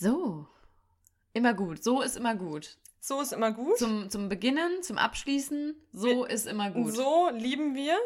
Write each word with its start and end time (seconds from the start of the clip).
So. 0.00 0.46
Immer 1.34 1.52
gut. 1.52 1.84
So 1.84 2.00
ist 2.00 2.16
immer 2.16 2.34
gut. 2.34 2.78
So 3.00 3.20
ist 3.20 3.34
immer 3.34 3.52
gut. 3.52 3.76
Zum, 3.76 4.08
zum 4.08 4.30
Beginnen, 4.30 4.82
zum 4.82 4.96
Abschließen. 4.96 5.74
So 5.92 6.24
ist 6.24 6.46
immer 6.46 6.70
gut. 6.70 6.94
So 6.94 7.28
lieben 7.34 7.74
wir 7.74 7.98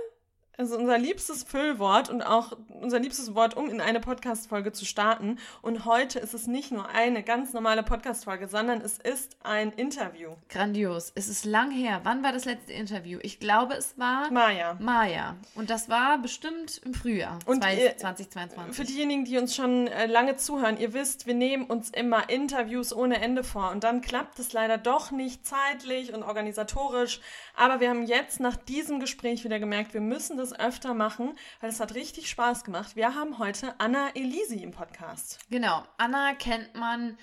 also 0.56 0.76
unser 0.76 0.98
liebstes 0.98 1.42
Füllwort 1.42 2.10
und 2.10 2.22
auch 2.22 2.52
unser 2.68 2.98
liebstes 2.98 3.34
Wort, 3.34 3.56
um 3.56 3.68
in 3.68 3.80
eine 3.80 4.00
Podcast-Folge 4.00 4.72
zu 4.72 4.84
starten. 4.84 5.38
Und 5.62 5.84
heute 5.84 6.18
ist 6.18 6.34
es 6.34 6.46
nicht 6.46 6.70
nur 6.70 6.88
eine 6.88 7.22
ganz 7.22 7.52
normale 7.52 7.82
Podcast-Folge, 7.82 8.48
sondern 8.48 8.80
es 8.80 8.98
ist 8.98 9.36
ein 9.42 9.72
Interview. 9.72 10.30
Grandios. 10.48 11.12
Es 11.14 11.28
ist 11.28 11.44
lang 11.44 11.70
her. 11.70 12.00
Wann 12.04 12.22
war 12.22 12.32
das 12.32 12.44
letzte 12.44 12.72
Interview? 12.72 13.18
Ich 13.22 13.40
glaube, 13.40 13.74
es 13.74 13.98
war 13.98 14.30
Maja. 14.30 14.76
Maja. 14.80 15.36
Und 15.54 15.70
das 15.70 15.88
war 15.88 16.18
bestimmt 16.18 16.80
im 16.84 16.94
Frühjahr 16.94 17.38
Und 17.46 17.62
2022. 17.62 18.74
Für 18.74 18.84
diejenigen, 18.84 19.24
die 19.24 19.38
uns 19.38 19.54
schon 19.54 19.86
äh, 19.88 20.06
lange 20.06 20.36
zuhören, 20.36 20.78
ihr 20.78 20.92
wisst, 20.92 21.26
wir 21.26 21.34
nehmen 21.34 21.64
uns 21.64 21.90
immer 21.90 22.30
Interviews 22.30 22.92
ohne 22.92 23.20
Ende 23.20 23.42
vor. 23.42 23.70
Und 23.70 23.84
dann 23.84 24.00
klappt 24.02 24.38
es 24.38 24.52
leider 24.52 24.78
doch 24.78 25.10
nicht 25.10 25.46
zeitlich 25.46 26.14
und 26.14 26.22
organisatorisch. 26.22 27.20
Aber 27.56 27.80
wir 27.80 27.90
haben 27.90 28.04
jetzt 28.04 28.40
nach 28.40 28.56
diesem 28.56 29.00
Gespräch 29.00 29.44
wieder 29.44 29.58
gemerkt, 29.58 29.94
wir 29.94 30.00
müssen 30.00 30.36
das 30.36 30.43
das 30.44 30.58
öfter 30.58 30.92
machen, 30.92 31.32
weil 31.60 31.70
es 31.70 31.80
hat 31.80 31.94
richtig 31.94 32.28
Spaß 32.28 32.64
gemacht. 32.64 32.96
Wir 32.96 33.14
haben 33.14 33.38
heute 33.38 33.74
Anna 33.78 34.10
Elisi 34.14 34.62
im 34.62 34.72
Podcast. 34.72 35.38
Genau. 35.48 35.84
Anna 35.96 36.34
kennt 36.34 36.74
man, 36.74 37.16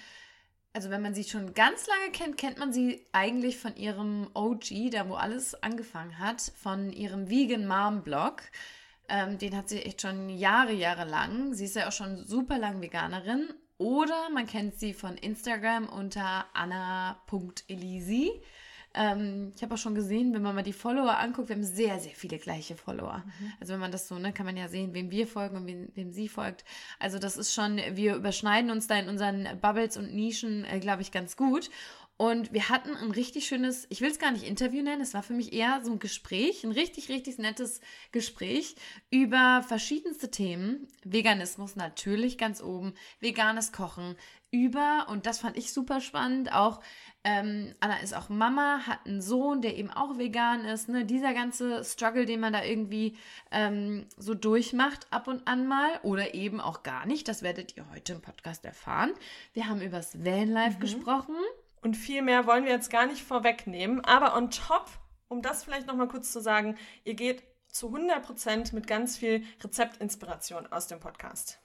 also 0.73 0.89
wenn 0.89 1.03
man 1.03 1.13
sie 1.13 1.23
schon 1.23 1.53
ganz 1.53 1.85
lange 1.85 2.11
kennt, 2.11 2.37
kennt 2.37 2.57
man 2.57 2.73
sie 2.73 3.05
eigentlich 3.11 3.59
von 3.59 3.75
ihrem 3.75 4.27
OG, 4.33 4.89
da 4.91 5.07
wo 5.07 5.13
alles 5.13 5.53
angefangen 5.61 6.17
hat, 6.17 6.41
von 6.41 6.91
ihrem 6.91 7.29
Vegan 7.29 7.67
Mom 7.67 8.01
Blog. 8.01 8.41
Ähm, 9.07 9.37
den 9.37 9.55
hat 9.55 9.69
sie 9.69 9.83
echt 9.83 10.01
schon 10.01 10.29
Jahre, 10.29 10.73
Jahre 10.73 11.07
lang. 11.07 11.53
Sie 11.53 11.65
ist 11.65 11.75
ja 11.75 11.87
auch 11.87 11.91
schon 11.91 12.25
super 12.25 12.57
lang 12.57 12.81
Veganerin. 12.81 13.53
Oder 13.77 14.31
man 14.31 14.47
kennt 14.47 14.79
sie 14.79 14.93
von 14.93 15.15
Instagram 15.15 15.87
unter 15.87 16.45
anna.elisi. 16.53 18.31
Ähm, 18.93 19.51
ich 19.55 19.63
habe 19.63 19.75
auch 19.75 19.77
schon 19.77 19.95
gesehen, 19.95 20.33
wenn 20.33 20.41
man 20.41 20.55
mal 20.55 20.63
die 20.63 20.73
Follower 20.73 21.17
anguckt, 21.17 21.49
wir 21.49 21.55
haben 21.55 21.63
sehr, 21.63 21.99
sehr 21.99 22.11
viele 22.11 22.37
gleiche 22.37 22.75
Follower. 22.75 23.23
Mhm. 23.25 23.53
Also 23.59 23.73
wenn 23.73 23.79
man 23.79 23.91
das 23.91 24.07
so, 24.07 24.19
ne, 24.19 24.33
kann 24.33 24.45
man 24.45 24.57
ja 24.57 24.67
sehen, 24.67 24.93
wem 24.93 25.11
wir 25.11 25.27
folgen 25.27 25.55
und 25.55 25.67
wem, 25.67 25.89
wem 25.95 26.11
sie 26.11 26.27
folgt. 26.27 26.65
Also 26.99 27.17
das 27.17 27.37
ist 27.37 27.53
schon, 27.53 27.79
wir 27.93 28.15
überschneiden 28.15 28.69
uns 28.71 28.87
da 28.87 28.99
in 28.99 29.07
unseren 29.07 29.47
Bubbles 29.61 29.97
und 29.97 30.13
Nischen, 30.13 30.65
äh, 30.65 30.79
glaube 30.79 31.01
ich, 31.01 31.11
ganz 31.11 31.37
gut. 31.37 31.69
Und 32.21 32.53
wir 32.53 32.69
hatten 32.69 32.95
ein 32.95 33.09
richtig 33.09 33.47
schönes, 33.47 33.87
ich 33.89 34.01
will 34.01 34.11
es 34.11 34.19
gar 34.19 34.29
nicht 34.29 34.43
Interview 34.43 34.83
nennen, 34.83 35.01
es 35.01 35.15
war 35.15 35.23
für 35.23 35.33
mich 35.33 35.53
eher 35.53 35.81
so 35.83 35.91
ein 35.91 35.97
Gespräch, 35.97 36.63
ein 36.63 36.71
richtig, 36.71 37.09
richtig 37.09 37.39
nettes 37.39 37.81
Gespräch 38.11 38.75
über 39.09 39.63
verschiedenste 39.67 40.29
Themen. 40.29 40.87
Veganismus 41.03 41.75
natürlich 41.75 42.37
ganz 42.37 42.61
oben, 42.61 42.93
veganes 43.21 43.71
Kochen, 43.71 44.15
über, 44.51 45.07
und 45.09 45.25
das 45.25 45.39
fand 45.39 45.57
ich 45.57 45.73
super 45.73 46.01
spannend, 46.01 46.53
auch 46.53 46.81
ähm, 47.23 47.75
Anna 47.79 47.97
ist 47.97 48.15
auch 48.15 48.29
Mama, 48.29 48.81
hat 48.87 49.05
einen 49.05 49.21
Sohn, 49.21 49.61
der 49.61 49.77
eben 49.77 49.91
auch 49.91 50.17
vegan 50.17 50.65
ist. 50.65 50.89
Ne? 50.89 51.05
Dieser 51.05 51.33
ganze 51.33 51.83
Struggle, 51.83 52.25
den 52.25 52.39
man 52.39 52.53
da 52.53 52.63
irgendwie 52.63 53.15
ähm, 53.51 54.07
so 54.17 54.33
durchmacht, 54.33 55.07
ab 55.11 55.27
und 55.27 55.47
an 55.47 55.67
mal 55.67 55.99
oder 56.03 56.33
eben 56.33 56.59
auch 56.59 56.83
gar 56.83 57.05
nicht, 57.05 57.27
das 57.27 57.43
werdet 57.43 57.77
ihr 57.77 57.87
heute 57.91 58.13
im 58.13 58.21
Podcast 58.21 58.65
erfahren. 58.65 59.13
Wir 59.53 59.67
haben 59.67 59.81
übers 59.81 60.23
Vanlife 60.23 60.77
mhm. 60.77 60.81
gesprochen. 60.81 61.35
Und 61.83 61.95
viel 61.95 62.21
mehr 62.21 62.45
wollen 62.45 62.65
wir 62.65 62.71
jetzt 62.71 62.91
gar 62.91 63.07
nicht 63.07 63.23
vorwegnehmen. 63.23 64.03
Aber 64.05 64.35
on 64.35 64.51
top, 64.51 64.87
um 65.27 65.41
das 65.41 65.63
vielleicht 65.63 65.87
nochmal 65.87 66.07
kurz 66.07 66.31
zu 66.31 66.39
sagen, 66.39 66.77
ihr 67.03 67.15
geht 67.15 67.43
zu 67.69 67.87
100% 67.95 68.75
mit 68.75 68.85
ganz 68.85 69.17
viel 69.17 69.43
Rezeptinspiration 69.63 70.67
aus 70.67 70.87
dem 70.87 70.99
Podcast. 70.99 71.59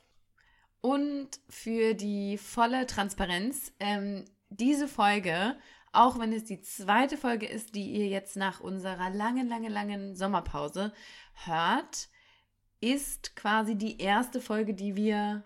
Und 0.81 1.29
für 1.49 1.95
die 1.95 2.39
volle 2.39 2.87
Transparenz, 2.87 3.73
ähm, 3.81 4.25
diese 4.51 4.89
Folge, 4.89 5.57
auch 5.93 6.19
wenn 6.19 6.33
es 6.33 6.45
die 6.45 6.61
zweite 6.61 7.17
Folge 7.17 7.47
ist, 7.47 7.75
die 7.75 7.91
ihr 7.91 8.07
jetzt 8.07 8.37
nach 8.37 8.61
unserer 8.61 9.11
langen, 9.11 9.49
langen, 9.49 9.73
langen 9.73 10.15
Sommerpause 10.15 10.93
hört, 11.45 12.09
ist 12.81 13.35
quasi 13.35 13.77
die 13.77 14.01
erste 14.01 14.41
Folge, 14.41 14.75
die 14.75 14.97
wir 14.97 15.45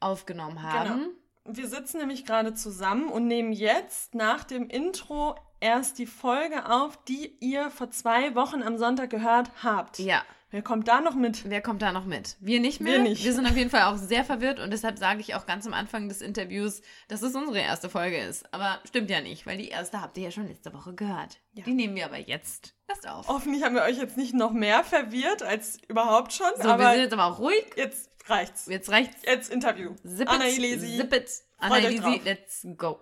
aufgenommen 0.00 0.62
haben. 0.62 1.00
Genau. 1.44 1.56
Wir 1.56 1.68
sitzen 1.68 1.98
nämlich 1.98 2.24
gerade 2.24 2.54
zusammen 2.54 3.08
und 3.08 3.26
nehmen 3.26 3.52
jetzt 3.52 4.14
nach 4.14 4.44
dem 4.44 4.68
Intro 4.68 5.36
erst 5.60 5.98
die 5.98 6.06
Folge 6.06 6.68
auf, 6.70 7.02
die 7.04 7.36
ihr 7.40 7.70
vor 7.70 7.90
zwei 7.90 8.34
Wochen 8.34 8.62
am 8.62 8.78
Sonntag 8.78 9.10
gehört 9.10 9.50
habt. 9.62 9.98
Ja. 9.98 10.22
Wer 10.52 10.60
kommt 10.60 10.86
da 10.86 11.00
noch 11.00 11.14
mit? 11.14 11.48
Wer 11.48 11.62
kommt 11.62 11.80
da 11.80 11.92
noch 11.92 12.04
mit? 12.04 12.36
Wir 12.40 12.60
nicht 12.60 12.82
mehr. 12.82 12.92
Wir 12.92 13.02
nicht. 13.02 13.24
Wir 13.24 13.32
sind 13.32 13.46
auf 13.46 13.56
jeden 13.56 13.70
Fall 13.70 13.84
auch 13.84 13.96
sehr 13.96 14.22
verwirrt 14.22 14.60
und 14.60 14.70
deshalb 14.70 14.98
sage 14.98 15.20
ich 15.20 15.34
auch 15.34 15.46
ganz 15.46 15.66
am 15.66 15.72
Anfang 15.72 16.10
des 16.10 16.20
Interviews, 16.20 16.82
dass 17.08 17.22
es 17.22 17.34
unsere 17.34 17.58
erste 17.58 17.88
Folge 17.88 18.18
ist. 18.18 18.52
Aber 18.52 18.78
stimmt 18.84 19.08
ja 19.08 19.22
nicht, 19.22 19.46
weil 19.46 19.56
die 19.56 19.68
erste 19.68 20.02
habt 20.02 20.18
ihr 20.18 20.24
ja 20.24 20.30
schon 20.30 20.46
letzte 20.46 20.74
Woche 20.74 20.92
gehört. 20.92 21.40
Ja. 21.54 21.64
Die 21.64 21.72
nehmen 21.72 21.96
wir 21.96 22.04
aber 22.04 22.18
jetzt 22.18 22.74
erst 22.86 23.08
auf. 23.08 23.28
Hoffentlich 23.28 23.62
haben 23.62 23.74
wir 23.74 23.82
euch 23.82 23.96
jetzt 23.96 24.18
nicht 24.18 24.34
noch 24.34 24.52
mehr 24.52 24.84
verwirrt 24.84 25.42
als 25.42 25.78
überhaupt 25.88 26.34
schon. 26.34 26.50
So, 26.60 26.68
aber 26.68 26.82
wir 26.82 26.90
sind 26.92 27.02
jetzt 27.04 27.14
aber 27.14 27.24
auch 27.24 27.38
ruhig. 27.38 27.64
Jetzt 27.76 28.10
reicht's. 28.26 28.66
Jetzt 28.66 28.90
reicht's. 28.90 29.22
Jetzt 29.24 29.50
Interview. 29.50 29.94
Zip 30.06 30.30
Anna 30.30 30.44
Elisi. 30.44 30.98
Zip 30.98 31.14
it. 31.14 31.30
Anna 31.56 31.78
Elisi, 31.78 32.20
let's 32.26 32.66
go. 32.76 33.00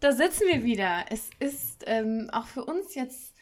Da 0.00 0.12
sitzen 0.12 0.46
wir 0.46 0.62
wieder. 0.62 1.06
Es 1.08 1.30
ist 1.38 1.84
ähm, 1.86 2.28
auch 2.34 2.46
für 2.46 2.66
uns 2.66 2.94
jetzt 2.94 3.33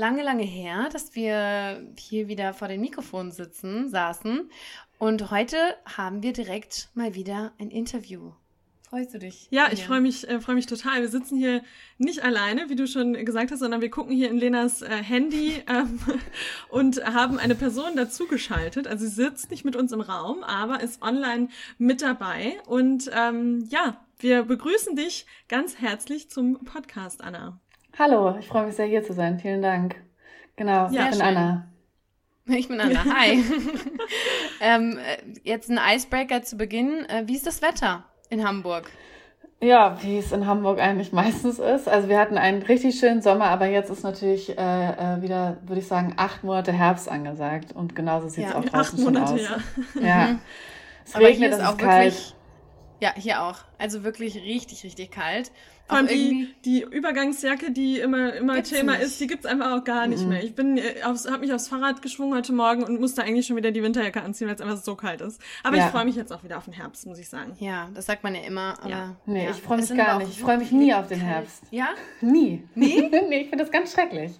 lange, 0.00 0.22
lange 0.22 0.44
her, 0.44 0.88
dass 0.90 1.14
wir 1.14 1.86
hier 1.98 2.26
wieder 2.26 2.54
vor 2.54 2.68
den 2.68 2.80
Mikrofonen 2.80 3.32
sitzen, 3.32 3.90
saßen. 3.90 4.50
Und 4.98 5.30
heute 5.30 5.56
haben 5.84 6.22
wir 6.22 6.32
direkt 6.32 6.88
mal 6.94 7.14
wieder 7.14 7.52
ein 7.58 7.70
Interview. 7.70 8.32
Freust 8.88 9.14
du 9.14 9.18
dich? 9.18 9.46
Ja, 9.50 9.68
ich 9.70 9.84
freue 9.84 10.00
mich, 10.00 10.26
äh, 10.26 10.40
freue 10.40 10.56
mich 10.56 10.66
total. 10.66 11.02
Wir 11.02 11.08
sitzen 11.08 11.36
hier 11.36 11.62
nicht 11.98 12.24
alleine, 12.24 12.70
wie 12.70 12.76
du 12.76 12.88
schon 12.88 13.12
gesagt 13.24 13.52
hast, 13.52 13.60
sondern 13.60 13.82
wir 13.82 13.90
gucken 13.90 14.12
hier 14.12 14.30
in 14.30 14.38
Lenas 14.38 14.82
äh, 14.82 14.88
Handy 14.88 15.62
ähm, 15.68 16.00
und 16.70 17.04
haben 17.04 17.38
eine 17.38 17.54
Person 17.54 17.94
dazugeschaltet. 17.94 18.88
Also 18.88 19.04
sie 19.04 19.12
sitzt 19.12 19.50
nicht 19.50 19.64
mit 19.64 19.76
uns 19.76 19.92
im 19.92 20.00
Raum, 20.00 20.42
aber 20.42 20.80
ist 20.80 21.02
online 21.02 21.50
mit 21.78 22.02
dabei. 22.02 22.58
Und 22.66 23.10
ähm, 23.14 23.68
ja, 23.68 24.04
wir 24.18 24.44
begrüßen 24.44 24.96
dich 24.96 25.26
ganz 25.46 25.76
herzlich 25.76 26.30
zum 26.30 26.64
Podcast, 26.64 27.22
Anna. 27.22 27.60
Hallo, 27.98 28.36
ich 28.38 28.46
freue 28.46 28.66
mich 28.66 28.76
sehr, 28.76 28.86
hier 28.86 29.02
zu 29.02 29.12
sein. 29.12 29.38
Vielen 29.38 29.62
Dank. 29.62 29.96
Genau, 30.56 30.88
ja, 30.90 31.04
ich 31.04 31.10
bin 31.10 31.12
schön. 31.12 31.22
Anna. 31.22 31.68
Ich 32.46 32.68
bin 32.68 32.80
Anna, 32.80 33.04
hi. 33.18 33.42
ähm, 34.60 34.98
jetzt 35.42 35.70
ein 35.70 35.78
Icebreaker 35.78 36.42
zu 36.42 36.56
Beginn. 36.56 37.04
Äh, 37.08 37.24
wie 37.26 37.36
ist 37.36 37.46
das 37.46 37.62
Wetter 37.62 38.04
in 38.28 38.46
Hamburg? 38.46 38.90
Ja, 39.62 40.02
wie 40.02 40.18
es 40.18 40.32
in 40.32 40.46
Hamburg 40.46 40.80
eigentlich 40.80 41.12
meistens 41.12 41.58
ist. 41.58 41.88
Also 41.88 42.08
wir 42.08 42.18
hatten 42.18 42.38
einen 42.38 42.62
richtig 42.62 42.98
schönen 42.98 43.22
Sommer, 43.22 43.46
aber 43.46 43.66
jetzt 43.66 43.90
ist 43.90 44.02
natürlich 44.02 44.56
äh, 44.56 44.62
äh 45.16 45.22
wieder, 45.22 45.58
würde 45.62 45.80
ich 45.80 45.86
sagen, 45.86 46.14
acht 46.16 46.44
Monate 46.44 46.72
Herbst 46.72 47.08
angesagt. 47.08 47.72
Und 47.72 47.94
genauso 47.94 48.28
sieht 48.28 48.46
es 48.46 48.52
ja, 48.52 48.58
auch 48.58 48.64
draußen 48.64 48.98
acht 48.98 49.04
Monate, 49.04 49.34
aus. 49.34 49.40
Ja. 49.94 50.00
ja. 50.02 50.38
Es 51.04 51.14
aber 51.14 51.26
regnet, 51.26 51.52
es 51.52 51.58
ist 51.58 51.66
auch 51.66 51.76
kalt. 51.76 52.14
Wirklich, 52.14 52.34
ja, 53.00 53.14
hier 53.16 53.42
auch. 53.42 53.58
Also 53.78 54.04
wirklich 54.04 54.36
richtig, 54.36 54.84
richtig 54.84 55.10
kalt. 55.10 55.50
Vor 55.90 55.98
allem 55.98 56.06
die, 56.06 56.54
die 56.64 56.82
Übergangsjacke, 56.82 57.70
die 57.72 57.98
immer, 57.98 58.32
immer 58.34 58.62
Thema 58.62 58.92
nicht. 58.92 59.02
ist, 59.02 59.20
die 59.20 59.26
gibt's 59.26 59.44
einfach 59.44 59.72
auch 59.72 59.84
gar 59.84 60.06
nicht 60.06 60.22
mhm. 60.22 60.28
mehr. 60.30 60.44
Ich 60.44 60.54
bin 60.54 60.78
äh, 60.78 61.02
aufs, 61.04 61.30
hab 61.30 61.40
mich 61.40 61.52
aufs 61.52 61.68
Fahrrad 61.68 62.00
geschwungen 62.00 62.34
heute 62.34 62.52
Morgen 62.52 62.82
und 62.82 63.00
musste 63.00 63.22
eigentlich 63.22 63.46
schon 63.46 63.56
wieder 63.56 63.70
die 63.70 63.82
Winterjacke 63.82 64.22
anziehen, 64.22 64.48
weil 64.48 64.54
es 64.54 64.60
einfach 64.60 64.76
so 64.76 64.94
kalt 64.94 65.20
ist. 65.20 65.40
Aber 65.62 65.76
ja. 65.76 65.86
ich 65.86 65.90
freue 65.90 66.04
mich 66.04 66.16
jetzt 66.16 66.32
auch 66.32 66.44
wieder 66.44 66.58
auf 66.58 66.64
den 66.64 66.72
Herbst, 66.72 67.06
muss 67.06 67.18
ich 67.18 67.28
sagen. 67.28 67.56
Ja, 67.58 67.88
das 67.94 68.06
sagt 68.06 68.22
man 68.22 68.34
ja 68.34 68.42
immer. 68.42 68.78
Aber 68.80 68.88
ja. 68.88 69.16
Nee, 69.26 69.44
ja. 69.44 69.50
ich 69.50 69.56
freue 69.56 69.78
mich 69.78 69.94
gar 69.94 70.18
nicht. 70.18 70.30
Ich 70.30 70.40
freue 70.40 70.58
mich 70.58 70.72
nie 70.72 70.94
auf 70.94 71.08
den 71.08 71.20
Herbst. 71.20 71.64
Ja? 71.70 71.88
Nie. 72.20 72.62
Nie? 72.74 73.10
nee, 73.28 73.40
ich 73.42 73.48
finde 73.48 73.64
das 73.64 73.70
ganz 73.70 73.92
schrecklich. 73.92 74.32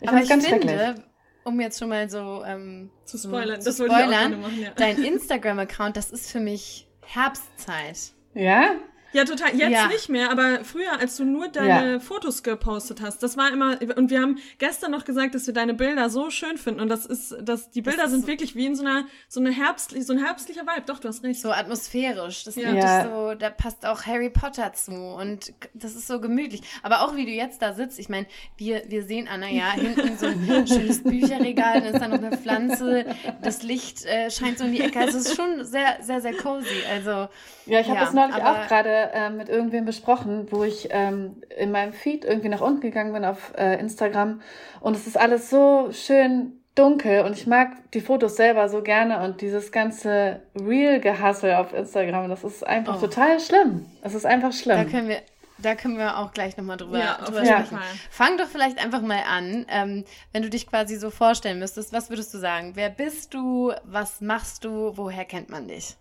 Ich 0.00 0.08
aber 0.08 0.20
ich 0.20 0.28
ganz 0.28 0.46
finde, 0.46 1.02
um 1.44 1.60
jetzt 1.60 1.78
schon 1.78 1.88
mal 1.88 2.08
so 2.10 2.42
ähm, 2.46 2.90
zu 3.04 3.18
spoilern, 3.18 3.60
zu 3.60 3.70
das 3.70 3.76
spoilern, 3.76 4.40
machen, 4.40 4.60
ja. 4.60 4.70
dein 4.76 5.02
Instagram-Account, 5.02 5.96
das 5.96 6.10
ist 6.10 6.30
für 6.30 6.40
mich 6.40 6.88
Herbstzeit. 7.02 8.12
Ja? 8.34 8.72
Ja, 9.14 9.24
total. 9.24 9.54
Jetzt 9.54 9.70
ja. 9.70 9.86
nicht 9.86 10.08
mehr, 10.08 10.30
aber 10.30 10.64
früher, 10.64 10.98
als 10.98 11.16
du 11.16 11.24
nur 11.24 11.46
deine 11.48 11.92
ja. 11.92 12.00
Fotos 12.00 12.42
gepostet 12.42 13.00
hast, 13.00 13.22
das 13.22 13.36
war 13.36 13.52
immer, 13.52 13.78
und 13.96 14.10
wir 14.10 14.20
haben 14.20 14.38
gestern 14.58 14.90
noch 14.90 15.04
gesagt, 15.04 15.36
dass 15.36 15.46
wir 15.46 15.54
deine 15.54 15.72
Bilder 15.72 16.10
so 16.10 16.30
schön 16.30 16.58
finden 16.58 16.80
und 16.80 16.88
das 16.88 17.06
ist, 17.06 17.36
dass 17.40 17.70
die 17.70 17.80
Bilder 17.80 18.08
sind 18.08 18.22
so 18.22 18.26
wirklich 18.26 18.56
wie 18.56 18.66
in 18.66 18.74
so 18.74 18.84
einer, 18.84 19.06
so 19.28 19.38
eine 19.38 19.52
herbstlich, 19.52 20.04
so 20.04 20.12
ein 20.12 20.18
herbstlicher 20.18 20.62
Vibe. 20.62 20.82
Doch, 20.86 20.98
du 20.98 21.08
hast 21.08 21.22
recht. 21.22 21.40
So 21.40 21.52
atmosphärisch. 21.52 22.42
Das 22.42 22.56
ja. 22.56 22.72
ja. 22.72 23.04
so, 23.04 23.34
da 23.34 23.50
passt 23.50 23.86
auch 23.86 24.04
Harry 24.04 24.30
Potter 24.30 24.72
zu 24.72 24.92
und 24.92 25.52
das 25.74 25.94
ist 25.94 26.08
so 26.08 26.20
gemütlich. 26.20 26.62
Aber 26.82 27.02
auch 27.02 27.14
wie 27.14 27.24
du 27.24 27.30
jetzt 27.30 27.62
da 27.62 27.72
sitzt, 27.72 28.00
ich 28.00 28.08
meine, 28.08 28.26
wir, 28.56 28.82
wir 28.88 29.04
sehen 29.04 29.28
Anna 29.28 29.48
ja 29.48 29.70
hinten 29.72 30.18
so 30.18 30.26
ein 30.26 30.66
schönes 30.66 31.04
Bücherregal, 31.04 31.82
dann 31.82 31.94
ist 31.94 32.00
da 32.00 32.08
noch 32.08 32.18
eine 32.18 32.36
Pflanze, 32.36 33.06
das 33.42 33.62
Licht 33.62 34.04
äh, 34.06 34.28
scheint 34.30 34.58
so 34.58 34.64
in 34.64 34.72
die 34.72 34.80
Ecke. 34.80 34.98
Also 34.98 35.18
es 35.18 35.26
ist 35.26 35.36
schon 35.36 35.64
sehr, 35.64 35.98
sehr, 36.00 36.20
sehr 36.20 36.34
cozy. 36.34 36.82
Also, 36.90 37.28
ja, 37.66 37.80
ich 37.80 37.88
habe 37.88 38.00
das 38.00 38.12
neulich 38.12 38.34
auch 38.36 38.66
gerade 38.66 39.03
äh, 39.12 39.30
mit 39.30 39.48
irgendwem 39.48 39.84
besprochen, 39.84 40.46
wo 40.50 40.64
ich 40.64 40.88
ähm, 40.90 41.42
in 41.56 41.70
meinem 41.70 41.92
Feed 41.92 42.24
irgendwie 42.24 42.48
nach 42.48 42.60
unten 42.60 42.80
gegangen 42.80 43.12
bin 43.12 43.24
auf 43.24 43.52
äh, 43.56 43.78
Instagram 43.78 44.40
und 44.80 44.96
es 44.96 45.06
ist 45.06 45.18
alles 45.18 45.50
so 45.50 45.88
schön 45.92 46.60
dunkel 46.74 47.24
und 47.24 47.36
ich 47.36 47.46
mag 47.46 47.90
die 47.92 48.00
Fotos 48.00 48.36
selber 48.36 48.68
so 48.68 48.82
gerne 48.82 49.22
und 49.22 49.40
dieses 49.40 49.70
ganze 49.70 50.42
Real-Gehassel 50.56 51.54
auf 51.54 51.72
Instagram, 51.72 52.28
das 52.28 52.42
ist 52.42 52.66
einfach 52.66 52.96
oh. 52.96 53.00
total 53.00 53.38
schlimm. 53.38 53.86
Es 54.02 54.14
ist 54.14 54.26
einfach 54.26 54.52
schlimm. 54.52 54.78
Da 54.78 54.84
können 54.84 55.08
wir, 55.08 55.22
da 55.58 55.76
können 55.76 55.98
wir 55.98 56.18
auch 56.18 56.32
gleich 56.32 56.56
nochmal 56.56 56.76
drüber, 56.76 56.98
ja, 56.98 57.18
drüber 57.24 57.44
sprechen. 57.44 57.78
Fang 58.10 58.36
doch 58.38 58.48
vielleicht 58.48 58.82
einfach 58.84 59.02
mal 59.02 59.22
an, 59.28 59.66
ähm, 59.68 60.04
wenn 60.32 60.42
du 60.42 60.50
dich 60.50 60.66
quasi 60.66 60.96
so 60.96 61.10
vorstellen 61.10 61.60
müsstest, 61.60 61.92
was 61.92 62.10
würdest 62.10 62.34
du 62.34 62.38
sagen? 62.38 62.72
Wer 62.74 62.90
bist 62.90 63.34
du? 63.34 63.72
Was 63.84 64.20
machst 64.20 64.64
du? 64.64 64.96
Woher 64.96 65.24
kennt 65.24 65.50
man 65.50 65.68
dich? 65.68 65.96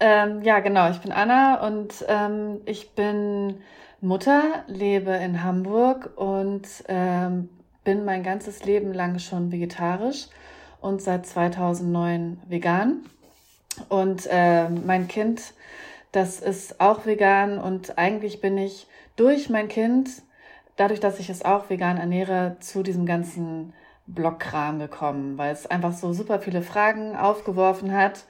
Ähm, 0.00 0.42
ja, 0.42 0.60
genau. 0.60 0.90
Ich 0.90 1.00
bin 1.00 1.12
Anna 1.12 1.66
und 1.66 2.04
ähm, 2.08 2.60
ich 2.66 2.94
bin 2.94 3.62
Mutter, 4.00 4.64
lebe 4.66 5.12
in 5.12 5.42
Hamburg 5.42 6.12
und 6.16 6.66
ähm, 6.88 7.48
bin 7.84 8.04
mein 8.04 8.22
ganzes 8.22 8.64
Leben 8.64 8.92
lang 8.92 9.18
schon 9.18 9.52
vegetarisch 9.52 10.26
und 10.80 11.00
seit 11.00 11.26
2009 11.26 12.40
vegan. 12.46 13.06
Und 13.88 14.28
äh, 14.30 14.68
mein 14.68 15.08
Kind, 15.08 15.54
das 16.12 16.40
ist 16.40 16.80
auch 16.80 17.06
vegan 17.06 17.58
und 17.58 17.98
eigentlich 17.98 18.40
bin 18.40 18.58
ich 18.58 18.86
durch 19.16 19.48
mein 19.48 19.68
Kind, 19.68 20.10
dadurch, 20.76 21.00
dass 21.00 21.18
ich 21.18 21.30
es 21.30 21.44
auch 21.44 21.70
vegan 21.70 21.96
ernähre, 21.96 22.56
zu 22.60 22.82
diesem 22.82 23.06
ganzen 23.06 23.72
Blockkram 24.06 24.78
gekommen, 24.78 25.38
weil 25.38 25.52
es 25.52 25.66
einfach 25.66 25.92
so 25.92 26.12
super 26.12 26.40
viele 26.40 26.62
Fragen 26.62 27.16
aufgeworfen 27.16 27.92
hat 27.92 28.24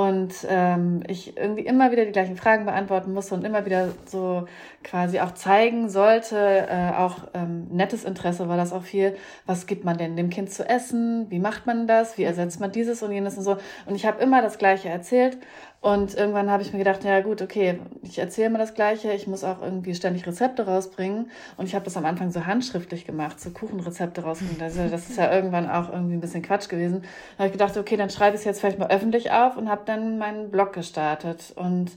und 0.00 0.32
ähm, 0.48 1.02
ich 1.08 1.36
irgendwie 1.36 1.60
immer 1.60 1.92
wieder 1.92 2.06
die 2.06 2.12
gleichen 2.12 2.36
Fragen 2.36 2.64
beantworten 2.64 3.12
musste 3.12 3.34
und 3.34 3.44
immer 3.44 3.66
wieder 3.66 3.88
so 4.06 4.46
quasi 4.82 5.20
auch 5.20 5.32
zeigen 5.32 5.90
sollte, 5.90 6.38
äh, 6.70 6.92
auch 6.96 7.28
ähm, 7.34 7.66
nettes 7.70 8.04
Interesse 8.04 8.48
war 8.48 8.56
das 8.56 8.72
auch 8.72 8.82
viel, 8.82 9.14
was 9.44 9.66
gibt 9.66 9.84
man 9.84 9.98
denn 9.98 10.16
dem 10.16 10.30
Kind 10.30 10.50
zu 10.50 10.66
essen, 10.66 11.26
wie 11.28 11.38
macht 11.38 11.66
man 11.66 11.86
das, 11.86 12.16
wie 12.16 12.24
ersetzt 12.24 12.60
man 12.60 12.72
dieses 12.72 13.02
und 13.02 13.12
jenes 13.12 13.36
und 13.36 13.44
so. 13.44 13.58
Und 13.84 13.94
ich 13.94 14.06
habe 14.06 14.22
immer 14.22 14.40
das 14.40 14.56
Gleiche 14.56 14.88
erzählt 14.88 15.36
und 15.82 16.14
irgendwann 16.14 16.50
habe 16.50 16.62
ich 16.62 16.74
mir 16.74 16.78
gedacht, 16.78 17.04
ja 17.04 17.20
gut, 17.22 17.40
okay, 17.40 17.78
ich 18.02 18.18
erzähle 18.18 18.48
immer 18.48 18.58
das 18.58 18.74
Gleiche, 18.74 19.12
ich 19.12 19.26
muss 19.26 19.44
auch 19.44 19.62
irgendwie 19.62 19.94
ständig 19.94 20.26
Rezepte 20.26 20.66
rausbringen. 20.66 21.30
Und 21.56 21.64
ich 21.64 21.74
habe 21.74 21.86
das 21.86 21.96
am 21.96 22.04
Anfang 22.04 22.30
so 22.30 22.44
handschriftlich 22.44 23.06
gemacht, 23.06 23.40
so 23.40 23.48
Kuchenrezepte 23.50 24.22
rausbringen. 24.22 24.60
Also 24.60 24.88
das 24.88 25.08
ist 25.08 25.16
ja 25.16 25.32
irgendwann 25.32 25.70
auch 25.70 25.90
irgendwie 25.90 26.14
ein 26.14 26.20
bisschen 26.20 26.42
Quatsch 26.42 26.68
gewesen. 26.68 27.00
Da 27.02 27.44
habe 27.44 27.46
ich 27.46 27.52
gedacht, 27.52 27.78
okay, 27.78 27.96
dann 27.96 28.10
schreibe 28.10 28.34
ich 28.34 28.40
es 28.40 28.44
jetzt 28.44 28.60
vielleicht 28.60 28.78
mal 28.78 28.90
öffentlich 28.90 29.30
auf 29.30 29.56
und 29.56 29.70
habe 29.70 29.82
dann 29.86 30.18
meinen 30.18 30.50
Blog 30.50 30.74
gestartet. 30.74 31.54
Und 31.56 31.92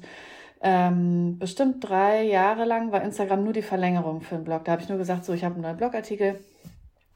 ähm, 0.61 1.37
bestimmt 1.37 1.83
drei 1.87 2.23
Jahre 2.23 2.63
lang 2.63 2.93
war 2.93 3.01
Instagram 3.03 3.43
nur 3.43 3.51
die 3.51 3.61
Verlängerung 3.61 4.21
für 4.21 4.35
den 4.35 4.45
Blog. 4.45 4.63
Da 4.63 4.71
habe 4.71 4.81
ich 4.81 4.87
nur 4.87 4.97
gesagt, 4.97 5.25
so, 5.25 5.33
ich 5.33 5.43
habe 5.43 5.55
einen 5.55 5.63
neuen 5.63 5.77
Blogartikel 5.77 6.39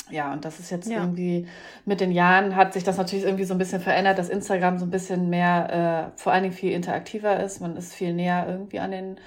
ja, 0.09 0.31
und 0.33 0.45
das 0.45 0.59
ist 0.59 0.69
jetzt 0.69 0.89
ja. 0.89 0.99
irgendwie 0.99 1.47
mit 1.85 2.01
den 2.01 2.11
Jahren 2.11 2.55
hat 2.55 2.73
sich 2.73 2.83
das 2.83 2.97
natürlich 2.97 3.25
irgendwie 3.25 3.43
so 3.43 3.53
ein 3.53 3.57
bisschen 3.57 3.81
verändert, 3.81 4.17
dass 4.17 4.29
Instagram 4.29 4.77
so 4.77 4.85
ein 4.85 4.91
bisschen 4.91 5.29
mehr, 5.29 6.11
äh, 6.15 6.19
vor 6.19 6.33
allen 6.33 6.43
Dingen 6.43 6.55
viel 6.55 6.71
interaktiver 6.71 7.39
ist. 7.39 7.61
Man 7.61 7.75
ist 7.75 7.93
viel 7.93 8.13
näher 8.13 8.45
irgendwie 8.47 8.79
an 8.79 8.91
den 8.91 9.17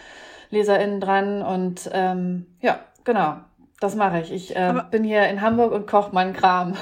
LeserInnen 0.50 1.00
dran 1.00 1.42
und 1.42 1.90
ähm, 1.92 2.46
ja, 2.60 2.80
genau. 3.04 3.36
Das 3.80 3.96
mache 3.96 4.20
ich. 4.20 4.30
Ich 4.30 4.54
äh, 4.54 4.74
bin 4.90 5.04
hier 5.04 5.26
in 5.28 5.40
Hamburg 5.40 5.72
und 5.72 5.86
koche 5.86 6.14
meinen 6.14 6.34
Kram. 6.34 6.74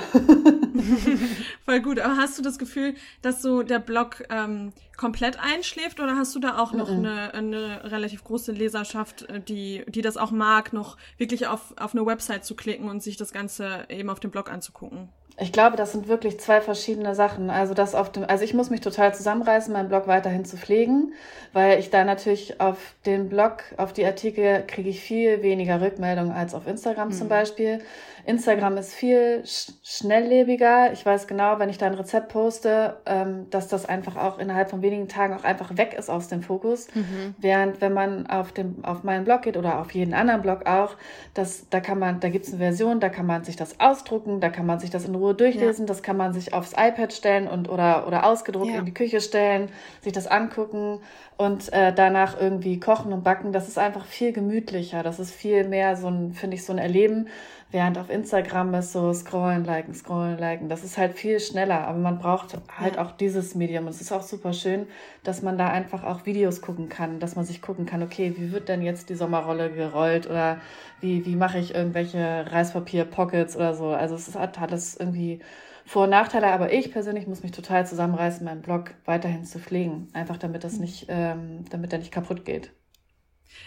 Voll 1.65 1.81
gut. 1.81 2.01
Aber 2.01 2.17
hast 2.17 2.37
du 2.37 2.43
das 2.43 2.59
Gefühl, 2.59 2.95
dass 3.23 3.41
so 3.41 3.63
der 3.63 3.79
Blog 3.79 4.25
ähm, 4.31 4.73
komplett 4.97 5.39
einschläft 5.41 6.01
oder 6.01 6.17
hast 6.17 6.35
du 6.35 6.41
da 6.41 6.59
auch 6.59 6.73
noch 6.73 6.91
mm 6.91 6.95
-mm. 6.95 6.99
Eine, 6.99 7.35
eine 7.35 7.93
relativ 7.93 8.25
große 8.25 8.51
Leserschaft, 8.51 9.23
äh, 9.31 9.41
die, 9.41 9.85
die 9.87 10.03
das 10.03 10.17
auch 10.17 10.33
mag, 10.33 10.73
noch 10.73 10.97
wirklich 11.19 11.47
auf, 11.47 11.73
auf 11.79 11.95
eine 11.95 12.05
Website 12.05 12.45
zu 12.45 12.57
klicken 12.57 12.89
und 12.89 13.01
sich 13.01 13.17
das 13.17 13.33
Ganze 13.33 13.87
eben 13.89 14.11
auf 14.11 14.19
dem 14.19 14.33
Blog 14.33 14.51
anzugucken? 14.51 15.09
Ich 15.41 15.53
glaube, 15.53 15.77
das 15.77 15.93
sind 15.93 16.09
wirklich 16.09 16.41
zwei 16.41 16.61
verschiedene 16.61 17.15
Sachen. 17.15 17.49
Also 17.49 17.73
das 17.73 17.95
auf 17.95 18.11
dem, 18.11 18.25
also 18.25 18.43
ich 18.43 18.55
muss 18.55 18.71
mich 18.71 18.81
total 18.81 19.15
zusammenreißen, 19.15 19.73
meinen 19.73 19.89
Blog 19.89 20.09
weiterhin 20.09 20.45
zu 20.45 20.57
pflegen, 20.57 21.13
weil 21.53 21.79
ich 21.79 21.91
da 21.91 22.05
natürlich 22.05 22.61
auf 22.61 22.95
den 23.07 23.29
Blog, 23.29 23.63
auf 23.77 23.93
die 23.93 24.05
Artikel 24.05 24.65
kriege 24.67 24.91
ich 24.91 25.01
viel 25.01 25.43
weniger 25.43 25.81
Rückmeldungen 25.81 26.33
als 26.33 26.55
auf 26.55 26.67
Instagram 26.67 27.09
mhm. 27.09 27.13
zum 27.13 27.29
Beispiel. 27.29 27.81
Instagram 28.29 28.77
ist 28.77 28.93
viel 28.93 29.43
sch 29.47 29.73
schnelllebiger. 29.83 30.93
Ich 30.93 31.05
weiß 31.07 31.27
genau, 31.27 31.59
wenn 31.59 31.71
ich 31.71 31.79
da 31.79 31.87
ein 31.87 31.95
Rezept 31.95 32.29
poste, 32.29 32.99
ähm, 33.07 33.47
dass 33.49 33.69
das 33.69 33.87
einfach 33.87 34.17
auch 34.17 34.39
innerhalb 34.39 34.69
von 34.69 34.83
wenigen 34.83 35.09
Tagen 35.09 35.33
auch 35.33 35.45
einfach 35.45 35.79
weg 35.79 35.95
ist 35.99 36.11
aus 36.11 36.29
dem 36.29 36.43
Fokus. 36.43 36.89
Mhm. 36.95 37.35
Während 37.39 37.81
wenn 37.81 37.95
man 37.95 38.27
auf 38.27 38.53
dem 38.53 38.85
auf 38.85 39.03
meinen 39.03 39.25
Blog 39.25 39.43
geht 39.43 39.57
oder 39.57 39.81
auf 39.81 39.93
jeden 39.93 40.13
anderen 40.13 40.43
Blog 40.43 40.67
auch, 40.67 40.97
das, 41.33 41.71
da 41.71 41.81
kann 41.81 41.99
man, 41.99 42.21
da 42.21 42.29
gibt's 42.29 42.51
eine 42.51 42.59
Version, 42.59 43.01
da 43.01 43.09
kann 43.09 43.25
man 43.25 43.45
sich 43.45 43.57
das 43.57 43.81
ausdrucken, 43.81 44.41
da 44.41 44.51
kann 44.51 44.67
man 44.67 44.79
sich 44.79 44.91
das 44.91 45.07
in 45.07 45.15
Ruhe 45.15 45.35
durchlesen, 45.35 45.87
ja. 45.87 45.89
das 45.89 46.03
kann 46.03 46.19
man 46.19 46.35
sich 46.35 46.53
aufs 46.53 46.73
iPad 46.73 47.15
stellen 47.15 47.49
und 47.49 47.71
oder 47.71 48.07
oder 48.07 48.27
ausgedruckt 48.27 48.73
ja. 48.73 48.81
in 48.81 48.85
die 48.85 48.93
Küche 48.95 49.23
stellen, 49.23 49.71
sich 50.03 50.13
das 50.13 50.27
angucken 50.27 51.01
und 51.39 51.73
äh, 51.73 51.95
danach 51.95 52.39
irgendwie 52.39 52.79
kochen 52.79 53.13
und 53.13 53.25
backen. 53.25 53.53
Das 53.53 53.69
ist 53.69 53.79
einfach 53.79 54.05
viel 54.05 54.33
gemütlicher. 54.33 55.03
Das 55.03 55.19
ist 55.19 55.33
viel 55.33 55.67
mehr 55.67 55.97
so 55.97 56.09
ein, 56.09 56.33
finde 56.35 56.57
ich, 56.57 56.65
so 56.65 56.73
ein 56.73 56.79
Erleben 56.79 57.29
Während 57.71 57.99
auf 57.99 58.09
Instagram 58.09 58.73
ist 58.75 58.93
so 58.93 59.13
scrollen, 59.13 59.63
liken, 59.63 59.93
scrollen, 59.93 60.39
liken. 60.39 60.71
Das 60.71 60.85
ist 60.85 60.97
halt 60.97 61.19
viel 61.19 61.39
schneller, 61.39 61.87
aber 61.87 61.99
man 61.99 62.19
braucht 62.19 62.59
halt 62.75 62.97
ja. 62.97 63.03
auch 63.03 63.13
dieses 63.13 63.55
Medium. 63.55 63.85
Und 63.85 63.91
es 63.91 64.01
ist 64.01 64.11
auch 64.11 64.23
super 64.23 64.55
schön, 64.55 64.87
dass 65.23 65.43
man 65.43 65.59
da 65.59 65.69
einfach 65.69 66.03
auch 66.03 66.25
Videos 66.25 66.63
gucken 66.63 66.89
kann, 66.89 67.21
dass 67.21 67.37
man 67.37 67.45
sich 67.45 67.61
gucken 67.61 67.85
kann, 67.85 68.03
okay, 68.03 68.33
wie 68.39 68.53
wird 68.53 68.71
denn 68.71 68.81
jetzt 68.81 69.11
die 69.11 69.15
Sommerrolle 69.15 69.71
gerollt 69.71 70.27
oder 70.31 70.61
wie, 71.03 71.27
wie 71.27 71.37
mache 71.37 71.59
ich 71.59 71.75
irgendwelche 71.75 72.47
Reispapier-Pockets 72.51 73.55
oder 73.55 73.75
so. 73.75 73.89
Also 73.89 74.15
es 74.15 74.35
hat 74.35 74.59
alles 74.59 74.97
irgendwie 74.97 75.41
vor- 75.85 76.05
und 76.05 76.11
Nachteile, 76.11 76.47
aber 76.49 76.73
ich 76.73 76.91
persönlich 76.91 77.27
muss 77.27 77.43
mich 77.43 77.53
total 77.53 77.87
zusammenreißen, 77.87 78.47
meinen 78.47 78.63
Blog 78.63 78.95
weiterhin 79.05 79.45
zu 79.45 79.59
pflegen. 79.59 80.09
Einfach 80.15 80.39
damit 80.39 80.65
das 80.65 80.75
mhm. 80.75 80.81
nicht, 80.81 81.07
ähm, 81.11 81.67
damit 81.69 81.93
der 81.93 81.99
nicht 81.99 82.13
kaputt 82.13 82.47
geht. 82.47 82.73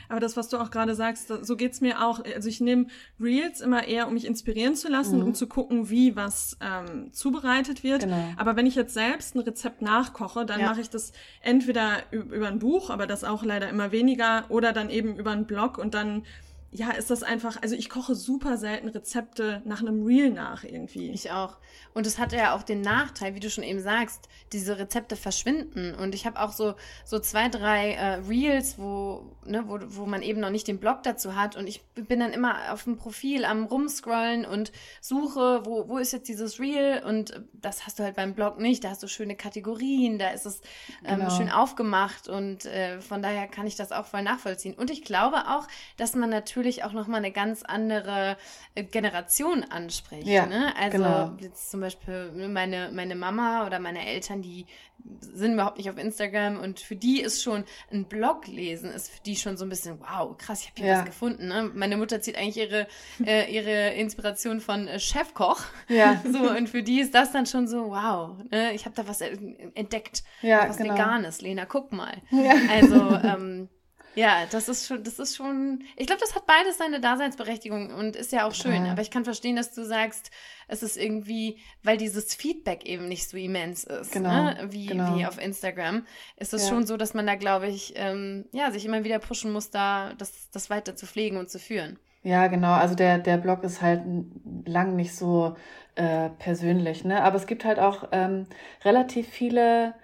Aber 0.10 0.20
das, 0.20 0.38
was 0.38 0.50
du 0.50 0.58
auch 0.58 0.72
gerade 0.72 0.96
sagst, 0.96 1.32
so 1.42 1.56
geht's 1.56 1.82
mir 1.82 2.06
auch. 2.06 2.24
Also 2.36 2.50
ich 2.50 2.62
nehme 2.62 2.88
Reels 3.20 3.62
immer 3.62 3.88
eher, 3.88 4.08
um 4.08 4.14
mich 4.14 4.26
inspirieren 4.26 4.76
zu 4.76 4.90
lassen, 4.90 5.20
mhm. 5.20 5.26
um 5.26 5.34
zu 5.34 5.48
gucken, 5.48 5.90
wie 5.90 6.16
was 6.16 6.58
ähm, 6.62 7.12
zubereitet 7.14 7.84
wird. 7.84 8.02
Genau. 8.02 8.34
Aber 8.38 8.56
wenn 8.56 8.66
ich 8.66 8.76
jetzt 8.76 8.94
selbst 8.94 9.36
ein 9.36 9.40
Rezept 9.40 9.82
nachkoche, 9.82 10.46
dann 10.46 10.60
ja. 10.60 10.68
mache 10.68 10.82
ich 10.82 10.90
das 10.90 11.12
entweder 11.42 12.04
über 12.12 12.48
ein 12.48 12.60
Buch, 12.60 12.90
aber 12.90 13.08
das 13.08 13.24
auch 13.24 13.44
leider 13.44 13.70
immer 13.70 13.92
weniger, 13.92 14.46
oder 14.50 14.74
dann 14.74 14.90
eben 14.90 15.16
über 15.16 15.32
einen 15.32 15.46
Blog 15.46 15.78
und 15.78 15.94
dann 15.94 16.24
ja, 16.74 16.92
ist 16.92 17.12
das 17.12 17.22
einfach, 17.22 17.62
also 17.62 17.76
ich 17.76 17.90
koche 17.90 18.16
super 18.16 18.56
selten 18.56 18.88
Rezepte 18.88 19.62
nach 19.66 19.82
einem 19.82 20.06
Reel 20.06 20.32
nach 20.32 20.64
irgendwie. 20.64 21.10
Ich 21.10 21.30
auch. 21.30 21.58
Und 21.94 22.08
es 22.08 22.18
hat 22.18 22.32
ja 22.32 22.56
auch 22.56 22.64
den 22.64 22.80
Nachteil, 22.80 23.36
wie 23.36 23.42
du 23.42 23.50
schon 23.50 23.66
eben 23.66 23.82
sagst, 23.82 24.30
diese 24.54 24.80
Rezepte 24.80 25.18
verschwinden. 25.18 25.94
Und 25.94 26.16
ich 26.16 26.26
habe 26.26 26.40
auch 26.40 26.54
so, 26.54 26.76
so 27.04 27.20
zwei, 27.20 27.50
drei 27.50 27.92
äh, 27.96 28.14
Reels, 28.26 28.78
wo, 28.78 29.36
ne, 29.46 29.66
wo, 29.68 29.80
wo 29.82 30.06
man 30.06 30.22
eben 30.22 30.40
noch 30.40 30.50
nicht 30.50 30.66
den 30.66 30.80
Blog 30.80 31.04
dazu 31.04 31.36
hat. 31.36 31.58
Und 31.58 31.68
ich 31.68 31.84
bin 31.94 32.22
dann 32.22 32.32
immer 32.32 32.72
auf 32.72 32.86
dem 32.86 32.96
Profil 32.96 33.44
am 33.44 33.66
rumscrollen 33.66 34.46
und 34.46 34.72
suche, 35.02 35.66
wo, 35.66 35.90
wo 35.90 35.98
ist 35.98 36.14
jetzt 36.14 36.30
dieses 36.30 36.62
Reel? 36.62 37.04
Und 37.06 37.44
das 37.52 37.86
hast 37.86 38.00
du 38.00 38.04
halt 38.04 38.16
beim 38.16 38.34
Blog 38.34 38.60
nicht. 38.60 38.86
Da 38.86 38.92
hast 38.92 39.04
du 39.04 39.10
schöne 39.10 39.36
Kategorien, 39.36 40.20
da 40.20 40.30
ist 40.30 40.46
es 40.46 40.62
ähm, 41.04 41.20
genau. 41.20 41.32
schön 41.32 41.50
aufgemacht. 41.50 42.30
Und 42.30 42.66
äh, 42.66 43.02
von 43.02 43.22
daher 43.22 43.48
kann 43.48 43.68
ich 43.68 43.76
das 43.76 43.92
auch 43.92 44.06
voll 44.06 44.22
nachvollziehen. 44.22 44.76
Und 44.76 44.90
ich 44.90 45.04
glaube 45.04 45.50
auch, 45.50 45.68
dass 45.98 46.16
man 46.16 46.30
natürlich 46.30 46.61
natürlich 46.62 46.84
auch 46.84 46.94
nochmal 46.94 47.18
eine 47.18 47.32
ganz 47.32 47.64
andere 47.64 48.38
äh, 48.76 48.84
Generation 48.84 49.64
anspricht. 49.64 50.28
Ja, 50.28 50.46
ne? 50.46 50.74
Also 50.78 50.98
genau. 50.98 51.36
jetzt 51.40 51.72
zum 51.72 51.82
Beispiel 51.82 52.32
meine, 52.48 52.92
meine 52.94 53.16
Mama 53.16 53.66
oder 53.66 53.80
meine 53.80 54.06
Eltern, 54.06 54.42
die 54.42 54.66
sind 55.20 55.54
überhaupt 55.54 55.78
nicht 55.78 55.90
auf 55.90 55.98
Instagram 55.98 56.60
und 56.60 56.80
für 56.80 56.96
die 56.96 57.22
ist 57.22 57.42
schon 57.42 57.64
ein 57.92 58.06
Blog 58.06 58.46
lesen, 58.48 58.92
ist 58.92 59.10
für 59.10 59.22
die 59.24 59.36
schon 59.36 59.58
so 59.58 59.66
ein 59.66 59.70
bisschen, 59.70 60.00
wow, 60.00 60.38
krass, 60.38 60.62
ich 60.62 60.70
habe 60.70 60.82
hier 60.82 60.92
ja. 60.92 61.00
was 61.00 61.06
gefunden. 61.06 61.48
Ne? 61.48 61.72
Meine 61.74 61.98
Mutter 61.98 62.22
zieht 62.22 62.38
eigentlich 62.38 62.58
ihre, 62.58 62.88
äh, 63.26 63.52
ihre 63.52 63.96
Inspiration 63.96 64.62
von 64.62 64.88
äh, 64.88 65.00
Chefkoch. 65.00 65.62
Ja. 65.88 66.22
So, 66.32 66.50
und 66.50 66.70
für 66.70 66.82
die 66.82 67.02
ist 67.02 67.14
das 67.14 67.32
dann 67.32 67.46
schon 67.46 67.68
so, 67.68 67.90
wow, 67.90 68.38
ne? 68.52 68.74
ich 68.74 68.86
habe 68.86 68.96
da 68.96 69.08
was 69.08 69.20
entdeckt. 69.22 70.24
Ja, 70.42 70.70
was 70.70 70.78
genau. 70.78 70.94
Veganes, 70.94 71.42
Lena, 71.42 71.66
guck 71.66 71.92
mal. 71.92 72.22
Ja. 72.30 72.54
Also, 72.70 73.16
ähm, 73.24 73.70
ja, 74.16 74.46
das 74.52 74.68
ist 74.68 74.88
schon, 74.88 75.04
das 75.04 75.20
ist 75.20 75.36
schon, 75.36 75.84
ich 75.96 76.08
glaube, 76.08 76.22
das 76.22 76.36
hat 76.36 76.46
beides 76.46 76.78
seine 76.78 77.00
Daseinsberechtigung 77.00 77.94
und 77.94 78.16
ist 78.16 78.32
ja 78.32 78.46
auch 78.46 78.54
schön. 78.54 78.86
Ja. 78.86 78.92
Aber 78.92 79.02
ich 79.02 79.12
kann 79.12 79.24
verstehen, 79.24 79.56
dass 79.56 79.74
du 79.74 79.86
sagst, 79.86 80.32
es 80.68 80.84
ist 80.84 80.98
irgendwie, 80.98 81.58
weil 81.84 81.98
dieses 81.98 82.34
Feedback 82.36 82.86
eben 82.86 83.08
nicht 83.08 83.30
so 83.30 83.38
immens 83.38 83.84
ist, 83.84 84.12
genau, 84.12 84.44
ne? 84.44 84.68
wie, 84.70 84.88
genau. 84.88 85.18
wie 85.18 85.26
auf 85.26 85.42
Instagram, 85.42 86.06
ist 86.38 86.54
es 86.54 86.64
ja. 86.64 86.70
schon 86.70 86.86
so, 86.86 86.98
dass 86.98 87.14
man 87.14 87.28
da, 87.28 87.36
glaube 87.36 87.68
ich, 87.68 87.94
ähm, 87.96 88.46
ja, 88.52 88.72
sich 88.72 88.86
immer 88.86 89.04
wieder 89.04 89.20
pushen 89.20 89.52
muss, 89.52 89.70
da 89.70 90.14
das, 90.18 90.50
das 90.52 90.70
weiter 90.70 90.96
zu 90.96 91.06
pflegen 91.06 91.38
und 91.38 91.50
zu 91.50 91.60
führen. 91.60 91.98
Ja, 92.24 92.48
genau. 92.48 92.74
Also 92.74 92.96
der, 92.96 93.18
der 93.18 93.38
Blog 93.38 93.64
ist 93.64 93.82
halt 93.82 94.04
lang 94.66 94.96
nicht 94.96 95.16
so 95.16 95.56
äh, 95.96 96.30
persönlich, 96.30 97.04
ne? 97.04 97.24
Aber 97.24 97.36
es 97.36 97.48
gibt 97.48 97.66
halt 97.66 97.80
auch 97.80 98.10
ähm, 98.12 98.46
relativ 98.86 99.28
viele 99.28 99.96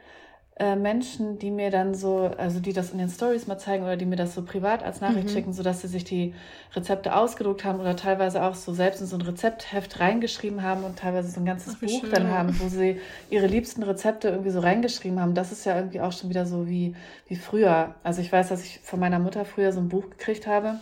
äh, 0.60 0.76
Menschen, 0.76 1.38
die 1.38 1.52
mir 1.52 1.70
dann 1.70 1.94
so, 1.94 2.32
also 2.38 2.60
die 2.60 2.74
das 2.74 2.90
in 2.90 2.98
den 2.98 3.10
Stories 3.10 3.46
mal 3.46 3.60
zeigen 3.60 3.84
oder 3.84 3.96
die 3.96 4.06
mir 4.06 4.16
das 4.16 4.34
so 4.34 4.42
privat 4.42 4.82
als 4.82 5.02
Nachricht 5.02 5.28
mhm. 5.28 5.32
schicken, 5.32 5.54
sodass 5.54 5.82
sie 5.82 5.88
sich 5.88 6.04
die 6.04 6.34
Rezepte 6.76 7.16
ausgedruckt 7.16 7.64
haben 7.64 7.80
oder 7.80 7.96
teilweise 7.96 8.42
auch 8.42 8.56
so 8.56 8.74
selbst 8.74 9.00
in 9.00 9.06
so 9.06 9.18
ein 9.18 9.22
Rezeptheft 9.22 10.00
reingeschrieben 10.00 10.64
haben 10.64 10.84
und 10.84 10.98
teilweise 10.98 11.30
so 11.30 11.40
ein 11.40 11.46
ganzes 11.46 11.76
Ach, 11.76 11.80
Buch 11.82 12.02
schön. 12.02 12.10
dann 12.10 12.32
haben, 12.32 12.60
wo 12.60 12.70
sie 12.70 13.00
ihre 13.30 13.46
liebsten 13.46 13.84
Rezepte 13.84 14.30
irgendwie 14.30 14.50
so 14.50 14.60
reingeschrieben 14.60 15.20
haben. 15.20 15.36
Das 15.36 15.52
ist 15.52 15.64
ja 15.64 15.76
irgendwie 15.76 16.02
auch 16.02 16.12
schon 16.12 16.32
wieder 16.32 16.48
so 16.48 16.68
wie, 16.68 16.96
wie 17.28 17.36
früher. 17.36 17.94
Also 18.04 18.22
ich 18.22 18.32
weiß, 18.32 18.50
dass 18.50 18.64
ich 18.64 18.80
von 18.82 19.00
meiner 19.00 19.20
Mutter 19.20 19.46
früher 19.46 19.72
so 19.72 19.80
ein 19.80 19.90
Buch 19.90 20.10
gekriegt 20.10 20.48
habe. 20.48 20.80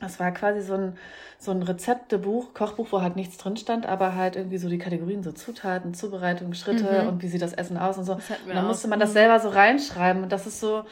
Das 0.00 0.20
war 0.20 0.30
quasi 0.30 0.60
so 0.60 0.74
ein, 0.74 0.96
so 1.38 1.50
ein 1.50 1.62
Rezeptebuch, 1.62 2.54
Kochbuch, 2.54 2.88
wo 2.90 3.02
halt 3.02 3.16
nichts 3.16 3.36
drin 3.36 3.56
stand, 3.56 3.86
aber 3.86 4.14
halt 4.14 4.36
irgendwie 4.36 4.58
so 4.58 4.68
die 4.68 4.78
Kategorien, 4.78 5.22
so 5.22 5.32
Zutaten, 5.32 5.94
Zubereitung, 5.94 6.54
Schritte 6.54 7.02
mhm. 7.02 7.08
und 7.08 7.22
wie 7.22 7.28
sieht 7.28 7.42
das 7.42 7.52
Essen 7.52 7.76
aus 7.76 7.98
und 7.98 8.04
so. 8.04 8.14
Und 8.14 8.22
dann 8.54 8.66
musste 8.66 8.88
man 8.88 9.00
das 9.00 9.12
selber 9.12 9.40
so 9.40 9.48
reinschreiben 9.48 10.22
und 10.22 10.30
das 10.30 10.46
ist 10.46 10.60
so, 10.60 10.84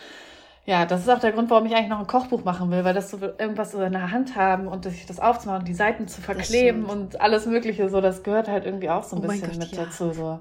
ja, 0.66 0.84
das 0.84 1.02
ist 1.02 1.08
auch 1.08 1.20
der 1.20 1.30
Grund, 1.32 1.48
warum 1.50 1.66
ich 1.66 1.74
eigentlich 1.74 1.88
noch 1.88 2.00
ein 2.00 2.08
Kochbuch 2.08 2.42
machen 2.44 2.70
will, 2.72 2.84
weil 2.84 2.94
das 2.94 3.10
so 3.10 3.18
irgendwas 3.20 3.70
so 3.70 3.80
in 3.82 3.92
der 3.92 4.10
Hand 4.10 4.34
haben 4.34 4.66
und 4.66 4.84
sich 4.84 5.06
das 5.06 5.20
aufzumachen, 5.20 5.64
die 5.64 5.74
Seiten 5.74 6.08
zu 6.08 6.20
verkleben 6.20 6.84
und 6.86 7.20
alles 7.20 7.46
Mögliche, 7.46 7.88
so, 7.88 8.00
das 8.00 8.24
gehört 8.24 8.48
halt 8.48 8.64
irgendwie 8.64 8.90
auch 8.90 9.04
so 9.04 9.14
ein 9.14 9.24
oh 9.24 9.28
bisschen 9.28 9.50
Gott, 9.50 9.58
mit 9.58 9.70
ja. 9.72 9.84
dazu, 9.84 10.12
so. 10.12 10.40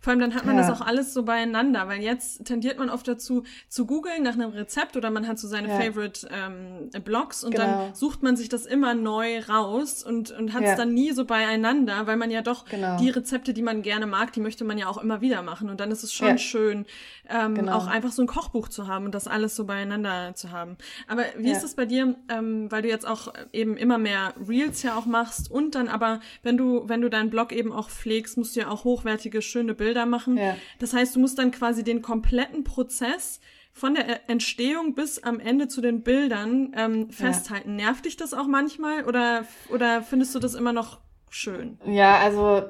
Vor 0.00 0.10
allem 0.10 0.20
dann 0.20 0.34
hat 0.34 0.44
man 0.44 0.56
ja. 0.56 0.62
das 0.62 0.70
auch 0.70 0.84
alles 0.84 1.14
so 1.14 1.22
beieinander, 1.22 1.88
weil 1.88 2.02
jetzt 2.02 2.44
tendiert 2.44 2.78
man 2.78 2.90
oft 2.90 3.06
dazu 3.08 3.44
zu 3.68 3.86
googeln 3.86 4.22
nach 4.22 4.34
einem 4.34 4.50
Rezept 4.50 4.96
oder 4.96 5.10
man 5.10 5.26
hat 5.26 5.38
so 5.38 5.48
seine 5.48 5.68
ja. 5.68 5.80
Favorite 5.80 6.28
ähm, 6.30 6.90
Blogs 7.04 7.44
und 7.44 7.52
genau. 7.52 7.64
dann 7.64 7.94
sucht 7.94 8.22
man 8.22 8.36
sich 8.36 8.48
das 8.48 8.66
immer 8.66 8.94
neu 8.94 9.40
raus 9.40 10.02
und, 10.02 10.30
und 10.30 10.52
hat 10.52 10.62
es 10.62 10.70
ja. 10.70 10.76
dann 10.76 10.94
nie 10.94 11.12
so 11.12 11.24
beieinander, 11.24 12.06
weil 12.06 12.16
man 12.16 12.30
ja 12.30 12.42
doch 12.42 12.64
genau. 12.66 12.98
die 12.98 13.10
Rezepte, 13.10 13.52
die 13.52 13.62
man 13.62 13.82
gerne 13.82 14.06
mag, 14.06 14.32
die 14.32 14.40
möchte 14.40 14.64
man 14.64 14.78
ja 14.78 14.86
auch 14.88 14.98
immer 14.98 15.20
wieder 15.20 15.42
machen 15.42 15.70
und 15.70 15.80
dann 15.80 15.90
ist 15.90 16.02
es 16.02 16.12
schon 16.12 16.38
schön, 16.38 16.86
ähm, 17.28 17.54
genau. 17.54 17.76
auch 17.76 17.86
einfach 17.86 18.12
so 18.12 18.22
ein 18.22 18.28
Kochbuch 18.28 18.68
zu 18.68 18.86
haben 18.86 19.06
und 19.06 19.14
das 19.14 19.28
alles 19.28 19.56
so 19.56 19.64
beieinander 19.64 20.34
zu 20.34 20.50
haben. 20.50 20.76
Aber 21.08 21.24
wie 21.36 21.50
ist 21.50 21.64
es 21.64 21.74
bei 21.74 21.86
dir, 21.86 22.14
ähm, 22.28 22.70
weil 22.70 22.82
du 22.82 22.88
jetzt 22.88 23.06
auch 23.06 23.32
eben 23.52 23.76
immer 23.76 23.98
mehr 23.98 24.34
Reels 24.48 24.82
ja 24.82 24.96
auch 24.96 25.06
machst 25.06 25.50
und 25.50 25.74
dann 25.74 25.88
aber, 25.88 26.20
wenn 26.42 26.56
du, 26.56 26.88
wenn 26.88 27.00
du 27.00 27.10
deinen 27.10 27.30
Blog 27.30 27.52
eben 27.52 27.72
auch 27.72 27.90
pflegst, 27.90 28.36
musst 28.36 28.56
du 28.56 28.60
ja 28.60 28.68
auch 28.68 28.84
hochwertige, 28.84 29.42
schöne 29.42 29.65
Bilder 29.74 30.06
machen. 30.06 30.36
Ja. 30.36 30.56
Das 30.78 30.92
heißt, 30.92 31.16
du 31.16 31.20
musst 31.20 31.38
dann 31.38 31.50
quasi 31.50 31.84
den 31.84 32.02
kompletten 32.02 32.64
Prozess 32.64 33.40
von 33.72 33.94
der 33.94 34.30
Entstehung 34.30 34.94
bis 34.94 35.22
am 35.22 35.38
Ende 35.38 35.68
zu 35.68 35.82
den 35.82 36.02
Bildern 36.02 36.72
ähm, 36.74 37.10
festhalten. 37.10 37.78
Ja. 37.78 37.86
Nervt 37.86 38.06
dich 38.06 38.16
das 38.16 38.32
auch 38.32 38.46
manchmal 38.46 39.04
oder, 39.04 39.44
oder 39.68 40.02
findest 40.02 40.34
du 40.34 40.38
das 40.38 40.54
immer 40.54 40.72
noch 40.72 40.98
schön? 41.30 41.78
Ja, 41.86 42.18
also 42.18 42.62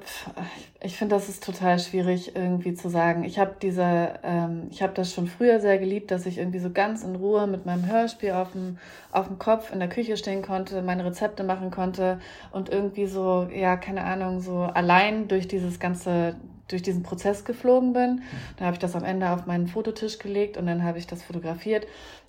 ich 0.81 0.97
finde, 0.97 1.15
das 1.15 1.29
ist 1.29 1.45
total 1.45 1.79
schwierig 1.79 2.35
irgendwie 2.35 2.75
zu 2.75 2.89
sagen. 2.89 3.25
Ich 3.25 3.39
habe 3.39 3.57
diese, 3.61 4.15
ähm, 4.23 4.69
ich 4.71 4.83
habe 4.83 4.93
das 4.95 5.13
schon 5.13 5.27
früher 5.27 5.61
sehr 5.61 5.79
geliebt, 5.79 6.11
dass 6.11 6.27
ich 6.27 6.39
irgendwie 6.39 6.59
so 6.59 6.71
ganz 6.71 7.03
in 7.03 7.17
Ruhe 7.17 7.47
mit 7.47 7.67
meinem 7.67 7.87
Hörspiel 7.87 8.33
auf 8.33 8.53
dem, 8.53 8.79
auf 9.13 9.27
dem 9.27 9.39
Kopf 9.39 9.73
in 9.73 9.79
der 9.79 9.89
Küche 9.89 10.17
stehen 10.17 10.43
konnte, 10.43 10.83
meine 10.83 11.05
Rezepte 11.05 11.45
machen 11.45 11.71
konnte 11.71 12.21
und 12.53 12.69
irgendwie 12.69 13.07
so, 13.07 13.49
ja, 13.55 13.77
keine 13.77 14.05
Ahnung, 14.05 14.41
so 14.41 14.63
allein 14.63 15.29
durch 15.29 15.49
dieses 15.49 15.79
ganze 15.81 16.37
durch 16.69 16.83
diesen 16.83 17.05
Prozess 17.05 17.45
geflogen 17.45 17.93
bin. 17.93 18.23
Da 18.57 18.65
habe 18.65 18.75
ich 18.75 18.81
das 18.81 18.97
am 18.97 19.05
Ende 19.05 19.31
auf 19.31 19.47
meinen 19.47 19.69
Fototisch 19.69 20.19
gelegt 20.19 20.57
und 20.57 20.67
dann 20.67 20.83
habe 20.83 20.99
ich 20.99 21.07
das 21.07 21.23
fotografiert 21.23 21.87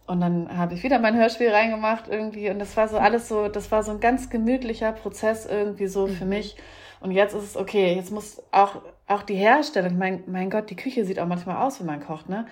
und 0.08 0.22
dann 0.22 0.58
habe 0.58 0.74
ich 0.74 0.84
wieder 0.84 1.00
mein 1.00 1.18
Hörspiel 1.18 1.50
reingemacht 1.50 2.06
irgendwie 2.08 2.50
und 2.50 2.60
das 2.60 2.76
war 2.78 2.88
so 2.88 2.98
alles 2.98 3.28
so, 3.28 3.50
das 3.50 3.72
war 3.72 3.84
so 3.84 3.92
ein 3.92 4.00
ganz 4.00 4.30
gemütlicher 4.30 4.94
Prozess 4.94 5.46
irgendwie 5.46 5.88
so 5.88 6.08
für 6.08 6.24
mhm. 6.24 6.30
mich. 6.30 6.56
Und 7.00 7.12
jetzt 7.12 7.36
ist 7.36 7.44
es 7.44 7.58
okay, 7.58 7.94
jetzt 7.94 8.12
muss 8.12 8.42
auch, 8.52 8.82
auch 9.06 9.22
die 9.22 9.36
Herstellung, 9.36 9.98
mein, 9.98 10.24
mein 10.26 10.50
Gott, 10.50 10.70
die 10.70 10.76
Küche 10.76 11.06
sieht 11.06 11.20
auch 11.20 11.28
manchmal 11.28 11.58
aus, 11.58 11.80
wenn 11.80 11.88
man 11.88 12.04
kocht, 12.04 12.30
ne? 12.30 12.48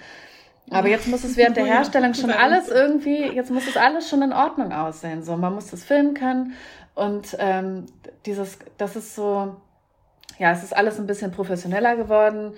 Aber 0.70 0.90
jetzt 0.90 1.08
muss 1.08 1.24
es 1.24 1.38
während 1.38 1.58
der 1.58 1.66
Herstellung 1.66 2.14
schon 2.14 2.32
alles 2.32 2.70
irgendwie, 2.70 3.24
jetzt 3.24 3.52
muss 3.52 3.68
es 3.68 3.78
alles 3.78 4.10
schon 4.10 4.22
in 4.22 4.34
Ordnung 4.34 4.72
aussehen. 4.72 5.24
So, 5.24 5.38
man 5.38 5.56
muss 5.56 5.72
das 5.72 5.84
filmen 5.84 6.14
können 6.14 6.54
und 6.94 7.36
ähm, 7.40 7.86
dieses, 8.26 8.60
das 8.78 8.96
ist 8.96 9.16
so, 9.16 9.56
ja, 10.38 10.52
es 10.52 10.64
ist 10.64 10.76
alles 10.76 11.00
ein 11.00 11.08
bisschen 11.08 11.32
professioneller 11.32 11.96
geworden, 11.96 12.54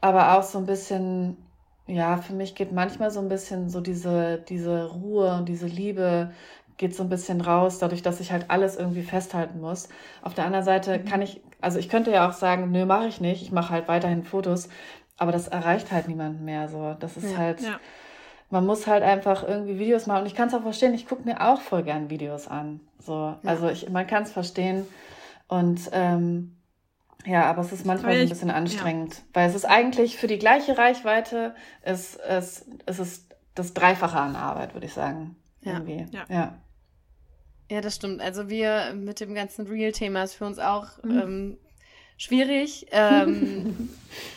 aber 0.00 0.36
auch 0.36 0.42
so 0.42 0.58
ein 0.58 0.66
bisschen, 0.66 1.36
ja, 1.90 2.16
für 2.16 2.32
mich 2.32 2.54
geht 2.54 2.72
manchmal 2.72 3.10
so 3.10 3.20
ein 3.20 3.28
bisschen 3.28 3.68
so 3.68 3.80
diese, 3.80 4.38
diese 4.48 4.86
Ruhe 4.90 5.34
und 5.34 5.48
diese 5.48 5.66
Liebe 5.66 6.30
geht 6.76 6.96
so 6.96 7.02
ein 7.02 7.10
bisschen 7.10 7.42
raus, 7.42 7.78
dadurch, 7.78 8.02
dass 8.02 8.20
ich 8.20 8.32
halt 8.32 8.46
alles 8.48 8.76
irgendwie 8.76 9.02
festhalten 9.02 9.60
muss. 9.60 9.88
Auf 10.22 10.34
der 10.34 10.46
anderen 10.46 10.64
Seite 10.64 10.98
mhm. 10.98 11.04
kann 11.04 11.20
ich, 11.20 11.42
also 11.60 11.78
ich 11.78 11.88
könnte 11.88 12.10
ja 12.10 12.28
auch 12.28 12.32
sagen, 12.32 12.70
nö, 12.70 12.86
mache 12.86 13.06
ich 13.06 13.20
nicht, 13.20 13.42
ich 13.42 13.52
mache 13.52 13.74
halt 13.74 13.88
weiterhin 13.88 14.24
Fotos, 14.24 14.68
aber 15.18 15.30
das 15.30 15.48
erreicht 15.48 15.92
halt 15.92 16.08
niemanden 16.08 16.44
mehr 16.44 16.68
so. 16.68 16.96
Das 16.98 17.18
ist 17.18 17.32
ja, 17.32 17.36
halt, 17.36 17.60
ja. 17.60 17.78
man 18.48 18.64
muss 18.64 18.86
halt 18.86 19.02
einfach 19.02 19.46
irgendwie 19.46 19.78
Videos 19.78 20.06
machen 20.06 20.22
und 20.22 20.26
ich 20.26 20.34
kann 20.34 20.48
es 20.48 20.54
auch 20.54 20.62
verstehen, 20.62 20.94
ich 20.94 21.06
gucke 21.06 21.24
mir 21.28 21.46
auch 21.46 21.60
voll 21.60 21.82
gern 21.82 22.08
Videos 22.08 22.48
an. 22.48 22.80
So, 22.98 23.12
ja. 23.12 23.38
also 23.44 23.68
ich, 23.68 23.90
man 23.90 24.06
kann 24.06 24.22
es 24.22 24.32
verstehen 24.32 24.86
und 25.48 25.90
ähm, 25.92 26.56
ja, 27.26 27.44
aber 27.44 27.62
es 27.62 27.72
ist 27.72 27.86
manchmal 27.86 28.14
so 28.14 28.20
ein 28.20 28.28
bisschen 28.28 28.50
anstrengend, 28.50 29.14
ja. 29.14 29.22
weil 29.34 29.48
es 29.48 29.54
ist 29.54 29.64
eigentlich 29.64 30.16
für 30.16 30.26
die 30.26 30.38
gleiche 30.38 30.78
Reichweite, 30.78 31.54
es, 31.82 32.16
es, 32.16 32.66
es 32.86 32.98
ist 32.98 33.34
das 33.54 33.74
Dreifache 33.74 34.18
an 34.18 34.36
Arbeit, 34.36 34.74
würde 34.74 34.86
ich 34.86 34.92
sagen. 34.92 35.36
Ja. 35.62 35.74
Irgendwie. 35.74 36.06
Ja. 36.12 36.24
ja. 36.28 36.58
Ja, 37.70 37.80
das 37.80 37.94
stimmt. 37.94 38.20
Also 38.20 38.48
wir 38.48 38.94
mit 38.94 39.20
dem 39.20 39.34
ganzen 39.34 39.66
Real-Thema 39.66 40.24
ist 40.24 40.34
für 40.34 40.44
uns 40.44 40.58
auch 40.58 41.02
mhm. 41.04 41.18
ähm, 41.18 41.58
schwierig. 42.20 42.86
Ähm, 42.90 43.88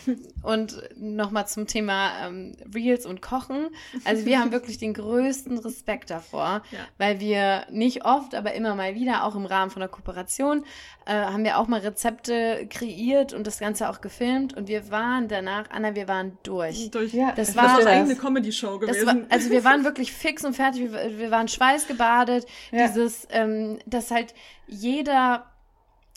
und 0.43 0.81
nochmal 0.95 1.47
zum 1.47 1.67
Thema 1.67 2.27
ähm, 2.27 2.55
Reels 2.73 3.05
und 3.05 3.21
Kochen. 3.21 3.67
Also 4.05 4.25
wir 4.25 4.39
haben 4.39 4.53
wirklich 4.53 4.77
den 4.77 4.93
größten 4.93 5.57
Respekt 5.57 6.09
davor, 6.09 6.61
ja. 6.71 6.79
weil 6.97 7.19
wir 7.19 7.65
nicht 7.69 8.05
oft, 8.05 8.35
aber 8.35 8.53
immer 8.53 8.73
mal 8.75 8.95
wieder, 8.95 9.25
auch 9.25 9.35
im 9.35 9.45
Rahmen 9.45 9.69
von 9.69 9.81
der 9.81 9.89
Kooperation, 9.89 10.63
äh, 11.05 11.13
haben 11.13 11.43
wir 11.43 11.57
auch 11.57 11.67
mal 11.67 11.81
Rezepte 11.81 12.67
kreiert 12.69 13.33
und 13.33 13.47
das 13.47 13.59
Ganze 13.59 13.89
auch 13.89 13.99
gefilmt. 13.99 14.55
Und 14.55 14.69
wir 14.69 14.89
waren 14.89 15.27
danach, 15.27 15.69
Anna, 15.69 15.93
wir 15.93 16.07
waren 16.07 16.37
durch. 16.43 16.89
durch 16.89 17.13
ja, 17.13 17.33
das 17.35 17.53
war 17.57 17.79
eine 17.79 17.89
eigene 17.89 18.15
Comedy-Show 18.15 18.79
gewesen. 18.79 19.05
War, 19.05 19.17
also 19.27 19.49
wir 19.49 19.65
waren 19.65 19.83
wirklich 19.83 20.13
fix 20.13 20.45
und 20.45 20.55
fertig. 20.55 20.93
Wir, 20.93 21.17
wir 21.17 21.31
waren 21.31 21.49
schweißgebadet. 21.49 22.45
Ja. 22.71 22.87
Dieses, 22.87 23.27
ähm, 23.29 23.79
dass 23.85 24.09
halt 24.09 24.33
jeder 24.67 25.52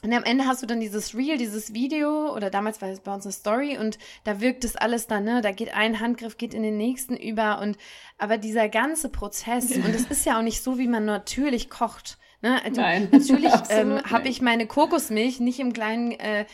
und 0.03 0.12
am 0.12 0.25
Ende 0.25 0.47
hast 0.47 0.62
du 0.62 0.67
dann 0.67 0.81
dieses 0.81 1.15
Reel, 1.15 1.38
dieses 1.38 1.73
Video, 1.73 2.35
oder 2.35 2.50
damals 2.50 2.83
war 2.83 2.88
es 2.91 3.00
bei 3.00 3.15
uns 3.15 3.25
eine 3.25 3.33
Story 3.33 3.79
und 3.79 3.99
da 4.25 4.41
wirkt 4.41 4.65
es 4.65 4.76
alles 4.76 5.07
dann, 5.07 5.25
ne? 5.25 5.41
Da 5.41 5.53
geht 5.53 5.75
ein 5.75 6.00
Handgriff, 6.00 6.37
geht 6.37 6.55
in 6.55 6.62
den 6.62 6.76
nächsten 6.76 7.17
über 7.17 7.61
und 7.61 7.79
aber 8.19 8.38
dieser 8.38 8.69
ganze 8.69 9.09
Prozess, 9.09 9.73
und 9.73 9.88
es 9.95 10.07
ist 10.07 10.26
ja 10.26 10.38
auch 10.38 10.43
nicht 10.43 10.62
so, 10.62 10.79
wie 10.79 10.88
man 10.88 11.05
natürlich 11.07 11.71
kocht. 11.71 12.19
Ne? 12.43 12.62
Also 12.62 12.81
Nein, 12.81 13.09
natürlich 13.12 13.52
ähm, 13.71 14.02
habe 14.11 14.28
ich 14.28 14.43
meine 14.43 14.66
Kokosmilch 14.66 15.40
nicht 15.40 15.59
im 15.59 15.73
kleinen 15.73 16.12
äh, 16.12 16.45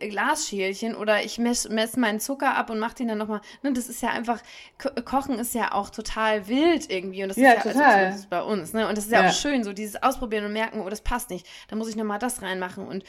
Glasschälchen 0.00 0.96
oder 0.96 1.22
ich 1.24 1.38
messe 1.38 1.72
mess 1.72 1.96
meinen 1.96 2.20
Zucker 2.20 2.56
ab 2.56 2.70
und 2.70 2.78
mache 2.78 2.96
den 2.96 3.08
dann 3.08 3.18
nochmal. 3.18 3.40
Ne? 3.62 3.72
Das 3.72 3.88
ist 3.88 4.02
ja 4.02 4.10
einfach, 4.10 4.40
Ko 4.78 4.90
Kochen 5.04 5.38
ist 5.38 5.54
ja 5.54 5.72
auch 5.72 5.90
total 5.90 6.48
wild 6.48 6.90
irgendwie 6.90 7.22
und 7.22 7.28
das 7.28 7.36
ja, 7.36 7.52
ist 7.52 7.64
ja 7.64 7.72
total. 7.72 8.06
Also, 8.06 8.26
bei 8.28 8.42
uns. 8.42 8.72
Ne? 8.72 8.88
Und 8.88 8.98
das 8.98 9.06
ist 9.06 9.12
ja, 9.12 9.22
ja, 9.22 9.28
auch 9.28 9.32
schön, 9.32 9.62
so 9.62 9.72
dieses 9.72 10.02
Ausprobieren 10.02 10.44
und 10.44 10.52
merken, 10.52 10.80
oh, 10.80 10.88
das 10.90 11.00
passt 11.00 11.30
nicht. 11.30 11.46
Da 11.68 11.76
muss 11.76 11.88
ich 11.88 11.96
nochmal 11.96 12.18
das 12.18 12.42
reinmachen 12.42 12.86
und 12.86 13.04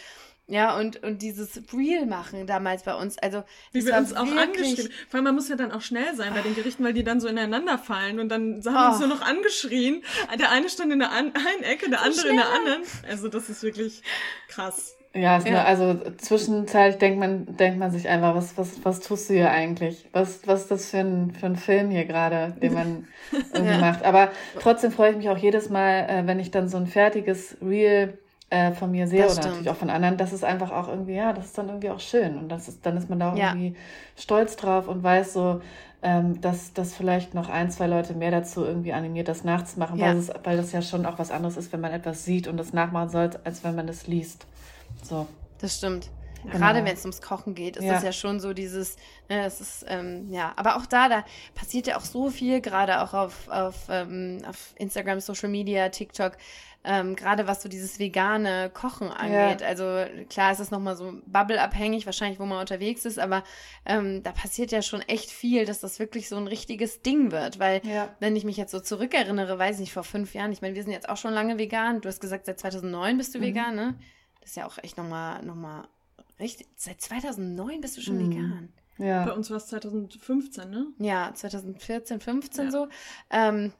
ja, 0.50 0.75
und, 0.77 1.03
und 1.03 1.22
dieses 1.22 1.62
Reel 1.72 2.08
machen 2.08 2.48
damals 2.48 2.84
bei 2.84 2.96
uns. 2.96 3.20
Also, 3.20 3.44
Wie 3.72 3.86
wir 3.86 3.96
uns 3.96 4.13
auch 4.15 4.25
angeschrien. 4.25 4.89
Vor 5.08 5.18
allem, 5.20 5.25
man 5.25 5.36
muss 5.36 5.48
ja 5.48 5.56
dann 5.56 5.72
auch 5.72 5.82
schnell 5.82 6.15
sein 6.15 6.34
bei 6.34 6.41
den 6.41 6.56
Gerichten, 6.56 6.84
weil 6.84 6.94
die 6.94 7.03
dann 7.03 7.20
so 7.20 7.27
ineinander 7.27 7.77
fallen 7.77 8.20
und 8.20 8.29
dann 8.29 8.62
haben 8.65 8.75
oh. 8.75 8.91
uns 8.91 9.00
nur 9.00 9.10
noch 9.10 9.22
angeschrien. 9.22 10.03
Der 10.39 10.51
eine 10.51 10.68
stand 10.70 10.91
in 10.91 11.00
der 11.00 11.12
einen 11.12 11.34
Ecke, 11.63 11.89
der 11.89 12.00
so 12.00 12.06
andere 12.06 12.22
schnell. 12.22 12.32
in 12.32 12.38
der 12.38 12.50
anderen. 12.50 12.84
Also, 13.08 13.27
das 13.27 13.50
ist 13.50 13.62
wirklich 13.62 14.01
krass. 14.48 14.96
Ja, 15.13 15.39
ja. 15.39 15.51
Nur, 15.51 15.65
also 15.65 16.00
zwischenzeitlich 16.18 17.00
denkt 17.00 17.20
man, 17.20 17.58
denkt 17.58 17.79
man 17.79 17.91
sich 17.91 18.08
einfach, 18.08 18.36
was, 18.36 18.58
was, 18.58 18.84
was 18.84 19.00
tust 19.00 19.29
du 19.29 19.34
hier 19.36 19.51
eigentlich? 19.51 20.08
Was, 20.13 20.48
was 20.48 20.62
ist 20.62 20.72
das 20.72 20.89
für 20.89 21.00
ein, 21.00 21.32
für 21.32 21.48
ein 21.48 21.56
Film 21.56 21.89
hier 21.89 22.06
gerade, 22.06 22.56
den 22.62 22.74
man 22.74 23.08
irgendwie 23.53 23.74
ja. 23.74 23.79
macht? 23.79 24.03
Aber 24.03 24.29
trotzdem 24.60 24.91
freue 24.91 25.12
ich 25.12 25.18
mich 25.18 25.29
auch 25.29 25.38
jedes 25.38 25.70
Mal, 25.70 26.08
äh, 26.10 26.27
wenn 26.27 26.39
ich 26.39 26.51
dann 26.51 26.70
so 26.70 26.77
ein 26.77 26.88
fertiges 26.88 27.58
Reel 27.62 28.18
äh, 28.50 28.72
von 28.72 28.91
mir 28.91 29.08
sehe 29.08 29.24
das 29.24 29.34
oder 29.34 29.41
stimmt. 29.41 29.56
natürlich 29.56 29.70
auch 29.70 29.79
von 29.79 29.89
anderen, 29.89 30.18
das 30.18 30.34
ist 30.34 30.44
einfach 30.44 30.72
auch 30.72 30.88
irgendwie, 30.88 31.13
ja, 31.13 31.34
das 31.34 31.46
ist 31.46 31.58
dann 31.58 31.68
irgendwie 31.68 31.89
auch 31.89 32.00
schön. 32.00 32.38
Und 32.38 32.50
das 32.50 32.68
ist, 32.68 32.86
dann 32.86 32.98
ist 32.98 33.10
man 33.10 33.20
da 33.20 33.34
auch 33.34 33.38
ja. 33.38 33.50
irgendwie 33.50 33.75
stolz 34.15 34.56
drauf 34.56 34.88
und 34.88 35.03
weiß 35.03 35.34
so, 35.34 35.62
ähm, 36.01 36.39
dass, 36.41 36.74
dass 36.74 36.96
vielleicht 36.96 37.34
noch 37.34 37.50
ein, 37.50 37.70
zwei 37.72 37.88
Leute 37.88 38.13
mehr 38.13 38.32
dazu 38.32 38.63
irgendwie 38.63 38.94
animiert, 38.94 39.27
das 39.27 39.44
nachzumachen, 39.44 40.00
ja. 40.00 40.08
weil, 40.08 40.18
es, 40.18 40.32
weil 40.44 40.58
das 40.58 40.72
ja 40.72 40.82
schon 40.82 41.06
auch 41.06 41.20
was 41.20 41.29
anderes 41.29 41.58
ist, 41.58 41.74
wenn 41.74 41.82
man 41.82 41.91
etwas 41.91 42.25
sieht 42.25 42.48
und 42.48 42.58
das 42.58 42.74
nachmachen 42.74 43.10
soll, 43.10 43.29
als 43.44 43.63
wenn 43.63 43.75
man 43.75 43.88
es 43.89 44.08
liest. 44.08 44.46
So. 45.03 45.27
Das 45.60 45.77
stimmt. 45.77 46.10
Genau. 46.44 46.58
Gerade 46.58 46.86
wenn 46.86 46.94
es 46.94 47.01
ums 47.01 47.22
Kochen 47.22 47.53
geht, 47.53 47.75
ist 47.75 47.84
ja. 47.84 47.94
das 47.94 48.03
ja 48.03 48.12
schon 48.13 48.39
so 48.39 48.53
dieses, 48.53 48.96
ne, 49.27 49.44
das 49.44 49.60
ist, 49.60 49.86
ähm, 49.89 50.32
ja, 50.32 50.53
aber 50.56 50.77
auch 50.77 50.86
da, 50.86 51.10
da 51.10 51.25
passiert 51.53 51.88
ja 51.88 51.98
auch 51.98 52.06
so 52.06 52.29
viel, 52.29 52.62
gerade 52.62 53.01
auch 53.01 53.13
auf, 53.13 53.50
auf, 53.50 53.75
ähm, 53.89 54.41
auf 54.48 54.74
Instagram, 54.77 55.20
Social 55.20 55.50
Media, 55.50 55.89
TikTok, 55.89 56.38
ähm, 56.83 57.15
gerade 57.15 57.48
was 57.48 57.62
so 57.62 57.67
dieses 57.67 58.00
vegane 58.00 58.69
Kochen 58.74 59.09
angeht. 59.09 59.62
Ja. 59.62 59.67
Also 59.67 60.05
klar 60.29 60.51
ist 60.51 60.59
es 60.59 60.71
nochmal 60.71 60.95
so 60.95 61.13
bubbleabhängig, 61.25 62.05
wahrscheinlich, 62.05 62.39
wo 62.39 62.45
man 62.45 62.59
unterwegs 62.59 63.05
ist, 63.05 63.19
aber 63.19 63.43
ähm, 63.86 64.24
da 64.24 64.31
passiert 64.31 64.71
ja 64.71 64.81
schon 64.81 65.01
echt 65.01 65.29
viel, 65.29 65.65
dass 65.65 65.81
das 65.81 66.00
wirklich 66.00 66.29
so 66.29 66.38
ein 66.38 66.48
richtiges 66.48 67.01
Ding 67.01 67.31
wird. 67.31 67.59
Weil, 67.59 67.86
ja. 67.86 68.15
wenn 68.19 68.36
ich 68.36 68.45
mich 68.45 68.55
jetzt 68.55 68.71
so 68.71 68.79
zurückerinnere, 68.79 69.59
weiß 69.59 69.75
ich 69.75 69.81
nicht, 69.81 69.93
vor 69.93 70.03
fünf 70.03 70.33
Jahren, 70.33 70.51
ich 70.53 70.62
meine, 70.62 70.75
wir 70.75 70.83
sind 70.83 70.93
jetzt 70.93 71.09
auch 71.09 71.17
schon 71.17 71.33
lange 71.33 71.57
vegan. 71.57 72.00
Du 72.00 72.07
hast 72.07 72.21
gesagt, 72.21 72.45
seit 72.45 72.59
2009 72.59 73.17
bist 73.17 73.36
du 73.36 73.39
mhm. 73.39 73.43
vegan, 73.43 73.75
ne? 73.75 73.95
Das 74.39 74.51
ist 74.51 74.55
ja 74.55 74.65
auch 74.65 74.77
echt 74.77 74.98
nochmal, 74.98 75.43
nochmal, 75.43 75.88
richtig, 76.39 76.67
seit 76.75 77.01
2009 77.01 77.81
bist 77.81 77.98
du 77.98 78.01
schon 78.01 78.17
mhm. 78.17 78.31
vegan. 78.31 78.74
Ja. 79.00 79.25
Bei 79.25 79.33
uns 79.33 79.50
war 79.50 79.57
es 79.57 79.67
2015, 79.67 80.69
ne? 80.69 80.88
Ja, 80.98 81.31
2014, 81.33 82.19
15 82.19 82.65
ja. 82.65 82.71
so. 82.71 82.88
Ähm, 83.29 83.74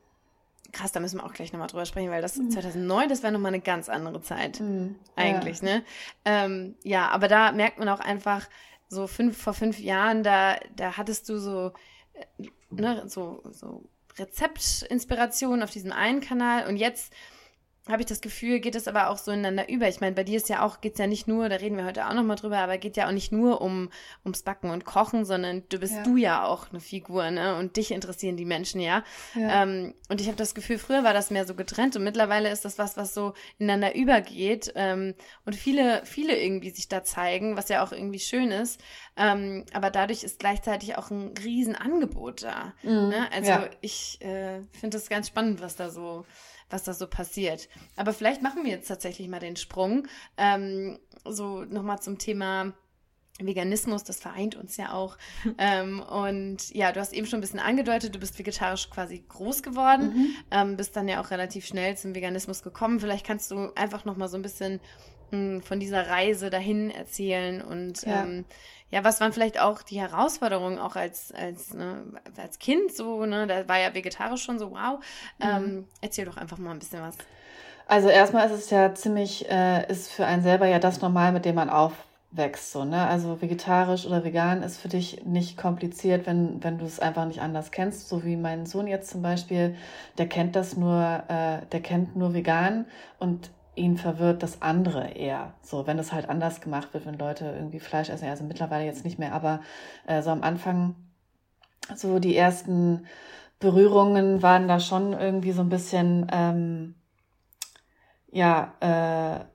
krass, 0.72 0.92
da 0.92 1.00
müssen 1.00 1.20
wir 1.20 1.26
auch 1.26 1.34
gleich 1.34 1.52
nochmal 1.52 1.68
drüber 1.68 1.86
sprechen, 1.86 2.12
weil 2.12 2.22
das 2.22 2.38
mhm. 2.38 2.52
2009, 2.52 3.10
das 3.10 3.24
wäre 3.24 3.34
nochmal 3.34 3.54
eine 3.54 3.62
ganz 3.62 3.90
andere 3.90 4.22
Zeit. 4.22 4.60
Mhm. 4.60 4.96
Eigentlich, 5.16 5.62
ja. 5.62 5.66
ne? 5.66 5.84
Ähm, 6.26 6.76
ja, 6.84 7.10
aber 7.10 7.28
da 7.28 7.52
merkt 7.52 7.80
man 7.80 7.90
auch 7.90 8.00
einfach, 8.00 8.48
so 8.90 9.08
fünf, 9.08 9.38
vor 9.38 9.54
fünf 9.54 9.80
Jahren, 9.80 10.24
da, 10.24 10.58
da 10.76 10.98
hattest 10.98 11.30
du 11.30 11.38
so, 11.38 11.72
äh, 12.14 12.50
ne, 12.72 13.04
so, 13.08 13.44
so 13.52 13.84
Rezeptinspiration 14.18 15.64
auf 15.64 15.72
diesem 15.72 15.92
einen 15.92 16.22
Kanal 16.22 16.68
und 16.68 16.76
jetzt 16.76 17.14
habe 17.90 18.02
ich 18.02 18.06
das 18.06 18.22
Gefühl, 18.22 18.60
geht 18.60 18.76
es 18.76 18.88
aber 18.88 19.10
auch 19.10 19.18
so 19.18 19.32
ineinander 19.32 19.68
über. 19.70 19.88
Ich 19.88 20.00
meine, 20.00 20.16
bei 20.16 20.24
dir 20.24 20.38
ist 20.38 20.50
ja 20.50 20.64
auch, 20.64 20.80
geht 20.80 20.94
es 20.94 21.00
ja 21.00 21.08
nicht 21.08 21.28
nur, 21.28 21.50
da 21.50 21.56
reden 21.56 21.76
wir 21.76 21.86
heute 21.86 22.08
auch 22.08 22.14
nochmal 22.14 22.36
drüber, 22.36 22.60
aber 22.60 22.78
geht 22.78 22.98
ja 22.98 23.08
auch 23.08 23.12
nicht 23.12 23.32
nur 23.32 23.62
um, 23.62 23.90
ums 24.24 24.44
Backen 24.44 24.70
und 24.70 24.86
Kochen, 24.86 25.26
sondern 25.26 25.64
du 25.70 25.80
bist 25.80 25.96
ja. 25.96 26.04
du 26.04 26.16
ja 26.18 26.46
auch 26.46 26.70
eine 26.70 26.80
Figur, 26.80 27.32
ne? 27.32 27.56
Und 27.56 27.78
dich 27.78 27.92
interessieren 27.92 28.38
die 28.38 28.46
Menschen 28.46 28.80
ja. 28.80 29.04
ja. 29.36 29.64
Ähm, 29.64 29.96
und 30.08 30.22
ich 30.22 30.28
habe 30.28 30.38
das 30.38 30.54
Gefühl, 30.54 30.78
früher 30.78 31.04
war 31.04 31.14
das 31.14 31.32
mehr 31.32 31.46
so 31.46 31.56
getrennt 31.56 31.96
und 31.96 32.04
mittlerweile 32.04 32.52
ist 32.52 32.64
das 32.64 32.78
was, 32.78 32.96
was 32.96 33.14
so 33.14 33.34
ineinander 33.58 33.96
übergeht 33.96 34.72
ähm, 34.76 35.16
und 35.46 35.56
viele, 35.56 36.06
viele 36.06 36.38
irgendwie 36.38 36.70
sich 36.70 36.88
da 36.88 37.04
zeigen, 37.04 37.58
was 37.58 37.70
ja 37.70 37.84
auch 37.84 37.92
irgendwie 37.92 38.20
schön 38.20 38.52
ist. 38.52 38.80
Ähm, 39.18 39.66
aber 39.74 39.90
dadurch 39.90 40.24
ist 40.24 40.40
gleichzeitig 40.40 40.98
auch 40.98 41.10
ein 41.10 41.34
Riesenangebot 41.44 42.44
da. 42.44 42.74
Mhm. 42.84 43.10
Ne? 43.10 43.28
Also 43.34 43.50
ja. 43.50 43.70
ich 43.82 44.22
äh, 44.22 44.62
finde 44.72 44.98
das 44.98 45.10
ganz 45.10 45.28
spannend, 45.28 45.62
was 45.62 45.76
da 45.76 45.90
so 45.90 46.26
was 46.70 46.84
da 46.84 46.94
so 46.94 47.08
passiert. 47.08 47.70
Aber 47.96 48.14
vielleicht 48.14 48.42
machen 48.42 48.64
wir 48.64 48.72
jetzt 48.72 48.88
tatsächlich 48.88 49.28
mal 49.28 49.40
den 49.40 49.56
Sprung. 49.56 50.08
Ähm, 50.38 51.00
so 51.26 51.64
nochmal 51.64 52.00
zum 52.02 52.18
Thema 52.18 52.74
Veganismus, 53.40 54.04
das 54.04 54.20
vereint 54.20 54.56
uns 54.56 54.78
ja 54.78 54.94
auch. 54.94 55.18
ähm, 55.58 56.02
und 56.02 56.74
ja, 56.74 56.92
du 56.92 57.00
hast 57.00 57.14
eben 57.14 57.28
schon 57.28 57.40
ein 57.40 57.42
bisschen 57.42 57.60
angedeutet, 57.60 58.14
du 58.14 58.20
bist 58.20 58.38
vegetarisch 58.38 58.90
quasi 58.90 59.24
groß 59.28 59.64
geworden, 59.64 60.14
mhm. 60.14 60.36
ähm, 60.52 60.78
bist 60.78 60.96
dann 60.96 61.08
ja 61.08 61.22
auch 61.22 61.32
relativ 61.32 61.66
schnell 61.66 61.98
zum 61.98 62.16
Veganismus 62.16 62.64
gekommen. 62.64 63.00
Vielleicht 63.00 63.26
kannst 63.26 63.52
du 63.52 63.72
einfach 63.76 64.06
noch 64.06 64.18
mal 64.18 64.28
so 64.28 64.38
ein 64.38 64.44
bisschen 64.44 64.80
mh, 65.32 65.38
hm, 65.38 65.62
von 65.62 65.80
dieser 65.80 66.08
Reise 66.08 66.50
dahin 66.50 66.92
erzählen 66.92 67.62
und 67.62 68.04
ja. 68.04 68.24
ähm, 68.24 68.46
ja, 68.92 69.04
was 69.04 69.22
waren 69.22 69.34
vielleicht 69.34 69.60
auch 69.60 69.82
die 69.82 70.00
Herausforderungen 70.00 70.80
auch 70.80 70.96
als, 70.96 71.32
als, 71.32 71.74
ne, 71.74 72.06
als 72.38 72.60
Kind 72.60 72.94
so, 72.94 73.26
ne? 73.26 73.46
Da 73.46 73.68
war 73.68 73.80
ja 73.80 73.94
vegetarisch 73.94 74.44
schon 74.44 74.58
so, 74.58 74.72
wow. 74.72 75.00
Mhm. 75.38 75.46
Ähm, 75.46 75.88
erzähl 76.02 76.26
doch 76.26 76.38
einfach 76.38 76.58
mal 76.58 76.72
ein 76.72 76.80
bisschen 76.80 77.02
was. 77.02 77.16
Also 77.88 78.10
erstmal 78.10 78.48
ist 78.48 78.54
es 78.54 78.70
ja 78.70 78.94
ziemlich, 78.94 79.50
äh, 79.50 79.90
ist 79.92 80.12
für 80.12 80.26
einen 80.26 80.44
selber 80.44 80.68
ja 80.68 80.80
das 80.80 81.02
normal, 81.02 81.32
mit 81.32 81.46
dem 81.46 81.56
man 81.56 81.70
aufwächst. 81.70 82.72
So, 82.72 82.84
ne? 82.84 83.08
Also 83.08 83.42
vegetarisch 83.42 84.06
oder 84.06 84.24
vegan 84.24 84.64
ist 84.64 84.80
für 84.80 84.90
dich 84.90 85.24
nicht 85.26 85.58
kompliziert, 85.58 86.26
wenn, 86.26 86.64
wenn 86.64 86.78
du 86.80 86.86
es 86.86 87.00
einfach 87.00 87.26
nicht 87.26 87.42
anders 87.42 87.72
kennst. 87.72 88.10
So 88.10 88.24
wie 88.24 88.38
mein 88.38 88.66
Sohn 88.66 88.88
jetzt 88.88 89.12
zum 89.12 89.22
Beispiel, 89.22 89.76
der 90.18 90.28
kennt 90.28 90.56
das 90.56 90.78
nur, 90.78 91.24
äh, 91.28 91.66
der 91.72 91.82
kennt 91.82 92.16
nur 92.16 92.34
vegan 92.34 92.86
und 93.20 93.52
ihn 93.80 93.98
verwirrt 93.98 94.44
das 94.44 94.62
andere 94.62 95.10
eher. 95.12 95.54
So, 95.62 95.88
wenn 95.88 95.98
es 95.98 96.12
halt 96.12 96.30
anders 96.30 96.62
gemacht 96.62 96.94
wird, 96.94 97.06
wenn 97.06 97.18
Leute 97.18 97.46
irgendwie 97.46 97.80
Fleisch 97.80 98.10
essen, 98.10 98.28
also 98.28 98.44
mittlerweile 98.44 98.86
jetzt 98.86 99.04
nicht 99.04 99.20
mehr, 99.20 99.34
aber 99.34 99.62
äh, 100.06 100.22
so 100.22 100.30
am 100.30 100.44
Anfang, 100.44 100.96
so 101.96 102.20
die 102.20 102.36
ersten 102.36 103.06
Berührungen 103.60 104.42
waren 104.42 104.68
da 104.68 104.80
schon 104.80 105.14
irgendwie 105.14 105.52
so 105.52 105.62
ein 105.62 105.70
bisschen, 105.70 106.28
ähm, 106.32 106.96
ja, 108.32 108.74
äh, 108.82 109.46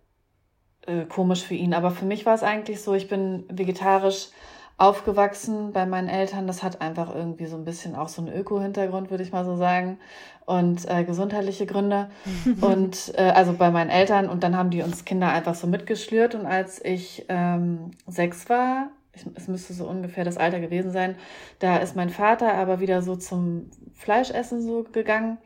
äh, 0.86 1.06
komisch 1.06 1.42
für 1.42 1.54
ihn. 1.54 1.74
Aber 1.74 1.90
für 1.90 2.04
mich 2.04 2.26
war 2.26 2.34
es 2.34 2.42
eigentlich 2.42 2.82
so, 2.82 2.94
ich 2.94 3.08
bin 3.08 3.44
vegetarisch 3.48 4.28
aufgewachsen 4.76 5.72
bei 5.72 5.86
meinen 5.86 6.08
Eltern. 6.08 6.46
Das 6.46 6.62
hat 6.62 6.80
einfach 6.80 7.14
irgendwie 7.14 7.46
so 7.46 7.56
ein 7.56 7.64
bisschen 7.64 7.94
auch 7.94 8.08
so 8.08 8.22
einen 8.22 8.34
Öko-Hintergrund, 8.34 9.10
würde 9.10 9.22
ich 9.22 9.32
mal 9.32 9.44
so 9.44 9.56
sagen. 9.56 9.98
Und 10.46 10.88
äh, 10.90 11.04
gesundheitliche 11.04 11.66
Gründe. 11.66 12.10
und 12.60 13.12
äh, 13.16 13.30
also 13.30 13.52
bei 13.52 13.70
meinen 13.70 13.90
Eltern. 13.90 14.28
Und 14.28 14.42
dann 14.42 14.56
haben 14.56 14.70
die 14.70 14.82
uns 14.82 15.04
Kinder 15.04 15.28
einfach 15.28 15.54
so 15.54 15.66
mitgeschlürt. 15.66 16.34
Und 16.34 16.46
als 16.46 16.84
ich 16.84 17.26
ähm, 17.28 17.92
sechs 18.06 18.48
war, 18.48 18.90
ich, 19.14 19.24
es 19.34 19.48
müsste 19.48 19.74
so 19.74 19.86
ungefähr 19.86 20.24
das 20.24 20.36
Alter 20.36 20.60
gewesen 20.60 20.90
sein, 20.90 21.16
da 21.60 21.76
ist 21.76 21.94
mein 21.94 22.10
Vater 22.10 22.54
aber 22.54 22.80
wieder 22.80 23.00
so 23.00 23.16
zum 23.16 23.70
Fleischessen 23.94 24.60
so 24.60 24.84
gegangen. 24.92 25.38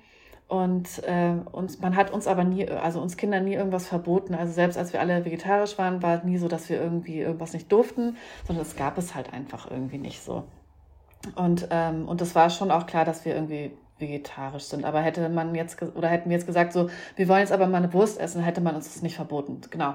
Und 0.48 1.04
äh, 1.04 1.34
uns, 1.52 1.78
man 1.80 1.94
hat 1.94 2.10
uns 2.10 2.26
aber 2.26 2.42
nie, 2.42 2.66
also 2.68 3.02
uns 3.02 3.18
Kindern 3.18 3.44
nie 3.44 3.54
irgendwas 3.54 3.86
verboten. 3.86 4.34
Also 4.34 4.52
selbst 4.52 4.78
als 4.78 4.94
wir 4.94 5.00
alle 5.00 5.24
vegetarisch 5.26 5.76
waren, 5.76 6.02
war 6.02 6.16
es 6.16 6.24
nie 6.24 6.38
so, 6.38 6.48
dass 6.48 6.70
wir 6.70 6.80
irgendwie 6.80 7.20
irgendwas 7.20 7.52
nicht 7.52 7.70
durften, 7.70 8.16
sondern 8.46 8.64
es 8.64 8.74
gab 8.74 8.96
es 8.96 9.14
halt 9.14 9.32
einfach 9.34 9.70
irgendwie 9.70 9.98
nicht 9.98 10.22
so. 10.22 10.44
Und, 11.34 11.68
ähm, 11.70 12.08
und 12.08 12.34
war 12.34 12.48
schon 12.48 12.70
auch 12.70 12.86
klar, 12.86 13.04
dass 13.04 13.26
wir 13.26 13.34
irgendwie 13.34 13.72
vegetarisch 13.98 14.64
sind. 14.64 14.86
Aber 14.86 15.00
hätte 15.00 15.28
man 15.28 15.54
jetzt, 15.54 15.82
oder 15.82 16.08
hätten 16.08 16.30
wir 16.30 16.36
jetzt 16.36 16.46
gesagt, 16.46 16.72
so, 16.72 16.88
wir 17.16 17.28
wollen 17.28 17.40
jetzt 17.40 17.52
aber 17.52 17.66
mal 17.66 17.78
eine 17.78 17.92
Wurst 17.92 18.18
essen, 18.18 18.42
hätte 18.42 18.62
man 18.62 18.74
uns 18.74 18.92
das 18.92 19.02
nicht 19.02 19.16
verboten. 19.16 19.60
Genau. 19.70 19.94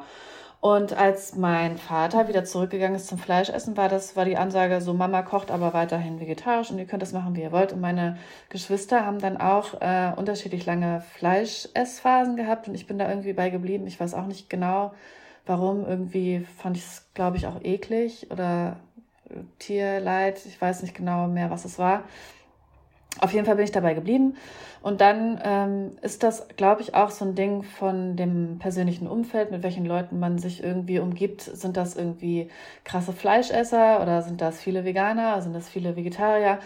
Und 0.63 0.93
als 0.93 1.35
mein 1.35 1.77
Vater 1.77 2.29
wieder 2.29 2.45
zurückgegangen 2.45 2.95
ist 2.95 3.07
zum 3.07 3.17
Fleischessen, 3.17 3.75
war 3.75 3.89
das, 3.89 4.15
war 4.15 4.23
die 4.23 4.37
Ansage 4.37 4.79
so, 4.79 4.93
Mama 4.93 5.21
kocht 5.21 5.51
aber 5.51 5.73
weiterhin 5.73 6.21
vegetarisch 6.21 6.71
und 6.71 6.79
ihr 6.79 6.85
könnt 6.85 7.01
das 7.01 7.11
machen, 7.11 7.35
wie 7.35 7.41
ihr 7.41 7.51
wollt. 7.51 7.73
Und 7.73 7.81
meine 7.81 8.17
Geschwister 8.47 9.05
haben 9.05 9.19
dann 9.19 9.35
auch 9.35 9.81
äh, 9.81 10.13
unterschiedlich 10.15 10.65
lange 10.65 11.01
Fleischessphasen 11.17 12.37
gehabt 12.37 12.69
und 12.69 12.75
ich 12.75 12.87
bin 12.87 12.97
da 12.97 13.09
irgendwie 13.09 13.33
bei 13.33 13.49
geblieben. 13.49 13.87
Ich 13.87 13.99
weiß 13.99 14.13
auch 14.13 14.25
nicht 14.25 14.49
genau, 14.49 14.93
warum. 15.45 15.85
Irgendwie 15.85 16.47
fand 16.57 16.77
ich 16.77 16.83
es, 16.83 17.09
glaube 17.13 17.35
ich, 17.35 17.45
auch 17.45 17.61
eklig 17.61 18.31
oder 18.31 18.77
Tierleid. 19.59 20.45
Ich 20.45 20.61
weiß 20.61 20.81
nicht 20.81 20.95
genau 20.95 21.27
mehr, 21.27 21.49
was 21.49 21.65
es 21.65 21.77
war. 21.77 22.05
Auf 23.19 23.33
jeden 23.33 23.45
Fall 23.45 23.55
bin 23.55 23.65
ich 23.65 23.71
dabei 23.71 23.93
geblieben. 23.93 24.35
Und 24.81 24.99
dann 24.99 25.39
ähm, 25.43 25.91
ist 26.01 26.23
das, 26.23 26.47
glaube 26.57 26.81
ich, 26.81 26.93
auch 26.93 27.09
so 27.09 27.23
ein 27.23 27.35
Ding 27.35 27.63
von 27.63 28.17
dem 28.17 28.59
persönlichen 28.59 29.07
Umfeld, 29.07 29.49
mit 29.49 29.63
welchen 29.63 29.85
Leuten 29.85 30.19
man 30.19 30.39
sich 30.39 30.61
irgendwie 30.61 30.99
umgibt. 30.99 31.41
Sind 31.41 31.77
das 31.77 31.95
irgendwie 31.95 32.49
krasse 32.83 33.13
Fleischesser 33.13 34.01
oder 34.01 34.21
sind 34.23 34.41
das 34.41 34.59
viele 34.59 34.83
Veganer, 34.83 35.41
sind 35.41 35.53
das 35.53 35.69
viele 35.69 35.95
Vegetarier? 35.95 36.59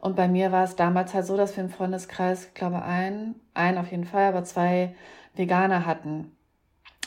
Und 0.00 0.16
bei 0.16 0.28
mir 0.28 0.52
war 0.52 0.64
es 0.64 0.76
damals 0.76 1.14
halt 1.14 1.24
so, 1.24 1.36
dass 1.36 1.56
wir 1.56 1.64
im 1.64 1.70
Freundeskreis, 1.70 2.46
ich 2.46 2.54
glaube, 2.54 2.82
ein, 2.82 3.36
ein 3.54 3.78
auf 3.78 3.90
jeden 3.90 4.04
Fall, 4.04 4.24
aber 4.24 4.44
zwei 4.44 4.94
Veganer 5.34 5.86
hatten. 5.86 6.36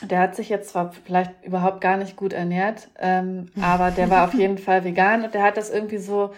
Der 0.02 0.20
hat 0.20 0.36
sich 0.36 0.50
jetzt 0.50 0.70
zwar 0.70 0.94
vielleicht 0.94 1.32
überhaupt 1.44 1.80
gar 1.80 1.98
nicht 1.98 2.16
gut 2.16 2.34
ernährt, 2.34 2.90
ähm, 3.00 3.48
aber 3.62 3.92
der 3.92 4.10
war 4.10 4.26
auf 4.26 4.34
jeden 4.38 4.58
Fall 4.58 4.84
vegan 4.84 5.24
und 5.24 5.34
der 5.34 5.44
hat 5.44 5.58
das 5.58 5.70
irgendwie 5.70 5.98
so 5.98 6.32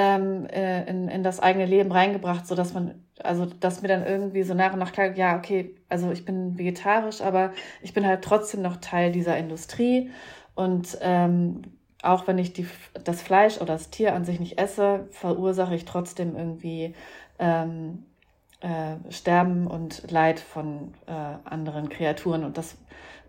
ähm, 0.00 0.46
äh, 0.46 0.88
in, 0.88 1.08
in 1.08 1.24
das 1.24 1.40
eigene 1.40 1.66
Leben 1.66 1.90
reingebracht, 1.90 2.46
so 2.46 2.54
dass 2.54 2.72
man, 2.72 2.94
also 3.18 3.46
dass 3.46 3.82
mir 3.82 3.88
dann 3.88 4.06
irgendwie 4.06 4.44
so 4.44 4.54
nach 4.54 4.72
und 4.72 4.78
nach 4.78 4.92
klar, 4.92 5.16
ja, 5.16 5.36
okay, 5.36 5.74
also 5.88 6.12
ich 6.12 6.24
bin 6.24 6.56
vegetarisch, 6.56 7.20
aber 7.20 7.50
ich 7.82 7.94
bin 7.94 8.06
halt 8.06 8.22
trotzdem 8.22 8.62
noch 8.62 8.76
Teil 8.76 9.10
dieser 9.10 9.36
Industrie. 9.36 10.10
Und 10.54 10.96
ähm, 11.00 11.62
auch 12.04 12.28
wenn 12.28 12.38
ich 12.38 12.52
die, 12.52 12.68
das 13.02 13.22
Fleisch 13.22 13.56
oder 13.56 13.72
das 13.72 13.90
Tier 13.90 14.14
an 14.14 14.24
sich 14.24 14.38
nicht 14.38 14.60
esse, 14.60 15.08
verursache 15.10 15.74
ich 15.74 15.84
trotzdem 15.84 16.36
irgendwie 16.36 16.94
ähm, 17.40 18.04
äh, 18.60 18.96
Sterben 19.12 19.66
und 19.66 20.10
Leid 20.10 20.40
von 20.40 20.94
äh, 21.06 21.12
anderen 21.44 21.88
Kreaturen 21.88 22.44
und 22.44 22.58
das 22.58 22.76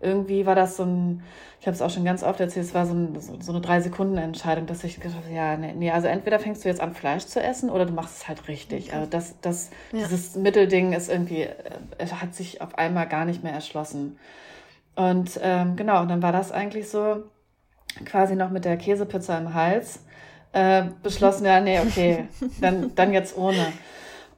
irgendwie 0.00 0.46
war 0.46 0.54
das 0.54 0.76
so 0.76 0.84
ein, 0.84 1.22
ich 1.60 1.66
habe 1.66 1.74
es 1.74 1.82
auch 1.82 1.90
schon 1.90 2.04
ganz 2.04 2.22
oft 2.22 2.40
erzählt, 2.40 2.66
es 2.66 2.74
war 2.74 2.86
so, 2.86 2.94
ein, 2.94 3.20
so, 3.20 3.38
so 3.38 3.52
eine 3.52 3.60
Drei-Sekunden-Entscheidung, 3.60 4.66
dass 4.66 4.82
ich 4.82 4.98
gedacht 4.98 5.16
habe, 5.22 5.34
ja, 5.34 5.56
nee, 5.56 5.74
nee, 5.74 5.90
also 5.90 6.08
entweder 6.08 6.38
fängst 6.38 6.64
du 6.64 6.68
jetzt 6.68 6.80
an, 6.80 6.94
Fleisch 6.94 7.26
zu 7.26 7.42
essen 7.42 7.68
oder 7.68 7.84
du 7.84 7.92
machst 7.92 8.16
es 8.16 8.28
halt 8.28 8.48
richtig. 8.48 8.94
Also 8.94 9.06
das, 9.10 9.34
das, 9.42 9.70
ja. 9.92 9.98
dieses 9.98 10.36
Mittelding 10.36 10.94
ist 10.94 11.10
irgendwie, 11.10 11.42
äh, 11.42 12.06
hat 12.10 12.34
sich 12.34 12.62
auf 12.62 12.78
einmal 12.78 13.06
gar 13.08 13.26
nicht 13.26 13.44
mehr 13.44 13.52
erschlossen. 13.52 14.18
Und 14.96 15.38
ähm, 15.42 15.76
genau, 15.76 16.00
und 16.00 16.08
dann 16.08 16.22
war 16.22 16.32
das 16.32 16.50
eigentlich 16.50 16.88
so, 16.88 17.24
quasi 18.04 18.36
noch 18.36 18.50
mit 18.50 18.64
der 18.64 18.78
Käsepizza 18.78 19.36
im 19.36 19.52
Hals, 19.52 20.00
äh, 20.52 20.84
beschlossen, 21.02 21.44
ja, 21.44 21.60
nee, 21.60 21.78
okay, 21.78 22.24
dann, 22.60 22.94
dann 22.94 23.12
jetzt 23.12 23.36
ohne. 23.36 23.66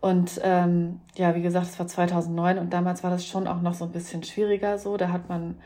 Und 0.02 0.40
ähm, 0.42 1.00
ja, 1.14 1.34
wie 1.36 1.42
gesagt, 1.42 1.68
es 1.68 1.78
war 1.78 1.86
2009 1.86 2.58
und 2.58 2.72
damals 2.72 3.04
war 3.04 3.10
das 3.10 3.24
schon 3.24 3.46
auch 3.46 3.62
noch 3.62 3.74
so 3.74 3.84
ein 3.84 3.92
bisschen 3.92 4.24
schwieriger 4.24 4.76
so. 4.76 4.96
Da 4.96 5.10
hat 5.10 5.28
man 5.28 5.56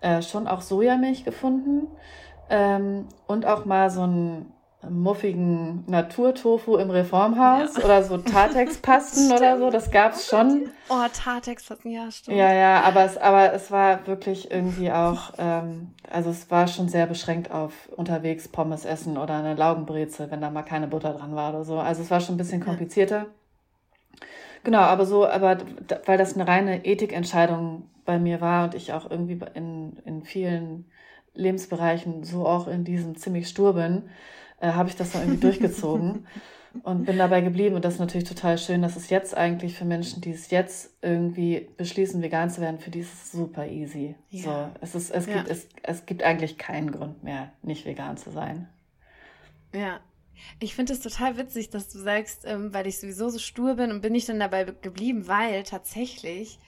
äh, 0.00 0.22
schon 0.22 0.46
auch 0.46 0.62
Sojamilch 0.62 1.24
gefunden. 1.24 1.88
ähm, 2.48 3.08
und 3.26 3.44
auch 3.44 3.64
mal 3.64 3.90
so 3.90 4.02
einen 4.02 4.52
muffigen 4.88 5.84
Naturtofu 5.86 6.76
im 6.76 6.90
Reformhaus 6.90 7.76
ja. 7.76 7.84
oder 7.84 8.02
so 8.02 8.18
Tatex-Pasten 8.18 9.32
oder 9.36 9.58
so. 9.58 9.70
Das 9.70 9.90
gab's 9.90 10.28
schon. 10.28 10.70
Oh, 10.88 11.06
Tatex-Pasten, 11.12 11.90
ja, 11.90 12.10
stimmt. 12.10 12.36
Ja, 12.36 12.52
ja, 12.52 12.82
aber 12.82 13.04
es, 13.04 13.16
aber 13.16 13.52
es 13.52 13.70
war 13.70 14.06
wirklich 14.06 14.50
irgendwie 14.50 14.92
auch, 14.92 15.32
ähm, 15.38 15.92
also 16.10 16.30
es 16.30 16.50
war 16.50 16.66
schon 16.68 16.88
sehr 16.88 17.06
beschränkt 17.06 17.50
auf 17.50 17.72
unterwegs 17.96 18.48
Pommes 18.48 18.84
essen 18.84 19.18
oder 19.18 19.34
eine 19.34 19.54
Laugenbrezel, 19.54 20.30
wenn 20.30 20.40
da 20.40 20.50
mal 20.50 20.62
keine 20.62 20.88
Butter 20.88 21.14
dran 21.14 21.34
war 21.34 21.50
oder 21.50 21.64
so. 21.64 21.78
Also 21.78 22.02
es 22.02 22.10
war 22.10 22.20
schon 22.20 22.34
ein 22.34 22.38
bisschen 22.38 22.62
komplizierter. 22.62 23.18
Ja. 23.18 23.26
Genau, 24.64 24.78
aber 24.78 25.06
so, 25.06 25.26
aber 25.26 25.58
weil 26.06 26.18
das 26.18 26.34
eine 26.34 26.46
reine 26.46 26.84
Ethikentscheidung 26.84 27.88
bei 28.04 28.18
mir 28.18 28.40
war 28.40 28.64
und 28.64 28.74
ich 28.74 28.92
auch 28.92 29.10
irgendwie 29.10 29.38
in, 29.54 29.96
in 30.04 30.22
vielen 30.22 30.86
Lebensbereichen 31.34 32.24
so 32.24 32.46
auch 32.46 32.68
in 32.68 32.84
diesem 32.84 33.16
ziemlich 33.16 33.48
stur 33.48 33.74
bin, 33.74 34.04
äh, 34.60 34.72
habe 34.72 34.88
ich 34.88 34.96
das 34.96 35.12
dann 35.12 35.22
irgendwie 35.22 35.40
durchgezogen 35.40 36.26
und 36.82 37.04
bin 37.06 37.18
dabei 37.18 37.40
geblieben. 37.40 37.74
Und 37.74 37.84
das 37.84 37.94
ist 37.94 38.00
natürlich 38.00 38.28
total 38.28 38.58
schön, 38.58 38.82
dass 38.82 38.96
es 38.96 39.10
jetzt 39.10 39.36
eigentlich 39.36 39.76
für 39.76 39.84
Menschen, 39.84 40.20
die 40.20 40.30
es 40.30 40.50
jetzt 40.50 40.90
irgendwie 41.02 41.68
beschließen, 41.76 42.22
vegan 42.22 42.50
zu 42.50 42.60
werden, 42.60 42.78
für 42.78 42.90
die 42.90 43.00
ist 43.00 43.12
es 43.12 43.32
super 43.32 43.66
easy. 43.66 44.14
Ja. 44.30 44.42
So, 44.42 44.68
es, 44.80 44.94
ist, 44.94 45.10
es, 45.10 45.26
ja. 45.26 45.34
gibt, 45.38 45.48
es, 45.48 45.68
es 45.82 46.06
gibt 46.06 46.22
eigentlich 46.22 46.58
keinen 46.58 46.92
Grund 46.92 47.24
mehr, 47.24 47.52
nicht 47.62 47.86
vegan 47.86 48.16
zu 48.16 48.30
sein. 48.30 48.68
Ja, 49.74 50.00
ich 50.60 50.74
finde 50.74 50.92
es 50.92 51.00
total 51.00 51.36
witzig, 51.36 51.70
dass 51.70 51.88
du 51.88 51.98
sagst, 51.98 52.42
ähm, 52.44 52.72
weil 52.72 52.86
ich 52.86 52.98
sowieso 52.98 53.28
so 53.28 53.38
stur 53.38 53.74
bin 53.74 53.90
und 53.90 54.00
bin 54.00 54.14
ich 54.14 54.26
dann 54.26 54.40
dabei 54.40 54.64
geblieben, 54.64 55.26
weil 55.28 55.62
tatsächlich 55.62 56.58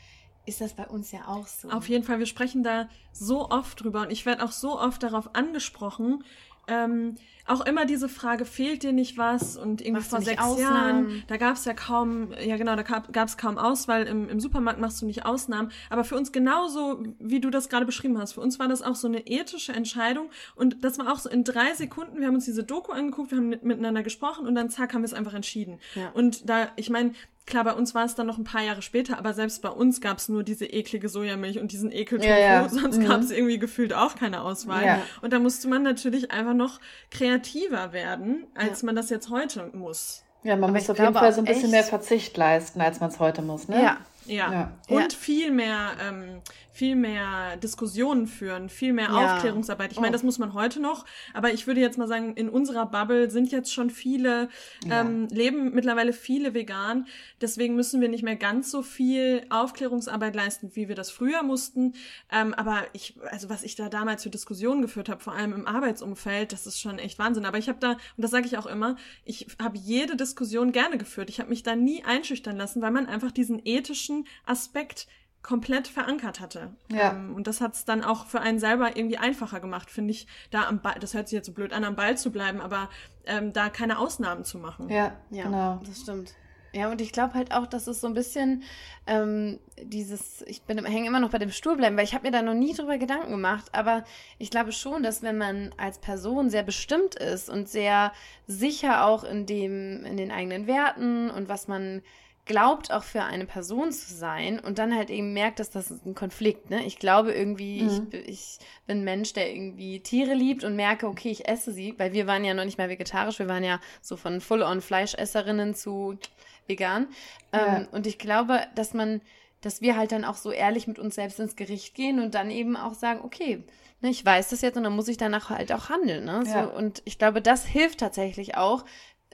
ist 0.46 0.60
das 0.60 0.74
bei 0.74 0.86
uns 0.86 1.10
ja 1.12 1.26
auch 1.26 1.46
so. 1.46 1.70
Auf 1.70 1.88
jeden 1.88 2.04
Fall, 2.04 2.18
wir 2.18 2.26
sprechen 2.26 2.62
da 2.62 2.88
so 3.12 3.50
oft 3.50 3.82
drüber 3.82 4.02
und 4.02 4.10
ich 4.10 4.26
werde 4.26 4.44
auch 4.44 4.52
so 4.52 4.78
oft 4.78 5.02
darauf 5.02 5.34
angesprochen, 5.34 6.24
ähm, 6.68 7.16
auch 7.46 7.60
immer 7.66 7.84
diese 7.84 8.08
Frage, 8.08 8.44
fehlt 8.44 8.82
dir 8.82 8.92
nicht 8.92 9.18
was? 9.18 9.56
Und 9.56 9.80
irgendwie 9.80 9.92
machst 9.92 10.10
vor 10.10 10.22
sechs 10.22 10.42
Ausnahmen? 10.42 11.08
Jahren, 11.10 11.22
da 11.26 11.36
gab 11.36 11.56
es 11.56 11.64
ja 11.66 11.74
kaum, 11.74 12.32
ja 12.42 12.56
genau, 12.56 12.74
da 12.74 12.82
gab 12.82 13.28
es 13.28 13.36
kaum 13.36 13.58
Auswahl. 13.58 14.04
Im, 14.04 14.28
Im 14.28 14.40
Supermarkt 14.40 14.80
machst 14.80 15.02
du 15.02 15.06
nicht 15.06 15.26
Ausnahmen. 15.26 15.70
Aber 15.90 16.04
für 16.04 16.16
uns 16.16 16.32
genauso, 16.32 17.02
wie 17.18 17.40
du 17.40 17.50
das 17.50 17.68
gerade 17.68 17.84
beschrieben 17.84 18.18
hast, 18.18 18.32
für 18.32 18.40
uns 18.40 18.58
war 18.58 18.68
das 18.68 18.82
auch 18.82 18.94
so 18.94 19.08
eine 19.08 19.26
ethische 19.26 19.72
Entscheidung. 19.72 20.30
Und 20.54 20.84
das 20.84 20.98
war 20.98 21.12
auch 21.12 21.18
so 21.18 21.28
in 21.28 21.44
drei 21.44 21.74
Sekunden, 21.74 22.20
wir 22.20 22.26
haben 22.26 22.34
uns 22.34 22.46
diese 22.46 22.64
Doku 22.64 22.92
angeguckt, 22.92 23.30
wir 23.30 23.38
haben 23.38 23.48
mit, 23.48 23.62
miteinander 23.62 24.02
gesprochen 24.02 24.46
und 24.46 24.54
dann 24.54 24.70
zack, 24.70 24.94
haben 24.94 25.02
wir 25.02 25.06
es 25.06 25.14
einfach 25.14 25.34
entschieden. 25.34 25.78
Ja. 25.94 26.10
Und 26.12 26.48
da, 26.48 26.68
ich 26.76 26.88
meine, 26.88 27.12
Klar, 27.46 27.64
bei 27.64 27.74
uns 27.74 27.94
war 27.94 28.04
es 28.04 28.14
dann 28.14 28.26
noch 28.26 28.38
ein 28.38 28.44
paar 28.44 28.62
Jahre 28.62 28.80
später, 28.80 29.18
aber 29.18 29.34
selbst 29.34 29.60
bei 29.60 29.68
uns 29.68 30.00
gab 30.00 30.16
es 30.16 30.30
nur 30.30 30.42
diese 30.42 30.64
eklige 30.64 31.10
Sojamilch 31.10 31.58
und 31.58 31.72
diesen 31.72 31.92
Ekeltofu, 31.92 32.30
ja, 32.30 32.38
ja. 32.38 32.68
sonst 32.68 32.98
mhm. 32.98 33.08
gab 33.08 33.20
es 33.20 33.30
irgendwie 33.30 33.58
gefühlt 33.58 33.92
auch 33.92 34.16
keine 34.16 34.40
Auswahl. 34.40 34.84
Ja. 34.84 35.02
Und 35.20 35.32
da 35.32 35.38
musste 35.38 35.68
man 35.68 35.82
natürlich 35.82 36.30
einfach 36.30 36.54
noch 36.54 36.80
kreativer 37.10 37.92
werden, 37.92 38.46
als 38.54 38.82
man 38.82 38.96
das 38.96 39.10
jetzt 39.10 39.28
heute 39.28 39.70
muss. 39.74 40.24
Ja, 40.42 40.56
man 40.56 40.70
aber 40.70 40.78
muss 40.78 40.90
auf 40.90 40.98
jeden 40.98 41.14
Fall 41.14 41.32
so 41.32 41.40
ein 41.40 41.46
bisschen 41.46 41.70
mehr 41.70 41.84
Verzicht 41.84 42.36
leisten, 42.36 42.80
als 42.80 43.00
man 43.00 43.10
es 43.10 43.18
heute 43.18 43.42
muss, 43.42 43.68
ne? 43.68 43.82
Ja. 43.82 43.98
Ja. 44.26 44.72
Und 44.88 45.12
viel 45.12 45.50
mehr 45.50 45.92
ähm, 46.06 46.40
viel 46.74 46.96
mehr 46.96 47.56
Diskussionen 47.58 48.26
führen, 48.26 48.68
viel 48.68 48.92
mehr 48.92 49.06
ja. 49.06 49.36
Aufklärungsarbeit. 49.36 49.92
Ich 49.92 50.00
meine, 50.00 50.08
oh. 50.08 50.12
das 50.12 50.24
muss 50.24 50.40
man 50.40 50.54
heute 50.54 50.80
noch, 50.80 51.06
aber 51.32 51.52
ich 51.52 51.68
würde 51.68 51.80
jetzt 51.80 51.98
mal 51.98 52.08
sagen, 52.08 52.34
in 52.34 52.48
unserer 52.48 52.86
Bubble 52.86 53.30
sind 53.30 53.52
jetzt 53.52 53.72
schon 53.72 53.90
viele, 53.90 54.48
ja. 54.84 55.02
ähm, 55.02 55.28
leben 55.28 55.72
mittlerweile 55.72 56.12
viele 56.12 56.52
vegan. 56.52 57.06
Deswegen 57.40 57.76
müssen 57.76 58.00
wir 58.00 58.08
nicht 58.08 58.24
mehr 58.24 58.34
ganz 58.34 58.72
so 58.72 58.82
viel 58.82 59.46
Aufklärungsarbeit 59.50 60.34
leisten, 60.34 60.72
wie 60.74 60.88
wir 60.88 60.96
das 60.96 61.12
früher 61.12 61.44
mussten. 61.44 61.94
Ähm, 62.32 62.52
aber 62.54 62.82
ich, 62.92 63.14
also 63.30 63.48
was 63.48 63.62
ich 63.62 63.76
da 63.76 63.88
damals 63.88 64.24
für 64.24 64.30
Diskussionen 64.30 64.82
geführt 64.82 65.08
habe, 65.08 65.22
vor 65.22 65.34
allem 65.34 65.52
im 65.52 65.68
Arbeitsumfeld, 65.68 66.52
das 66.52 66.66
ist 66.66 66.80
schon 66.80 66.98
echt 66.98 67.20
Wahnsinn. 67.20 67.46
Aber 67.46 67.58
ich 67.58 67.68
habe 67.68 67.78
da, 67.78 67.92
und 67.92 68.00
das 68.16 68.32
sage 68.32 68.46
ich 68.46 68.58
auch 68.58 68.66
immer, 68.66 68.96
ich 69.24 69.46
habe 69.62 69.78
jede 69.78 70.16
Diskussion 70.16 70.72
gerne 70.72 70.98
geführt. 70.98 71.30
Ich 71.30 71.38
habe 71.38 71.50
mich 71.50 71.62
da 71.62 71.76
nie 71.76 72.02
einschüchtern 72.02 72.56
lassen, 72.56 72.82
weil 72.82 72.90
man 72.90 73.06
einfach 73.06 73.30
diesen 73.30 73.64
ethischen 73.64 74.26
Aspekt 74.44 75.06
komplett 75.44 75.86
verankert 75.86 76.40
hatte. 76.40 76.70
Ja. 76.90 77.12
Ähm, 77.12 77.34
und 77.36 77.46
das 77.46 77.60
hat 77.60 77.74
es 77.74 77.84
dann 77.84 78.02
auch 78.02 78.26
für 78.26 78.40
einen 78.40 78.58
selber 78.58 78.96
irgendwie 78.96 79.18
einfacher 79.18 79.60
gemacht, 79.60 79.90
finde 79.90 80.10
ich, 80.10 80.26
da 80.50 80.66
am 80.66 80.80
Ball, 80.80 80.96
das 80.98 81.14
hört 81.14 81.28
sich 81.28 81.36
jetzt 81.36 81.46
so 81.46 81.52
blöd 81.52 81.72
an, 81.72 81.84
am 81.84 81.94
Ball 81.94 82.16
zu 82.16 82.32
bleiben, 82.32 82.60
aber 82.60 82.88
ähm, 83.26 83.52
da 83.52 83.68
keine 83.68 83.98
Ausnahmen 83.98 84.44
zu 84.44 84.58
machen. 84.58 84.88
Ja, 84.88 85.12
ja 85.30 85.44
genau. 85.44 85.80
Das 85.86 86.00
stimmt. 86.00 86.34
Ja, 86.72 86.90
und 86.90 87.00
ich 87.00 87.12
glaube 87.12 87.34
halt 87.34 87.52
auch, 87.52 87.68
dass 87.68 87.86
es 87.86 88.00
so 88.00 88.08
ein 88.08 88.14
bisschen 88.14 88.64
ähm, 89.06 89.60
dieses, 89.80 90.42
ich 90.48 90.62
bin 90.62 90.84
hänge 90.84 91.06
immer 91.06 91.20
noch 91.20 91.30
bei 91.30 91.38
dem 91.38 91.52
Stuhl 91.52 91.76
bleiben, 91.76 91.96
weil 91.96 92.04
ich 92.04 92.14
habe 92.14 92.26
mir 92.26 92.32
da 92.32 92.42
noch 92.42 92.54
nie 92.54 92.74
drüber 92.74 92.98
Gedanken 92.98 93.30
gemacht, 93.30 93.66
aber 93.72 94.02
ich 94.38 94.50
glaube 94.50 94.72
schon, 94.72 95.04
dass 95.04 95.22
wenn 95.22 95.38
man 95.38 95.72
als 95.76 95.98
Person 95.98 96.50
sehr 96.50 96.64
bestimmt 96.64 97.14
ist 97.14 97.48
und 97.48 97.68
sehr 97.68 98.12
sicher 98.48 99.06
auch 99.06 99.22
in 99.22 99.46
dem, 99.46 100.04
in 100.04 100.16
den 100.16 100.32
eigenen 100.32 100.66
Werten 100.66 101.30
und 101.30 101.48
was 101.48 101.68
man 101.68 102.02
glaubt 102.46 102.92
auch 102.92 103.04
für 103.04 103.22
eine 103.22 103.46
Person 103.46 103.90
zu 103.90 104.14
sein 104.14 104.60
und 104.60 104.78
dann 104.78 104.94
halt 104.94 105.08
eben 105.08 105.32
merkt, 105.32 105.60
dass 105.60 105.70
das 105.70 105.90
ein 105.90 106.14
Konflikt, 106.14 106.70
ne? 106.70 106.84
Ich 106.84 106.98
glaube 106.98 107.32
irgendwie, 107.32 107.82
mhm. 107.82 108.08
ich, 108.12 108.28
ich 108.28 108.58
bin 108.86 108.98
ein 108.98 109.04
Mensch, 109.04 109.32
der 109.32 109.54
irgendwie 109.54 110.00
Tiere 110.00 110.34
liebt 110.34 110.62
und 110.62 110.76
merke, 110.76 111.06
okay, 111.06 111.30
ich 111.30 111.48
esse 111.48 111.72
sie, 111.72 111.94
weil 111.98 112.12
wir 112.12 112.26
waren 112.26 112.44
ja 112.44 112.52
noch 112.52 112.64
nicht 112.64 112.76
mal 112.76 112.88
vegetarisch, 112.90 113.38
wir 113.38 113.48
waren 113.48 113.64
ja 113.64 113.80
so 114.02 114.16
von 114.16 114.40
Full-on 114.40 114.82
Fleischesserinnen 114.82 115.74
zu 115.74 116.18
vegan. 116.66 117.08
Ja. 117.52 117.78
Ähm, 117.78 117.88
und 117.92 118.06
ich 118.06 118.18
glaube, 118.18 118.60
dass 118.74 118.92
man, 118.92 119.22
dass 119.62 119.80
wir 119.80 119.96
halt 119.96 120.12
dann 120.12 120.24
auch 120.24 120.36
so 120.36 120.50
ehrlich 120.50 120.86
mit 120.86 120.98
uns 120.98 121.14
selbst 121.14 121.40
ins 121.40 121.56
Gericht 121.56 121.94
gehen 121.94 122.20
und 122.20 122.34
dann 122.34 122.50
eben 122.50 122.76
auch 122.76 122.94
sagen, 122.94 123.20
okay, 123.24 123.64
ne, 124.02 124.10
ich 124.10 124.24
weiß 124.24 124.50
das 124.50 124.60
jetzt 124.60 124.76
und 124.76 124.84
dann 124.84 124.94
muss 124.94 125.08
ich 125.08 125.16
danach 125.16 125.48
halt 125.48 125.72
auch 125.72 125.88
handeln. 125.88 126.26
Ne? 126.26 126.44
So, 126.44 126.52
ja. 126.52 126.64
Und 126.64 127.00
ich 127.06 127.18
glaube, 127.18 127.40
das 127.40 127.64
hilft 127.64 128.00
tatsächlich 128.00 128.56
auch, 128.56 128.84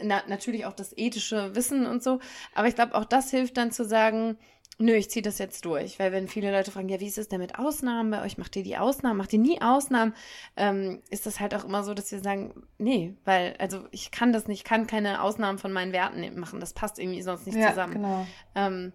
na, 0.02 0.22
natürlich 0.28 0.66
auch 0.66 0.72
das 0.72 0.96
ethische 0.96 1.54
Wissen 1.54 1.86
und 1.86 2.02
so. 2.02 2.20
Aber 2.54 2.68
ich 2.68 2.74
glaube, 2.74 2.94
auch 2.94 3.04
das 3.04 3.30
hilft 3.30 3.56
dann 3.56 3.72
zu 3.72 3.84
sagen, 3.84 4.38
nö, 4.80 4.94
ich 4.94 5.10
ziehe 5.10 5.22
das 5.22 5.38
jetzt 5.38 5.64
durch. 5.64 5.98
Weil 5.98 6.10
wenn 6.10 6.26
viele 6.26 6.50
Leute 6.50 6.70
fragen, 6.70 6.88
ja, 6.88 7.00
wie 7.00 7.06
ist 7.06 7.18
es 7.18 7.28
denn 7.28 7.40
mit 7.40 7.58
Ausnahmen 7.58 8.10
bei 8.10 8.22
euch? 8.22 8.38
Macht 8.38 8.56
ihr 8.56 8.62
die 8.62 8.76
Ausnahmen? 8.78 9.18
Macht 9.18 9.32
ihr 9.32 9.38
nie 9.38 9.60
Ausnahmen? 9.60 10.14
Ähm, 10.56 11.02
ist 11.10 11.26
das 11.26 11.38
halt 11.38 11.54
auch 11.54 11.64
immer 11.64 11.84
so, 11.84 11.94
dass 11.94 12.10
wir 12.10 12.20
sagen, 12.20 12.66
nee, 12.78 13.14
weil, 13.24 13.54
also 13.58 13.84
ich 13.90 14.10
kann 14.10 14.32
das 14.32 14.48
nicht, 14.48 14.64
kann 14.64 14.86
keine 14.86 15.22
Ausnahmen 15.22 15.58
von 15.58 15.72
meinen 15.72 15.92
Werten 15.92 16.38
machen. 16.40 16.60
Das 16.60 16.72
passt 16.72 16.98
irgendwie 16.98 17.22
sonst 17.22 17.46
nicht 17.46 17.58
ja, 17.58 17.70
zusammen. 17.70 17.94
Genau. 17.94 18.26
Ähm, 18.54 18.92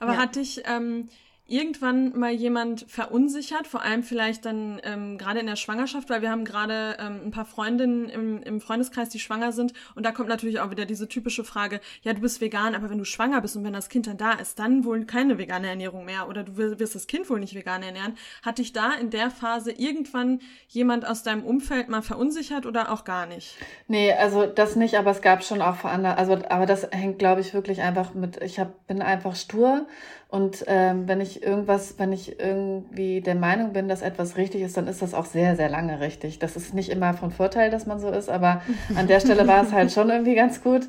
Aber 0.00 0.14
ja. 0.14 0.18
hat 0.18 0.36
dich 0.36 0.62
ähm, 0.66 1.08
irgendwann 1.46 2.18
mal 2.18 2.30
jemand 2.30 2.86
verunsichert, 2.88 3.66
vor 3.66 3.82
allem 3.82 4.02
vielleicht 4.04 4.44
dann 4.44 4.80
ähm, 4.84 5.18
gerade 5.18 5.40
in 5.40 5.46
der 5.46 5.56
Schwangerschaft, 5.56 6.08
weil 6.08 6.22
wir 6.22 6.30
haben 6.30 6.44
gerade 6.44 6.96
ähm, 7.00 7.20
ein 7.26 7.30
paar 7.30 7.44
Freundinnen 7.44 8.08
im, 8.08 8.42
im 8.42 8.60
Freundeskreis, 8.60 9.08
die 9.08 9.18
schwanger 9.18 9.50
sind 9.50 9.72
und 9.96 10.06
da 10.06 10.12
kommt 10.12 10.28
natürlich 10.28 10.60
auch 10.60 10.70
wieder 10.70 10.86
diese 10.86 11.08
typische 11.08 11.42
Frage, 11.42 11.80
ja, 12.02 12.12
du 12.12 12.20
bist 12.20 12.40
vegan, 12.40 12.74
aber 12.74 12.90
wenn 12.90 12.98
du 12.98 13.04
schwanger 13.04 13.40
bist 13.40 13.56
und 13.56 13.64
wenn 13.64 13.72
das 13.72 13.88
Kind 13.88 14.06
dann 14.06 14.16
da 14.16 14.32
ist, 14.32 14.60
dann 14.60 14.84
wohl 14.84 15.04
keine 15.04 15.36
vegane 15.36 15.68
Ernährung 15.68 16.04
mehr 16.04 16.28
oder 16.28 16.44
du 16.44 16.56
wirst 16.56 16.94
das 16.94 17.08
Kind 17.08 17.28
wohl 17.28 17.40
nicht 17.40 17.54
vegan 17.54 17.82
ernähren. 17.82 18.14
Hat 18.42 18.58
dich 18.58 18.72
da 18.72 18.92
in 18.94 19.10
der 19.10 19.30
Phase 19.30 19.72
irgendwann 19.72 20.40
jemand 20.68 21.06
aus 21.06 21.24
deinem 21.24 21.44
Umfeld 21.44 21.88
mal 21.88 22.02
verunsichert 22.02 22.66
oder 22.66 22.92
auch 22.92 23.04
gar 23.04 23.26
nicht? 23.26 23.56
Nee, 23.88 24.12
also 24.12 24.46
das 24.46 24.76
nicht, 24.76 24.96
aber 24.96 25.10
es 25.10 25.22
gab 25.22 25.42
schon 25.42 25.60
auch 25.60 25.76
vor 25.76 25.90
anderen, 25.90 26.16
also 26.16 26.38
aber 26.48 26.66
das 26.66 26.86
hängt 26.92 27.18
glaube 27.18 27.40
ich 27.40 27.52
wirklich 27.52 27.82
einfach 27.82 28.14
mit, 28.14 28.40
ich 28.42 28.60
hab, 28.60 28.86
bin 28.86 29.02
einfach 29.02 29.34
stur 29.34 29.86
und 30.32 30.64
ähm, 30.66 31.08
wenn 31.08 31.20
ich 31.20 31.42
irgendwas, 31.42 31.96
wenn 31.98 32.10
ich 32.10 32.40
irgendwie 32.40 33.20
der 33.20 33.34
Meinung 33.34 33.74
bin, 33.74 33.86
dass 33.86 34.00
etwas 34.00 34.38
richtig 34.38 34.62
ist, 34.62 34.78
dann 34.78 34.86
ist 34.86 35.02
das 35.02 35.12
auch 35.12 35.26
sehr, 35.26 35.56
sehr 35.56 35.68
lange 35.68 36.00
richtig. 36.00 36.38
Das 36.38 36.56
ist 36.56 36.72
nicht 36.72 36.88
immer 36.88 37.12
von 37.12 37.30
Vorteil, 37.30 37.68
dass 37.68 37.84
man 37.84 38.00
so 38.00 38.08
ist, 38.08 38.30
aber 38.30 38.62
an 38.96 39.08
der 39.08 39.20
Stelle 39.20 39.46
war 39.46 39.62
es 39.62 39.72
halt 39.72 39.92
schon 39.92 40.08
irgendwie 40.08 40.34
ganz 40.34 40.62
gut. 40.62 40.88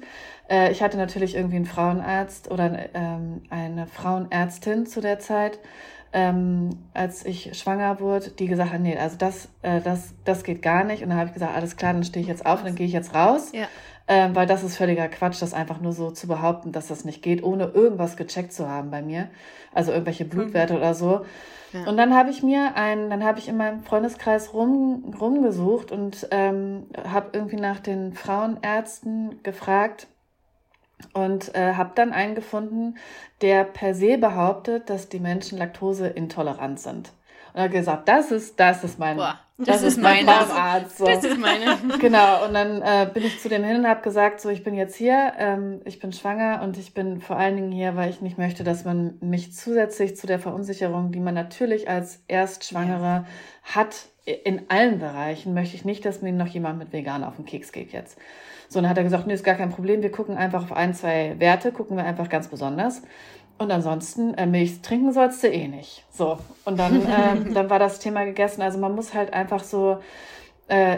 Äh, 0.49 0.71
ich 0.71 0.82
hatte 0.82 0.95
natürlich 0.95 1.36
irgendwie 1.36 1.58
einen 1.58 1.65
Frauenarzt 1.65 2.51
oder 2.51 2.86
ähm, 2.93 3.41
eine 3.49 3.86
Frauenärztin 3.86 4.86
zu 4.86 5.01
der 5.01 5.19
Zeit, 5.19 5.60
ähm, 6.13 6.69
als 6.93 7.25
ich 7.25 7.60
schwanger 7.60 7.99
wurde, 7.99 8.29
die 8.29 8.47
gesagt 8.47 8.71
hat, 8.71 8.79
nee, 8.79 8.97
also 8.97 9.17
das, 9.17 9.49
äh, 9.62 9.82
das, 9.82 10.13
das 10.23 10.45
geht 10.45 10.62
gar 10.62 10.86
nicht. 10.86 11.03
Und 11.03 11.10
dann 11.10 11.17
habe 11.17 11.27
ich 11.27 11.34
gesagt, 11.34 11.53
alles 11.53 11.75
klar, 11.75 11.91
dann 11.91 12.06
stehe 12.06 12.21
ich 12.21 12.29
jetzt 12.29 12.45
auf 12.45 12.60
und 12.60 12.67
dann 12.67 12.75
gehe 12.75 12.88
ich 12.88 12.93
jetzt 12.93 13.13
raus. 13.13 13.51
Ja 13.53 13.67
ähm, 14.07 14.35
weil 14.35 14.47
das 14.47 14.63
ist 14.63 14.77
völliger 14.77 15.07
Quatsch, 15.07 15.41
das 15.41 15.53
einfach 15.53 15.79
nur 15.79 15.93
so 15.93 16.11
zu 16.11 16.27
behaupten, 16.27 16.71
dass 16.71 16.87
das 16.87 17.05
nicht 17.05 17.21
geht, 17.21 17.43
ohne 17.43 17.65
irgendwas 17.65 18.17
gecheckt 18.17 18.53
zu 18.53 18.67
haben 18.67 18.91
bei 18.91 19.01
mir, 19.01 19.29
also 19.73 19.91
irgendwelche 19.91 20.25
Blutwerte 20.25 20.73
mhm. 20.73 20.79
oder 20.79 20.93
so. 20.93 21.25
Ja. 21.71 21.87
Und 21.87 21.97
dann 21.97 22.13
habe 22.13 22.29
ich 22.29 22.43
mir 22.43 22.75
ein, 22.75 23.09
dann 23.09 23.23
habe 23.23 23.39
ich 23.39 23.47
in 23.47 23.57
meinem 23.57 23.83
Freundeskreis 23.83 24.53
rum, 24.53 25.15
rumgesucht 25.19 25.91
und 25.91 26.27
ähm, 26.31 26.87
habe 27.07 27.29
irgendwie 27.33 27.55
nach 27.55 27.79
den 27.79 28.13
Frauenärzten 28.13 29.41
gefragt 29.41 30.07
und 31.13 31.53
äh, 31.55 31.73
habe 31.73 31.91
dann 31.95 32.13
einen 32.13 32.35
gefunden, 32.35 32.95
der 33.41 33.63
per 33.63 33.95
se 33.95 34.17
behauptet, 34.17 34.89
dass 34.89 35.09
die 35.09 35.19
Menschen 35.19 35.57
laktoseintolerant 35.57 36.79
sind. 36.79 37.11
Und 37.53 37.59
er 37.59 37.63
hat 37.65 37.71
gesagt, 37.71 38.07
das 38.07 38.31
ist, 38.31 38.59
das 38.59 38.83
ist 38.83 38.97
mein, 38.97 39.17
Boah, 39.17 39.39
das, 39.57 39.67
das, 39.67 39.83
ist 39.83 40.01
mein 40.01 40.25
Traumarzt. 40.25 40.97
So. 40.97 41.05
Das 41.05 41.23
ist 41.23 41.37
meine. 41.37 41.77
Genau. 41.99 42.45
Und 42.45 42.55
dann 42.55 42.81
äh, 42.81 43.07
bin 43.13 43.23
ich 43.23 43.39
zu 43.39 43.49
dem 43.49 43.63
hin 43.63 43.77
und 43.77 43.87
habe 43.87 44.01
gesagt, 44.01 44.41
so, 44.41 44.49
ich 44.49 44.63
bin 44.63 44.73
jetzt 44.73 44.95
hier, 44.95 45.33
ähm, 45.37 45.81
ich 45.85 45.99
bin 45.99 46.11
schwanger 46.11 46.61
und 46.63 46.77
ich 46.77 46.93
bin 46.93 47.21
vor 47.21 47.37
allen 47.37 47.55
Dingen 47.55 47.71
hier, 47.71 47.95
weil 47.95 48.09
ich 48.09 48.21
nicht 48.21 48.39
möchte, 48.39 48.63
dass 48.63 48.83
man 48.83 49.17
mich 49.21 49.53
zusätzlich 49.53 50.17
zu 50.17 50.25
der 50.25 50.39
Verunsicherung, 50.39 51.11
die 51.11 51.19
man 51.19 51.35
natürlich 51.35 51.87
als 51.87 52.23
Erstschwangere 52.27 53.03
ja. 53.03 53.25
hat, 53.75 54.07
in 54.25 54.63
allen 54.69 54.99
Bereichen, 54.99 55.53
möchte 55.53 55.75
ich 55.75 55.85
nicht, 55.85 56.05
dass 56.05 56.21
mir 56.21 56.31
noch 56.31 56.47
jemand 56.47 56.79
mit 56.79 56.93
vegan 56.93 57.23
auf 57.23 57.35
den 57.35 57.45
Keks 57.45 57.71
geht 57.71 57.91
jetzt. 57.91 58.17
So, 58.69 58.81
dann 58.81 58.89
hat 58.89 58.97
er 58.97 59.03
gesagt, 59.03 59.27
nee, 59.27 59.33
ist 59.33 59.43
gar 59.43 59.55
kein 59.55 59.69
Problem, 59.69 60.01
wir 60.01 60.11
gucken 60.11 60.35
einfach 60.35 60.63
auf 60.63 60.71
ein, 60.71 60.95
zwei 60.95 61.35
Werte, 61.39 61.71
gucken 61.71 61.95
wir 61.95 62.05
einfach 62.05 62.29
ganz 62.29 62.47
besonders. 62.47 63.03
Und 63.63 63.71
ansonsten, 63.71 64.34
äh, 64.34 64.45
Milch 64.45 64.82
trinken 64.82 65.13
sollst 65.13 65.41
du 65.41 65.47
eh 65.47 65.69
nicht. 65.69 66.06
So, 66.12 66.38
und 66.65 66.78
dann, 66.78 67.02
äh, 67.06 67.54
dann 67.54 67.69
war 67.69 67.80
das 67.80 67.99
Thema 67.99 68.26
gegessen. 68.26 68.62
Also 68.62 68.78
man 68.78 68.93
muss 68.93 69.13
halt 69.13 69.34
einfach 69.34 69.63
so, 69.63 69.99
äh, 70.67 70.97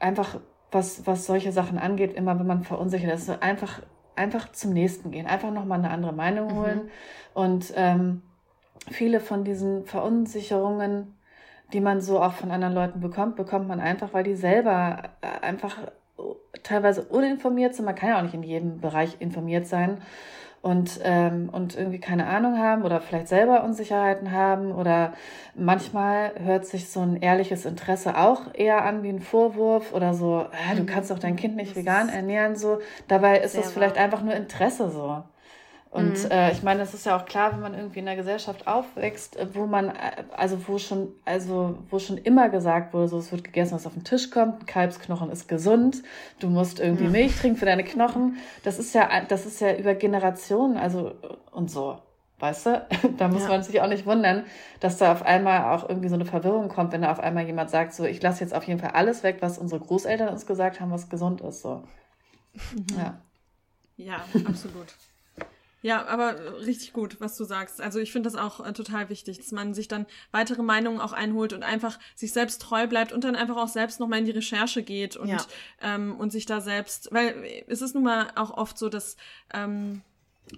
einfach, 0.00 0.40
was, 0.70 1.06
was 1.06 1.26
solche 1.26 1.52
Sachen 1.52 1.78
angeht, 1.78 2.14
immer 2.14 2.38
wenn 2.38 2.46
man 2.46 2.64
verunsichert 2.64 3.12
ist, 3.12 3.26
so 3.26 3.34
einfach, 3.40 3.82
einfach 4.16 4.50
zum 4.52 4.72
Nächsten 4.72 5.10
gehen, 5.10 5.26
einfach 5.26 5.52
nochmal 5.52 5.80
eine 5.80 5.90
andere 5.90 6.14
Meinung 6.14 6.48
mhm. 6.48 6.56
holen. 6.56 6.78
Mhm. 6.78 6.90
Und 7.34 7.72
ähm, 7.76 8.22
viele 8.90 9.20
von 9.20 9.44
diesen 9.44 9.84
Verunsicherungen, 9.84 11.18
die 11.74 11.80
man 11.80 12.00
so 12.00 12.22
auch 12.22 12.32
von 12.32 12.50
anderen 12.50 12.74
Leuten 12.74 13.00
bekommt, 13.00 13.36
bekommt 13.36 13.68
man 13.68 13.80
einfach, 13.80 14.14
weil 14.14 14.24
die 14.24 14.34
selber 14.34 15.10
äh, 15.20 15.44
einfach 15.44 15.76
teilweise 16.62 17.02
uninformiert 17.02 17.74
sind. 17.74 17.84
Man 17.84 17.94
kann 17.94 18.08
ja 18.08 18.18
auch 18.18 18.22
nicht 18.22 18.34
in 18.34 18.42
jedem 18.42 18.80
Bereich 18.80 19.16
informiert 19.20 19.66
sein 19.66 19.98
und, 20.62 21.00
ähm, 21.02 21.48
und 21.50 21.76
irgendwie 21.76 21.98
keine 21.98 22.26
Ahnung 22.26 22.56
haben 22.56 22.84
oder 22.84 23.00
vielleicht 23.00 23.26
selber 23.26 23.64
Unsicherheiten 23.64 24.30
haben 24.30 24.70
oder 24.70 25.12
manchmal 25.56 26.32
hört 26.38 26.66
sich 26.66 26.88
so 26.88 27.00
ein 27.00 27.16
ehrliches 27.16 27.66
Interesse 27.66 28.16
auch 28.16 28.54
eher 28.54 28.84
an 28.84 29.02
wie 29.02 29.08
ein 29.08 29.20
Vorwurf 29.20 29.92
oder 29.92 30.14
so, 30.14 30.46
ah, 30.46 30.74
du 30.76 30.82
mhm. 30.82 30.86
kannst 30.86 31.10
doch 31.10 31.18
dein 31.18 31.34
Kind 31.34 31.56
nicht 31.56 31.74
vegan 31.74 32.08
ernähren, 32.08 32.54
so. 32.54 32.78
Dabei 33.08 33.40
ist 33.40 33.56
es 33.56 33.72
vielleicht 33.72 33.98
einfach 33.98 34.22
nur 34.22 34.34
Interesse 34.34 34.88
so. 34.88 35.24
Und 35.92 36.24
mhm. 36.24 36.30
äh, 36.30 36.52
ich 36.52 36.62
meine, 36.62 36.80
es 36.80 36.94
ist 36.94 37.04
ja 37.04 37.18
auch 37.18 37.26
klar, 37.26 37.52
wenn 37.52 37.60
man 37.60 37.74
irgendwie 37.74 37.98
in 37.98 38.08
einer 38.08 38.16
Gesellschaft 38.16 38.66
aufwächst, 38.66 39.36
äh, 39.36 39.54
wo 39.54 39.66
man, 39.66 39.90
äh, 39.90 40.24
also 40.34 40.56
wo 40.66 40.78
schon, 40.78 41.12
also 41.26 41.76
wo 41.90 41.98
schon 41.98 42.16
immer 42.16 42.48
gesagt 42.48 42.94
wurde, 42.94 43.08
so 43.08 43.18
es 43.18 43.30
wird 43.30 43.44
gegessen, 43.44 43.74
was 43.74 43.86
auf 43.86 43.92
den 43.92 44.02
Tisch 44.02 44.30
kommt, 44.30 44.60
ein 44.60 44.66
Kalbsknochen 44.66 45.30
ist 45.30 45.48
gesund, 45.48 46.02
du 46.40 46.48
musst 46.48 46.80
irgendwie 46.80 47.04
mhm. 47.04 47.12
Milch 47.12 47.36
trinken 47.36 47.58
für 47.58 47.66
deine 47.66 47.84
Knochen. 47.84 48.38
Das 48.64 48.78
ist 48.78 48.94
ja, 48.94 49.06
das 49.28 49.44
ist 49.44 49.60
ja 49.60 49.76
über 49.76 49.94
Generationen, 49.94 50.78
also 50.78 51.12
und 51.50 51.70
so. 51.70 51.98
Weißt 52.38 52.66
du? 52.66 52.86
Da 53.18 53.28
muss 53.28 53.42
ja. 53.42 53.48
man 53.48 53.62
sich 53.62 53.82
auch 53.82 53.86
nicht 53.86 54.06
wundern, 54.06 54.46
dass 54.80 54.96
da 54.96 55.12
auf 55.12 55.22
einmal 55.26 55.76
auch 55.76 55.86
irgendwie 55.86 56.08
so 56.08 56.14
eine 56.14 56.24
Verwirrung 56.24 56.70
kommt, 56.70 56.92
wenn 56.92 57.02
da 57.02 57.12
auf 57.12 57.20
einmal 57.20 57.44
jemand 57.44 57.68
sagt, 57.68 57.92
so, 57.92 58.04
ich 58.04 58.22
lasse 58.22 58.40
jetzt 58.40 58.54
auf 58.54 58.64
jeden 58.64 58.80
Fall 58.80 58.92
alles 58.92 59.22
weg, 59.24 59.36
was 59.40 59.58
unsere 59.58 59.82
Großeltern 59.82 60.30
uns 60.30 60.46
gesagt 60.46 60.80
haben, 60.80 60.90
was 60.90 61.10
gesund 61.10 61.42
ist. 61.42 61.60
So. 61.60 61.82
Mhm. 62.54 62.86
Ja. 62.96 63.20
Ja, 63.98 64.24
absolut. 64.46 64.86
Ja, 65.82 66.06
aber 66.06 66.60
richtig 66.60 66.92
gut, 66.92 67.20
was 67.20 67.36
du 67.36 67.44
sagst. 67.44 67.80
Also 67.80 67.98
ich 67.98 68.12
finde 68.12 68.30
das 68.30 68.38
auch 68.38 68.64
äh, 68.64 68.72
total 68.72 69.08
wichtig, 69.08 69.38
dass 69.38 69.50
man 69.50 69.74
sich 69.74 69.88
dann 69.88 70.06
weitere 70.30 70.62
Meinungen 70.62 71.00
auch 71.00 71.12
einholt 71.12 71.52
und 71.52 71.64
einfach 71.64 71.98
sich 72.14 72.32
selbst 72.32 72.62
treu 72.62 72.86
bleibt 72.86 73.12
und 73.12 73.24
dann 73.24 73.34
einfach 73.34 73.56
auch 73.56 73.68
selbst 73.68 73.98
nochmal 73.98 74.20
in 74.20 74.24
die 74.24 74.30
Recherche 74.30 74.84
geht 74.84 75.16
und, 75.16 75.28
ja. 75.28 75.44
ähm, 75.80 76.14
und 76.16 76.30
sich 76.30 76.46
da 76.46 76.60
selbst, 76.60 77.08
weil 77.10 77.34
es 77.66 77.82
ist 77.82 77.94
nun 77.94 78.04
mal 78.04 78.30
auch 78.36 78.50
oft 78.52 78.78
so, 78.78 78.88
dass 78.88 79.16
ähm, 79.52 80.02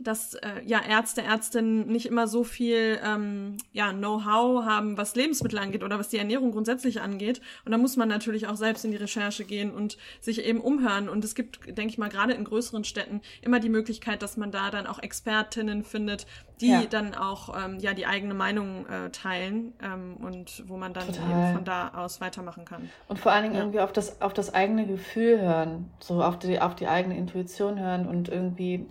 dass 0.00 0.34
äh, 0.34 0.62
ja 0.64 0.80
Ärzte, 0.82 1.22
Ärztinnen 1.22 1.86
nicht 1.86 2.06
immer 2.06 2.26
so 2.26 2.44
viel 2.44 2.98
ähm, 3.04 3.56
ja, 3.72 3.92
Know-how 3.92 4.64
haben, 4.64 4.96
was 4.96 5.14
Lebensmittel 5.14 5.58
angeht 5.58 5.84
oder 5.84 5.98
was 5.98 6.08
die 6.08 6.18
Ernährung 6.18 6.52
grundsätzlich 6.52 7.00
angeht. 7.00 7.40
Und 7.64 7.72
da 7.72 7.78
muss 7.78 7.96
man 7.96 8.08
natürlich 8.08 8.46
auch 8.46 8.56
selbst 8.56 8.84
in 8.84 8.90
die 8.90 8.96
Recherche 8.96 9.44
gehen 9.44 9.70
und 9.72 9.96
sich 10.20 10.44
eben 10.44 10.60
umhören. 10.60 11.08
Und 11.08 11.24
es 11.24 11.34
gibt, 11.34 11.66
denke 11.66 11.88
ich 11.88 11.98
mal, 11.98 12.08
gerade 12.08 12.32
in 12.32 12.44
größeren 12.44 12.84
Städten 12.84 13.20
immer 13.42 13.60
die 13.60 13.68
Möglichkeit, 13.68 14.22
dass 14.22 14.36
man 14.36 14.50
da 14.50 14.70
dann 14.70 14.86
auch 14.86 14.98
Expertinnen 14.98 15.84
findet, 15.84 16.26
die 16.60 16.70
ja. 16.70 16.82
dann 16.88 17.14
auch 17.14 17.54
ähm, 17.56 17.78
ja 17.80 17.94
die 17.94 18.06
eigene 18.06 18.34
Meinung 18.34 18.86
äh, 18.86 19.10
teilen 19.10 19.72
ähm, 19.82 20.16
und 20.16 20.64
wo 20.68 20.76
man 20.76 20.92
dann 20.92 21.06
Total. 21.06 21.24
eben 21.24 21.54
von 21.54 21.64
da 21.64 21.88
aus 21.94 22.20
weitermachen 22.20 22.64
kann. 22.64 22.88
Und 23.08 23.18
vor 23.18 23.32
allen 23.32 23.44
Dingen 23.44 23.54
ja. 23.54 23.60
irgendwie 23.60 23.80
auf 23.80 23.92
das, 23.92 24.20
auf 24.22 24.32
das 24.32 24.54
eigene 24.54 24.86
Gefühl 24.86 25.40
hören, 25.40 25.90
so 26.00 26.22
auf 26.22 26.38
die, 26.38 26.60
auf 26.60 26.74
die 26.74 26.86
eigene 26.86 27.16
Intuition 27.16 27.78
hören 27.78 28.06
und 28.06 28.28
irgendwie, 28.28 28.86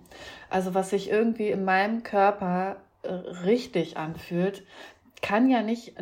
also 0.54 0.72
was 0.72 0.90
sich 0.90 1.10
irgendwie 1.10 1.48
in 1.48 1.64
meinem 1.64 2.04
Körper 2.04 2.76
äh, 3.02 3.12
richtig 3.44 3.96
anfühlt, 3.96 4.62
kann 5.20 5.50
ja 5.50 5.62
nicht 5.62 5.94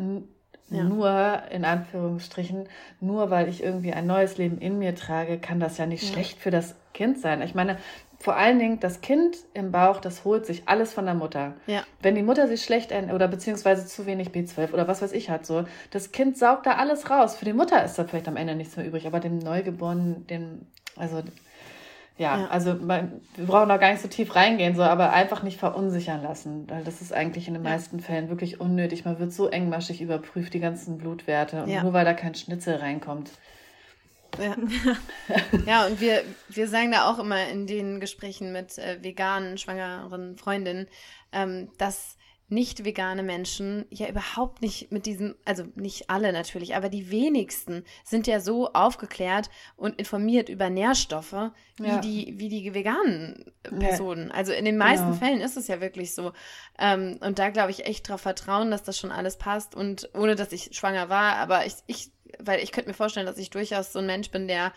ja. 0.68 0.84
nur 0.84 1.42
in 1.50 1.64
Anführungsstrichen, 1.64 2.68
nur 3.00 3.30
weil 3.30 3.48
ich 3.48 3.62
irgendwie 3.62 3.94
ein 3.94 4.06
neues 4.06 4.36
Leben 4.36 4.58
in 4.58 4.78
mir 4.78 4.94
trage, 4.94 5.38
kann 5.38 5.58
das 5.58 5.78
ja 5.78 5.86
nicht 5.86 6.02
ja. 6.02 6.12
schlecht 6.12 6.38
für 6.38 6.50
das 6.50 6.74
Kind 6.92 7.18
sein. 7.18 7.40
Ich 7.40 7.54
meine, 7.54 7.78
vor 8.18 8.36
allen 8.36 8.58
Dingen 8.58 8.78
das 8.78 9.00
Kind 9.00 9.38
im 9.54 9.72
Bauch, 9.72 10.00
das 10.00 10.26
holt 10.26 10.44
sich 10.44 10.64
alles 10.66 10.92
von 10.92 11.06
der 11.06 11.14
Mutter. 11.14 11.54
Ja. 11.66 11.82
Wenn 12.02 12.14
die 12.14 12.22
Mutter 12.22 12.46
sich 12.46 12.62
schlecht 12.62 12.92
oder 12.92 13.28
beziehungsweise 13.28 13.86
zu 13.86 14.04
wenig 14.04 14.32
B12 14.32 14.74
oder 14.74 14.86
was 14.86 15.00
weiß 15.00 15.12
ich 15.12 15.30
hat, 15.30 15.46
so, 15.46 15.64
das 15.90 16.12
Kind 16.12 16.36
saugt 16.36 16.66
da 16.66 16.72
alles 16.72 17.08
raus. 17.08 17.36
Für 17.36 17.46
die 17.46 17.54
Mutter 17.54 17.82
ist 17.82 17.98
da 17.98 18.04
vielleicht 18.04 18.28
am 18.28 18.36
Ende 18.36 18.54
nichts 18.54 18.76
mehr 18.76 18.86
übrig, 18.86 19.06
aber 19.06 19.18
dem 19.18 19.38
Neugeborenen, 19.38 20.26
dem, 20.26 20.66
also 20.94 21.22
ja, 22.22 22.38
ja, 22.38 22.46
also 22.46 22.74
man, 22.74 23.20
wir 23.34 23.46
brauchen 23.46 23.68
da 23.68 23.78
gar 23.78 23.90
nicht 23.90 24.00
so 24.00 24.06
tief 24.06 24.36
reingehen, 24.36 24.76
so, 24.76 24.82
aber 24.82 25.12
einfach 25.12 25.42
nicht 25.42 25.58
verunsichern 25.58 26.22
lassen, 26.22 26.70
weil 26.70 26.84
das 26.84 27.00
ist 27.00 27.12
eigentlich 27.12 27.48
in 27.48 27.54
den 27.54 27.64
meisten 27.64 27.98
Fällen 27.98 28.28
wirklich 28.28 28.60
unnötig. 28.60 29.04
Man 29.04 29.18
wird 29.18 29.32
so 29.32 29.48
engmaschig 29.48 30.00
überprüft, 30.00 30.54
die 30.54 30.60
ganzen 30.60 30.98
Blutwerte, 30.98 31.64
und 31.64 31.68
ja. 31.68 31.82
nur 31.82 31.92
weil 31.92 32.04
da 32.04 32.14
kein 32.14 32.36
Schnitzel 32.36 32.76
reinkommt. 32.76 33.32
Ja. 34.38 34.54
ja, 35.66 35.86
und 35.86 36.00
wir, 36.00 36.22
wir 36.48 36.68
sagen 36.68 36.92
da 36.92 37.10
auch 37.10 37.18
immer 37.18 37.48
in 37.48 37.66
den 37.66 37.98
Gesprächen 37.98 38.52
mit 38.52 38.78
äh, 38.78 39.02
veganen, 39.02 39.58
schwangeren 39.58 40.38
Freundinnen, 40.38 40.86
ähm, 41.32 41.70
dass 41.76 42.16
nicht 42.52 42.84
vegane 42.84 43.22
Menschen 43.22 43.86
ja 43.90 44.08
überhaupt 44.08 44.60
nicht 44.60 44.92
mit 44.92 45.06
diesem, 45.06 45.34
also 45.44 45.64
nicht 45.74 46.10
alle 46.10 46.32
natürlich, 46.32 46.76
aber 46.76 46.88
die 46.90 47.10
wenigsten 47.10 47.84
sind 48.04 48.26
ja 48.26 48.40
so 48.40 48.72
aufgeklärt 48.72 49.48
und 49.76 49.98
informiert 49.98 50.48
über 50.48 50.68
Nährstoffe 50.68 51.50
wie 51.78 51.86
ja. 51.86 51.98
die 51.98 52.34
wie 52.36 52.48
die 52.48 52.74
veganen 52.74 53.52
Personen. 53.62 54.28
Ja. 54.28 54.34
Also 54.34 54.52
in 54.52 54.66
den 54.66 54.76
meisten 54.76 55.06
genau. 55.06 55.18
Fällen 55.18 55.40
ist 55.40 55.56
es 55.56 55.66
ja 55.66 55.80
wirklich 55.80 56.14
so. 56.14 56.32
Ähm, 56.78 57.18
und 57.20 57.38
da 57.38 57.48
glaube 57.48 57.70
ich 57.70 57.86
echt 57.86 58.08
darauf 58.08 58.20
vertrauen, 58.20 58.70
dass 58.70 58.82
das 58.82 58.98
schon 58.98 59.10
alles 59.10 59.38
passt 59.38 59.74
und 59.74 60.10
ohne 60.14 60.36
dass 60.36 60.52
ich 60.52 60.70
schwanger 60.72 61.08
war, 61.08 61.36
aber 61.36 61.64
ich, 61.64 61.74
ich 61.86 62.10
weil 62.38 62.62
ich 62.62 62.72
könnte 62.72 62.90
mir 62.90 62.94
vorstellen, 62.94 63.26
dass 63.26 63.38
ich 63.38 63.50
durchaus 63.50 63.92
so 63.92 63.98
ein 63.98 64.06
Mensch 64.06 64.30
bin, 64.30 64.46
der 64.46 64.72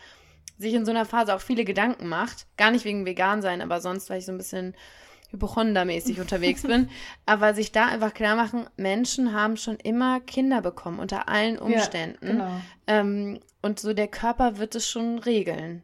sich 0.58 0.74
in 0.74 0.86
so 0.86 0.92
einer 0.92 1.06
Phase 1.06 1.36
auch 1.36 1.42
viele 1.42 1.66
Gedanken 1.66 2.08
macht. 2.08 2.48
Gar 2.58 2.72
nicht 2.72 2.86
wegen 2.86 3.06
vegan 3.06 3.42
sein, 3.42 3.62
aber 3.62 3.82
sonst, 3.82 4.10
weil 4.10 4.20
ich 4.20 4.26
so 4.26 4.32
ein 4.32 4.38
bisschen 4.38 4.76
hypochondermäßig 5.36 6.20
unterwegs 6.20 6.64
bin. 6.64 6.90
Aber 7.26 7.54
sich 7.54 7.72
da 7.72 7.88
einfach 7.88 8.14
klar 8.14 8.36
machen, 8.36 8.68
Menschen 8.78 9.34
haben 9.34 9.58
schon 9.58 9.78
immer 9.78 10.20
Kinder 10.20 10.62
bekommen, 10.62 11.00
unter 11.00 11.30
allen 11.30 11.58
Umständen. 11.58 12.26
Ja, 12.26 12.32
genau. 12.32 12.62
ähm, 12.88 13.40
und 13.62 13.80
so 13.80 13.94
der 13.94 14.08
Körper 14.08 14.58
wird 14.58 14.76
es 14.76 14.88
schon 14.88 15.20
regeln. 15.20 15.84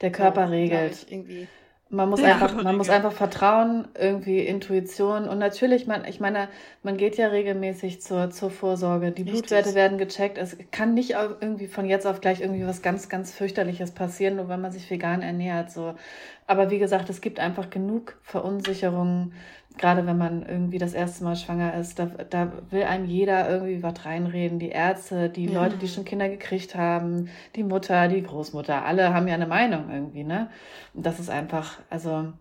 Der 0.00 0.12
Körper 0.12 0.46
so, 0.46 0.52
regelt. 0.52 1.06
irgendwie. 1.08 1.48
Man 1.90 2.08
muss, 2.08 2.20
ja, 2.20 2.32
einfach, 2.32 2.54
man 2.60 2.76
muss 2.76 2.88
einfach 2.88 3.12
vertrauen, 3.12 3.86
irgendwie 3.94 4.40
Intuition. 4.40 5.28
Und 5.28 5.38
natürlich, 5.38 5.86
man, 5.86 6.04
ich 6.06 6.18
meine, 6.18 6.48
man 6.82 6.96
geht 6.96 7.16
ja 7.16 7.28
regelmäßig 7.28 8.00
zur, 8.00 8.30
zur 8.30 8.50
Vorsorge. 8.50 9.12
Die 9.12 9.22
Richtig. 9.22 9.32
Blutwerte 9.32 9.74
werden 9.74 9.98
gecheckt. 9.98 10.38
Es 10.38 10.56
kann 10.72 10.94
nicht 10.94 11.10
irgendwie 11.10 11.68
von 11.68 11.84
jetzt 11.86 12.06
auf 12.06 12.20
gleich 12.20 12.40
irgendwie 12.40 12.66
was 12.66 12.82
ganz, 12.82 13.08
ganz 13.08 13.32
fürchterliches 13.32 13.92
passieren, 13.92 14.36
nur 14.36 14.48
wenn 14.48 14.60
man 14.60 14.72
sich 14.72 14.90
vegan 14.90 15.22
ernährt. 15.22 15.70
So. 15.70 15.94
Aber 16.46 16.70
wie 16.70 16.78
gesagt, 16.78 17.10
es 17.10 17.20
gibt 17.20 17.38
einfach 17.38 17.70
genug 17.70 18.18
Verunsicherungen, 18.22 19.34
gerade 19.76 20.06
wenn 20.06 20.18
man 20.18 20.46
irgendwie 20.46 20.78
das 20.78 20.94
erste 20.94 21.24
Mal 21.24 21.36
schwanger 21.36 21.74
ist, 21.74 21.98
da, 21.98 22.06
da 22.06 22.52
will 22.70 22.84
einem 22.84 23.06
jeder 23.06 23.50
irgendwie 23.50 23.82
was 23.82 24.04
reinreden. 24.04 24.58
Die 24.58 24.68
Ärzte, 24.68 25.28
die 25.28 25.46
ja. 25.46 25.62
Leute, 25.62 25.76
die 25.76 25.88
schon 25.88 26.04
Kinder 26.04 26.28
gekriegt 26.28 26.74
haben, 26.74 27.28
die 27.56 27.64
Mutter, 27.64 28.08
die 28.08 28.22
Großmutter, 28.22 28.84
alle 28.84 29.12
haben 29.12 29.26
ja 29.26 29.34
eine 29.34 29.46
Meinung 29.46 29.90
irgendwie, 29.90 30.24
ne? 30.24 30.50
Und 30.94 31.04
das 31.04 31.18
ist 31.18 31.30
einfach, 31.30 31.80
also 31.90 32.32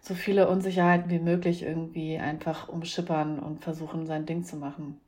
so 0.00 0.14
viele 0.14 0.48
Unsicherheiten 0.48 1.10
wie 1.10 1.18
möglich 1.18 1.62
irgendwie 1.62 2.18
einfach 2.18 2.68
umschippern 2.68 3.38
und 3.38 3.60
versuchen, 3.62 4.06
sein 4.06 4.26
Ding 4.26 4.44
zu 4.44 4.56
machen. 4.56 5.00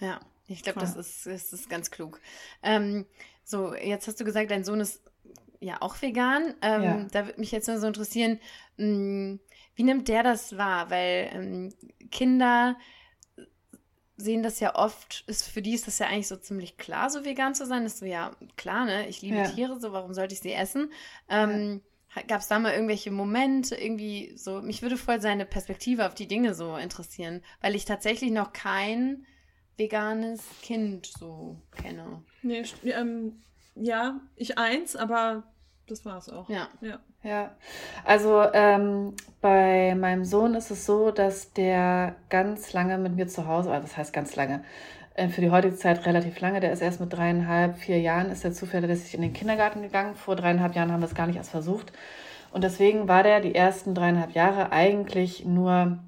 Ja, 0.00 0.20
ich 0.46 0.62
glaube, 0.62 0.80
das 0.80 0.96
ist, 0.96 1.26
das 1.26 1.52
ist 1.52 1.70
ganz 1.70 1.90
klug. 1.90 2.20
Ähm, 2.62 3.06
so, 3.44 3.74
jetzt 3.74 4.06
hast 4.08 4.20
du 4.20 4.24
gesagt, 4.24 4.50
dein 4.50 4.64
Sohn 4.64 4.80
ist 4.80 5.02
ja 5.60 5.76
auch 5.80 6.00
vegan. 6.02 6.54
Ähm, 6.60 6.82
ja. 6.82 7.06
Da 7.10 7.26
würde 7.26 7.40
mich 7.40 7.52
jetzt 7.52 7.68
nur 7.68 7.78
so 7.78 7.86
interessieren, 7.86 8.40
mh, 8.76 8.86
hm, 8.86 9.40
wie 9.74 9.84
nimmt 9.84 10.08
der 10.08 10.22
das 10.22 10.56
wahr? 10.56 10.90
Weil 10.90 11.30
ähm, 11.32 11.74
Kinder 12.10 12.76
sehen 14.16 14.42
das 14.42 14.60
ja 14.60 14.74
oft, 14.76 15.24
ist, 15.26 15.48
für 15.48 15.62
die 15.62 15.74
ist 15.74 15.86
das 15.86 15.98
ja 15.98 16.06
eigentlich 16.06 16.28
so 16.28 16.36
ziemlich 16.36 16.76
klar, 16.76 17.10
so 17.10 17.24
vegan 17.24 17.54
zu 17.54 17.66
sein. 17.66 17.82
Das 17.82 17.94
ist 17.94 17.98
so, 18.00 18.06
ja, 18.06 18.32
klar, 18.56 18.84
ne? 18.84 19.08
Ich 19.08 19.22
liebe 19.22 19.36
ja. 19.36 19.48
Tiere, 19.48 19.80
so 19.80 19.92
warum 19.92 20.14
sollte 20.14 20.34
ich 20.34 20.40
sie 20.40 20.52
essen? 20.52 20.92
Ähm, 21.28 21.82
ja. 22.14 22.22
Gab 22.22 22.40
es 22.40 22.48
da 22.48 22.58
mal 22.58 22.72
irgendwelche 22.72 23.10
Momente, 23.10 23.74
irgendwie 23.74 24.36
so, 24.36 24.60
mich 24.60 24.82
würde 24.82 24.98
voll 24.98 25.20
seine 25.20 25.46
Perspektive 25.46 26.06
auf 26.06 26.14
die 26.14 26.28
Dinge 26.28 26.54
so 26.54 26.76
interessieren, 26.76 27.42
weil 27.60 27.74
ich 27.74 27.84
tatsächlich 27.84 28.30
noch 28.30 28.52
kein 28.52 29.26
veganes 29.78 30.42
Kind 30.62 31.06
so 31.06 31.56
kenne. 31.74 32.22
Nee, 32.42 32.64
ähm, 32.84 33.42
ja, 33.74 34.20
ich 34.36 34.58
eins, 34.58 34.94
aber 34.94 35.44
das 35.88 36.04
war 36.04 36.18
es 36.18 36.28
auch. 36.28 36.48
Ja. 36.48 36.68
Ja. 36.80 36.98
ja. 37.22 37.50
Also 38.04 38.42
ähm, 38.52 39.14
bei 39.40 39.94
meinem 39.94 40.24
Sohn 40.24 40.54
ist 40.54 40.70
es 40.70 40.86
so, 40.86 41.10
dass 41.10 41.52
der 41.52 42.14
ganz 42.28 42.72
lange 42.72 42.98
mit 42.98 43.16
mir 43.16 43.28
zu 43.28 43.46
Hause 43.46 43.70
war. 43.70 43.80
Das 43.80 43.96
heißt 43.96 44.12
ganz 44.12 44.36
lange. 44.36 44.64
Äh, 45.14 45.28
für 45.28 45.40
die 45.40 45.50
heutige 45.50 45.76
Zeit 45.76 46.06
relativ 46.06 46.40
lange. 46.40 46.60
Der 46.60 46.72
ist 46.72 46.80
erst 46.80 47.00
mit 47.00 47.12
dreieinhalb, 47.12 47.76
vier 47.76 48.00
Jahren 48.00 48.30
ist 48.30 48.44
er 48.44 48.52
zufällig 48.52 49.14
in 49.14 49.22
den 49.22 49.32
Kindergarten 49.32 49.82
gegangen. 49.82 50.14
Vor 50.14 50.36
dreieinhalb 50.36 50.74
Jahren 50.74 50.92
haben 50.92 51.00
wir 51.00 51.06
es 51.06 51.14
gar 51.14 51.26
nicht 51.26 51.36
erst 51.36 51.50
versucht. 51.50 51.92
Und 52.52 52.64
deswegen 52.64 53.08
war 53.08 53.22
der 53.22 53.40
die 53.40 53.54
ersten 53.54 53.94
dreieinhalb 53.94 54.32
Jahre 54.32 54.72
eigentlich 54.72 55.44
nur 55.44 55.98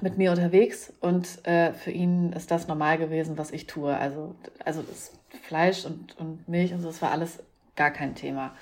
mit 0.00 0.16
mir 0.16 0.30
unterwegs 0.30 0.92
und 1.00 1.44
äh, 1.44 1.72
für 1.72 1.90
ihn 1.90 2.32
ist 2.32 2.52
das 2.52 2.68
normal 2.68 2.98
gewesen, 2.98 3.36
was 3.36 3.50
ich 3.50 3.66
tue. 3.66 3.96
Also, 3.96 4.34
also 4.64 4.82
das 4.82 5.12
Fleisch 5.42 5.84
und, 5.84 6.16
und 6.18 6.48
Milch 6.48 6.72
und 6.72 6.80
so, 6.80 6.88
das 6.88 7.02
war 7.02 7.10
alles 7.10 7.40
gar 7.74 7.90
kein 7.90 8.14
Thema. 8.14 8.54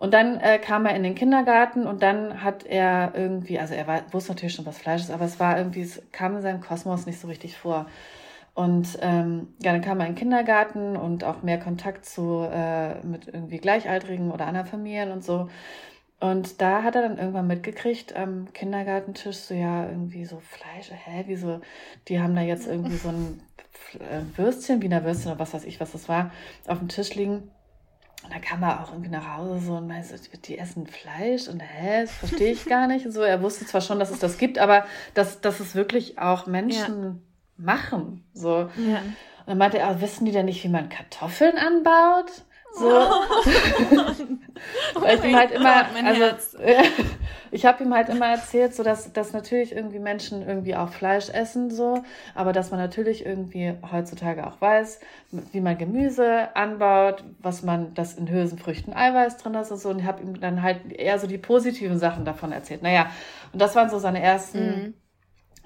Und 0.00 0.14
dann 0.14 0.40
äh, 0.40 0.58
kam 0.58 0.86
er 0.86 0.96
in 0.96 1.02
den 1.02 1.14
Kindergarten 1.14 1.86
und 1.86 2.02
dann 2.02 2.42
hat 2.42 2.64
er 2.64 3.12
irgendwie, 3.14 3.58
also 3.58 3.74
er 3.74 3.86
war, 3.86 4.00
wusste 4.12 4.32
natürlich 4.32 4.54
schon, 4.54 4.64
was 4.64 4.78
Fleisch 4.78 5.02
ist, 5.02 5.10
aber 5.10 5.26
es 5.26 5.38
war 5.38 5.58
irgendwie, 5.58 5.82
es 5.82 6.00
kam 6.10 6.34
in 6.36 6.42
seinem 6.42 6.62
Kosmos 6.62 7.04
nicht 7.04 7.20
so 7.20 7.28
richtig 7.28 7.58
vor. 7.58 7.84
Und 8.54 8.98
ähm, 9.02 9.48
ja, 9.62 9.72
dann 9.72 9.82
kam 9.82 10.00
er 10.00 10.06
in 10.06 10.12
den 10.12 10.18
Kindergarten 10.18 10.96
und 10.96 11.22
auch 11.22 11.42
mehr 11.42 11.58
Kontakt 11.58 12.06
zu 12.06 12.48
äh, 12.50 12.94
mit 13.04 13.28
irgendwie 13.28 13.58
Gleichaltrigen 13.58 14.30
oder 14.32 14.46
anderen 14.46 14.66
Familien 14.66 15.12
und 15.12 15.22
so. 15.22 15.50
Und 16.18 16.62
da 16.62 16.82
hat 16.82 16.96
er 16.96 17.02
dann 17.02 17.18
irgendwann 17.18 17.46
mitgekriegt 17.46 18.16
am 18.16 18.50
Kindergartentisch, 18.54 19.36
so 19.36 19.54
ja, 19.54 19.86
irgendwie 19.86 20.24
so 20.24 20.40
Fleisch, 20.40 20.90
hä, 20.90 21.24
wieso, 21.26 21.60
die 22.08 22.20
haben 22.20 22.34
da 22.34 22.40
jetzt 22.40 22.66
irgendwie 22.66 22.96
so 22.96 23.10
ein 23.10 23.42
äh, 23.98 24.38
Würstchen, 24.38 24.80
Wiener 24.80 25.04
Würstchen 25.04 25.32
oder 25.32 25.40
was 25.40 25.52
weiß 25.52 25.64
ich, 25.64 25.78
was 25.78 25.92
das 25.92 26.08
war, 26.08 26.30
auf 26.66 26.78
dem 26.78 26.88
Tisch 26.88 27.14
liegen. 27.14 27.50
Und 28.22 28.32
dann 28.32 28.40
kam 28.42 28.62
er 28.62 28.82
auch 28.82 28.92
irgendwie 28.92 29.10
nach 29.10 29.36
Hause 29.36 29.64
so 29.64 29.76
und 29.76 29.86
meinte, 29.86 30.14
die 30.44 30.58
essen 30.58 30.86
Fleisch 30.86 31.48
und 31.48 31.60
hä, 31.60 32.02
das 32.02 32.12
verstehe 32.12 32.52
ich 32.52 32.66
gar 32.66 32.86
nicht. 32.86 33.06
Und 33.06 33.12
so, 33.12 33.22
er 33.22 33.42
wusste 33.42 33.66
zwar 33.66 33.80
schon, 33.80 33.98
dass 33.98 34.10
es 34.10 34.18
das 34.18 34.36
gibt, 34.36 34.58
aber 34.58 34.84
dass, 35.14 35.40
dass 35.40 35.60
es 35.60 35.74
wirklich 35.74 36.18
auch 36.18 36.46
Menschen 36.46 37.02
ja. 37.02 37.14
machen. 37.56 38.24
So. 38.34 38.68
Ja. 38.76 38.98
Und 39.00 39.46
dann 39.46 39.58
meinte 39.58 39.78
er, 39.78 40.00
wissen 40.00 40.26
die 40.26 40.32
denn 40.32 40.46
nicht, 40.46 40.62
wie 40.62 40.68
man 40.68 40.90
Kartoffeln 40.90 41.56
anbaut? 41.56 42.30
So. 42.72 42.90
Weil 44.94 45.18
ich 45.18 45.24
ihm 45.24 45.36
halt 45.36 45.50
immer, 45.52 45.86
also 46.04 46.24
ich 47.50 47.66
habe 47.66 47.84
ihm 47.84 47.94
halt 47.94 48.08
immer 48.08 48.26
erzählt, 48.26 48.74
so 48.74 48.82
dass, 48.82 49.12
dass 49.12 49.32
natürlich 49.32 49.74
irgendwie 49.74 49.98
Menschen 49.98 50.46
irgendwie 50.46 50.76
auch 50.76 50.90
Fleisch 50.90 51.28
essen, 51.30 51.70
so, 51.70 52.04
aber 52.34 52.52
dass 52.52 52.70
man 52.70 52.78
natürlich 52.78 53.26
irgendwie 53.26 53.74
heutzutage 53.90 54.46
auch 54.46 54.60
weiß, 54.60 55.00
wie 55.30 55.60
man 55.60 55.78
Gemüse 55.78 56.54
anbaut, 56.54 57.24
was 57.40 57.62
man, 57.62 57.94
dass 57.94 58.14
in 58.14 58.30
Hülsenfrüchten 58.30 58.94
Eiweiß 58.94 59.38
drin 59.38 59.54
ist 59.54 59.70
und 59.70 59.78
so. 59.78 59.90
Und 59.90 60.00
ich 60.00 60.06
habe 60.06 60.22
ihm 60.22 60.40
dann 60.40 60.62
halt 60.62 60.92
eher 60.92 61.18
so 61.18 61.26
die 61.26 61.38
positiven 61.38 61.98
Sachen 61.98 62.24
davon 62.24 62.52
erzählt. 62.52 62.82
Naja, 62.82 63.10
und 63.52 63.60
das 63.60 63.74
waren 63.74 63.90
so 63.90 63.98
seine 63.98 64.22
ersten 64.22 64.66
mhm. 64.66 64.94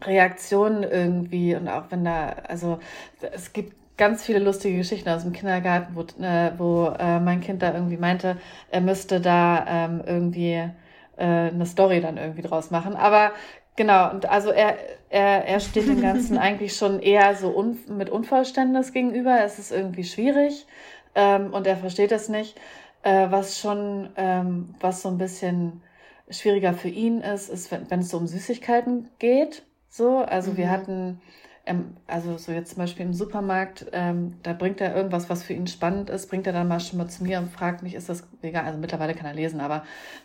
Reaktionen 0.02 0.82
irgendwie. 0.82 1.54
Und 1.54 1.68
auch 1.68 1.84
wenn 1.90 2.04
da, 2.04 2.34
also 2.48 2.78
es 3.20 3.52
gibt 3.52 3.74
ganz 3.96 4.24
viele 4.24 4.40
lustige 4.40 4.78
Geschichten 4.78 5.08
aus 5.08 5.22
dem 5.22 5.32
Kindergarten, 5.32 5.94
wo, 5.94 6.02
äh, 6.22 6.52
wo 6.58 6.88
äh, 6.98 7.20
mein 7.20 7.40
Kind 7.40 7.62
da 7.62 7.72
irgendwie 7.72 7.96
meinte, 7.96 8.36
er 8.70 8.80
müsste 8.80 9.20
da 9.20 9.64
ähm, 9.68 10.02
irgendwie 10.04 10.70
äh, 11.16 11.24
eine 11.24 11.66
Story 11.66 12.00
dann 12.00 12.16
irgendwie 12.16 12.42
draus 12.42 12.70
machen. 12.70 12.96
Aber 12.96 13.32
genau, 13.76 14.10
und 14.10 14.28
also 14.28 14.50
er, 14.50 14.76
er, 15.10 15.46
er 15.46 15.60
steht 15.60 15.88
dem 15.88 16.02
Ganzen 16.02 16.38
eigentlich 16.38 16.76
schon 16.76 17.00
eher 17.00 17.36
so 17.36 17.56
un 17.56 17.78
mit 17.88 18.10
Unverständnis 18.10 18.92
gegenüber. 18.92 19.44
Es 19.44 19.58
ist 19.58 19.70
irgendwie 19.70 20.04
schwierig 20.04 20.66
ähm, 21.14 21.52
und 21.52 21.66
er 21.66 21.76
versteht 21.76 22.12
es 22.12 22.28
nicht. 22.28 22.58
Äh, 23.02 23.30
was 23.30 23.60
schon, 23.60 24.10
ähm, 24.16 24.74
was 24.80 25.02
so 25.02 25.08
ein 25.08 25.18
bisschen 25.18 25.82
schwieriger 26.30 26.72
für 26.72 26.88
ihn 26.88 27.20
ist, 27.20 27.50
ist, 27.50 27.70
wenn, 27.70 27.90
wenn 27.90 28.00
es 28.00 28.08
so 28.08 28.16
um 28.16 28.26
Süßigkeiten 28.26 29.08
geht. 29.18 29.62
So, 29.88 30.18
also 30.18 30.52
mhm. 30.52 30.56
wir 30.56 30.70
hatten 30.70 31.20
ähm, 31.66 31.96
also 32.06 32.36
so 32.36 32.52
jetzt 32.52 32.70
zum 32.70 32.78
Beispiel 32.78 33.06
im 33.06 33.14
Supermarkt, 33.14 33.86
ähm, 33.92 34.34
da 34.42 34.52
bringt 34.52 34.80
er 34.80 34.94
irgendwas, 34.94 35.30
was 35.30 35.42
für 35.42 35.54
ihn 35.54 35.66
spannend 35.66 36.10
ist, 36.10 36.28
bringt 36.28 36.46
er 36.46 36.52
dann 36.52 36.68
mal 36.68 36.80
schon 36.80 36.98
mal 36.98 37.08
zu 37.08 37.24
mir 37.24 37.38
und 37.38 37.50
fragt 37.50 37.82
mich, 37.82 37.94
ist 37.94 38.08
das 38.08 38.24
vegan? 38.42 38.66
Also 38.66 38.78
mittlerweile 38.78 39.14
kann 39.14 39.26
er 39.26 39.34
lesen, 39.34 39.60
aber 39.60 39.84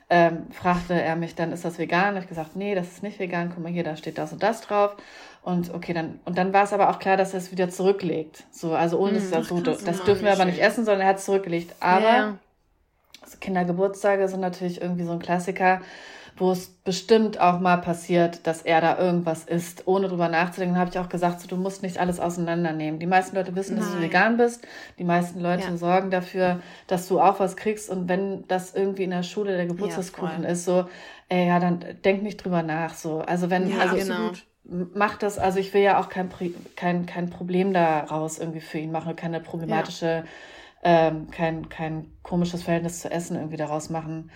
ähm, 0.09 0.47
fragte 0.51 1.01
er 1.01 1.15
mich 1.15 1.35
dann, 1.35 1.53
ist 1.53 1.63
das 1.63 1.77
vegan? 1.77 2.15
Und 2.15 2.21
ich 2.21 2.27
gesagt, 2.27 2.55
nee, 2.55 2.75
das 2.75 2.87
ist 2.87 3.03
nicht 3.03 3.19
vegan. 3.19 3.51
Guck 3.53 3.63
mal 3.63 3.71
hier, 3.71 3.83
da 3.83 3.95
steht 3.95 4.17
das 4.17 4.33
und 4.33 4.43
das 4.43 4.61
drauf. 4.61 4.97
Und 5.41 5.73
okay, 5.73 5.93
dann 5.93 6.19
und 6.25 6.37
dann 6.37 6.51
war 6.51 6.65
es 6.65 6.73
aber 6.73 6.89
auch 6.89 6.99
klar, 6.99 7.15
dass 7.15 7.33
er 7.33 7.39
es 7.39 7.51
wieder 7.51 7.69
zurücklegt. 7.69 8.43
So, 8.51 8.73
also 8.73 8.99
ohne 8.99 9.19
hm, 9.19 9.31
das, 9.31 9.47
so, 9.47 9.61
das 9.61 10.03
dürfen 10.03 10.25
wir 10.25 10.33
aber 10.33 10.45
nicht 10.45 10.59
essen, 10.59 10.83
sondern 10.83 11.01
er 11.01 11.07
hat 11.07 11.17
es 11.19 11.25
zurückgelegt. 11.25 11.73
Aber 11.79 12.03
ja. 12.03 12.37
also 13.21 13.37
Kindergeburtstage 13.39 14.27
sind 14.27 14.41
natürlich 14.41 14.81
irgendwie 14.81 15.05
so 15.05 15.13
ein 15.13 15.19
Klassiker 15.19 15.79
wo 16.39 16.51
es 16.51 16.67
bestimmt 16.67 17.39
auch 17.39 17.59
mal 17.59 17.77
passiert, 17.77 18.47
dass 18.47 18.61
er 18.61 18.79
da 18.79 18.97
irgendwas 18.97 19.43
isst, 19.43 19.87
ohne 19.87 20.07
drüber 20.07 20.29
nachzudenken, 20.29 20.77
habe 20.77 20.89
ich 20.89 20.97
auch 20.97 21.09
gesagt, 21.09 21.41
so, 21.41 21.47
du 21.47 21.57
musst 21.57 21.83
nicht 21.83 21.99
alles 21.99 22.19
auseinandernehmen. 22.19 22.99
Die 22.99 23.05
meisten 23.05 23.35
Leute 23.35 23.55
wissen, 23.55 23.75
Nein. 23.75 23.83
dass 23.83 23.93
du 23.93 24.01
vegan 24.01 24.37
bist. 24.37 24.65
Die 24.97 25.03
meisten 25.03 25.41
Leute 25.41 25.63
ja. 25.63 25.77
sorgen 25.77 26.11
dafür, 26.11 26.61
dass 26.87 27.07
du 27.07 27.19
auch 27.19 27.39
was 27.39 27.57
kriegst. 27.57 27.89
Und 27.89 28.07
wenn 28.07 28.47
das 28.47 28.73
irgendwie 28.73 29.03
in 29.03 29.11
der 29.11 29.23
Schule 29.23 29.55
der 29.57 29.65
Geburtstagskuchen 29.65 30.43
ja, 30.43 30.49
ist, 30.49 30.63
so, 30.63 30.85
ey, 31.27 31.47
ja, 31.47 31.59
dann 31.59 31.83
denk 32.05 32.23
nicht 32.23 32.37
drüber 32.37 32.63
nach. 32.63 32.93
So, 32.93 33.19
also 33.19 33.49
wenn, 33.49 33.69
ja, 33.69 33.79
also 33.79 33.97
genau. 33.97 34.31
mach 34.95 35.17
das. 35.17 35.37
Also 35.37 35.59
ich 35.59 35.73
will 35.73 35.81
ja 35.81 35.99
auch 35.99 36.07
kein, 36.07 36.29
kein, 36.75 37.05
kein 37.05 37.29
Problem 37.29 37.73
daraus 37.73 38.39
irgendwie 38.39 38.61
für 38.61 38.79
ihn 38.79 38.91
machen, 38.91 39.15
keine 39.15 39.41
problematische 39.41 40.23
ähm, 40.83 41.29
kein, 41.31 41.69
kein 41.69 42.11
komisches 42.23 42.63
Verhältnis 42.63 43.01
zu 43.01 43.11
Essen 43.11 43.35
irgendwie 43.35 43.57
daraus 43.57 43.89
machen. 43.89 44.31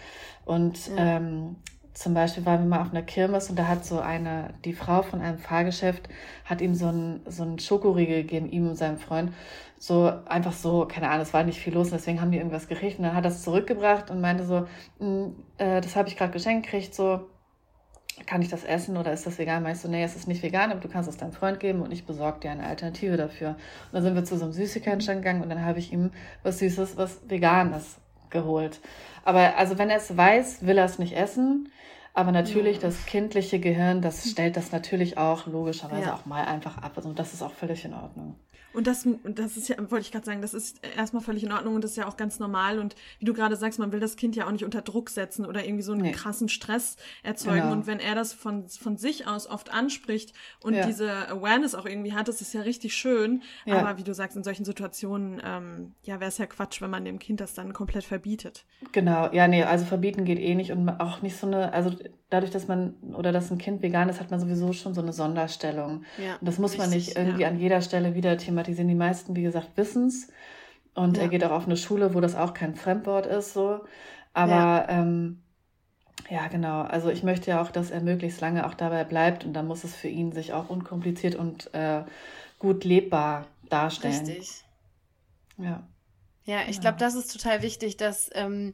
Und 0.45 0.87
ja. 0.87 1.17
ähm, 1.17 1.55
zum 1.93 2.13
Beispiel 2.13 2.45
waren 2.45 2.61
wir 2.61 2.67
mal 2.67 2.81
auf 2.81 2.91
einer 2.91 3.03
Kirmes 3.03 3.49
und 3.49 3.57
da 3.57 3.67
hat 3.67 3.85
so 3.85 3.99
eine, 3.99 4.53
die 4.65 4.73
Frau 4.73 5.03
von 5.03 5.21
einem 5.21 5.37
Fahrgeschäft 5.37 6.09
hat 6.45 6.61
ihm 6.61 6.73
so 6.73 6.87
einen, 6.87 7.21
so 7.27 7.43
einen 7.43 7.59
Schokoriegel 7.59 8.23
gegeben, 8.23 8.49
ihm 8.49 8.67
und 8.67 8.75
seinem 8.75 8.97
Freund. 8.97 9.31
So, 9.77 10.11
einfach 10.25 10.53
so, 10.53 10.85
keine 10.85 11.09
Ahnung, 11.09 11.21
es 11.21 11.33
war 11.33 11.43
nicht 11.43 11.59
viel 11.59 11.73
los 11.73 11.87
und 11.87 11.93
deswegen 11.93 12.21
haben 12.21 12.31
die 12.31 12.37
irgendwas 12.37 12.67
gekriegt 12.67 12.99
und 12.99 13.05
dann 13.05 13.15
hat 13.15 13.25
er 13.25 13.31
es 13.31 13.43
zurückgebracht 13.43 14.09
und 14.09 14.21
meinte 14.21 14.45
so, 14.45 14.65
hm, 14.99 15.35
äh, 15.57 15.81
das 15.81 15.95
habe 15.95 16.07
ich 16.07 16.17
gerade 16.17 16.31
geschenkt 16.31 16.65
gekriegt, 16.65 16.95
so, 16.95 17.27
kann 18.25 18.41
ich 18.41 18.49
das 18.49 18.63
essen 18.63 18.97
oder 18.97 19.11
ist 19.11 19.25
das 19.25 19.37
vegan? 19.37 19.63
Meinst 19.63 19.83
du, 19.83 19.89
nee, 19.89 20.03
es 20.03 20.15
ist 20.15 20.27
nicht 20.27 20.43
vegan, 20.43 20.71
aber 20.71 20.79
du 20.79 20.87
kannst 20.87 21.09
es 21.09 21.17
deinem 21.17 21.33
Freund 21.33 21.59
geben 21.59 21.81
und 21.81 21.91
ich 21.91 22.05
besorge 22.05 22.41
dir 22.41 22.51
eine 22.51 22.65
Alternative 22.65 23.17
dafür. 23.17 23.49
Und 23.49 23.93
dann 23.93 24.03
sind 24.03 24.15
wir 24.15 24.23
zu 24.23 24.37
so 24.37 24.45
einem 24.45 24.53
Süßigkeitenstand 24.53 25.21
gegangen 25.21 25.41
und 25.41 25.49
dann 25.49 25.65
habe 25.65 25.79
ich 25.79 25.91
ihm 25.91 26.11
was 26.43 26.59
Süßes, 26.59 26.95
was 26.95 27.21
vegan 27.27 27.73
ist, 27.73 27.97
geholt. 28.29 28.79
Aber 29.25 29.57
also 29.57 29.77
wenn 29.77 29.89
er 29.89 29.97
es 29.97 30.15
weiß, 30.15 30.65
will 30.65 30.77
er 30.77 30.85
es 30.85 30.99
nicht 30.99 31.15
essen. 31.15 31.69
Aber 32.13 32.31
natürlich, 32.31 32.77
ja. 32.77 32.83
das 32.83 33.05
kindliche 33.05 33.59
Gehirn, 33.59 34.01
das 34.01 34.25
stellt 34.29 34.55
das 34.55 34.71
natürlich 34.71 35.17
auch 35.17 35.47
logischerweise 35.47 36.07
ja. 36.07 36.15
auch 36.15 36.25
mal 36.25 36.45
einfach 36.45 36.77
ab. 36.77 36.97
Und 37.03 37.17
das 37.19 37.33
ist 37.33 37.41
auch 37.41 37.53
völlig 37.53 37.83
in 37.85 37.93
Ordnung. 37.93 38.35
Und 38.73 38.87
das, 38.87 39.07
das 39.23 39.57
ist 39.57 39.69
ja, 39.69 39.77
wollte 39.91 40.05
ich 40.05 40.11
gerade 40.11 40.25
sagen, 40.25 40.41
das 40.41 40.53
ist 40.53 40.79
erstmal 40.95 41.21
völlig 41.21 41.43
in 41.43 41.51
Ordnung 41.51 41.75
und 41.75 41.83
das 41.83 41.91
ist 41.91 41.97
ja 41.97 42.07
auch 42.07 42.17
ganz 42.17 42.39
normal. 42.39 42.79
Und 42.79 42.95
wie 43.19 43.25
du 43.25 43.33
gerade 43.33 43.55
sagst, 43.55 43.79
man 43.79 43.91
will 43.91 43.99
das 43.99 44.15
Kind 44.15 44.35
ja 44.35 44.47
auch 44.47 44.51
nicht 44.51 44.65
unter 44.65 44.81
Druck 44.81 45.09
setzen 45.09 45.45
oder 45.45 45.63
irgendwie 45.63 45.83
so 45.83 45.93
einen 45.93 46.01
nee. 46.01 46.11
krassen 46.11 46.49
Stress 46.49 46.97
erzeugen. 47.21 47.61
Genau. 47.61 47.71
Und 47.71 47.87
wenn 47.87 47.99
er 47.99 48.15
das 48.15 48.33
von, 48.33 48.67
von 48.67 48.97
sich 48.97 49.27
aus 49.27 49.47
oft 49.47 49.71
anspricht 49.71 50.33
und 50.61 50.73
ja. 50.73 50.85
diese 50.85 51.29
Awareness 51.29 51.75
auch 51.75 51.85
irgendwie 51.85 52.13
hat, 52.13 52.27
das 52.27 52.41
ist 52.41 52.53
ja 52.53 52.61
richtig 52.61 52.95
schön. 52.95 53.43
Ja. 53.65 53.79
Aber 53.79 53.97
wie 53.97 54.03
du 54.03 54.13
sagst, 54.13 54.35
in 54.35 54.43
solchen 54.43 54.65
Situationen, 54.65 55.41
ähm, 55.45 55.93
ja, 56.03 56.19
wäre 56.19 56.29
es 56.29 56.37
ja 56.37 56.45
Quatsch, 56.45 56.81
wenn 56.81 56.89
man 56.89 57.05
dem 57.05 57.19
Kind 57.19 57.39
das 57.39 57.53
dann 57.53 57.73
komplett 57.73 58.03
verbietet. 58.03 58.65
Genau, 58.91 59.31
ja, 59.31 59.47
nee, 59.47 59.63
also 59.63 59.85
verbieten 59.85 60.25
geht 60.25 60.39
eh 60.39 60.55
nicht 60.55 60.71
und 60.71 60.89
auch 60.89 61.21
nicht 61.21 61.37
so 61.37 61.47
eine, 61.47 61.73
also 61.73 61.95
dadurch, 62.33 62.51
dass 62.51 62.67
man 62.67 62.95
oder 63.13 63.31
dass 63.31 63.51
ein 63.51 63.57
Kind 63.57 63.81
vegan 63.81 64.09
ist, 64.09 64.19
hat 64.19 64.31
man 64.31 64.39
sowieso 64.39 64.73
schon 64.73 64.93
so 64.93 65.01
eine 65.01 65.13
Sonderstellung. 65.13 66.03
Ja, 66.17 66.35
und 66.39 66.47
das 66.47 66.57
muss 66.57 66.71
richtig, 66.71 66.89
man 66.89 66.97
nicht 66.97 67.17
irgendwie 67.17 67.45
an 67.45 67.59
jeder 67.59 67.81
Stelle 67.81 68.15
wieder 68.15 68.37
thematisieren. 68.37 68.62
Die 68.67 68.95
meisten, 68.95 69.35
wie 69.35 69.43
gesagt, 69.43 69.71
wissen 69.75 70.07
es. 70.07 70.27
Und 70.95 71.17
ja. 71.17 71.23
er 71.23 71.29
geht 71.29 71.43
auch 71.43 71.51
auf 71.51 71.65
eine 71.65 71.77
Schule, 71.77 72.13
wo 72.13 72.21
das 72.21 72.35
auch 72.35 72.53
kein 72.53 72.75
Fremdwort 72.75 73.25
ist, 73.25 73.53
so. 73.53 73.81
Aber 74.33 74.51
ja. 74.51 74.89
Ähm, 74.89 75.43
ja, 76.29 76.47
genau. 76.47 76.81
Also 76.81 77.09
ich 77.09 77.23
möchte 77.23 77.51
ja 77.51 77.61
auch, 77.61 77.71
dass 77.71 77.91
er 77.91 78.01
möglichst 78.01 78.41
lange 78.41 78.65
auch 78.65 78.73
dabei 78.73 79.03
bleibt 79.03 79.45
und 79.45 79.53
dann 79.53 79.67
muss 79.67 79.83
es 79.83 79.95
für 79.95 80.07
ihn 80.07 80.31
sich 80.31 80.53
auch 80.53 80.69
unkompliziert 80.69 81.35
und 81.35 81.73
äh, 81.73 82.03
gut 82.59 82.83
lebbar 82.83 83.47
darstellen. 83.69 84.25
Richtig. 84.25 84.63
Ja. 85.57 85.83
Ja, 86.45 86.59
ich 86.67 86.81
glaube, 86.81 86.97
das 86.97 87.15
ist 87.15 87.31
total 87.31 87.61
wichtig, 87.61 87.97
dass 87.97 88.29
ähm, 88.33 88.73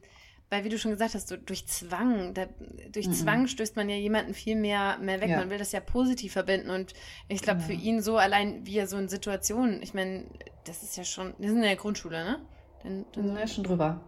weil 0.50 0.64
wie 0.64 0.68
du 0.68 0.78
schon 0.78 0.90
gesagt 0.90 1.14
hast, 1.14 1.28
so 1.28 1.36
durch 1.36 1.66
Zwang, 1.68 2.34
da, 2.34 2.46
durch 2.90 3.06
mhm. 3.06 3.12
Zwang 3.12 3.46
stößt 3.46 3.76
man 3.76 3.88
ja 3.88 3.94
jemanden 3.94 4.34
viel 4.34 4.56
mehr, 4.56 4.98
mehr 4.98 5.20
weg. 5.20 5.30
Ja. 5.30 5.38
Man 5.38 5.48
will 5.48 5.58
das 5.58 5.70
ja 5.70 5.78
positiv 5.80 6.32
verbinden 6.32 6.70
und 6.70 6.92
ich 7.28 7.40
glaube, 7.40 7.60
genau. 7.60 7.68
für 7.68 7.80
ihn 7.80 8.02
so 8.02 8.18
allein, 8.18 8.66
wie 8.66 8.76
er 8.76 8.88
so 8.88 8.98
in 8.98 9.08
Situationen, 9.08 9.80
ich 9.80 9.94
meine, 9.94 10.26
das 10.64 10.82
ist 10.82 10.96
ja 10.96 11.04
schon, 11.04 11.34
wir 11.38 11.48
sind 11.48 11.58
in 11.58 11.62
der 11.62 11.76
Grundschule, 11.76 12.24
ne? 12.24 12.40
Dann, 12.82 13.06
dann 13.12 13.36
ja, 13.36 13.46
schon 13.46 13.64
drüber. 13.64 14.00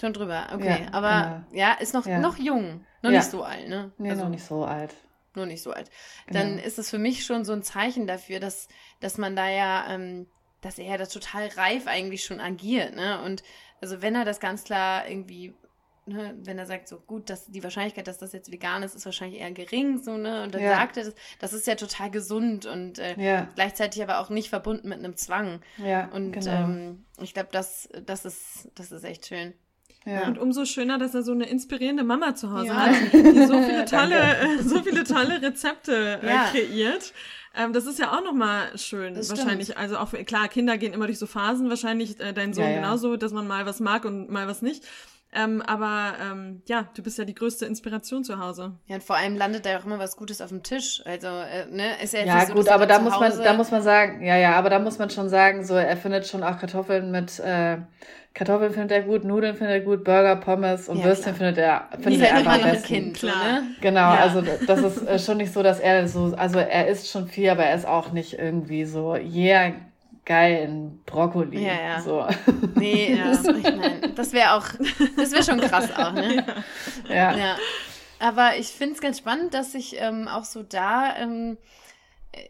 Schon 0.00 0.12
drüber, 0.12 0.48
okay. 0.54 0.84
Ja, 0.84 0.92
aber 0.92 1.44
genau. 1.50 1.60
ja, 1.60 1.72
ist 1.74 1.94
noch, 1.94 2.06
ja. 2.06 2.20
noch 2.20 2.38
jung, 2.38 2.84
noch 3.02 3.10
nicht 3.10 3.24
so 3.24 3.42
alt, 3.42 3.68
ne? 3.68 3.92
Nee, 3.98 4.10
also, 4.10 4.22
noch 4.22 4.30
nicht 4.30 4.44
so 4.44 4.64
alt. 4.64 4.94
nur 5.34 5.46
nicht 5.46 5.62
so 5.62 5.72
alt, 5.72 5.90
dann 6.30 6.56
genau. 6.56 6.62
ist 6.62 6.78
es 6.78 6.90
für 6.90 6.98
mich 6.98 7.24
schon 7.24 7.44
so 7.44 7.52
ein 7.52 7.62
Zeichen 7.62 8.06
dafür, 8.06 8.38
dass, 8.38 8.68
dass 9.00 9.18
man 9.18 9.34
da 9.34 9.48
ja, 9.48 9.86
ähm, 9.88 10.26
dass 10.60 10.78
er 10.78 10.96
da 10.96 11.06
total 11.06 11.48
reif 11.48 11.86
eigentlich 11.86 12.24
schon 12.24 12.40
agiert, 12.40 12.94
ne? 12.94 13.20
Und 13.22 13.42
also 13.80 14.02
wenn 14.02 14.14
er 14.14 14.24
das 14.24 14.40
ganz 14.40 14.64
klar 14.64 15.08
irgendwie 15.08 15.54
ne, 16.06 16.34
wenn 16.42 16.58
er 16.58 16.66
sagt, 16.66 16.88
so 16.88 16.98
gut, 16.98 17.28
dass 17.30 17.46
die 17.46 17.62
Wahrscheinlichkeit, 17.62 18.06
dass 18.06 18.18
das 18.18 18.32
jetzt 18.32 18.50
vegan 18.50 18.82
ist, 18.82 18.94
ist 18.94 19.04
wahrscheinlich 19.04 19.40
eher 19.40 19.50
gering, 19.50 20.02
so, 20.02 20.16
ne? 20.16 20.42
Und 20.44 20.54
dann 20.54 20.62
ja. 20.62 20.76
sagt 20.76 20.96
er 20.96 21.04
das, 21.04 21.14
das 21.38 21.52
ist 21.52 21.66
ja 21.66 21.74
total 21.74 22.10
gesund 22.10 22.66
und 22.66 22.98
äh, 22.98 23.14
ja. 23.18 23.48
gleichzeitig 23.54 24.02
aber 24.02 24.20
auch 24.20 24.30
nicht 24.30 24.48
verbunden 24.48 24.88
mit 24.88 24.98
einem 24.98 25.16
Zwang. 25.16 25.60
Ja, 25.78 26.08
und 26.12 26.32
genau. 26.32 26.50
ähm, 26.50 27.04
ich 27.20 27.34
glaube, 27.34 27.48
das, 27.52 27.88
das 28.04 28.24
ist, 28.24 28.70
das 28.74 28.92
ist 28.92 29.04
echt 29.04 29.26
schön. 29.26 29.54
Ja. 30.04 30.28
Und 30.28 30.38
umso 30.38 30.64
schöner, 30.64 30.98
dass 30.98 31.14
er 31.14 31.24
so 31.24 31.32
eine 31.32 31.46
inspirierende 31.46 32.04
Mama 32.04 32.36
zu 32.36 32.52
Hause 32.52 32.68
ja. 32.68 32.76
hat, 32.76 33.12
die 33.12 33.46
so 33.46 33.60
viele 33.60 33.84
tolle, 33.90 34.36
äh, 34.38 34.62
so 34.62 34.80
viele 34.82 35.02
tolle 35.02 35.42
Rezepte 35.42 36.20
äh, 36.22 36.26
ja. 36.26 36.44
kreiert. 36.50 37.12
Ähm, 37.56 37.72
das 37.72 37.86
ist 37.86 37.98
ja 37.98 38.16
auch 38.16 38.22
nochmal 38.22 38.78
schön, 38.78 39.14
das 39.14 39.30
wahrscheinlich. 39.30 39.68
Stimmt. 39.68 39.80
Also 39.80 39.96
auch, 39.96 40.12
klar, 40.26 40.46
Kinder 40.46 40.78
gehen 40.78 40.92
immer 40.92 41.06
durch 41.06 41.18
so 41.18 41.26
Phasen, 41.26 41.68
wahrscheinlich 41.70 42.20
äh, 42.20 42.32
dein 42.32 42.54
Sohn 42.54 42.72
genauso, 42.72 43.16
dass 43.16 43.32
man 43.32 43.48
mal 43.48 43.66
was 43.66 43.80
mag 43.80 44.04
und 44.04 44.30
mal 44.30 44.46
was 44.46 44.62
nicht. 44.62 44.84
Ähm, 45.34 45.60
aber 45.62 46.14
ähm, 46.22 46.62
ja, 46.66 46.88
du 46.94 47.02
bist 47.02 47.18
ja 47.18 47.24
die 47.24 47.34
größte 47.34 47.66
Inspiration 47.66 48.24
zu 48.24 48.38
Hause. 48.38 48.78
Ja, 48.86 48.94
und 48.94 49.02
vor 49.04 49.16
allem 49.16 49.36
landet 49.36 49.66
da 49.66 49.70
ja 49.70 49.78
auch 49.78 49.84
immer 49.84 49.98
was 49.98 50.16
Gutes 50.16 50.40
auf 50.40 50.48
dem 50.48 50.62
Tisch. 50.62 51.02
Also, 51.04 51.26
äh, 51.26 51.66
ne, 51.70 52.00
ist 52.02 52.14
ja 52.14 52.20
jetzt 52.20 52.28
Ja, 52.28 52.34
nicht 52.36 52.48
so, 52.48 52.54
gut, 52.54 52.68
aber 52.68 52.86
da 52.86 52.98
muss 53.00 53.18
man, 53.18 53.32
da 53.42 53.52
muss 53.52 53.70
man 53.70 53.82
sagen, 53.82 54.24
ja, 54.24 54.36
ja, 54.36 54.52
aber 54.52 54.70
da 54.70 54.78
muss 54.78 54.98
man 54.98 55.10
schon 55.10 55.28
sagen, 55.28 55.64
so, 55.64 55.74
er 55.74 55.96
findet 55.96 56.26
schon 56.26 56.42
auch 56.42 56.58
Kartoffeln 56.58 57.10
mit, 57.10 57.38
äh, 57.40 57.78
Kartoffeln 58.32 58.72
findet 58.72 58.92
er 58.92 59.02
gut, 59.02 59.24
Nudeln 59.24 59.56
findet 59.56 59.76
er 59.76 59.80
gut, 59.80 60.04
Burger, 60.04 60.36
Pommes 60.36 60.88
und 60.88 60.98
ja, 60.98 61.04
Würstchen 61.06 61.34
klar. 61.34 61.52
findet 61.54 61.58
er, 61.58 61.88
findet 62.00 62.22
er 62.22 62.34
einfach 62.36 62.54
am 62.54 62.70
besten. 62.70 62.86
Kind, 62.86 63.16
klar. 63.16 63.44
Ne? 63.44 63.62
Genau, 63.80 64.00
ja. 64.00 64.20
also 64.20 64.42
das 64.66 64.80
ist 64.80 65.06
äh, 65.06 65.18
schon 65.18 65.38
nicht 65.38 65.52
so, 65.52 65.62
dass 65.62 65.80
er 65.80 66.06
so, 66.06 66.34
also 66.36 66.58
er 66.58 66.86
isst 66.88 67.10
schon 67.10 67.28
viel, 67.28 67.50
aber 67.50 67.64
er 67.64 67.74
ist 67.74 67.86
auch 67.86 68.12
nicht 68.12 68.38
irgendwie 68.38 68.84
so, 68.84 69.16
yeah, 69.16 69.72
geil 70.26 70.64
in 70.64 71.02
Brokkoli. 71.04 71.64
Ja, 71.64 71.74
ja. 71.74 72.00
So. 72.00 72.26
Nee, 72.74 73.14
ja, 73.14 73.32
ich 73.56 73.76
mein, 73.76 74.14
das 74.14 74.32
wäre 74.34 74.52
auch, 74.52 74.66
das 75.16 75.32
wäre 75.32 75.42
schon 75.42 75.60
krass 75.60 75.90
auch, 75.96 76.12
ne? 76.12 76.44
Ja. 77.08 77.14
ja. 77.14 77.36
ja. 77.36 77.56
Aber 78.18 78.56
ich 78.56 78.68
finde 78.68 78.96
es 78.96 79.00
ganz 79.00 79.18
spannend, 79.18 79.54
dass 79.54 79.72
sich 79.72 79.96
ähm, 79.98 80.28
auch 80.28 80.44
so 80.44 80.62
da 80.62 81.16
ähm, 81.16 81.58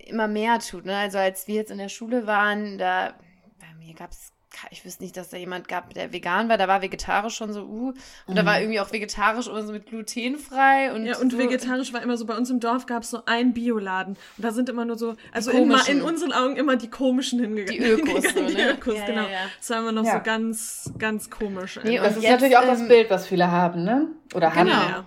immer 0.07 0.29
mehr 0.29 0.59
tut. 0.59 0.85
Ne? 0.85 0.97
Also 0.97 1.19
als 1.19 1.47
wir 1.49 1.57
jetzt 1.57 1.71
in 1.71 1.79
der 1.79 1.89
Schule 1.89 2.27
waren, 2.27 2.79
da 2.79 3.15
bei 3.59 3.75
mir 3.79 3.95
gab 3.95 4.11
es 4.11 4.33
ich 4.71 4.85
wüsste 4.85 5.03
nicht, 5.03 5.17
dass 5.17 5.29
da 5.29 5.37
jemand 5.37 5.69
gab, 5.69 5.95
der 5.95 6.13
vegan 6.13 6.49
war. 6.49 6.59
Da 6.59 6.69
war 6.69 6.83
vegetarisch 6.83 7.37
schon 7.37 7.53
so, 7.53 7.63
uh. 7.63 7.89
Und 7.89 7.97
mhm. 8.29 8.35
da 8.35 8.47
war 8.47 8.61
irgendwie 8.61 8.81
auch 8.81 8.93
vegetarisch 8.93 9.49
oder 9.49 9.63
so 9.63 9.73
mit 9.73 9.87
glutenfrei. 9.87 10.93
Und 10.93 11.07
ja, 11.07 11.19
und 11.19 11.33
so. 11.33 11.39
vegetarisch 11.39 11.93
war 11.93 12.03
immer 12.03 12.17
so, 12.17 12.27
bei 12.27 12.37
uns 12.37 12.51
im 12.51 12.61
Dorf 12.61 12.87
gab 12.87 13.03
es 13.03 13.11
so 13.11 13.25
einen 13.27 13.53
Bioladen. 13.53 14.17
Und 14.37 14.45
da 14.45 14.53
sind 14.53 14.69
immer 14.69 14.85
nur 14.85 14.99
so, 14.99 15.17
also 15.33 15.51
in, 15.51 15.71
in, 15.89 16.03
unseren 16.03 16.33
Augen 16.33 16.57
immer 16.57 16.77
die 16.77 16.91
komischen 16.91 17.41
hingegangen. 17.41 17.83
Die 17.83 17.89
Ökos, 17.89 18.25
so, 18.35 18.41
ne? 18.41 18.47
Die 18.47 18.61
Ökos, 18.61 18.99
ja, 18.99 19.07
genau. 19.07 19.23
Ja, 19.23 19.31
ja. 19.31 19.39
Das 19.59 19.71
war 19.71 19.79
immer 19.79 19.93
noch 19.93 20.05
so 20.05 20.21
ganz, 20.23 20.93
ganz 20.99 21.31
komisch. 21.31 21.79
Nee, 21.85 21.99
das 21.99 22.17
ist 22.17 22.23
jetzt, 22.23 22.33
natürlich 22.33 22.57
auch 22.57 22.65
das 22.65 22.81
ähm, 22.81 22.89
Bild, 22.89 23.11
was 23.11 23.27
viele 23.27 23.51
haben, 23.51 23.85
ne? 23.85 24.09
Oder 24.35 24.55
haben. 24.55 25.07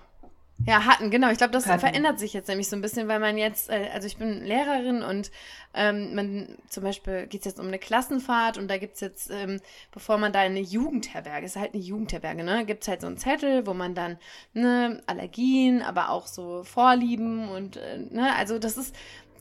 Ja, 0.66 0.84
hatten, 0.84 1.10
genau. 1.10 1.30
Ich 1.30 1.38
glaube, 1.38 1.52
das 1.52 1.66
hatten. 1.66 1.80
verändert 1.80 2.18
sich 2.18 2.32
jetzt 2.34 2.48
nämlich 2.48 2.68
so 2.68 2.76
ein 2.76 2.82
bisschen, 2.82 3.08
weil 3.08 3.18
man 3.18 3.38
jetzt, 3.38 3.70
äh, 3.70 3.88
also 3.94 4.06
ich 4.06 4.18
bin 4.18 4.44
Lehrerin 4.44 5.02
und 5.02 5.30
ähm, 5.72 6.14
man 6.14 6.58
zum 6.68 6.82
Beispiel 6.82 7.26
geht 7.26 7.40
es 7.40 7.46
jetzt 7.46 7.60
um 7.60 7.68
eine 7.68 7.78
Klassenfahrt 7.78 8.58
und 8.58 8.68
da 8.68 8.76
gibt 8.76 8.94
es 8.94 9.00
jetzt, 9.00 9.30
ähm, 9.30 9.60
bevor 9.92 10.18
man 10.18 10.32
da 10.32 10.44
in 10.44 10.52
eine 10.52 10.60
Jugendherberge, 10.60 11.46
ist 11.46 11.56
halt 11.56 11.74
eine 11.74 11.82
Jugendherberge, 11.82 12.42
ne, 12.44 12.66
gibt 12.66 12.82
es 12.82 12.88
halt 12.88 13.00
so 13.00 13.06
einen 13.06 13.18
Zettel, 13.18 13.66
wo 13.66 13.72
man 13.72 13.94
dann 13.94 14.18
ne, 14.52 15.02
Allergien, 15.06 15.82
aber 15.82 16.10
auch 16.10 16.26
so 16.26 16.62
Vorlieben 16.64 17.48
und 17.48 17.76
äh, 17.76 17.98
ne, 17.98 18.34
also 18.36 18.58
das 18.58 18.76
ist 18.76 18.94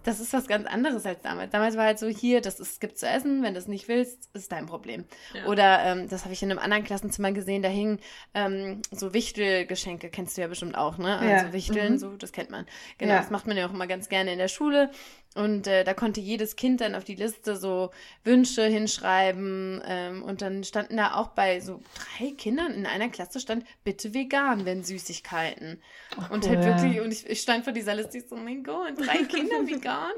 das 0.04 0.20
ist 0.20 0.34
was 0.34 0.48
ganz 0.48 0.68
anderes 0.68 1.06
als 1.06 1.22
damals. 1.22 1.52
Damals 1.52 1.78
war 1.78 1.86
halt 1.86 2.00
so, 2.00 2.08
hier, 2.08 2.42
das 2.42 2.60
ist, 2.60 2.80
gibt 2.80 2.98
zu 2.98 3.08
essen, 3.08 3.44
wenn 3.44 3.54
du 3.54 3.60
es 3.60 3.68
nicht 3.68 3.88
willst, 3.88 4.30
ist 4.34 4.52
dein 4.52 4.66
Problem. 4.66 5.06
Ja. 5.34 5.46
Oder 5.46 5.84
ähm, 5.84 6.10
das 6.10 6.24
habe 6.24 6.34
ich 6.34 6.42
in 6.42 6.52
einem 6.52 6.60
anderen 6.60 6.84
Klassenzimmer 6.84 7.32
gesehen, 7.32 7.62
da 7.62 7.70
hingen 7.70 8.00
ähm, 8.34 8.82
so 8.92 9.14
Wichtelgeschenke, 9.14 10.10
kennst 10.10 10.38
du 10.38 10.42
ja 10.42 10.48
bestimmt 10.48 10.78
auch, 10.78 10.98
ne? 10.98 11.18
Also 11.18 11.48
ja. 11.48 11.54
Wichteln, 11.54 11.94
mhm. 11.94 11.98
so, 11.98 12.16
das 12.16 12.32
kennt 12.32 12.50
man. 12.50 12.66
Genau, 12.98 13.14
ja. 13.14 13.20
das 13.20 13.30
macht 13.30 13.48
man 13.48 13.58
ja 13.58 13.68
auch 13.68 13.74
immer 13.74 13.88
ganz 13.88 14.10
gerne 14.10 14.32
in 14.32 14.40
der 14.40 14.48
Schule. 14.48 14.92
Und 15.36 15.68
äh, 15.68 15.84
da 15.84 15.94
konnte 15.94 16.20
jedes 16.20 16.56
Kind 16.56 16.82
dann 16.82 16.96
auf 16.96 17.04
die 17.04 17.14
Liste 17.14 17.56
so 17.56 17.92
Wünsche 18.24 18.64
hinschreiben. 18.64 19.80
Ähm, 19.86 20.24
und 20.24 20.42
dann 20.42 20.64
standen 20.64 20.98
da 20.98 21.14
auch 21.14 21.30
bei 21.30 21.60
so 21.60 21.82
drei 21.94 22.32
Kindern 22.32 22.74
in 22.74 22.88
einer 22.88 23.10
Klasse 23.10 23.40
stand, 23.40 23.64
bitte 23.84 24.16
vegan, 24.16 24.66
wenn 24.66 24.84
Süßigkeiten. 24.84 25.82
Ach, 26.18 26.32
und 26.32 26.48
halt 26.50 26.64
wirklich, 26.64 27.00
und 27.02 27.12
ich, 27.12 27.30
ich, 27.30 27.42
stand 27.42 27.64
vor 27.64 27.74
dieser 27.74 27.94
Liste, 27.94 28.18
ich 28.18 28.28
so, 28.28 28.36
mein 28.36 28.64
Gott, 28.64 28.94
drei 28.98 29.18
Kinder 29.24 29.68
vegan. 29.68 30.12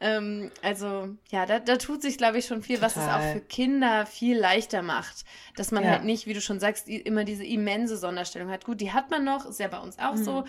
ähm, 0.00 0.50
also, 0.60 1.08
ja, 1.30 1.46
da, 1.46 1.58
da 1.58 1.78
tut 1.78 2.02
sich, 2.02 2.18
glaube 2.18 2.38
ich, 2.38 2.44
schon 2.44 2.62
viel, 2.62 2.76
Total. 2.76 2.94
was 2.94 3.02
es 3.02 3.10
auch 3.10 3.32
für 3.32 3.40
Kinder 3.40 4.04
viel 4.04 4.38
leichter 4.38 4.82
macht. 4.82 5.24
Dass 5.56 5.72
man 5.72 5.82
ja. 5.82 5.92
halt 5.92 6.04
nicht, 6.04 6.26
wie 6.26 6.34
du 6.34 6.42
schon 6.42 6.60
sagst, 6.60 6.88
immer 6.88 7.24
diese 7.24 7.44
immense 7.44 7.96
Sonderstellung 7.96 8.50
hat. 8.50 8.66
Gut, 8.66 8.82
die 8.82 8.92
hat 8.92 9.10
man 9.10 9.24
noch, 9.24 9.46
ist 9.46 9.60
ja 9.60 9.68
bei 9.68 9.78
uns 9.78 9.98
auch 9.98 10.14
mhm. 10.14 10.24
so. 10.24 10.44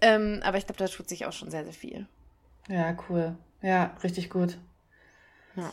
Ähm, 0.00 0.40
aber 0.44 0.58
ich 0.58 0.66
glaube, 0.66 0.78
da 0.78 0.86
tut 0.86 1.08
sich 1.08 1.26
auch 1.26 1.32
schon 1.32 1.50
sehr, 1.50 1.64
sehr 1.64 1.72
viel. 1.72 2.06
Ja, 2.68 2.96
cool. 3.08 3.36
Ja, 3.62 3.96
richtig 4.02 4.30
gut. 4.30 4.58
Ja. 5.56 5.72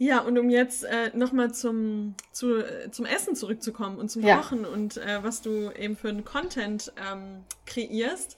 Ja, 0.00 0.20
und 0.20 0.38
um 0.38 0.48
jetzt 0.48 0.84
äh, 0.84 1.10
nochmal 1.14 1.52
zum, 1.52 2.14
zu, 2.30 2.58
äh, 2.58 2.90
zum 2.92 3.04
Essen 3.04 3.34
zurückzukommen 3.34 3.98
und 3.98 4.08
zum 4.08 4.22
ja. 4.22 4.36
Kochen 4.36 4.64
und 4.64 4.96
äh, 4.96 5.22
was 5.22 5.42
du 5.42 5.72
eben 5.72 5.96
für 5.96 6.08
einen 6.08 6.24
Content 6.24 6.92
ähm, 7.10 7.42
kreierst. 7.66 8.36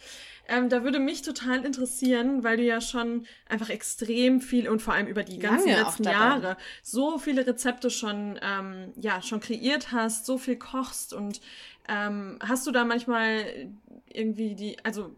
Ähm, 0.49 0.69
da 0.71 0.83
würde 0.83 0.99
mich 0.99 1.21
total 1.23 1.65
interessieren, 1.65 2.43
weil 2.43 2.57
du 2.57 2.65
ja 2.65 2.81
schon 2.81 3.27
einfach 3.47 3.69
extrem 3.69 4.41
viel 4.41 4.69
und 4.69 4.81
vor 4.81 4.95
allem 4.95 5.07
über 5.07 5.23
die 5.23 5.39
ganzen 5.39 5.69
Lange 5.69 5.83
letzten 5.83 6.05
Jahre 6.05 6.57
so 6.83 7.19
viele 7.19 7.47
Rezepte 7.47 7.91
schon, 7.91 8.41
ähm, 8.43 8.93
ja, 8.97 9.21
schon 9.23 9.41
kreiert 9.41 9.93
hast, 9.93 10.27
so 10.27 10.39
viel 10.39 10.57
kochst 10.57 11.13
und 11.13 11.41
ähm, 11.89 12.39
hast 12.41 12.67
du 12.67 12.73
da 12.73 12.85
manchmal 12.85 13.69
irgendwie 14.09 14.55
die, 14.55 14.77
also 14.83 15.15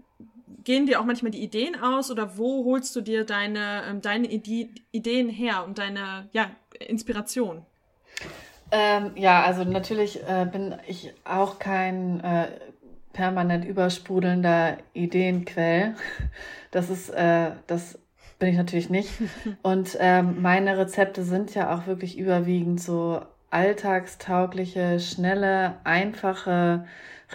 gehen 0.65 0.87
dir 0.87 1.01
auch 1.01 1.05
manchmal 1.05 1.31
die 1.31 1.43
Ideen 1.43 1.81
aus 1.81 2.11
oder 2.11 2.37
wo 2.39 2.65
holst 2.65 2.95
du 2.97 3.01
dir 3.01 3.25
deine, 3.25 3.83
ähm, 3.89 4.01
deine 4.01 4.27
Ide 4.31 4.69
Ideen 4.91 5.29
her 5.29 5.65
und 5.65 5.79
deine 5.79 6.29
ja, 6.33 6.51
Inspiration? 6.87 7.65
Ähm, 8.71 9.13
ja, 9.17 9.43
also 9.43 9.65
natürlich 9.65 10.23
äh, 10.23 10.47
bin 10.51 10.75
ich 10.87 11.13
auch 11.25 11.59
kein 11.59 12.21
äh, 12.21 12.49
permanent 13.13 13.65
übersprudelnder 13.65 14.79
Ideenquell. 14.95 15.95
Das 16.71 16.89
ist, 16.89 17.11
äh, 17.11 17.51
das 17.67 17.99
bin 18.39 18.49
ich 18.49 18.57
natürlich 18.57 18.91
nicht. 18.91 19.11
Und 19.63 19.97
ähm, 20.01 20.41
meine 20.41 20.79
Rezepte 20.79 21.23
sind 21.23 21.55
ja 21.55 21.75
auch 21.75 21.87
wirklich 21.87 22.19
überwiegend 22.19 22.81
so 22.81 23.21
alltagstaugliche, 23.51 24.99
schnelle, 24.99 25.77
einfache 25.85 26.87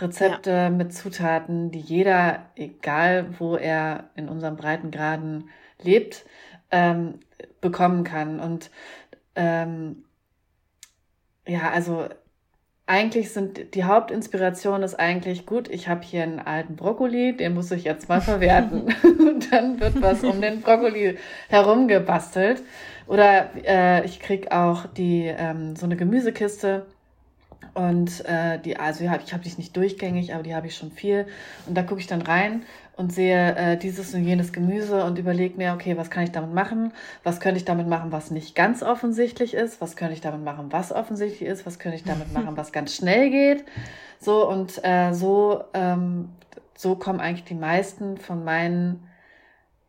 Rezepte 0.01 0.51
ja. 0.51 0.69
mit 0.69 0.93
Zutaten, 0.93 1.71
die 1.71 1.79
jeder, 1.79 2.45
egal 2.55 3.35
wo 3.39 3.55
er 3.55 4.09
in 4.15 4.29
unserem 4.29 4.55
Breitengraden 4.55 5.49
lebt, 5.81 6.25
ähm, 6.71 7.19
bekommen 7.61 8.03
kann. 8.03 8.39
Und 8.39 8.71
ähm, 9.35 10.03
ja, 11.47 11.71
also 11.71 12.07
eigentlich 12.87 13.33
sind 13.33 13.75
die 13.75 13.83
Hauptinspiration 13.83 14.81
ist 14.81 14.95
eigentlich 14.95 15.45
gut, 15.45 15.67
ich 15.69 15.89
habe 15.89 16.03
hier 16.03 16.23
einen 16.23 16.39
alten 16.39 16.77
Brokkoli, 16.77 17.35
den 17.35 17.53
muss 17.53 17.69
ich 17.71 17.83
jetzt 17.83 18.07
mal 18.07 18.21
verwerten. 18.21 18.95
Und 19.03 19.51
dann 19.51 19.79
wird 19.79 20.01
was 20.01 20.23
um 20.23 20.41
den 20.41 20.61
Brokkoli 20.61 21.17
herum 21.49 21.89
gebastelt. 21.89 22.63
Oder 23.05 23.49
äh, 23.65 24.05
ich 24.05 24.21
krieg 24.21 24.51
auch 24.51 24.85
die 24.85 25.25
ähm, 25.25 25.75
so 25.75 25.85
eine 25.85 25.97
Gemüsekiste 25.97 26.85
und 27.73 28.25
äh, 28.25 28.59
die, 28.59 28.77
also 28.77 29.03
ja, 29.03 29.19
ich 29.23 29.33
habe 29.33 29.43
die 29.43 29.53
nicht 29.57 29.77
durchgängig, 29.77 30.33
aber 30.33 30.41
die 30.41 30.55
habe 30.55 30.65
ich 30.65 30.75
schon 30.75 30.91
viel. 30.91 31.27
Und 31.67 31.77
da 31.77 31.83
gucke 31.83 31.99
ich 31.99 32.07
dann 32.07 32.23
rein 32.23 32.63
und 32.95 33.13
sehe 33.13 33.55
äh, 33.55 33.77
dieses 33.77 34.15
und 34.15 34.23
jenes 34.23 34.51
Gemüse 34.51 35.05
und 35.05 35.19
überlege 35.19 35.57
mir, 35.57 35.73
okay, 35.73 35.95
was 35.95 36.09
kann 36.09 36.23
ich 36.23 36.31
damit 36.31 36.53
machen? 36.53 36.91
Was 37.23 37.39
könnte 37.39 37.59
ich 37.59 37.65
damit 37.65 37.87
machen, 37.87 38.11
was 38.11 38.31
nicht 38.31 38.55
ganz 38.55 38.81
offensichtlich 38.81 39.53
ist? 39.53 39.79
Was 39.79 39.95
könnte 39.95 40.15
ich 40.15 40.21
damit 40.21 40.43
machen, 40.43 40.71
was 40.71 40.91
offensichtlich 40.91 41.47
ist? 41.47 41.67
Was 41.67 41.77
könnte 41.77 41.97
ich 41.97 42.03
damit 42.03 42.33
machen, 42.33 42.49
was 42.57 42.71
ganz 42.71 42.95
schnell 42.95 43.29
geht? 43.29 43.63
So 44.19 44.49
und 44.49 44.83
äh, 44.83 45.13
so, 45.13 45.63
ähm, 45.75 46.29
so 46.75 46.95
kommen 46.95 47.19
eigentlich 47.19 47.45
die 47.45 47.53
meisten 47.53 48.17
von 48.17 48.43
meinen 48.43 49.06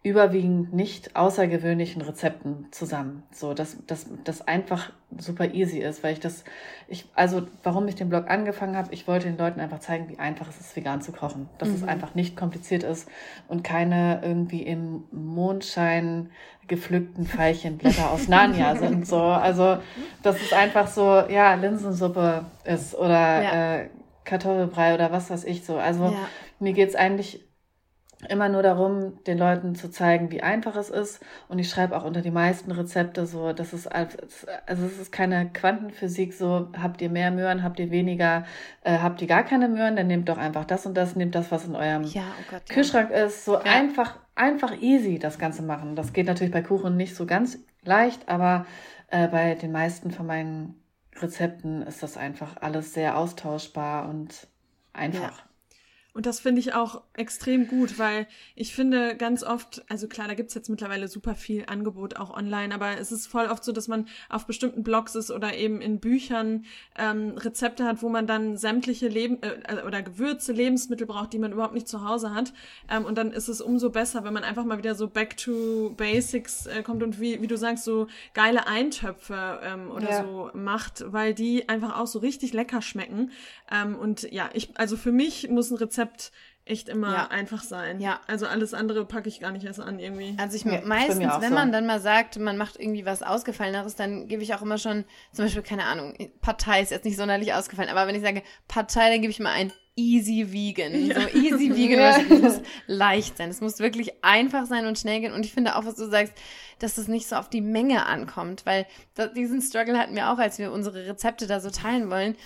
überwiegend 0.05 0.72
nicht 0.72 1.16
außergewöhnlichen 1.16 2.01
Rezepten 2.03 2.66
zusammen. 2.70 3.24
So, 3.32 3.53
dass 3.53 3.76
das, 3.86 4.46
einfach 4.46 4.92
super 5.16 5.53
easy 5.53 5.78
ist, 5.78 6.05
weil 6.05 6.12
ich 6.12 6.20
das, 6.20 6.44
ich, 6.86 7.07
also 7.14 7.49
warum 7.64 7.88
ich 7.88 7.96
den 7.96 8.09
Blog 8.09 8.30
angefangen 8.30 8.76
habe, 8.76 8.94
ich 8.94 9.09
wollte 9.09 9.26
den 9.26 9.36
Leuten 9.36 9.59
einfach 9.59 9.80
zeigen, 9.80 10.09
wie 10.09 10.18
einfach 10.18 10.49
es 10.49 10.61
ist, 10.61 10.76
vegan 10.76 11.03
zu 11.03 11.11
kochen. 11.11 11.49
Dass 11.59 11.68
mhm. 11.68 11.74
es 11.74 11.82
einfach 11.82 12.14
nicht 12.14 12.36
kompliziert 12.36 12.84
ist 12.84 13.09
und 13.49 13.64
keine 13.64 14.20
irgendwie 14.22 14.62
im 14.62 15.05
Mondschein 15.11 16.30
gepflückten 16.68 17.26
Veilchenblätter 17.26 18.11
aus 18.11 18.28
Narnia 18.28 18.76
sind. 18.76 19.07
So, 19.07 19.20
also 19.20 19.78
dass 20.22 20.40
es 20.40 20.53
einfach 20.53 20.86
so, 20.86 21.24
ja, 21.28 21.55
Linsensuppe 21.55 22.44
ist 22.64 22.94
oder 22.94 23.42
ja. 23.42 23.76
äh, 23.76 23.88
Kartoffelbrei 24.24 24.94
oder 24.94 25.11
was 25.11 25.30
weiß 25.30 25.44
ich 25.44 25.64
so. 25.64 25.76
Also 25.76 26.05
ja. 26.05 26.28
mir 26.61 26.72
geht's 26.72 26.94
eigentlich 26.94 27.47
immer 28.28 28.48
nur 28.48 28.62
darum, 28.62 29.22
den 29.24 29.38
Leuten 29.38 29.76
zu 29.76 29.90
zeigen, 29.90 30.32
wie 30.32 30.42
einfach 30.42 30.74
es 30.74 30.90
ist. 30.90 31.20
Und 31.46 31.60
ich 31.60 31.70
schreibe 31.70 31.96
auch 31.96 32.04
unter 32.04 32.20
die 32.20 32.32
meisten 32.32 32.72
Rezepte 32.72 33.26
so, 33.26 33.52
das 33.52 33.72
ist 33.72 33.86
also 33.86 34.16
es 34.66 34.98
ist 34.98 35.12
keine 35.12 35.50
Quantenphysik 35.52 36.32
so, 36.32 36.68
habt 36.80 37.00
ihr 37.00 37.10
mehr 37.10 37.30
Möhren, 37.30 37.62
habt 37.62 37.78
ihr 37.78 37.90
weniger, 37.92 38.44
äh, 38.82 38.98
habt 38.98 39.22
ihr 39.22 39.28
gar 39.28 39.44
keine 39.44 39.68
Möhren, 39.68 39.94
dann 39.94 40.08
nehmt 40.08 40.28
doch 40.28 40.38
einfach 40.38 40.64
das 40.64 40.84
und 40.84 40.94
das, 40.94 41.14
nehmt 41.14 41.34
das, 41.36 41.52
was 41.52 41.66
in 41.66 41.76
eurem 41.76 42.02
ja, 42.04 42.22
oh 42.22 42.44
Gott, 42.50 42.62
ja. 42.68 42.74
Kühlschrank 42.74 43.10
ist. 43.10 43.44
So 43.44 43.54
ja. 43.54 43.60
einfach, 43.60 44.16
einfach 44.34 44.76
easy 44.80 45.20
das 45.20 45.38
Ganze 45.38 45.62
machen. 45.62 45.94
Das 45.94 46.12
geht 46.12 46.26
natürlich 46.26 46.52
bei 46.52 46.62
Kuchen 46.62 46.96
nicht 46.96 47.14
so 47.14 47.24
ganz 47.24 47.58
leicht, 47.84 48.28
aber 48.28 48.66
äh, 49.08 49.28
bei 49.28 49.54
den 49.54 49.70
meisten 49.70 50.10
von 50.10 50.26
meinen 50.26 50.82
Rezepten 51.16 51.82
ist 51.82 52.02
das 52.02 52.16
einfach 52.16 52.56
alles 52.60 52.94
sehr 52.94 53.16
austauschbar 53.16 54.08
und 54.08 54.48
einfach. 54.92 55.47
Und 56.18 56.26
das 56.26 56.40
finde 56.40 56.58
ich 56.58 56.74
auch 56.74 57.02
extrem 57.14 57.68
gut, 57.68 57.96
weil 58.00 58.26
ich 58.56 58.74
finde 58.74 59.14
ganz 59.14 59.44
oft, 59.44 59.84
also 59.88 60.08
klar, 60.08 60.26
da 60.26 60.34
gibt's 60.34 60.52
jetzt 60.52 60.68
mittlerweile 60.68 61.06
super 61.06 61.36
viel 61.36 61.62
Angebot 61.68 62.16
auch 62.16 62.36
online, 62.36 62.74
aber 62.74 62.98
es 62.98 63.12
ist 63.12 63.28
voll 63.28 63.46
oft 63.46 63.62
so, 63.62 63.70
dass 63.70 63.86
man 63.86 64.08
auf 64.28 64.44
bestimmten 64.44 64.82
Blogs 64.82 65.14
ist 65.14 65.30
oder 65.30 65.54
eben 65.54 65.80
in 65.80 66.00
Büchern 66.00 66.64
ähm, 66.98 67.34
Rezepte 67.36 67.84
hat, 67.84 68.02
wo 68.02 68.08
man 68.08 68.26
dann 68.26 68.56
sämtliche 68.56 69.06
Leben 69.06 69.38
äh, 69.42 69.84
oder 69.86 70.02
Gewürze, 70.02 70.52
Lebensmittel 70.52 71.06
braucht, 71.06 71.34
die 71.34 71.38
man 71.38 71.52
überhaupt 71.52 71.74
nicht 71.74 71.86
zu 71.86 72.04
Hause 72.04 72.34
hat. 72.34 72.52
Ähm, 72.90 73.04
und 73.04 73.16
dann 73.16 73.30
ist 73.30 73.46
es 73.46 73.60
umso 73.60 73.90
besser, 73.90 74.24
wenn 74.24 74.32
man 74.32 74.42
einfach 74.42 74.64
mal 74.64 74.78
wieder 74.78 74.96
so 74.96 75.06
back 75.06 75.36
to 75.36 75.94
basics 75.96 76.66
äh, 76.66 76.82
kommt 76.82 77.04
und 77.04 77.20
wie, 77.20 77.40
wie 77.42 77.46
du 77.46 77.56
sagst, 77.56 77.84
so 77.84 78.08
geile 78.34 78.66
Eintöpfe 78.66 79.60
ähm, 79.62 79.92
oder 79.92 80.10
ja. 80.10 80.24
so 80.24 80.50
macht, 80.52 81.04
weil 81.12 81.32
die 81.32 81.68
einfach 81.68 81.96
auch 81.96 82.08
so 82.08 82.18
richtig 82.18 82.52
lecker 82.54 82.82
schmecken. 82.82 83.30
Ähm, 83.70 83.94
und 83.94 84.28
ja, 84.32 84.50
ich, 84.52 84.70
also 84.76 84.96
für 84.96 85.12
mich 85.12 85.48
muss 85.48 85.70
ein 85.70 85.76
Rezept 85.76 86.07
Rezept 86.09 86.32
echt 86.64 86.90
immer 86.90 87.14
ja. 87.14 87.28
einfach 87.28 87.62
sein. 87.62 87.98
Ja. 87.98 88.20
Also 88.26 88.46
alles 88.46 88.74
andere 88.74 89.06
packe 89.06 89.26
ich 89.28 89.40
gar 89.40 89.52
nicht 89.52 89.64
erst 89.64 89.80
an 89.80 89.98
irgendwie. 89.98 90.34
Also 90.36 90.54
ich 90.54 90.64
ja, 90.64 90.82
meistens, 90.84 91.18
wenn 91.18 91.48
so. 91.48 91.54
man 91.54 91.72
dann 91.72 91.86
mal 91.86 91.98
sagt, 91.98 92.38
man 92.38 92.59
macht 92.59 92.78
irgendwie 92.78 93.06
was 93.06 93.22
Ausgefalleneres, 93.22 93.96
dann 93.96 94.28
gebe 94.28 94.42
ich 94.42 94.54
auch 94.54 94.61
immer 94.61 94.76
schon, 94.76 95.04
zum 95.32 95.46
Beispiel, 95.46 95.62
keine 95.62 95.84
Ahnung, 95.84 96.14
Partei 96.42 96.82
ist 96.82 96.90
jetzt 96.90 97.06
nicht 97.06 97.16
sonderlich 97.16 97.54
ausgefallen, 97.54 97.88
aber 97.88 98.06
wenn 98.06 98.14
ich 98.14 98.20
sage 98.20 98.42
Partei, 98.66 99.09
dann 99.09 99.22
gebe 99.22 99.30
ich 99.30 99.40
mal 99.40 99.52
ein 99.52 99.72
easy 99.96 100.52
vegan. 100.52 101.06
Ja. 101.06 101.22
So 101.22 101.28
easy 101.28 101.70
vegan, 101.74 101.98
ja. 101.98 102.18
das 102.18 102.42
muss 102.42 102.61
leicht 102.86 103.38
sein. 103.38 103.48
Es 103.48 103.62
muss 103.62 103.78
wirklich 103.78 104.22
einfach 104.22 104.66
sein 104.66 104.84
und 104.84 104.98
schnell 104.98 105.20
gehen. 105.20 105.32
Und 105.32 105.46
ich 105.46 105.54
finde 105.54 105.74
auch, 105.74 105.86
was 105.86 105.96
du 105.96 106.06
sagst, 106.06 106.34
dass 106.80 106.98
es 106.98 107.09
nicht 107.09 107.26
so 107.26 107.36
auf 107.36 107.48
die 107.48 107.62
Menge 107.62 108.04
ankommt, 108.04 108.66
weil 108.66 108.86
diesen 109.34 109.62
Struggle 109.62 109.98
hatten 109.98 110.14
wir 110.14 110.30
auch, 110.30 110.38
als 110.38 110.59
wir 110.59 110.70
unsere 110.70 111.06
Rezepte 111.06 111.46
da 111.46 111.61
so 111.61 111.70
teilen 111.70 112.11
wollen 112.11 112.36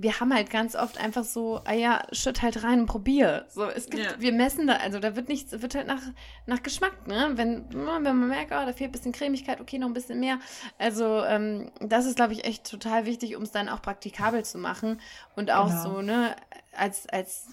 wir 0.00 0.20
haben 0.20 0.32
halt 0.32 0.48
ganz 0.48 0.76
oft 0.76 0.96
einfach 0.98 1.24
so, 1.24 1.60
ah 1.64 1.72
ja, 1.72 2.06
schütt 2.12 2.40
halt 2.42 2.62
rein 2.62 2.80
und 2.80 2.86
probier. 2.86 3.46
So, 3.48 3.64
es 3.64 3.90
gibt, 3.90 4.04
ja. 4.04 4.12
wir 4.20 4.32
messen 4.32 4.68
da, 4.68 4.74
also 4.74 5.00
da 5.00 5.16
wird 5.16 5.28
nichts, 5.28 5.50
wird 5.60 5.74
halt 5.74 5.88
nach, 5.88 6.02
nach 6.46 6.62
Geschmack, 6.62 7.08
ne? 7.08 7.32
Wenn, 7.34 7.64
wenn 7.72 8.02
man 8.02 8.28
merkt, 8.28 8.52
oh, 8.52 8.64
da 8.64 8.72
fehlt 8.72 8.90
ein 8.90 8.92
bisschen 8.92 9.10
Cremigkeit, 9.10 9.60
okay, 9.60 9.76
noch 9.76 9.88
ein 9.88 9.94
bisschen 9.94 10.20
mehr. 10.20 10.38
Also, 10.78 11.24
ähm, 11.24 11.72
das 11.80 12.06
ist, 12.06 12.14
glaube 12.14 12.32
ich, 12.32 12.44
echt 12.44 12.70
total 12.70 13.06
wichtig, 13.06 13.34
um 13.34 13.42
es 13.42 13.50
dann 13.50 13.68
auch 13.68 13.82
praktikabel 13.82 14.44
zu 14.44 14.58
machen. 14.58 15.00
Und 15.34 15.50
auch 15.50 15.68
genau. 15.68 15.82
so, 15.82 16.02
ne, 16.02 16.36
als, 16.76 17.08
als, 17.08 17.48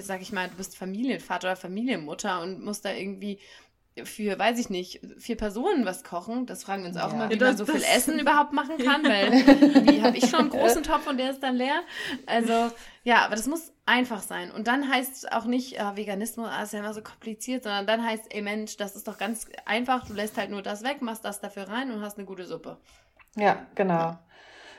sag 0.00 0.22
ich 0.22 0.32
mal, 0.32 0.48
du 0.48 0.56
bist 0.56 0.78
Familienvater 0.78 1.48
oder 1.48 1.56
Familienmutter 1.56 2.40
und 2.40 2.64
musst 2.64 2.86
da 2.86 2.92
irgendwie 2.92 3.38
für, 4.04 4.38
weiß 4.38 4.58
ich 4.58 4.70
nicht, 4.70 5.00
vier 5.18 5.36
Personen 5.36 5.84
was 5.84 6.02
kochen. 6.02 6.46
Das 6.46 6.64
fragen 6.64 6.82
wir 6.82 6.88
uns 6.88 6.96
auch 6.96 7.08
ja. 7.08 7.14
immer, 7.14 7.28
wie 7.28 7.34
ja, 7.34 7.38
das, 7.38 7.58
man 7.58 7.66
so 7.66 7.72
viel 7.72 7.82
Essen 7.82 8.18
überhaupt 8.20 8.52
machen 8.52 8.78
kann, 8.78 9.04
weil 9.04 9.32
wie 9.86 10.02
habe 10.02 10.16
ich 10.16 10.28
schon 10.30 10.40
einen 10.40 10.50
großen 10.50 10.82
Topf 10.82 11.06
und 11.06 11.18
der 11.18 11.30
ist 11.30 11.42
dann 11.42 11.56
leer. 11.56 11.80
Also 12.26 12.70
ja, 13.04 13.24
aber 13.24 13.36
das 13.36 13.46
muss 13.46 13.72
einfach 13.84 14.22
sein. 14.22 14.50
Und 14.50 14.66
dann 14.66 14.88
heißt 14.88 15.32
auch 15.32 15.44
nicht, 15.44 15.78
äh, 15.78 15.96
Veganismus 15.96 16.48
ah, 16.48 16.62
ist 16.62 16.72
ja 16.72 16.78
immer 16.78 16.94
so 16.94 17.02
kompliziert, 17.02 17.64
sondern 17.64 17.86
dann 17.86 18.04
heißt, 18.04 18.34
ey 18.34 18.40
Mensch, 18.40 18.76
das 18.76 18.96
ist 18.96 19.06
doch 19.08 19.18
ganz 19.18 19.46
einfach, 19.66 20.06
du 20.06 20.14
lässt 20.14 20.38
halt 20.38 20.50
nur 20.50 20.62
das 20.62 20.82
weg, 20.82 21.02
machst 21.02 21.24
das 21.24 21.40
dafür 21.40 21.68
rein 21.68 21.90
und 21.90 22.00
hast 22.00 22.16
eine 22.16 22.26
gute 22.26 22.46
Suppe. 22.46 22.78
Ja, 23.36 23.66
genau. 23.74 24.18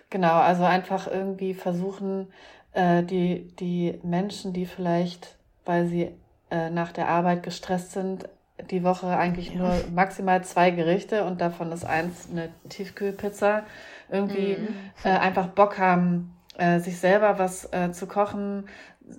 Genau, 0.10 0.36
also 0.36 0.64
einfach 0.64 1.08
irgendwie 1.08 1.54
versuchen, 1.54 2.32
äh, 2.72 3.04
die, 3.04 3.48
die 3.56 4.00
Menschen, 4.04 4.54
die 4.54 4.66
vielleicht, 4.66 5.38
weil 5.66 5.88
sie 5.88 6.12
äh, 6.52 6.70
nach 6.70 6.92
der 6.92 7.08
Arbeit 7.08 7.44
gestresst 7.44 7.94
sind, 7.94 8.30
die 8.70 8.84
Woche 8.84 9.08
eigentlich 9.08 9.54
ja. 9.54 9.60
nur 9.60 9.74
maximal 9.94 10.44
zwei 10.44 10.72
Gerichte 10.72 11.24
und 11.24 11.42
davon 11.42 11.72
ist 11.72 11.86
eins 11.86 12.30
eine 12.32 12.50
Tiefkühlpizza. 12.70 13.64
Irgendwie 14.10 14.58
mhm. 14.58 14.68
äh, 15.04 15.10
einfach 15.10 15.48
Bock 15.48 15.78
haben, 15.78 16.36
äh, 16.58 16.80
sich 16.80 17.00
selber 17.00 17.40
was 17.40 17.72
äh, 17.74 17.92
zu 17.92 18.06
kochen, 18.06 18.66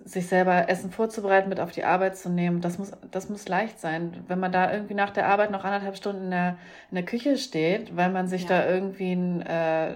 sich 0.05 0.28
selber 0.28 0.68
Essen 0.68 0.90
vorzubereiten, 0.90 1.49
mit 1.49 1.61
auf 1.61 1.70
die 1.70 1.84
Arbeit 1.84 2.16
zu 2.16 2.30
nehmen. 2.30 2.61
Das 2.61 2.78
muss, 2.78 2.92
das 3.11 3.28
muss 3.28 3.49
leicht 3.49 3.80
sein. 3.80 4.24
Wenn 4.28 4.40
man 4.40 4.53
da 4.53 4.72
irgendwie 4.72 4.95
nach 4.95 5.11
der 5.11 5.26
Arbeit 5.26 5.51
noch 5.51 5.64
anderthalb 5.64 5.97
Stunden 5.97 6.24
in 6.24 6.30
der, 6.30 6.57
in 6.90 6.95
der 6.95 7.05
Küche 7.05 7.36
steht, 7.36 7.97
weil 7.97 8.11
man 8.11 8.28
sich 8.28 8.42
ja. 8.42 8.49
da 8.49 8.68
irgendwie 8.68 9.12
ein 9.12 9.42
äh, 9.42 9.95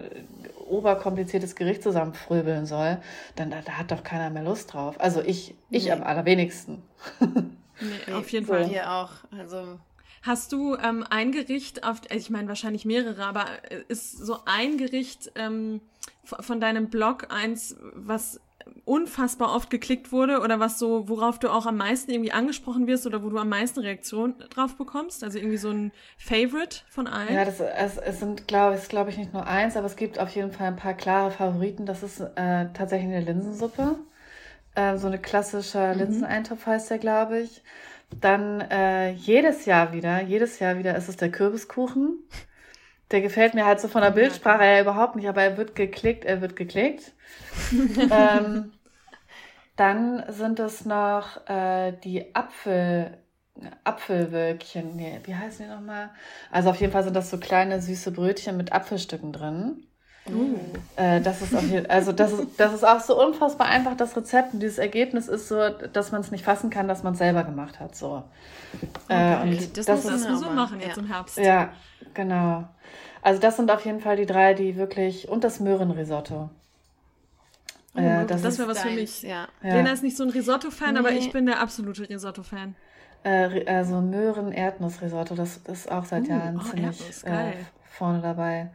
oberkompliziertes 0.69 1.57
Gericht 1.57 1.83
zusammenfröbeln 1.83 2.67
soll, 2.67 2.99
dann 3.37 3.51
da, 3.51 3.59
da 3.65 3.73
hat 3.73 3.91
doch 3.91 4.03
keiner 4.03 4.31
mehr 4.31 4.43
Lust 4.43 4.75
drauf. 4.75 4.97
Also 4.99 5.23
ich, 5.23 5.55
ich 5.71 5.87
nee. 5.87 5.93
am 5.93 6.03
allerwenigsten. 6.03 6.83
Nee, 7.81 8.13
auf 8.15 8.31
jeden 8.31 8.47
Fall. 8.47 8.67
Hier 8.67 8.91
auch. 8.91 9.11
Also. 9.31 9.79
Hast 10.23 10.53
du 10.53 10.77
ähm, 10.77 11.05
ein 11.09 11.33
Gericht 11.33 11.85
auf, 11.85 12.01
also 12.11 12.17
ich 12.17 12.31
meine 12.31 12.49
wahrscheinlich 12.49 12.85
mehrere, 12.85 13.25
aber 13.25 13.47
äh, 13.71 13.83
ist 13.89 14.19
so 14.19 14.39
ein 14.47 14.77
Gericht 14.77 15.31
ähm, 15.37 15.81
von 16.25 16.61
deinem 16.61 16.89
Blog 16.91 17.33
eins, 17.33 17.77
was 17.95 18.41
unfassbar 18.85 19.55
oft 19.55 19.71
geklickt 19.71 20.13
wurde 20.13 20.41
oder 20.41 20.61
was 20.61 20.79
so, 20.79 21.09
worauf 21.09 21.39
du 21.39 21.49
auch 21.49 21.67
am 21.67 21.77
meisten 21.77 22.11
irgendwie 22.11 22.33
angesprochen 22.33 22.87
wirst 22.87 23.07
oder 23.07 23.23
wo 23.23 23.31
du 23.31 23.39
am 23.39 23.49
meisten 23.49 23.81
Reaktionen 23.81 24.35
drauf 24.51 24.77
bekommst? 24.77 25.25
Also 25.25 25.39
irgendwie 25.39 25.57
so 25.57 25.71
ein 25.71 25.93
Favorite 26.17 26.81
von 26.89 27.07
allen? 27.07 27.35
Ja, 27.35 27.45
das, 27.45 27.61
es, 27.61 27.97
es 27.99 28.21
sind, 28.21 28.49
glaube 28.49 28.77
ich, 28.77 28.89
glaube 28.89 29.11
ich, 29.11 29.17
nicht 29.17 29.33
nur 29.33 29.47
eins, 29.47 29.77
aber 29.77 29.87
es 29.87 29.97
gibt 29.97 30.19
auf 30.19 30.35
jeden 30.35 30.53
Fall 30.53 30.69
ein 30.69 30.77
paar 30.77 30.95
klare 30.95 31.31
Favoriten. 31.31 31.87
Das 31.87 32.03
ist 32.03 32.21
äh, 32.21 32.67
tatsächlich 32.75 33.15
eine 33.15 33.21
Linsensuppe. 33.21 33.97
Äh, 34.75 34.97
so 34.97 35.07
eine 35.07 35.19
klassische 35.19 35.93
mhm. 35.93 35.99
Linseneintopf 35.99 36.67
heißt 36.67 36.91
der, 36.91 36.99
glaube 36.99 37.41
ich. 37.41 37.63
Dann 38.21 38.61
äh, 38.63 39.11
jedes 39.11 39.67
Jahr 39.67 39.93
wieder, 39.93 40.23
jedes 40.23 40.59
Jahr 40.59 40.79
wieder 40.79 40.97
ist 40.97 41.09
es 41.09 41.17
der 41.17 41.31
Kürbiskuchen. 41.31 42.19
Der 43.11 43.21
gefällt 43.21 43.55
mir 43.55 43.65
halt 43.65 43.81
so 43.81 43.89
von 43.89 44.03
der 44.03 44.11
Bildsprache 44.11 44.65
her 44.65 44.83
überhaupt 44.83 45.17
nicht, 45.17 45.29
aber 45.29 45.43
er 45.43 45.57
wird 45.57 45.75
geklickt, 45.75 46.25
er 46.25 46.41
wird 46.41 46.57
geklickt. 46.57 47.13
ähm, 48.11 48.73
dann 49.77 50.25
sind 50.29 50.59
es 50.61 50.85
noch 50.85 51.49
äh, 51.49 51.93
die 52.05 52.35
Apfel, 52.35 53.17
Apfelwölkchen. 53.85 54.97
Nee, 54.97 55.21
wie 55.25 55.35
heißen 55.35 55.65
die 55.65 55.73
nochmal? 55.73 56.11
Also 56.51 56.71
auf 56.71 56.81
jeden 56.81 56.93
Fall 56.93 57.05
sind 57.05 57.15
das 57.15 57.31
so 57.31 57.39
kleine 57.39 57.81
süße 57.81 58.11
Brötchen 58.11 58.57
mit 58.57 58.73
Apfelstücken 58.73 59.33
drin. 59.33 59.87
Uh. 60.31 60.59
Äh, 60.97 61.21
das 61.21 61.43
ist 61.43 61.53
jeden, 61.53 61.89
also 61.89 62.13
das 62.13 62.33
ist, 62.33 62.49
das 62.59 62.75
ist 62.75 62.85
auch 62.85 63.01
so 63.01 63.21
unfassbar 63.21 63.69
einfach, 63.69 63.97
das 63.97 64.17
Rezept. 64.17 64.55
Und 64.55 64.61
dieses 64.61 64.79
Ergebnis 64.79 65.29
ist 65.29 65.49
so, 65.49 65.69
dass 65.71 66.13
man 66.13 66.21
es 66.21 66.31
nicht 66.31 66.45
fassen 66.45 66.71
kann, 66.71 66.89
dass 66.89 67.03
man 67.03 67.13
es 67.13 67.19
selber 67.19 67.45
gemacht 67.45 67.81
hat. 67.81 67.97
So. 67.97 68.23
Äh, 69.09 69.15
okay, 69.15 69.43
und 69.43 69.77
das, 69.77 69.87
das 69.87 70.05
müssen 70.05 70.31
wir 70.31 70.37
so 70.37 70.51
machen 70.51 70.81
jetzt 70.81 70.97
ja. 70.97 71.03
im 71.03 71.09
Herbst. 71.09 71.39
Ja, 71.39 71.73
genau. 72.15 72.65
Also 73.23 73.41
das 73.41 73.57
sind 73.57 73.71
auf 73.71 73.85
jeden 73.85 74.01
Fall 74.01 74.17
die 74.17 74.27
drei, 74.27 74.55
die 74.55 74.77
wirklich 74.77 75.29
und 75.29 75.45
das 75.45 75.61
Möhrenrisotto. 75.61 76.51
Oh, 77.95 78.01
äh, 78.01 78.27
das 78.27 78.43
das 78.43 78.59
wäre 78.59 78.69
was 78.69 78.81
für 78.81 78.91
mich. 78.91 79.23
Ja. 79.23 79.49
ja. 79.63 79.75
Lena 79.75 79.93
ist 79.93 80.03
nicht 80.03 80.17
so 80.17 80.25
ein 80.25 80.31
Risotto-Fan, 80.31 80.95
nee. 80.95 81.01
aber 81.01 81.13
ich 81.13 81.33
bin 81.33 81.47
der 81.47 81.61
absolute 81.61 82.09
Risotto-Fan. 82.09 82.77
Äh, 83.25 83.65
also 83.67 84.01
Möhren-Erdnuss-Risotto, 84.01 85.35
das, 85.35 85.63
das 85.65 85.81
ist 85.81 85.91
auch 85.91 86.05
seit 86.05 86.25
uh, 86.25 86.31
Jahren 86.31 86.57
oh, 86.59 86.71
ziemlich 86.71 87.01
äh, 87.25 87.53
vorne 87.99 88.23
dabei. 88.23 88.71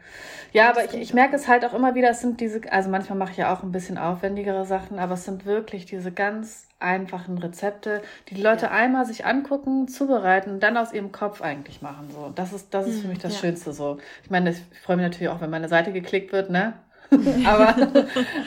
Ja, 0.51 0.69
aber 0.69 0.83
ich, 0.85 0.93
ich 0.93 1.13
merke 1.13 1.35
es 1.35 1.47
halt 1.47 1.65
auch 1.65 1.73
immer 1.73 1.95
wieder, 1.95 2.09
es 2.09 2.21
sind 2.21 2.39
diese, 2.41 2.61
also 2.71 2.89
manchmal 2.89 3.17
mache 3.17 3.31
ich 3.31 3.37
ja 3.37 3.53
auch 3.53 3.63
ein 3.63 3.71
bisschen 3.71 3.97
aufwendigere 3.97 4.65
Sachen, 4.65 4.99
aber 4.99 5.13
es 5.13 5.25
sind 5.25 5.45
wirklich 5.45 5.85
diese 5.85 6.11
ganz 6.11 6.67
einfachen 6.79 7.37
Rezepte, 7.37 8.01
die 8.29 8.35
die 8.35 8.41
Leute 8.41 8.65
ja. 8.65 8.71
einmal 8.71 9.05
sich 9.05 9.25
angucken, 9.25 9.87
zubereiten 9.87 10.51
und 10.51 10.59
dann 10.61 10.77
aus 10.77 10.93
ihrem 10.93 11.11
Kopf 11.11 11.41
eigentlich 11.41 11.81
machen. 11.81 12.09
So, 12.11 12.31
das 12.35 12.53
ist, 12.53 12.73
das 12.73 12.87
ist 12.87 13.01
für 13.01 13.07
mich 13.07 13.19
das 13.19 13.33
ja. 13.35 13.39
Schönste 13.39 13.71
so. 13.71 13.97
Ich 14.23 14.29
meine, 14.29 14.51
ich 14.51 14.79
freue 14.81 14.97
mich 14.97 15.05
natürlich 15.05 15.29
auch, 15.29 15.41
wenn 15.41 15.49
meine 15.49 15.69
Seite 15.69 15.93
geklickt 15.93 16.33
wird, 16.33 16.49
ne? 16.49 16.73
aber, 17.45 17.75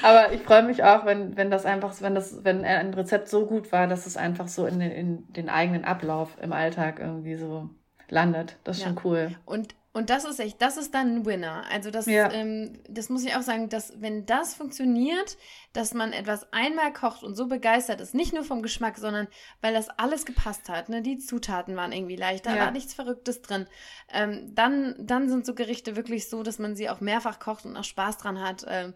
aber 0.03 0.33
ich 0.33 0.43
freue 0.43 0.65
mich 0.65 0.83
auch, 0.83 1.07
wenn, 1.07 1.37
wenn 1.37 1.51
das 1.51 1.65
einfach, 1.65 1.95
wenn 2.01 2.15
das, 2.15 2.45
wenn 2.45 2.65
ein 2.65 2.93
Rezept 2.95 3.29
so 3.29 3.47
gut 3.47 3.73
war, 3.73 3.87
dass 3.87 4.07
es 4.07 4.17
einfach 4.17 4.49
so 4.49 4.67
in 4.67 4.81
den, 4.81 4.91
in 4.91 5.33
den 5.33 5.49
eigenen 5.49 5.85
Ablauf 5.85 6.37
im 6.43 6.53
Alltag 6.53 6.99
irgendwie 6.99 7.37
so 7.37 7.71
landet. 8.09 8.57
Das 8.65 8.79
ist 8.79 8.83
ja. 8.83 8.89
schon 8.89 9.01
cool. 9.05 9.31
Und 9.45 9.75
und 9.97 10.11
das 10.11 10.27
ist 10.27 10.39
echt, 10.41 10.61
das 10.61 10.77
ist 10.77 10.93
dann 10.93 11.15
ein 11.15 11.25
Winner. 11.25 11.65
Also 11.71 11.91
das, 11.91 12.05
ja. 12.05 12.31
ähm, 12.31 12.79
das 12.87 13.09
muss 13.09 13.25
ich 13.25 13.35
auch 13.35 13.41
sagen, 13.41 13.71
dass 13.71 13.99
wenn 13.99 14.27
das 14.27 14.53
funktioniert, 14.53 15.39
dass 15.73 15.95
man 15.95 16.13
etwas 16.13 16.53
einmal 16.53 16.93
kocht 16.93 17.23
und 17.23 17.35
so 17.35 17.47
begeistert 17.47 18.03
ist, 18.03 18.15
nicht 18.15 18.35
nur 18.35 18.45
vom 18.45 18.61
Geschmack, 18.61 18.99
sondern 18.99 19.27
weil 19.63 19.73
das 19.73 19.89
alles 19.89 20.27
gepasst 20.27 20.69
hat, 20.69 20.91
ne? 20.91 21.01
Die 21.01 21.17
Zutaten 21.17 21.77
waren 21.77 21.93
irgendwie 21.93 22.17
leicht, 22.17 22.45
da 22.45 22.55
ja. 22.55 22.65
war 22.67 22.73
nichts 22.73 22.93
Verrücktes 22.93 23.41
drin. 23.41 23.69
Ähm, 24.13 24.55
dann, 24.55 24.97
dann 24.99 25.31
sind 25.31 25.47
so 25.47 25.55
Gerichte 25.55 25.97
wirklich 25.97 26.29
so, 26.29 26.43
dass 26.43 26.59
man 26.59 26.77
sie 26.77 26.91
auch 26.91 27.01
mehrfach 27.01 27.39
kocht 27.39 27.65
und 27.65 27.75
auch 27.75 27.83
Spaß 27.83 28.19
dran 28.19 28.39
hat. 28.43 28.67
Ähm, 28.69 28.93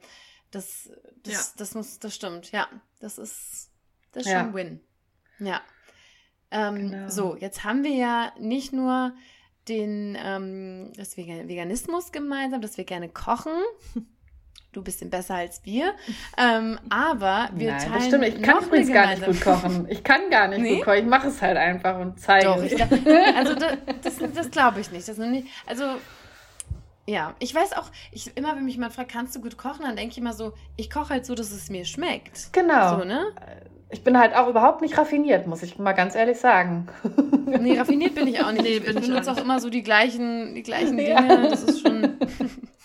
das, 0.51 0.91
das, 1.23 1.33
ja. 1.33 1.41
das 1.57 1.75
muss, 1.75 1.99
das 1.99 2.15
stimmt, 2.15 2.53
ja. 2.53 2.69
Das 3.01 3.17
ist, 3.17 3.71
das 4.13 4.27
ist 4.27 4.33
schon 4.33 4.39
ein 4.39 4.55
Win. 4.55 4.81
Ja. 5.39 5.63
Ähm, 6.51 6.91
genau. 6.91 7.09
So, 7.09 7.37
jetzt 7.37 7.65
haben 7.65 7.85
wir 7.85 7.95
ja 7.95 8.35
nicht 8.39 8.75
nur 8.75 9.15
den 9.71 10.19
ähm, 10.23 10.93
das 10.97 11.17
Veganismus 11.17 12.13
gemeinsam, 12.13 12.61
dass 12.61 12.77
wir 12.77 12.85
gerne 12.85 13.09
kochen. 13.09 13.53
Du 14.73 14.85
bist 14.85 15.09
besser 15.11 15.35
als 15.35 15.65
wir. 15.65 15.95
Ähm, 16.39 16.79
aber 16.91 17.49
wir 17.55 17.73
Nein, 17.73 17.81
teilen. 17.81 17.93
Das 17.93 18.07
stimmt. 18.07 18.25
Ich 18.29 18.41
kann 18.41 18.65
übrigens 18.65 18.93
gar 18.93 19.09
nicht 19.09 19.25
gut 19.25 19.41
kochen. 19.41 19.87
Ich 19.89 20.05
kann 20.05 20.31
gar 20.31 20.47
nicht 20.47 20.61
nee? 20.61 20.77
gut 20.77 20.85
kochen. 20.85 20.99
Ich 20.99 21.07
mache 21.07 21.27
es 21.27 21.43
halt 21.43 21.57
einfach 21.57 21.99
und 21.99 22.21
zeige 22.21 22.47
Doch, 22.47 22.63
es. 22.63 22.81
also 23.35 23.55
das, 23.57 24.19
das, 24.19 24.33
das 24.33 24.51
glaube 24.53 24.79
ich 24.79 24.93
nicht. 24.93 25.09
Das 25.09 25.19
nicht. 25.19 25.49
Also 25.67 25.83
ja, 27.07 27.35
ich 27.41 27.53
weiß 27.53 27.73
auch, 27.73 27.91
ich, 28.13 28.37
immer 28.37 28.55
wenn 28.55 28.65
mich 28.65 28.75
jemand 28.75 28.93
fragt, 28.93 29.11
kannst 29.11 29.35
du 29.35 29.41
gut 29.41 29.59
kochen, 29.59 29.83
dann 29.83 29.97
denke 29.97 30.13
ich 30.13 30.19
immer 30.19 30.35
so, 30.35 30.53
ich 30.77 30.89
koche 30.89 31.15
halt 31.15 31.27
so, 31.27 31.35
dass 31.35 31.51
es 31.51 31.69
mir 31.69 31.85
schmeckt. 31.85 32.53
Genau. 32.53 32.99
So, 32.99 33.05
ne? 33.05 33.27
Ich 33.93 34.05
bin 34.05 34.19
halt 34.19 34.35
auch 34.35 34.49
überhaupt 34.49 34.83
nicht 34.83 34.97
raffiniert, 34.97 35.47
muss 35.47 35.63
ich 35.63 35.79
mal 35.79 35.93
ganz 35.93 36.15
ehrlich 36.15 36.39
sagen. 36.39 36.89
Nee, 37.51 37.77
raffiniert 37.77 38.15
bin 38.15 38.29
ich 38.29 38.41
auch 38.41 38.53
nicht. 38.53 38.63
Nee, 38.63 38.77
ich 38.77 38.85
benutze 38.85 39.33
auch 39.33 39.37
immer 39.37 39.59
so 39.59 39.71
die 39.71 39.83
gleichen, 39.83 40.55
die 40.55 40.63
gleichen 40.63 40.97
Dinge. 40.97 41.11
Ja. 41.11 41.49
Das 41.49 41.65
ist 41.65 41.81
schon. 41.81 42.17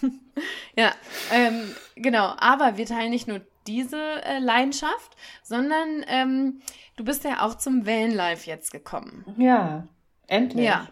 ja, 0.76 0.92
ähm, 1.32 1.72
genau. 1.96 2.34
Aber 2.40 2.76
wir 2.76 2.88
teilen 2.88 3.12
nicht 3.12 3.28
nur 3.28 3.42
diese 3.68 3.98
äh, 4.24 4.40
Leidenschaft, 4.40 5.16
sondern 5.44 6.04
ähm, 6.08 6.62
du 6.96 7.04
bist 7.04 7.24
ja 7.24 7.46
auch 7.46 7.56
zum 7.56 7.86
Vanlife 7.86 8.50
jetzt 8.50 8.72
gekommen. 8.72 9.24
Ja, 9.38 9.88
endlich. 10.26 10.66
Ja. 10.66 10.88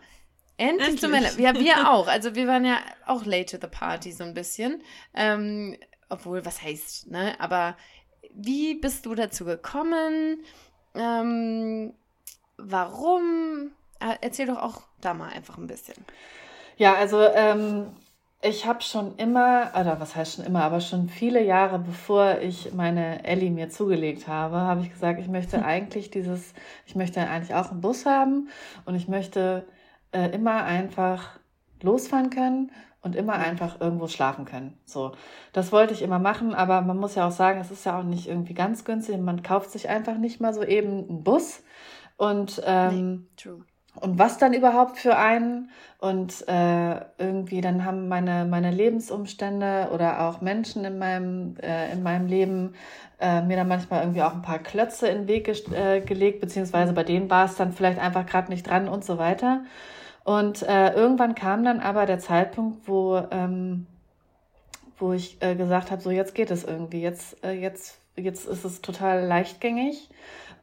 Endlich, 0.58 0.90
Endlich. 0.90 1.02
zum 1.02 1.12
Vanlife. 1.12 1.42
Ja, 1.42 1.56
wir 1.56 1.92
auch. 1.92 2.08
Also 2.08 2.36
wir 2.36 2.48
waren 2.48 2.64
ja 2.64 2.78
auch 3.08 3.26
late 3.26 3.58
to 3.58 3.68
the 3.68 3.72
party 3.72 4.12
so 4.12 4.24
ein 4.24 4.36
bisschen. 4.36 4.84
Ähm, 5.16 5.78
obwohl, 6.10 6.46
was 6.46 6.62
heißt, 6.62 7.10
ne? 7.10 7.36
Aber 7.40 7.76
wie 8.36 8.76
bist 8.76 9.06
du 9.06 9.16
dazu 9.16 9.46
gekommen? 9.46 10.40
Ähm, 10.96 11.94
warum? 12.58 13.72
Äh, 14.00 14.16
erzähl 14.22 14.48
doch 14.48 14.62
auch 14.62 14.82
da 15.02 15.14
mal 15.14 15.30
einfach 15.30 15.58
ein 15.58 15.68
bisschen. 15.68 15.96
Ja, 16.78 16.96
also 16.96 17.22
ähm, 17.22 17.88
ich 18.42 18.66
habe 18.66 18.82
schon 18.82 19.16
immer, 19.16 19.72
oder 19.80 20.00
was 20.00 20.16
heißt 20.16 20.36
schon 20.36 20.46
immer, 20.46 20.64
aber 20.64 20.82
schon 20.82 21.08
viele 21.08 21.42
Jahre 21.44 21.80
bevor 21.80 22.40
ich 22.40 22.74
meine 22.74 23.24
Ellie 23.24 23.52
mir 23.52 23.70
zugelegt 23.70 24.28
habe, 24.28 24.58
habe 24.58 24.82
ich 24.82 24.92
gesagt, 24.92 25.20
ich 25.20 25.28
möchte 25.28 25.64
eigentlich 25.66 26.10
dieses, 26.12 26.54
ich 26.86 26.96
möchte 26.96 27.22
eigentlich 27.22 27.56
auch 27.56 27.72
einen 27.72 27.82
Bus 27.82 28.06
haben 28.06 28.50
und 28.86 28.96
ich 28.96 29.08
möchte 29.08 29.66
äh, 30.12 30.30
immer 30.32 30.64
einfach 30.64 31.40
losfahren 31.82 32.30
können 32.30 32.72
und 33.04 33.16
immer 33.16 33.34
einfach 33.34 33.80
irgendwo 33.80 34.08
schlafen 34.08 34.46
können. 34.46 34.78
So, 34.86 35.12
das 35.52 35.72
wollte 35.72 35.94
ich 35.94 36.02
immer 36.02 36.20
machen, 36.20 36.56
aber 36.56 36.82
man 36.82 36.98
muss 36.98 37.16
ja 37.16 37.28
auch 37.28 37.32
sagen, 37.32 37.60
es 37.60 37.70
ist 37.70 37.86
ja 37.86 38.00
auch 38.00 38.04
nicht 38.04 38.28
irgendwie 38.28 38.54
ganz 38.54 38.86
günstig. 38.86 39.20
Man 39.20 39.44
kauft 39.44 39.72
sich 39.72 39.90
einfach 39.90 40.18
nicht 40.18 40.40
mal 40.42 40.54
so 40.54 40.64
eben 40.64 41.10
einen 41.10 41.24
Bus 41.24 41.62
und 42.18 42.62
ähm, 42.66 43.28
nee, 43.36 43.52
und 44.00 44.18
was 44.18 44.40
dann 44.40 44.54
überhaupt 44.54 44.98
für 44.98 45.18
einen 45.18 45.70
und 46.00 46.48
äh, 46.48 46.96
irgendwie 47.18 47.62
dann 47.62 47.86
haben 47.86 48.08
meine 48.08 48.46
meine 48.46 48.72
Lebensumstände 48.72 49.90
oder 49.94 50.22
auch 50.22 50.42
Menschen 50.42 50.84
in 50.84 50.98
meinem 50.98 51.56
äh, 51.62 51.92
in 51.92 52.02
meinem 52.02 52.26
Leben 52.28 52.74
äh, 53.20 53.42
mir 53.42 53.58
dann 53.58 53.68
manchmal 53.68 54.02
irgendwie 54.02 54.24
auch 54.24 54.34
ein 54.34 54.42
paar 54.42 54.60
Klötze 54.60 55.08
in 55.08 55.20
den 55.20 55.28
Weg 55.28 55.46
ge 55.46 55.56
äh, 55.76 56.02
gelegt 56.02 56.42
beziehungsweise 56.42 56.94
bei 56.94 57.04
denen 57.04 57.30
war 57.30 57.46
es 57.46 57.56
dann 57.56 57.72
vielleicht 57.72 58.00
einfach 58.00 58.26
gerade 58.26 58.50
nicht 58.50 58.68
dran 58.68 58.88
und 58.88 59.06
so 59.06 59.18
weiter. 59.18 59.64
Und 60.24 60.64
äh, 60.64 60.94
irgendwann 60.94 61.36
kam 61.36 61.64
dann 61.64 61.80
aber 61.80 62.06
der 62.06 62.20
Zeitpunkt, 62.20 62.88
wo, 62.88 63.22
ähm, 63.32 63.88
wo 64.98 65.14
ich 65.14 65.42
äh, 65.42 65.56
gesagt 65.56 65.92
habe, 65.92 66.02
so 66.02 66.12
jetzt 66.12 66.34
geht 66.34 66.50
es 66.50 66.64
irgendwie, 66.64 67.02
jetzt, 67.02 67.44
äh, 67.44 67.52
jetzt, 67.52 68.00
jetzt 68.16 68.48
ist 68.48 68.64
es 68.64 68.82
total 68.82 69.26
leichtgängig. 69.26 70.10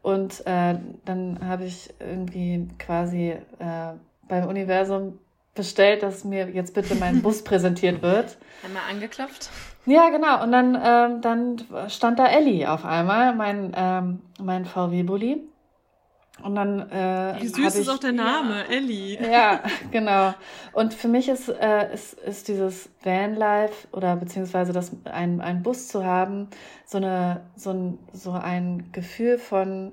Und 0.02 0.46
äh, 0.46 0.76
dann 1.04 1.40
habe 1.46 1.64
ich 1.64 1.92
irgendwie 2.00 2.68
quasi 2.78 3.36
äh, 3.58 3.92
beim 4.28 4.46
Universum 4.46 5.18
bestellt, 5.54 6.02
dass 6.02 6.24
mir 6.24 6.48
jetzt 6.48 6.72
bitte 6.72 6.94
mein 6.94 7.20
Bus 7.22 7.44
präsentiert 7.44 8.00
wird. 8.00 8.38
Einmal 8.64 8.82
angeklopft. 8.90 9.50
Ja, 9.84 10.08
genau. 10.08 10.42
Und 10.42 10.52
dann, 10.52 10.78
ähm, 10.82 11.20
dann 11.20 11.88
stand 11.88 12.18
da 12.18 12.26
Ellie 12.26 12.70
auf 12.70 12.84
einmal, 12.84 13.34
mein, 13.34 13.72
ähm, 13.76 14.20
mein 14.40 14.64
VW-Bully. 14.64 15.42
Und 16.42 16.54
dann. 16.54 16.90
Äh, 16.90 17.36
Wie 17.40 17.48
süß 17.48 17.74
ist 17.74 17.80
ich, 17.82 17.88
auch 17.90 17.98
der 17.98 18.12
Name, 18.12 18.64
ja, 18.68 18.74
Ellie. 18.74 19.18
Ja, 19.30 19.62
genau. 19.90 20.34
Und 20.72 20.94
für 20.94 21.08
mich 21.08 21.28
ist, 21.28 21.48
äh, 21.48 21.92
ist, 21.92 22.14
ist 22.14 22.48
dieses 22.48 22.88
Vanlife 23.02 23.88
oder 23.92 24.16
beziehungsweise 24.16 24.72
das, 24.72 24.92
ein, 25.04 25.40
ein 25.40 25.62
Bus 25.62 25.88
zu 25.88 26.04
haben, 26.04 26.48
so, 26.86 26.98
eine, 26.98 27.42
so, 27.56 27.70
ein, 27.70 27.98
so 28.12 28.32
ein 28.32 28.90
Gefühl 28.92 29.38
von 29.38 29.92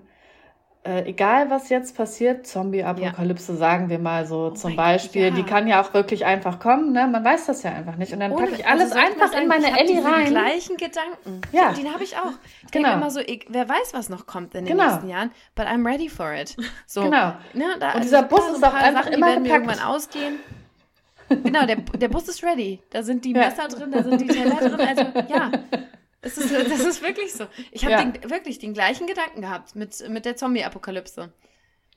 äh, 0.87 1.05
egal 1.05 1.49
was 1.49 1.67
jetzt 1.67 1.97
passiert, 1.97 2.47
Zombie-Apokalypse, 2.47 3.51
ja. 3.51 3.57
sagen 3.57 3.89
wir 3.89 3.99
mal 3.99 4.25
so 4.25 4.47
oh 4.47 4.49
zum 4.51 4.77
Beispiel, 4.77 5.29
Gott, 5.29 5.37
ja. 5.37 5.43
die 5.43 5.49
kann 5.49 5.67
ja 5.67 5.81
auch 5.81 5.93
wirklich 5.93 6.25
einfach 6.25 6.59
kommen, 6.59 6.93
ne? 6.93 7.07
Man 7.07 7.25
weiß 7.25 7.47
das 7.47 7.63
ja 7.63 7.71
einfach 7.73 7.97
nicht. 7.97 8.13
Und 8.13 8.21
dann 8.21 8.33
packe 8.33 8.55
ich 8.55 8.65
alles 8.65 8.93
also 8.93 9.05
einfach 9.05 9.37
in 9.37 9.47
meine 9.49 9.77
Ellie 9.77 10.01
rein. 10.03 10.25
Die 10.25 10.31
gleichen 10.31 10.77
Gedanken. 10.77 11.41
Ja. 11.51 11.73
Den 11.73 11.93
habe 11.93 12.03
ich 12.05 12.15
auch. 12.15 12.31
Ich 12.63 12.71
genau. 12.71 12.89
denke 12.89 13.01
immer 13.01 13.11
so, 13.11 13.19
ich, 13.19 13.45
wer 13.49 13.67
weiß, 13.67 13.93
was 13.93 14.07
noch 14.07 14.25
kommt 14.25 14.55
in 14.55 14.63
den 14.63 14.77
genau. 14.77 14.89
nächsten 14.89 15.09
Jahren, 15.09 15.31
but 15.55 15.65
I'm 15.65 15.85
ready 15.85 16.07
for 16.07 16.33
it. 16.33 16.55
So, 16.85 17.01
genau. 17.03 17.33
Ne, 17.53 17.65
da, 17.79 17.93
Und 17.93 18.03
dieser 18.03 18.23
Bus 18.23 18.47
ist 18.49 18.63
auch 18.63 18.73
einfach 18.73 19.03
Sachen, 19.03 19.13
immer 19.13 19.27
die 19.27 19.31
werden 19.33 19.43
gepackt. 19.43 19.65
irgendwann 19.65 19.87
ausgehen. 19.87 20.39
Genau, 21.43 21.65
der, 21.65 21.75
der 21.75 22.07
Bus 22.07 22.29
ist 22.29 22.41
ready. 22.41 22.79
Da 22.89 23.03
sind 23.03 23.25
die 23.25 23.33
Messer 23.33 23.67
drin, 23.67 23.91
da 23.91 24.01
sind 24.01 24.21
die 24.21 24.27
Teller 24.27 24.55
drin. 24.55 24.79
Also 24.79 25.03
ja, 25.27 25.51
das 26.21 26.37
ist, 26.37 26.51
das 26.51 26.79
ist 26.79 27.01
wirklich 27.01 27.33
so. 27.33 27.45
Ich 27.71 27.85
habe 27.85 27.93
ja. 27.93 28.29
wirklich 28.29 28.59
den 28.59 28.73
gleichen 28.73 29.07
Gedanken 29.07 29.41
gehabt 29.41 29.75
mit, 29.75 30.07
mit 30.09 30.25
der 30.25 30.35
Zombie-Apokalypse. 30.35 31.31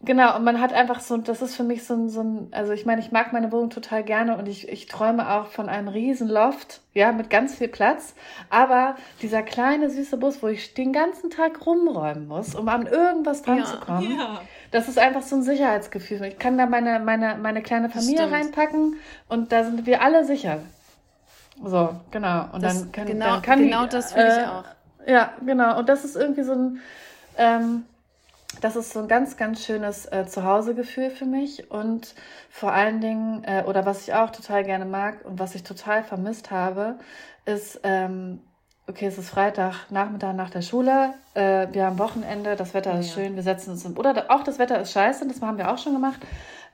Genau, 0.02 0.34
und 0.36 0.44
man 0.44 0.62
hat 0.62 0.72
einfach 0.72 1.00
so, 1.00 1.18
das 1.18 1.42
ist 1.42 1.54
für 1.54 1.62
mich 1.62 1.84
so 1.84 1.92
ein, 1.92 2.08
so 2.08 2.22
ein, 2.22 2.48
also 2.52 2.72
ich 2.72 2.86
meine, 2.86 3.02
ich 3.02 3.12
mag 3.12 3.34
meine 3.34 3.52
Wohnung 3.52 3.68
total 3.68 4.02
gerne 4.02 4.38
und 4.38 4.48
ich, 4.48 4.66
ich 4.66 4.86
träume 4.86 5.30
auch 5.30 5.48
von 5.48 5.68
einem 5.68 5.88
riesen 5.88 6.26
Loft, 6.26 6.80
ja, 6.94 7.12
mit 7.12 7.28
ganz 7.28 7.56
viel 7.56 7.68
Platz. 7.68 8.14
Aber 8.48 8.96
dieser 9.20 9.42
kleine, 9.42 9.90
süße 9.90 10.16
Bus, 10.16 10.42
wo 10.42 10.48
ich 10.48 10.72
den 10.72 10.94
ganzen 10.94 11.28
Tag 11.28 11.66
rumräumen 11.66 12.28
muss, 12.28 12.54
um 12.54 12.68
an 12.68 12.86
irgendwas 12.86 13.42
dran 13.42 13.58
ja, 13.58 13.64
zu 13.66 13.78
kommen, 13.78 14.16
ja. 14.18 14.40
das 14.70 14.88
ist 14.88 14.98
einfach 14.98 15.20
so 15.20 15.36
ein 15.36 15.42
Sicherheitsgefühl. 15.42 16.24
Ich 16.24 16.38
kann 16.38 16.56
da 16.56 16.64
meine, 16.64 16.98
meine, 17.00 17.36
meine 17.36 17.60
kleine 17.60 17.90
Familie 17.90 18.32
reinpacken 18.32 18.96
und 19.28 19.52
da 19.52 19.64
sind 19.64 19.84
wir 19.84 20.00
alle 20.00 20.24
sicher. 20.24 20.62
So, 21.62 22.00
genau. 22.10 22.46
Und 22.52 22.62
das, 22.62 22.80
dann 22.80 22.92
kann, 22.92 23.06
genau, 23.06 23.26
dann 23.26 23.42
kann 23.42 23.58
genau 23.60 23.84
die, 23.84 23.90
das 23.90 24.12
finde 24.12 24.28
äh, 24.28 24.40
ich 24.40 24.46
auch. 24.48 24.64
Ja, 25.06 25.32
genau. 25.44 25.78
Und 25.78 25.88
das 25.88 26.04
ist 26.04 26.16
irgendwie 26.16 26.42
so 26.42 26.52
ein, 26.52 26.80
ähm, 27.36 27.84
das 28.60 28.76
ist 28.76 28.92
so 28.92 29.00
ein 29.00 29.08
ganz, 29.08 29.36
ganz 29.36 29.64
schönes 29.64 30.06
äh, 30.06 30.26
Zuhausegefühl 30.26 31.10
für 31.10 31.26
mich. 31.26 31.70
Und 31.70 32.14
vor 32.50 32.72
allen 32.72 33.00
Dingen, 33.00 33.44
äh, 33.44 33.64
oder 33.66 33.86
was 33.86 34.02
ich 34.02 34.14
auch 34.14 34.30
total 34.30 34.64
gerne 34.64 34.84
mag 34.84 35.24
und 35.24 35.38
was 35.38 35.54
ich 35.54 35.62
total 35.62 36.02
vermisst 36.02 36.50
habe, 36.50 36.96
ist, 37.44 37.80
ähm, 37.82 38.40
okay, 38.86 39.06
es 39.06 39.18
ist 39.18 39.30
Freitag, 39.30 39.90
Nachmittag 39.90 40.34
nach 40.34 40.50
der 40.50 40.62
Schule, 40.62 41.14
äh, 41.34 41.68
wir 41.72 41.86
haben 41.86 41.98
Wochenende, 41.98 42.56
das 42.56 42.74
Wetter 42.74 42.98
ist 42.98 43.14
ja. 43.14 43.22
schön, 43.22 43.36
wir 43.36 43.42
setzen 43.42 43.70
uns 43.70 43.84
im, 43.84 43.96
oder 43.96 44.26
auch 44.30 44.42
das 44.42 44.58
Wetter 44.58 44.80
ist 44.80 44.92
scheiße, 44.92 45.26
das 45.28 45.40
haben 45.40 45.58
wir 45.58 45.70
auch 45.70 45.78
schon 45.78 45.92
gemacht, 45.92 46.20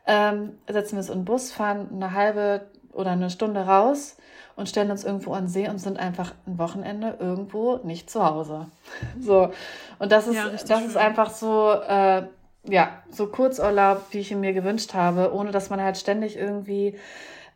ähm, 0.07 0.59
setzen 0.66 0.93
wir 0.93 0.99
uns 0.99 1.11
in 1.11 1.20
den 1.20 1.24
Bus, 1.24 1.53
fahren 1.53 1.89
eine 1.93 2.12
halbe 2.12 2.62
oder 2.93 3.11
eine 3.11 3.28
Stunde 3.28 3.61
raus 3.61 4.16
und 4.57 4.69
stellen 4.69 4.91
uns 4.91 5.05
irgendwo 5.05 5.35
an 5.35 5.49
See 5.49 5.69
und 5.69 5.79
sind 5.79 5.99
einfach 5.99 6.33
ein 6.47 6.59
Wochenende 6.59 7.17
irgendwo 7.21 7.77
nicht 7.85 8.11
zu 8.11 8.25
Hause. 8.25 8.67
So. 9.21 9.51
Und 9.99 10.13
das 10.13 10.27
ist, 10.27 10.37
ja, 10.37 10.49
das 10.49 10.85
ist 10.85 10.97
einfach 10.97 11.31
so, 11.31 11.73
äh, 11.73 12.25
ja, 12.65 12.91
so 13.11 13.29
Kurzurlaub, 13.29 14.07
wie 14.11 14.19
ich 14.19 14.31
ihn 14.31 14.41
mir 14.41 14.53
gewünscht 14.53 14.95
habe, 14.95 15.33
ohne 15.33 15.51
dass 15.51 15.71
man 15.71 15.81
halt 15.81 15.97
ständig 15.97 16.37
irgendwie 16.37 16.99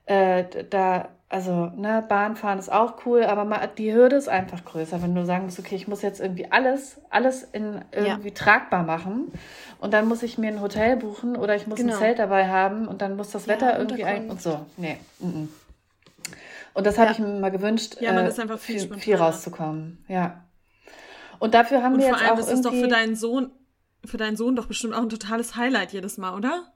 äh, 0.07 0.45
da, 0.69 1.09
also, 1.29 1.67
ne, 1.77 2.05
Bahnfahren 2.09 2.59
ist 2.59 2.73
auch 2.73 3.07
cool, 3.07 3.23
aber 3.23 3.45
mal, 3.45 3.69
die 3.79 3.95
Hürde 3.95 4.17
ist 4.17 4.29
einfach 4.29 4.65
größer, 4.65 5.01
wenn 5.03 5.15
du 5.15 5.25
sagen 5.25 5.45
musst, 5.45 5.61
okay, 5.61 5.77
ich 5.77 5.87
muss 5.87 6.03
jetzt 6.03 6.21
irgendwie 6.21 6.51
alles, 6.51 7.01
alles 7.11 7.45
in 7.45 7.81
irgendwie 7.93 8.29
ja. 8.29 8.35
tragbar 8.35 8.83
machen 8.83 9.31
und 9.81 9.95
dann 9.95 10.09
muss 10.09 10.25
ich 10.25 10.39
mir 10.39 10.49
ein 10.49 10.61
Hotel 10.61 10.97
buchen 10.97 11.37
oder 11.37 11.55
ich 11.55 11.69
muss 11.69 11.79
genau. 11.79 11.93
ein 11.93 11.99
Zelt 12.01 12.19
dabei 12.19 12.49
haben 12.49 12.89
und 12.89 13.03
dann 13.03 13.17
muss 13.17 13.31
das 13.31 13.47
Wetter 13.47 13.73
ja, 13.73 13.79
irgendwie 13.79 14.05
ein 14.05 14.29
und 14.29 14.43
so. 14.43 14.67
Nee. 14.77 14.97
Mm 15.21 15.27
-mm. 15.27 15.49
Und 16.81 16.87
das 16.87 16.97
ja. 16.97 17.03
habe 17.03 17.13
ich 17.13 17.19
mir 17.19 17.29
mal 17.39 17.51
gewünscht, 17.51 17.99
ja, 18.01 18.15
man 18.15 18.25
äh, 18.25 18.29
ist 18.31 18.41
einfach 18.41 18.59
viel, 18.59 18.81
viel, 18.81 18.99
viel 18.99 19.17
rauszukommen. 19.17 20.03
Ja. 20.09 20.45
Und 21.39 21.53
dafür 21.53 21.83
haben 21.83 21.97
und 21.97 22.01
wir 22.01 22.07
jetzt 22.07 22.23
allem, 22.23 22.31
auch 22.33 22.37
das 22.37 22.51
ist 22.51 22.65
doch 22.65 22.73
für 22.73 22.89
deinen 22.89 23.17
Sohn, 23.17 23.51
für 24.03 24.17
deinen 24.17 24.39
Sohn 24.39 24.57
doch 24.57 24.65
bestimmt 24.65 24.95
auch 24.95 25.03
ein 25.03 25.11
totales 25.11 25.57
Highlight 25.57 25.93
jedes 25.93 26.17
Mal, 26.17 26.35
oder? 26.35 26.73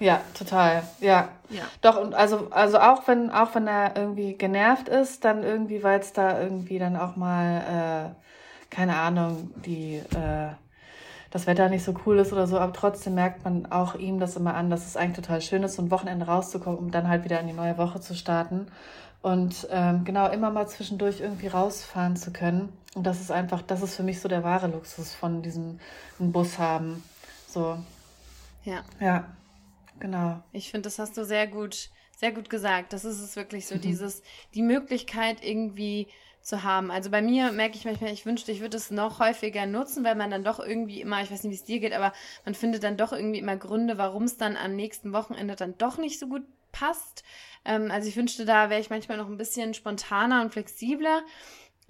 Ja, 0.00 0.20
total. 0.38 0.82
Ja. 1.00 1.30
ja. 1.48 1.62
Doch, 1.80 1.98
und 1.98 2.14
also, 2.14 2.48
also 2.50 2.78
auch 2.78 3.08
wenn, 3.08 3.30
auch 3.30 3.54
wenn 3.54 3.66
er 3.66 3.96
irgendwie 3.96 4.34
genervt 4.34 4.90
ist, 4.90 5.24
dann 5.24 5.42
irgendwie, 5.42 5.82
weil 5.82 6.00
es 6.00 6.12
da 6.12 6.38
irgendwie 6.38 6.78
dann 6.78 6.96
auch 6.96 7.16
mal, 7.16 8.12
äh, 8.12 8.74
keine 8.74 8.96
Ahnung, 8.96 9.50
die, 9.64 9.94
äh, 9.96 10.50
das 11.30 11.46
Wetter 11.46 11.70
nicht 11.70 11.84
so 11.84 11.94
cool 12.04 12.18
ist 12.18 12.34
oder 12.34 12.46
so, 12.46 12.58
aber 12.58 12.74
trotzdem 12.74 13.14
merkt 13.14 13.44
man 13.44 13.64
auch 13.72 13.94
ihm 13.94 14.20
das 14.20 14.36
immer 14.36 14.54
an, 14.54 14.68
dass 14.68 14.86
es 14.86 14.98
eigentlich 14.98 15.24
total 15.24 15.40
schön 15.40 15.62
ist, 15.62 15.76
so 15.76 15.82
ein 15.82 15.90
Wochenende 15.90 16.26
rauszukommen, 16.26 16.78
um 16.78 16.90
dann 16.90 17.08
halt 17.08 17.24
wieder 17.24 17.40
in 17.40 17.46
die 17.46 17.54
neue 17.54 17.78
Woche 17.78 18.00
zu 18.00 18.14
starten. 18.14 18.66
Und 19.20 19.66
ähm, 19.70 20.04
genau, 20.04 20.30
immer 20.30 20.50
mal 20.50 20.68
zwischendurch 20.68 21.20
irgendwie 21.20 21.48
rausfahren 21.48 22.16
zu 22.16 22.32
können. 22.32 22.72
Und 22.94 23.04
das 23.04 23.20
ist 23.20 23.30
einfach, 23.30 23.62
das 23.62 23.82
ist 23.82 23.96
für 23.96 24.02
mich 24.02 24.20
so 24.20 24.28
der 24.28 24.44
wahre 24.44 24.68
Luxus 24.68 25.14
von 25.14 25.42
diesem 25.42 25.80
Bus 26.18 26.58
haben. 26.58 27.02
So. 27.48 27.78
Ja. 28.64 28.84
Ja, 29.00 29.28
genau. 29.98 30.40
Ich 30.52 30.70
finde, 30.70 30.86
das 30.86 30.98
hast 30.98 31.16
du 31.16 31.24
sehr 31.24 31.46
gut, 31.46 31.90
sehr 32.16 32.32
gut 32.32 32.48
gesagt. 32.48 32.92
Das 32.92 33.04
ist 33.04 33.20
es 33.20 33.34
wirklich 33.36 33.66
so, 33.66 33.74
mhm. 33.74 33.80
dieses, 33.80 34.22
die 34.54 34.62
Möglichkeit 34.62 35.44
irgendwie 35.44 36.06
zu 36.40 36.62
haben. 36.62 36.90
Also 36.90 37.10
bei 37.10 37.20
mir 37.20 37.52
merke 37.52 37.76
ich 37.76 37.84
manchmal, 37.84 38.12
ich 38.12 38.24
wünschte, 38.24 38.52
ich 38.52 38.60
würde 38.60 38.76
es 38.76 38.90
noch 38.90 39.20
häufiger 39.20 39.66
nutzen, 39.66 40.04
weil 40.04 40.14
man 40.14 40.30
dann 40.30 40.44
doch 40.44 40.60
irgendwie 40.60 41.00
immer, 41.00 41.22
ich 41.22 41.30
weiß 41.30 41.42
nicht, 41.42 41.52
wie 41.52 41.56
es 41.56 41.64
dir 41.64 41.80
geht, 41.80 41.92
aber 41.92 42.12
man 42.44 42.54
findet 42.54 42.84
dann 42.84 42.96
doch 42.96 43.12
irgendwie 43.12 43.38
immer 43.38 43.56
Gründe, 43.56 43.98
warum 43.98 44.24
es 44.24 44.38
dann 44.38 44.56
am 44.56 44.74
nächsten 44.74 45.12
Wochenende 45.12 45.56
dann 45.56 45.76
doch 45.76 45.98
nicht 45.98 46.18
so 46.18 46.26
gut 46.26 46.44
passt. 46.72 47.22
Ähm, 47.68 47.90
also 47.90 48.08
ich 48.08 48.16
wünschte, 48.16 48.44
da 48.46 48.70
wäre 48.70 48.80
ich 48.80 48.90
manchmal 48.90 49.18
noch 49.18 49.28
ein 49.28 49.36
bisschen 49.36 49.74
spontaner 49.74 50.40
und 50.40 50.52
flexibler. 50.52 51.22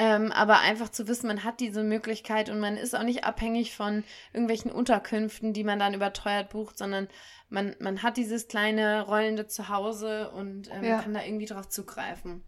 Ähm, 0.01 0.31
aber 0.31 0.61
einfach 0.61 0.91
zu 0.91 1.09
wissen, 1.09 1.27
man 1.27 1.43
hat 1.43 1.59
diese 1.59 1.83
Möglichkeit 1.83 2.51
und 2.51 2.61
man 2.61 2.77
ist 2.77 2.95
auch 2.95 3.03
nicht 3.03 3.25
abhängig 3.25 3.75
von 3.75 4.05
irgendwelchen 4.33 4.71
Unterkünften, 4.71 5.53
die 5.53 5.65
man 5.65 5.81
dann 5.81 5.95
überteuert 5.95 6.51
bucht, 6.51 6.79
sondern 6.79 7.09
man, 7.49 7.75
man 7.81 8.03
hat 8.03 8.17
dieses 8.17 8.47
kleine 8.47 9.03
rollende 9.07 9.49
Zuhause 9.49 10.31
und 10.31 10.71
ähm, 10.73 10.85
ja. 10.85 11.01
kann 11.01 11.15
da 11.15 11.25
irgendwie 11.25 11.47
drauf 11.47 11.69
zugreifen. 11.69 12.45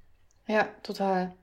Ja, 0.47 0.69
total. 0.85 1.35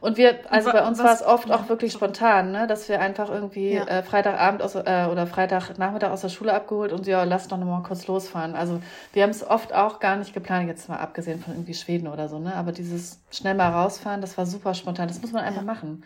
Und 0.00 0.16
wir, 0.16 0.40
also 0.50 0.72
bei 0.72 0.86
uns 0.86 0.98
war 0.98 1.12
es 1.12 1.22
oft 1.22 1.50
auch 1.50 1.68
wirklich 1.68 1.92
spontan, 1.92 2.52
ne, 2.52 2.66
dass 2.66 2.88
wir 2.88 3.00
einfach 3.00 3.28
irgendwie 3.28 3.74
ja. 3.74 3.84
äh, 3.84 4.02
Freitagabend 4.02 4.62
aus, 4.62 4.74
äh, 4.74 5.06
oder 5.10 5.26
Freitagnachmittag 5.26 6.10
aus 6.10 6.22
der 6.22 6.30
Schule 6.30 6.54
abgeholt 6.54 6.92
und 6.92 7.06
ja, 7.06 7.24
lass 7.24 7.48
doch 7.48 7.58
nochmal 7.58 7.82
kurz 7.82 8.06
losfahren. 8.06 8.54
Also 8.54 8.80
wir 9.12 9.22
haben 9.22 9.30
es 9.30 9.46
oft 9.46 9.74
auch 9.74 10.00
gar 10.00 10.16
nicht 10.16 10.32
geplant, 10.32 10.68
jetzt 10.68 10.88
mal 10.88 10.96
abgesehen 10.96 11.40
von 11.40 11.52
irgendwie 11.52 11.74
Schweden 11.74 12.08
oder 12.08 12.28
so, 12.28 12.38
ne? 12.38 12.54
Aber 12.54 12.72
dieses 12.72 13.20
schnell 13.30 13.54
mal 13.54 13.68
rausfahren, 13.68 14.22
das 14.22 14.38
war 14.38 14.46
super 14.46 14.72
spontan. 14.72 15.08
Das 15.08 15.20
muss 15.20 15.32
man 15.32 15.44
einfach 15.44 15.62
ja. 15.62 15.66
machen. 15.66 16.02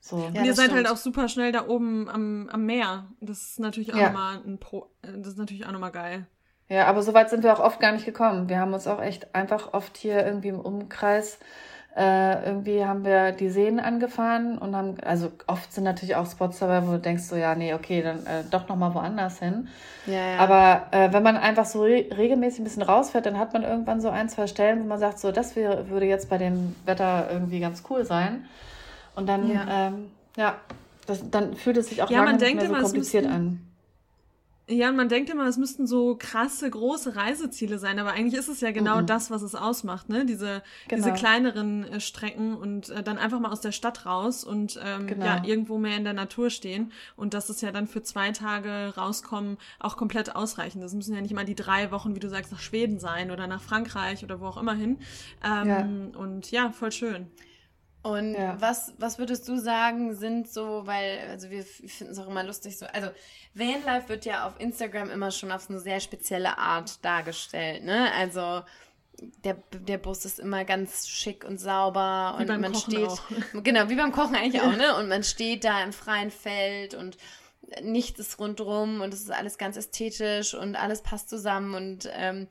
So. 0.00 0.18
Ja, 0.18 0.26
und 0.26 0.34
ihr 0.34 0.42
seid 0.42 0.46
halt 0.46 0.56
stimmt. 0.56 0.72
halt 0.74 0.88
auch 0.88 0.96
super 0.96 1.28
schnell 1.28 1.52
da 1.52 1.66
oben 1.66 2.10
am, 2.10 2.50
am 2.52 2.66
Meer. 2.66 3.06
Das 3.20 3.42
ist 3.42 3.60
natürlich 3.60 3.94
auch 3.94 3.98
ja. 3.98 4.06
nochmal 4.08 4.40
ein 4.46 4.58
Pro, 4.58 4.90
äh, 5.00 5.08
das 5.16 5.28
ist 5.28 5.38
natürlich 5.38 5.66
auch 5.66 5.72
nochmal 5.72 5.92
geil. 5.92 6.26
Ja, 6.68 6.86
aber 6.86 7.02
so 7.02 7.14
weit 7.14 7.30
sind 7.30 7.44
wir 7.44 7.54
auch 7.54 7.60
oft 7.60 7.80
gar 7.80 7.92
nicht 7.92 8.04
gekommen. 8.04 8.48
Wir 8.48 8.58
haben 8.58 8.74
uns 8.74 8.86
auch 8.86 9.00
echt 9.00 9.34
einfach 9.34 9.72
oft 9.72 9.96
hier 9.96 10.26
irgendwie 10.26 10.48
im 10.48 10.60
Umkreis 10.60 11.38
äh, 11.96 12.44
irgendwie 12.44 12.84
haben 12.84 13.04
wir 13.06 13.32
die 13.32 13.48
Seen 13.48 13.80
angefahren 13.80 14.58
und 14.58 14.76
haben, 14.76 14.96
also 15.02 15.32
oft 15.46 15.72
sind 15.72 15.84
natürlich 15.84 16.14
auch 16.14 16.30
Spots 16.30 16.58
dabei, 16.58 16.86
wo 16.86 16.92
du 16.92 16.98
denkst 16.98 17.22
so, 17.22 17.36
ja, 17.36 17.54
nee, 17.54 17.72
okay, 17.72 18.02
dann 18.02 18.18
äh, 18.26 18.44
doch 18.50 18.68
nochmal 18.68 18.94
woanders 18.94 19.38
hin. 19.38 19.68
Ja, 20.06 20.12
ja. 20.12 20.38
Aber 20.38 20.86
äh, 20.90 21.12
wenn 21.14 21.22
man 21.22 21.38
einfach 21.38 21.64
so 21.64 21.82
re 21.82 22.04
regelmäßig 22.16 22.60
ein 22.60 22.64
bisschen 22.64 22.82
rausfährt, 22.82 23.24
dann 23.24 23.38
hat 23.38 23.54
man 23.54 23.62
irgendwann 23.62 24.02
so 24.02 24.10
ein, 24.10 24.28
zwei 24.28 24.46
Stellen, 24.46 24.82
wo 24.82 24.84
man 24.86 24.98
sagt, 24.98 25.18
so, 25.18 25.32
das 25.32 25.56
wäre, 25.56 25.88
würde 25.88 26.04
jetzt 26.04 26.28
bei 26.28 26.36
dem 26.36 26.76
Wetter 26.84 27.28
irgendwie 27.32 27.60
ganz 27.60 27.82
cool 27.88 28.04
sein. 28.04 28.44
Und 29.14 29.26
dann, 29.26 29.50
ja, 29.50 29.66
ähm, 29.70 30.10
ja 30.36 30.56
das, 31.06 31.30
dann 31.30 31.54
fühlt 31.56 31.78
es 31.78 31.88
sich 31.88 32.02
auch 32.02 32.10
ja, 32.10 32.24
lange 32.24 32.36
nicht 32.36 32.54
mehr 32.56 32.66
so 32.66 32.74
kompliziert 32.74 33.24
an. 33.24 33.60
Ja, 34.68 34.88
und 34.88 34.96
man 34.96 35.08
denkt 35.08 35.30
immer, 35.30 35.46
es 35.46 35.58
müssten 35.58 35.86
so 35.86 36.16
krasse, 36.18 36.68
große 36.68 37.14
Reiseziele 37.14 37.78
sein, 37.78 38.00
aber 38.00 38.12
eigentlich 38.12 38.38
ist 38.38 38.48
es 38.48 38.60
ja 38.60 38.72
genau 38.72 39.00
mhm. 39.00 39.06
das, 39.06 39.30
was 39.30 39.42
es 39.42 39.54
ausmacht, 39.54 40.08
ne? 40.08 40.26
Diese, 40.26 40.60
genau. 40.88 41.04
diese 41.04 41.12
kleineren 41.14 41.84
äh, 41.84 42.00
Strecken 42.00 42.56
und 42.56 42.88
äh, 42.88 43.04
dann 43.04 43.16
einfach 43.16 43.38
mal 43.38 43.52
aus 43.52 43.60
der 43.60 43.70
Stadt 43.70 44.06
raus 44.06 44.42
und 44.42 44.80
ähm, 44.84 45.06
genau. 45.06 45.24
ja, 45.24 45.44
irgendwo 45.44 45.78
mehr 45.78 45.96
in 45.96 46.02
der 46.02 46.14
Natur 46.14 46.50
stehen. 46.50 46.90
Und 47.14 47.32
das 47.32 47.48
ist 47.48 47.62
ja 47.62 47.70
dann 47.70 47.86
für 47.86 48.02
zwei 48.02 48.32
Tage 48.32 48.92
rauskommen 48.96 49.56
auch 49.78 49.96
komplett 49.96 50.34
ausreichend. 50.34 50.82
Das 50.82 50.94
müssen 50.94 51.14
ja 51.14 51.20
nicht 51.20 51.34
mal 51.34 51.44
die 51.44 51.54
drei 51.54 51.92
Wochen, 51.92 52.16
wie 52.16 52.20
du 52.20 52.28
sagst, 52.28 52.50
nach 52.50 52.60
Schweden 52.60 52.98
sein 52.98 53.30
oder 53.30 53.46
nach 53.46 53.62
Frankreich 53.62 54.24
oder 54.24 54.40
wo 54.40 54.46
auch 54.46 54.56
immer 54.56 54.74
hin. 54.74 54.98
Ähm, 55.44 55.68
ja. 55.68 56.20
Und 56.20 56.50
ja, 56.50 56.72
voll 56.72 56.90
schön. 56.90 57.28
Und 58.06 58.34
ja. 58.34 58.56
was, 58.60 58.92
was 58.98 59.18
würdest 59.18 59.48
du 59.48 59.58
sagen, 59.58 60.14
sind 60.14 60.48
so, 60.48 60.86
weil, 60.86 61.18
also 61.28 61.50
wir 61.50 61.64
finden 61.64 62.12
es 62.12 62.18
auch 62.20 62.28
immer 62.28 62.44
lustig 62.44 62.78
so, 62.78 62.86
also 62.86 63.08
Vanlife 63.52 64.08
wird 64.08 64.24
ja 64.24 64.46
auf 64.46 64.60
Instagram 64.60 65.10
immer 65.10 65.32
schon 65.32 65.50
auf 65.50 65.62
so 65.62 65.72
eine 65.72 65.80
sehr 65.80 65.98
spezielle 65.98 66.56
Art 66.56 67.04
dargestellt, 67.04 67.82
ne? 67.82 68.12
Also 68.12 68.62
der, 69.44 69.56
der 69.72 69.98
Bus 69.98 70.24
ist 70.24 70.38
immer 70.38 70.64
ganz 70.64 71.08
schick 71.08 71.44
und 71.44 71.58
sauber 71.58 72.36
wie 72.38 72.42
und 72.42 72.60
man 72.60 72.72
Kochen 72.72 72.92
steht, 72.92 73.08
auch. 73.08 73.22
genau, 73.64 73.88
wie 73.88 73.96
beim 73.96 74.12
Kochen 74.12 74.36
eigentlich 74.36 74.62
auch, 74.62 74.76
ne? 74.76 74.96
Und 74.98 75.08
man 75.08 75.24
steht 75.24 75.64
da 75.64 75.82
im 75.82 75.92
freien 75.92 76.30
Feld 76.30 76.94
und 76.94 77.16
nichts 77.82 78.20
ist 78.20 78.38
rundrum 78.38 79.00
und 79.00 79.12
es 79.12 79.22
ist 79.22 79.32
alles 79.32 79.58
ganz 79.58 79.76
ästhetisch 79.76 80.54
und 80.54 80.76
alles 80.76 81.02
passt 81.02 81.28
zusammen 81.28 81.74
und 81.74 82.08
ähm, 82.12 82.46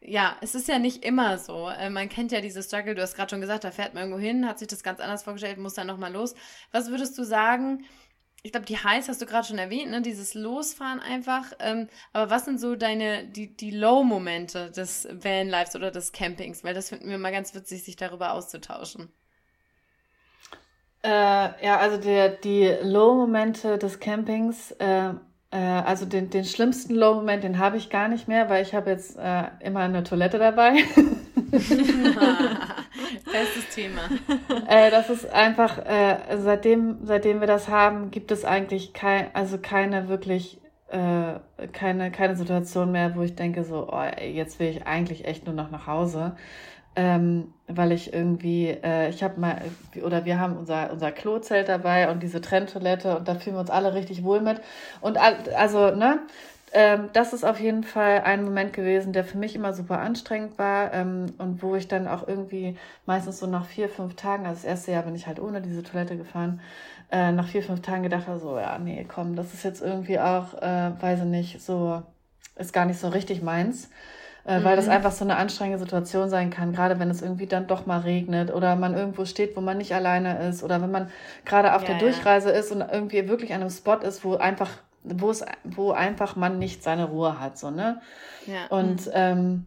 ja, 0.00 0.36
es 0.40 0.54
ist 0.54 0.68
ja 0.68 0.78
nicht 0.78 1.04
immer 1.04 1.38
so. 1.38 1.68
Äh, 1.68 1.90
man 1.90 2.08
kennt 2.08 2.32
ja 2.32 2.40
diese 2.40 2.62
Struggle, 2.62 2.94
du 2.94 3.02
hast 3.02 3.14
gerade 3.14 3.30
schon 3.30 3.40
gesagt, 3.40 3.64
da 3.64 3.70
fährt 3.70 3.94
man 3.94 4.04
irgendwo 4.04 4.20
hin, 4.20 4.46
hat 4.46 4.58
sich 4.58 4.68
das 4.68 4.82
ganz 4.82 5.00
anders 5.00 5.22
vorgestellt, 5.22 5.58
muss 5.58 5.74
dann 5.74 5.86
nochmal 5.86 6.12
los. 6.12 6.34
Was 6.72 6.90
würdest 6.90 7.16
du 7.18 7.24
sagen? 7.24 7.84
Ich 8.42 8.52
glaube, 8.52 8.66
die 8.66 8.78
Highs 8.78 9.08
hast 9.08 9.20
du 9.20 9.26
gerade 9.26 9.48
schon 9.48 9.58
erwähnt, 9.58 9.90
ne? 9.90 10.02
dieses 10.02 10.34
Losfahren 10.34 11.00
einfach. 11.00 11.52
Ähm, 11.58 11.88
aber 12.12 12.30
was 12.30 12.44
sind 12.44 12.60
so 12.60 12.76
deine, 12.76 13.26
die, 13.26 13.56
die 13.56 13.72
Low-Momente 13.72 14.70
des 14.70 15.08
Vanlives 15.10 15.74
oder 15.74 15.90
des 15.90 16.12
Campings? 16.12 16.62
Weil 16.62 16.74
das 16.74 16.90
finden 16.90 17.08
wir 17.08 17.18
mal 17.18 17.32
ganz 17.32 17.54
witzig, 17.54 17.82
sich 17.82 17.96
darüber 17.96 18.32
auszutauschen. 18.32 19.12
Äh, 21.02 21.08
ja, 21.64 21.78
also 21.78 21.96
der, 21.96 22.28
die 22.28 22.68
Low-Momente 22.82 23.78
des 23.78 23.98
Campings, 23.98 24.70
äh, 24.72 25.14
äh, 25.50 25.56
also 25.56 26.06
den, 26.06 26.30
den 26.30 26.44
schlimmsten 26.44 26.94
Low-Moment, 26.94 27.44
den 27.44 27.58
habe 27.58 27.76
ich 27.76 27.90
gar 27.90 28.08
nicht 28.08 28.28
mehr, 28.28 28.48
weil 28.48 28.62
ich 28.62 28.74
habe 28.74 28.90
jetzt 28.90 29.16
äh, 29.16 29.44
immer 29.60 29.80
eine 29.80 30.02
Toilette 30.04 30.38
dabei. 30.38 30.72
Bestes 33.24 33.68
Thema. 33.74 34.02
Äh, 34.68 34.90
das 34.90 35.10
ist 35.10 35.26
einfach, 35.30 35.78
äh, 35.78 36.38
seitdem, 36.38 36.98
seitdem 37.04 37.40
wir 37.40 37.46
das 37.46 37.68
haben, 37.68 38.10
gibt 38.10 38.32
es 38.32 38.44
eigentlich 38.44 38.92
kein, 38.92 39.34
also 39.34 39.58
keine 39.58 40.08
wirklich 40.08 40.58
äh, 40.88 41.66
keine, 41.72 42.10
keine 42.10 42.36
Situation 42.36 42.92
mehr, 42.92 43.16
wo 43.16 43.22
ich 43.22 43.34
denke, 43.34 43.64
so, 43.64 43.88
oh, 43.90 44.02
jetzt 44.22 44.60
will 44.60 44.68
ich 44.68 44.86
eigentlich 44.86 45.24
echt 45.26 45.46
nur 45.46 45.54
noch 45.54 45.70
nach 45.70 45.86
Hause 45.86 46.36
ähm, 46.96 47.52
weil 47.68 47.92
ich 47.92 48.12
irgendwie, 48.14 48.68
äh, 48.68 49.10
ich 49.10 49.22
habe 49.22 49.38
mal, 49.38 49.60
oder 50.02 50.24
wir 50.24 50.40
haben 50.40 50.56
unser, 50.56 50.90
unser 50.90 51.12
Klozelt 51.12 51.68
dabei 51.68 52.10
und 52.10 52.22
diese 52.22 52.40
Trenntoilette 52.40 53.18
und 53.18 53.28
da 53.28 53.34
fühlen 53.34 53.56
wir 53.56 53.60
uns 53.60 53.70
alle 53.70 53.94
richtig 53.94 54.24
wohl 54.24 54.40
mit. 54.40 54.60
Und 55.02 55.18
also, 55.18 55.90
ne, 55.94 56.20
ähm, 56.72 57.10
das 57.12 57.34
ist 57.34 57.44
auf 57.44 57.60
jeden 57.60 57.84
Fall 57.84 58.22
ein 58.22 58.44
Moment 58.44 58.72
gewesen, 58.72 59.12
der 59.12 59.24
für 59.24 59.36
mich 59.38 59.54
immer 59.54 59.74
super 59.74 59.98
anstrengend 60.00 60.58
war 60.58 60.92
ähm, 60.94 61.26
und 61.38 61.62
wo 61.62 61.76
ich 61.76 61.86
dann 61.86 62.08
auch 62.08 62.26
irgendwie 62.26 62.76
meistens 63.04 63.38
so 63.38 63.46
nach 63.46 63.66
vier, 63.66 63.88
fünf 63.90 64.16
Tagen, 64.16 64.46
also 64.46 64.62
das 64.62 64.64
erste 64.64 64.92
Jahr 64.92 65.02
bin 65.02 65.14
ich 65.14 65.26
halt 65.26 65.38
ohne 65.38 65.60
diese 65.60 65.82
Toilette 65.82 66.16
gefahren, 66.16 66.60
äh, 67.10 67.32
nach 67.32 67.48
vier, 67.48 67.62
fünf 67.62 67.82
Tagen 67.82 68.02
gedacht 68.02 68.26
habe, 68.26 68.38
so, 68.38 68.58
ja, 68.58 68.78
nee, 68.78 69.06
komm, 69.08 69.36
das 69.36 69.54
ist 69.54 69.64
jetzt 69.64 69.82
irgendwie 69.82 70.18
auch, 70.18 70.54
äh, 70.54 70.92
weiß 71.00 71.20
ich 71.20 71.26
nicht, 71.26 71.60
so, 71.62 72.02
ist 72.56 72.72
gar 72.72 72.84
nicht 72.86 72.98
so 72.98 73.08
richtig 73.08 73.42
meins 73.42 73.88
äh, 74.46 74.62
weil 74.62 74.76
das 74.76 74.86
mhm. 74.86 74.92
einfach 74.92 75.12
so 75.12 75.24
eine 75.24 75.36
anstrengende 75.36 75.78
Situation 75.78 76.30
sein 76.30 76.50
kann, 76.50 76.72
gerade 76.72 76.98
wenn 77.00 77.10
es 77.10 77.20
irgendwie 77.20 77.46
dann 77.46 77.66
doch 77.66 77.86
mal 77.86 78.00
regnet 78.00 78.54
oder 78.54 78.76
man 78.76 78.94
irgendwo 78.94 79.24
steht, 79.24 79.56
wo 79.56 79.60
man 79.60 79.78
nicht 79.78 79.92
alleine 79.92 80.48
ist 80.48 80.62
oder 80.62 80.80
wenn 80.80 80.90
man 80.90 81.10
gerade 81.44 81.74
auf 81.74 81.82
ja, 81.82 81.88
der 81.88 81.98
Durchreise 81.98 82.50
ja. 82.50 82.56
ist 82.56 82.70
und 82.70 82.80
irgendwie 82.80 83.28
wirklich 83.28 83.52
an 83.52 83.60
einem 83.60 83.70
Spot 83.70 83.96
ist, 83.96 84.24
wo 84.24 84.36
einfach, 84.36 84.70
wo 85.02 85.30
es, 85.30 85.44
wo 85.64 85.90
einfach 85.90 86.36
man 86.36 86.58
nicht 86.58 86.84
seine 86.84 87.06
Ruhe 87.06 87.40
hat, 87.40 87.58
so, 87.58 87.70
ne? 87.70 88.00
Ja. 88.46 88.66
Und, 88.70 89.06
mhm. 89.06 89.12
ähm, 89.14 89.66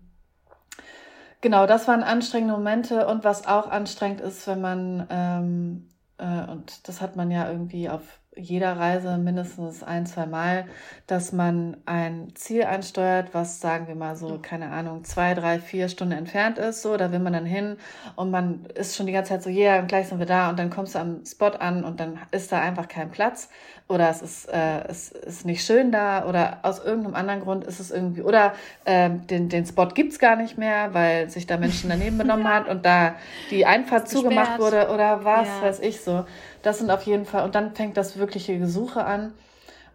Genau, 1.41 1.65
das 1.67 1.87
waren 1.87 2.03
anstrengende 2.03 2.53
Momente 2.53 3.07
und 3.07 3.23
was 3.23 3.47
auch 3.47 3.71
anstrengend 3.71 4.19
ist, 4.19 4.45
wenn 4.45 4.59
man, 4.59 5.07
ähm, 5.09 5.87
äh, 5.87 5.98
und 6.23 6.87
das 6.87 7.01
hat 7.01 7.15
man 7.15 7.31
ja 7.31 7.49
irgendwie 7.49 7.89
auf 7.89 8.19
jeder 8.35 8.77
Reise 8.77 9.17
mindestens 9.17 9.83
ein, 9.83 10.05
zwei 10.05 10.25
Mal, 10.25 10.65
dass 11.07 11.31
man 11.31 11.77
ein 11.85 12.33
Ziel 12.35 12.63
ansteuert, 12.63 13.33
was 13.33 13.59
sagen 13.59 13.87
wir 13.87 13.95
mal 13.95 14.15
so, 14.15 14.39
keine 14.41 14.71
Ahnung, 14.71 15.03
zwei, 15.03 15.33
drei, 15.33 15.59
vier 15.59 15.89
Stunden 15.89 16.13
entfernt 16.13 16.57
ist, 16.57 16.81
so, 16.81 16.95
da 16.97 17.11
will 17.11 17.19
man 17.19 17.33
dann 17.33 17.45
hin 17.45 17.77
und 18.15 18.31
man 18.31 18.65
ist 18.75 18.95
schon 18.95 19.07
die 19.07 19.11
ganze 19.11 19.29
Zeit 19.29 19.43
so, 19.43 19.49
ja, 19.49 19.75
yeah, 19.75 19.81
gleich 19.81 20.07
sind 20.07 20.19
wir 20.19 20.25
da 20.25 20.49
und 20.49 20.59
dann 20.59 20.69
kommst 20.69 20.95
du 20.95 20.99
am 20.99 21.25
Spot 21.25 21.47
an 21.47 21.83
und 21.83 21.99
dann 21.99 22.19
ist 22.31 22.51
da 22.51 22.61
einfach 22.61 22.87
kein 22.87 23.11
Platz 23.11 23.49
oder 23.89 24.07
es 24.09 24.21
ist, 24.21 24.45
äh, 24.45 24.87
es 24.87 25.09
ist 25.09 25.45
nicht 25.45 25.65
schön 25.65 25.91
da 25.91 26.25
oder 26.25 26.59
aus 26.61 26.79
irgendeinem 26.83 27.15
anderen 27.15 27.41
Grund 27.41 27.63
ist 27.63 27.79
es 27.79 27.89
irgendwie, 27.89 28.21
oder 28.21 28.53
äh, 28.85 29.09
den, 29.09 29.49
den 29.49 29.65
Spot 29.65 29.87
gibt's 29.87 30.19
gar 30.19 30.35
nicht 30.35 30.59
mehr, 30.59 30.93
weil 30.93 31.27
sich 31.29 31.47
da 31.47 31.57
Menschen 31.57 31.89
daneben 31.89 32.17
benommen 32.19 32.47
hat 32.47 32.69
und 32.69 32.85
da 32.85 33.15
die 33.49 33.65
Einfahrt 33.65 34.07
zugemacht 34.07 34.59
wurde 34.59 34.89
oder 34.89 35.25
was, 35.25 35.47
ja. 35.47 35.61
weiß 35.63 35.79
ich 35.79 36.01
so. 36.01 36.25
Das 36.61 36.77
sind 36.77 36.91
auf 36.91 37.03
jeden 37.03 37.25
Fall, 37.25 37.43
und 37.43 37.55
dann 37.55 37.73
fängt 37.73 37.97
das 37.97 38.17
wirkliche 38.17 38.59
Gesuche 38.59 39.03
an. 39.03 39.33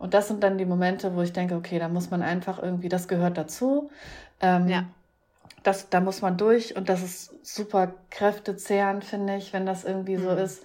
Und 0.01 0.13
das 0.13 0.27
sind 0.27 0.43
dann 0.43 0.59
die 0.59 0.65
Momente, 0.65 1.15
wo 1.15 1.23
ich 1.23 1.33
denke, 1.33 1.55
okay, 1.55 1.79
da 1.79 1.89
muss 1.89 2.11
man 2.11 2.21
einfach 2.21 2.61
irgendwie, 2.61 2.89
das 2.89 3.07
gehört 3.07 3.39
dazu. 3.39 3.91
Ähm, 4.41 4.69
ja. 4.69 4.85
Das, 5.63 5.89
da 5.89 6.01
muss 6.01 6.21
man 6.21 6.37
durch 6.37 6.77
und 6.77 6.89
das 6.89 7.03
ist 7.03 7.33
super 7.47 7.95
kräftezehrend, 8.11 9.05
finde 9.05 9.37
ich, 9.37 9.53
wenn 9.53 9.67
das 9.67 9.85
irgendwie 9.85 10.17
mhm. 10.17 10.23
so 10.25 10.31
ist. 10.31 10.63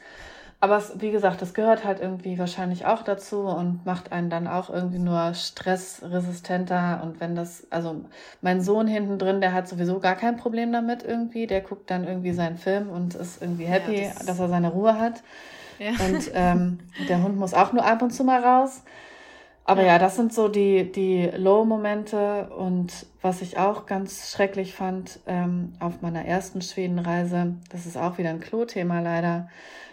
Aber 0.62 0.76
es, 0.76 1.00
wie 1.00 1.12
gesagt, 1.12 1.42
das 1.42 1.54
gehört 1.54 1.86
halt 1.86 2.02
irgendwie 2.02 2.38
wahrscheinlich 2.38 2.86
auch 2.86 3.02
dazu 3.02 3.44
und 3.44 3.86
macht 3.86 4.12
einen 4.12 4.30
dann 4.30 4.46
auch 4.46 4.70
irgendwie 4.70 5.00
nur 5.00 5.34
stressresistenter. 5.34 7.00
Und 7.02 7.22
wenn 7.22 7.34
das, 7.34 7.66
also 7.70 8.04
mein 8.42 8.62
Sohn 8.62 8.86
hinten 8.86 9.18
drin, 9.18 9.40
der 9.40 9.54
hat 9.54 9.70
sowieso 9.70 10.00
gar 10.00 10.16
kein 10.16 10.36
Problem 10.36 10.74
damit 10.74 11.02
irgendwie. 11.04 11.48
Der 11.48 11.62
guckt 11.62 11.90
dann 11.90 12.06
irgendwie 12.06 12.34
seinen 12.34 12.58
Film 12.58 12.90
und 12.90 13.16
ist 13.16 13.42
irgendwie 13.42 13.66
happy, 13.66 14.04
ja, 14.04 14.10
das 14.10 14.26
dass 14.26 14.40
er 14.40 14.50
seine 14.50 14.72
Ruhe 14.72 15.00
hat. 15.00 15.24
Ja. 15.80 15.92
Und 15.92 16.30
ähm, 16.34 16.80
der 17.08 17.24
Hund 17.24 17.38
muss 17.38 17.54
auch 17.54 17.72
nur 17.72 17.86
ab 17.86 18.02
und 18.02 18.12
zu 18.12 18.26
mal 18.26 18.44
raus. 18.44 18.84
aber 19.64 19.84
ja. 19.84 19.94
ja, 19.94 20.00
das 20.00 20.18
sind 20.18 20.34
so 20.34 20.50
die, 20.50 20.92
die 20.92 21.32
Low-Momente 21.38 22.50
und 22.50 23.06
was 23.22 23.42
ich 23.42 23.58
auch 23.58 23.86
ganz 23.86 24.32
schrecklich 24.32 24.74
fand 24.74 25.20
ähm, 25.26 25.74
auf 25.80 26.02
meiner 26.02 26.26
ersten 26.26 26.62
Schwedenreise, 26.62 27.56
das 27.70 27.86
ist 27.86 27.96
auch 27.96 28.18
wieder 28.18 28.32
ein 28.32 28.42
Klo-Thema 28.42 29.00
leider, 29.00 29.48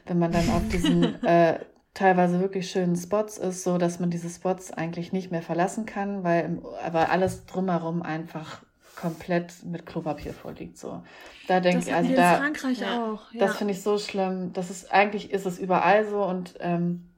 wenn 0.07 0.19
man 0.19 0.33
dann 0.33 0.49
auf 0.51 0.67
diesen 0.69 1.23
äh, 1.25 1.61
teilweise 1.95 2.41
wirklich 2.41 2.71
schönen 2.71 2.97
Spots 2.97 3.39
ist, 3.39 3.65
so 3.65 3.79
dass 3.79 4.01
man 4.01 4.11
diese 4.11 4.29
Spots 4.29 4.73
eigentlich 4.73 5.13
nicht 5.13 5.31
mehr 5.31 5.43
verlassen 5.43 5.87
kann, 5.87 6.25
weil, 6.25 6.59
weil 6.93 7.07
alles 7.07 7.47
drumherum 7.47 8.03
einfach 8.03 8.63
komplett 8.97 9.53
mit 9.65 9.87
Klopapier 9.87 10.33
vorliegt. 10.33 10.79
So. 10.79 11.03
Da 11.49 11.61
denke 11.61 11.87
ich, 11.87 11.95
also 11.95 12.15
da. 12.15 12.37
Frankreich 12.37 12.81
ja, 12.81 13.13
auch. 13.13 13.33
Ja. 13.33 13.47
Das 13.47 13.57
finde 13.57 13.75
ich 13.75 13.83
so 13.83 13.99
schlimm. 13.99 14.53
Das 14.53 14.71
ist 14.71 14.93
eigentlich 14.93 15.31
ist 15.31 15.47
es 15.47 15.59
überall 15.59 16.09
so 16.09 16.25
und 16.25 16.55
ähm, 16.61 17.09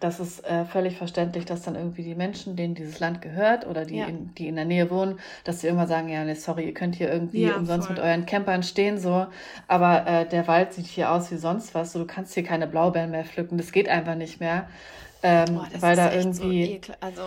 das 0.00 0.20
ist 0.20 0.44
äh, 0.44 0.64
völlig 0.64 0.96
verständlich, 0.96 1.44
dass 1.44 1.62
dann 1.62 1.74
irgendwie 1.74 2.02
die 2.02 2.14
Menschen, 2.14 2.56
denen 2.56 2.74
dieses 2.74 3.00
Land 3.00 3.22
gehört 3.22 3.66
oder 3.66 3.84
die, 3.84 3.96
ja. 3.96 4.06
in, 4.06 4.34
die 4.34 4.48
in 4.48 4.56
der 4.56 4.64
Nähe 4.64 4.90
wohnen, 4.90 5.18
dass 5.44 5.60
sie 5.60 5.68
irgendwann 5.68 5.88
sagen, 5.88 6.08
ja, 6.08 6.24
nee, 6.24 6.34
sorry, 6.34 6.66
ihr 6.66 6.74
könnt 6.74 6.94
hier 6.96 7.10
irgendwie 7.10 7.46
ja, 7.46 7.56
umsonst 7.56 7.86
voll. 7.86 7.96
mit 7.96 8.04
euren 8.04 8.26
Campern 8.26 8.62
stehen, 8.62 8.98
so, 8.98 9.26
aber 9.68 10.06
äh, 10.06 10.28
der 10.28 10.46
Wald 10.48 10.72
sieht 10.72 10.86
hier 10.86 11.10
aus 11.10 11.30
wie 11.30 11.36
sonst 11.36 11.74
was, 11.74 11.92
so, 11.92 11.98
du 11.98 12.06
kannst 12.06 12.34
hier 12.34 12.44
keine 12.44 12.66
Blaubeeren 12.66 13.10
mehr 13.10 13.24
pflücken, 13.24 13.58
das 13.58 13.72
geht 13.72 13.88
einfach 13.88 14.16
nicht 14.16 14.40
mehr, 14.40 14.68
ähm, 15.22 15.54
Boah, 15.54 15.68
weil 15.80 15.96
da 15.96 16.12
irgendwie, 16.12 16.80
so 16.86 16.92
also 17.00 17.22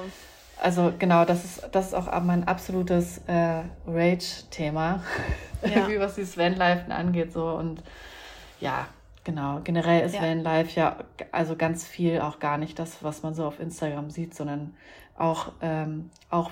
also 0.62 0.92
genau, 1.00 1.24
das 1.24 1.46
ist, 1.46 1.70
das 1.72 1.88
ist 1.88 1.94
auch 1.94 2.22
mein 2.22 2.46
absolutes 2.46 3.22
äh, 3.28 3.62
Rage-Thema, 3.88 5.02
ja. 5.64 5.88
was 6.00 6.16
dieses 6.16 6.38
Vanlife 6.38 6.94
angeht, 6.94 7.32
so 7.32 7.48
und 7.48 7.82
ja, 8.60 8.88
Genau, 9.24 9.60
generell 9.64 10.06
ist 10.06 10.16
ja. 10.16 10.22
Vanlife 10.22 10.80
ja 10.80 10.98
also 11.32 11.56
ganz 11.56 11.86
viel 11.86 12.22
auch 12.22 12.40
gar 12.40 12.58
nicht 12.58 12.80
das, 12.80 13.04
was 13.04 13.22
man 13.22 13.34
so 13.34 13.46
auf 13.46 13.60
Instagram 13.60 14.10
sieht, 14.10 14.34
sondern 14.34 14.76
auch, 15.18 15.52
ähm, 15.62 16.10
auch 16.30 16.50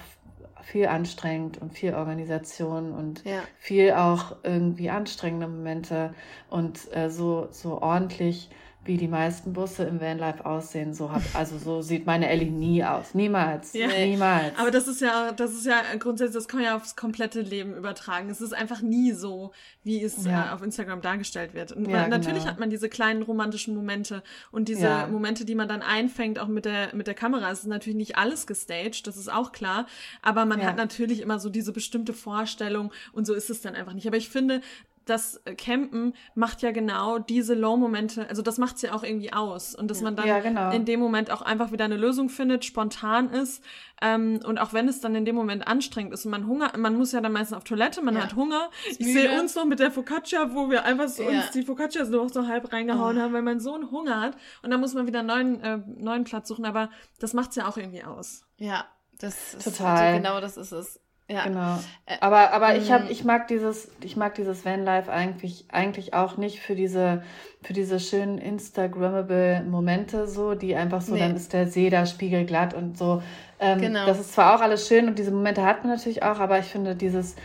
viel 0.61 0.87
anstrengend 0.87 1.57
und 1.61 1.73
viel 1.73 1.93
Organisation 1.93 2.91
und 2.91 3.23
ja. 3.23 3.41
viel 3.57 3.93
auch 3.93 4.35
irgendwie 4.43 4.89
anstrengende 4.89 5.47
Momente 5.47 6.13
und 6.49 6.93
äh, 6.93 7.09
so, 7.09 7.47
so 7.51 7.81
ordentlich 7.81 8.49
wie 8.87 8.97
die 8.97 9.07
meisten 9.07 9.53
Busse 9.53 9.83
im 9.83 10.01
Vanlife 10.01 10.45
aussehen. 10.45 10.93
So 10.93 11.11
hab, 11.11 11.21
also 11.33 11.57
so 11.57 11.81
sieht 11.81 12.05
meine 12.05 12.29
Ellie 12.29 12.51
nie 12.51 12.83
aus. 12.83 13.13
Niemals. 13.13 13.73
Ja. 13.73 13.87
Niemals. 13.87 14.57
Aber 14.57 14.71
das 14.71 14.87
ist 14.87 15.01
ja, 15.01 15.31
das 15.31 15.53
ist 15.53 15.65
ja 15.65 15.81
grundsätzlich, 15.99 16.35
das 16.35 16.47
kann 16.47 16.61
man 16.61 16.69
ja 16.69 16.75
aufs 16.75 16.95
komplette 16.95 17.41
Leben 17.41 17.75
übertragen. 17.75 18.29
Es 18.29 18.41
ist 18.41 18.53
einfach 18.53 18.81
nie 18.81 19.11
so, 19.11 19.51
wie 19.83 20.03
es 20.03 20.25
ja. 20.25 20.49
äh, 20.49 20.53
auf 20.53 20.61
Instagram 20.61 21.01
dargestellt 21.01 21.53
wird. 21.53 21.71
Und 21.71 21.89
ja, 21.89 22.01
man, 22.01 22.09
natürlich 22.09 22.39
genau. 22.39 22.51
hat 22.51 22.59
man 22.59 22.69
diese 22.69 22.89
kleinen 22.89 23.21
romantischen 23.21 23.75
Momente 23.75 24.23
und 24.51 24.67
diese. 24.67 25.07
Momente, 25.11 25.45
die 25.45 25.55
man 25.55 25.67
dann 25.67 25.81
einfängt, 25.81 26.39
auch 26.39 26.47
mit 26.47 26.65
der, 26.65 26.95
mit 26.95 27.07
der 27.07 27.13
Kamera. 27.13 27.51
Es 27.51 27.59
ist 27.59 27.67
natürlich 27.67 27.97
nicht 27.97 28.17
alles 28.17 28.47
gestaged, 28.47 29.07
das 29.07 29.17
ist 29.17 29.31
auch 29.31 29.51
klar. 29.51 29.85
Aber 30.21 30.45
man 30.45 30.63
hat 30.63 30.77
natürlich 30.77 31.21
immer 31.21 31.39
so 31.39 31.49
diese 31.49 31.71
bestimmte 31.71 32.13
Vorstellung 32.13 32.91
und 33.11 33.25
so 33.25 33.33
ist 33.33 33.49
es 33.49 33.61
dann 33.61 33.75
einfach 33.75 33.93
nicht. 33.93 34.07
Aber 34.07 34.17
ich 34.17 34.29
finde, 34.29 34.61
das 35.09 35.41
Campen 35.57 36.13
macht 36.35 36.61
ja 36.61 36.71
genau 36.71 37.19
diese 37.19 37.53
Low-Momente, 37.53 38.27
also 38.29 38.41
das 38.41 38.57
macht 38.57 38.77
es 38.77 38.81
ja 38.83 38.93
auch 38.93 39.03
irgendwie 39.03 39.33
aus. 39.33 39.75
Und 39.75 39.89
dass 39.89 40.01
man 40.01 40.15
dann 40.15 40.27
ja, 40.27 40.39
genau. 40.39 40.71
in 40.71 40.85
dem 40.85 40.99
Moment 40.99 41.31
auch 41.31 41.41
einfach 41.41 41.71
wieder 41.71 41.85
eine 41.85 41.97
Lösung 41.97 42.29
findet, 42.29 42.65
spontan 42.65 43.29
ist. 43.29 43.63
Ähm, 44.01 44.39
und 44.45 44.59
auch 44.59 44.73
wenn 44.73 44.87
es 44.87 44.99
dann 45.01 45.15
in 45.15 45.25
dem 45.25 45.35
Moment 45.35 45.67
anstrengend 45.67 46.13
ist 46.13 46.25
und 46.25 46.31
man 46.31 46.45
Hunger, 46.47 46.71
man 46.77 46.95
muss 46.95 47.11
ja 47.11 47.21
dann 47.21 47.31
meistens 47.31 47.57
auf 47.57 47.63
Toilette, 47.63 48.01
man 48.01 48.15
ja. 48.15 48.23
hat 48.23 48.35
Hunger. 48.35 48.69
Ich 48.97 49.05
sehe 49.05 49.39
uns 49.39 49.55
noch 49.55 49.65
mit 49.65 49.79
der 49.79 49.91
Focaccia, 49.91 50.53
wo 50.53 50.69
wir 50.69 50.83
einfach 50.83 51.07
so 51.07 51.23
ja. 51.23 51.41
uns 51.41 51.51
die 51.51 51.63
Focaccia 51.63 52.05
so 52.05 52.23
noch 52.23 52.29
so 52.29 52.47
halb 52.47 52.71
reingehauen 52.71 53.17
oh. 53.17 53.21
haben, 53.21 53.33
weil 53.33 53.41
man 53.41 53.59
so 53.59 53.73
einen 53.73 53.89
Hunger 53.89 54.21
hat. 54.21 54.37
Und 54.61 54.71
dann 54.71 54.79
muss 54.79 54.93
man 54.93 55.07
wieder 55.07 55.19
einen 55.19 55.27
neuen, 55.27 55.61
äh, 55.61 55.79
neuen 55.97 56.23
Platz 56.25 56.47
suchen. 56.47 56.65
Aber 56.65 56.89
das 57.19 57.33
macht 57.33 57.51
es 57.51 57.55
ja 57.55 57.67
auch 57.67 57.77
irgendwie 57.77 58.03
aus. 58.03 58.45
Ja, 58.57 58.85
das 59.19 59.55
ist 59.55 59.63
Total. 59.63 59.97
Also 59.97 60.17
genau 60.17 60.41
das 60.41 60.57
ist 60.57 60.71
es. 60.71 60.99
Ja. 61.29 61.43
Genau. 61.43 61.77
Aber 62.21 62.53
aber 62.53 62.77
ich 62.77 62.89
habe 62.89 63.05
mm. 63.05 63.11
ich 63.11 63.25
mag 63.25 63.49
dieses 63.49 63.91
ich 64.01 64.15
mag 64.15 64.35
dieses 64.35 64.63
Vanlife 64.63 65.11
eigentlich 65.11 65.65
eigentlich 65.69 66.13
auch 66.13 66.37
nicht 66.37 66.61
für 66.61 66.73
diese 66.73 67.21
für 67.61 67.73
diese 67.73 67.99
schönen 67.99 68.37
Instagrammable 68.37 69.63
Momente 69.63 70.27
so, 70.27 70.55
die 70.55 70.75
einfach 70.75 71.01
so 71.01 71.13
nee. 71.13 71.19
dann 71.19 71.35
ist 71.35 71.51
der 71.51 71.67
See 71.67 71.89
da 71.89 72.05
spiegelglatt 72.05 72.73
und 72.73 72.97
so. 72.97 73.21
Ähm, 73.59 73.81
genau. 73.81 74.05
Das 74.05 74.21
ist 74.21 74.33
zwar 74.33 74.55
auch 74.55 74.61
alles 74.61 74.87
schön 74.87 75.07
und 75.07 75.19
diese 75.19 75.31
Momente 75.31 75.65
hat 75.65 75.83
man 75.83 75.93
natürlich 75.93 76.23
auch, 76.23 76.39
aber 76.39 76.59
ich 76.59 76.67
finde 76.67 76.95
dieses 76.95 77.35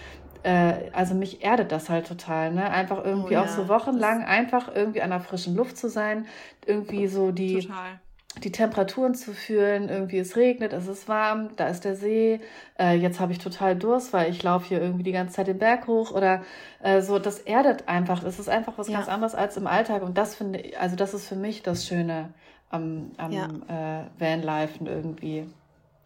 äh, 0.45 0.75
also 0.93 1.15
mich 1.15 1.43
erdet 1.43 1.73
das 1.73 1.89
halt 1.89 2.07
total, 2.07 2.53
ne? 2.53 2.71
Einfach 2.71 3.05
irgendwie 3.05 3.35
oh, 3.37 3.41
ja. 3.41 3.45
auch 3.45 3.49
so 3.49 3.69
wochenlang 3.69 4.25
einfach 4.25 4.73
irgendwie 4.73 5.03
an 5.03 5.11
der 5.11 5.21
frischen 5.21 5.57
Luft 5.57 5.77
zu 5.77 5.89
sein, 5.89 6.27
irgendwie 6.67 7.09
so 7.09 7.33
die 7.33 7.61
total 7.61 8.01
die 8.43 8.53
Temperaturen 8.53 9.15
zu 9.15 9.33
fühlen. 9.33 9.89
Irgendwie 9.89 10.19
es 10.19 10.37
regnet, 10.37 10.73
es 10.73 10.87
ist 10.87 11.09
warm, 11.09 11.51
da 11.57 11.69
ist 11.69 11.85
der 11.85 11.97
See. 11.97 12.41
Äh, 12.79 12.97
jetzt 12.97 13.21
habe 13.21 13.33
ich 13.33 13.39
total 13.39 13.77
Durst, 13.77 14.13
weil 14.13 14.31
ich 14.31 14.43
laufe 14.43 14.67
hier 14.69 14.81
irgendwie 14.81 15.03
die 15.03 15.13
ganze 15.13 15.35
Zeit 15.35 15.47
den 15.47 15.59
Berg 15.59 15.87
hoch 15.87 16.11
oder 16.13 16.43
äh, 16.83 17.01
so. 17.03 17.19
Das 17.19 17.39
erdet 17.39 17.89
einfach. 17.89 18.23
Es 18.25 18.39
ist 18.39 18.49
einfach 18.49 18.75
was 18.77 18.89
ja. 18.89 18.97
ganz 18.99 19.09
anderes 19.09 19.35
als 19.35 19.57
im 19.57 19.67
Alltag. 19.67 20.03
Und 20.03 20.19
das 20.19 20.35
finde 20.35 20.61
ich, 20.61 20.79
also 20.79 20.97
das 20.97 21.15
ist 21.15 21.29
für 21.29 21.37
mich 21.37 21.63
das 21.63 21.87
Schöne 21.87 22.31
am, 22.71 23.13
am 23.19 23.33
ja. 23.33 23.47
äh, 23.47 24.05
Vanlife 24.19 24.85
irgendwie. 24.85 25.47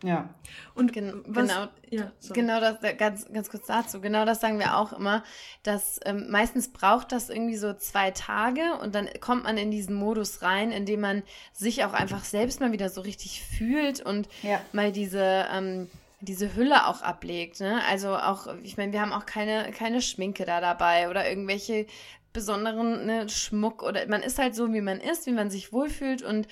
Ja. 0.03 0.29
Und 0.75 0.93
Gen 0.93 1.23
was, 1.27 1.49
genau, 1.49 1.69
ja, 1.91 2.13
genau 2.33 2.61
das, 2.61 2.77
ganz, 2.99 3.27
ganz 3.33 3.49
kurz 3.49 3.67
dazu, 3.67 4.01
genau 4.01 4.27
das 4.27 4.41
sagen 4.41 4.59
wir 4.59 4.77
auch 4.77 4.93
immer, 4.93 5.25
dass 5.63 5.99
ähm, 6.05 6.31
meistens 6.31 6.71
braucht 6.71 7.13
das 7.13 7.31
irgendwie 7.31 7.57
so 7.57 7.73
zwei 7.73 8.11
Tage 8.11 8.75
und 8.83 8.95
dann 8.95 9.09
kommt 9.21 9.45
man 9.45 9.57
in 9.57 9.71
diesen 9.71 9.95
Modus 9.95 10.43
rein, 10.43 10.71
in 10.71 10.85
dem 10.85 11.01
man 11.01 11.23
sich 11.53 11.85
auch 11.85 11.95
einfach 11.95 12.25
selbst 12.25 12.61
mal 12.61 12.73
wieder 12.73 12.91
so 12.91 13.01
richtig 13.01 13.43
fühlt 13.43 14.01
und 14.01 14.29
ja. 14.43 14.61
mal 14.73 14.93
diese, 14.93 15.47
ähm, 15.51 15.89
diese 16.21 16.55
Hülle 16.55 16.87
auch 16.87 17.01
ablegt. 17.01 17.61
Ne? 17.61 17.81
Also 17.89 18.17
auch, 18.17 18.49
ich 18.63 18.77
meine, 18.77 18.93
wir 18.93 19.01
haben 19.01 19.13
auch 19.13 19.27
keine, 19.27 19.71
keine 19.73 20.03
Schminke 20.03 20.45
da 20.45 20.61
dabei 20.61 21.09
oder 21.09 21.29
irgendwelche 21.29 21.87
besonderen 22.35 23.07
ne, 23.07 23.29
Schmuck 23.31 23.83
oder 23.83 24.07
man 24.09 24.23
ist 24.23 24.39
halt 24.39 24.55
so, 24.55 24.75
wie 24.75 24.83
man 24.83 25.01
ist, 25.01 25.27
wie 25.27 25.33
man 25.33 25.49
sich 25.49 25.73
wohlfühlt 25.73 26.21
und 26.23 26.47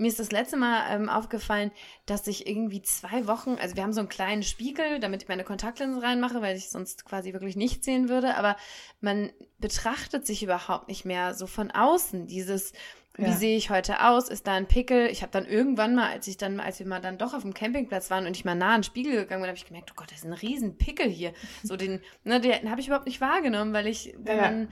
mir 0.00 0.08
ist 0.08 0.18
das 0.18 0.32
letzte 0.32 0.56
Mal 0.56 0.82
ähm, 0.90 1.10
aufgefallen, 1.10 1.70
dass 2.06 2.26
ich 2.26 2.48
irgendwie 2.48 2.80
zwei 2.80 3.26
Wochen, 3.26 3.56
also 3.60 3.76
wir 3.76 3.82
haben 3.82 3.92
so 3.92 4.00
einen 4.00 4.08
kleinen 4.08 4.42
Spiegel, 4.42 4.98
damit 4.98 5.22
ich 5.22 5.28
meine 5.28 5.44
Kontaktlinsen 5.44 6.02
reinmache, 6.02 6.40
weil 6.40 6.56
ich 6.56 6.70
sonst 6.70 7.04
quasi 7.04 7.34
wirklich 7.34 7.54
nichts 7.54 7.84
sehen 7.84 8.08
würde, 8.08 8.36
aber 8.36 8.56
man 9.02 9.30
betrachtet 9.58 10.26
sich 10.26 10.42
überhaupt 10.42 10.88
nicht 10.88 11.04
mehr 11.04 11.34
so 11.34 11.46
von 11.46 11.70
außen. 11.70 12.26
Dieses, 12.26 12.72
ja. 13.18 13.26
wie 13.26 13.32
sehe 13.34 13.56
ich 13.58 13.68
heute 13.68 14.02
aus? 14.02 14.30
Ist 14.30 14.46
da 14.46 14.54
ein 14.54 14.66
Pickel? 14.66 15.08
Ich 15.08 15.20
habe 15.20 15.32
dann 15.32 15.44
irgendwann 15.44 15.94
mal, 15.94 16.10
als 16.10 16.26
ich 16.26 16.38
dann, 16.38 16.60
als 16.60 16.78
wir 16.78 16.86
mal 16.86 17.00
dann 17.00 17.18
doch 17.18 17.34
auf 17.34 17.42
dem 17.42 17.52
Campingplatz 17.52 18.10
waren 18.10 18.26
und 18.26 18.34
ich 18.34 18.46
mal 18.46 18.54
nah 18.54 18.74
an 18.74 18.80
den 18.80 18.84
Spiegel 18.84 19.12
gegangen 19.12 19.42
bin, 19.42 19.48
habe 19.48 19.58
ich 19.58 19.66
gemerkt, 19.66 19.90
oh 19.92 19.96
Gott, 19.96 20.10
das 20.10 20.20
ist 20.20 20.24
ein 20.24 20.32
riesen 20.32 20.78
Pickel 20.78 21.10
hier. 21.10 21.34
So 21.62 21.76
den, 21.76 22.00
ne, 22.24 22.40
den 22.40 22.70
habe 22.70 22.80
ich 22.80 22.86
überhaupt 22.86 23.06
nicht 23.06 23.20
wahrgenommen, 23.20 23.74
weil 23.74 23.86
ich, 23.86 24.14
wenn 24.16 24.36
ja. 24.38 24.42
man 24.50 24.68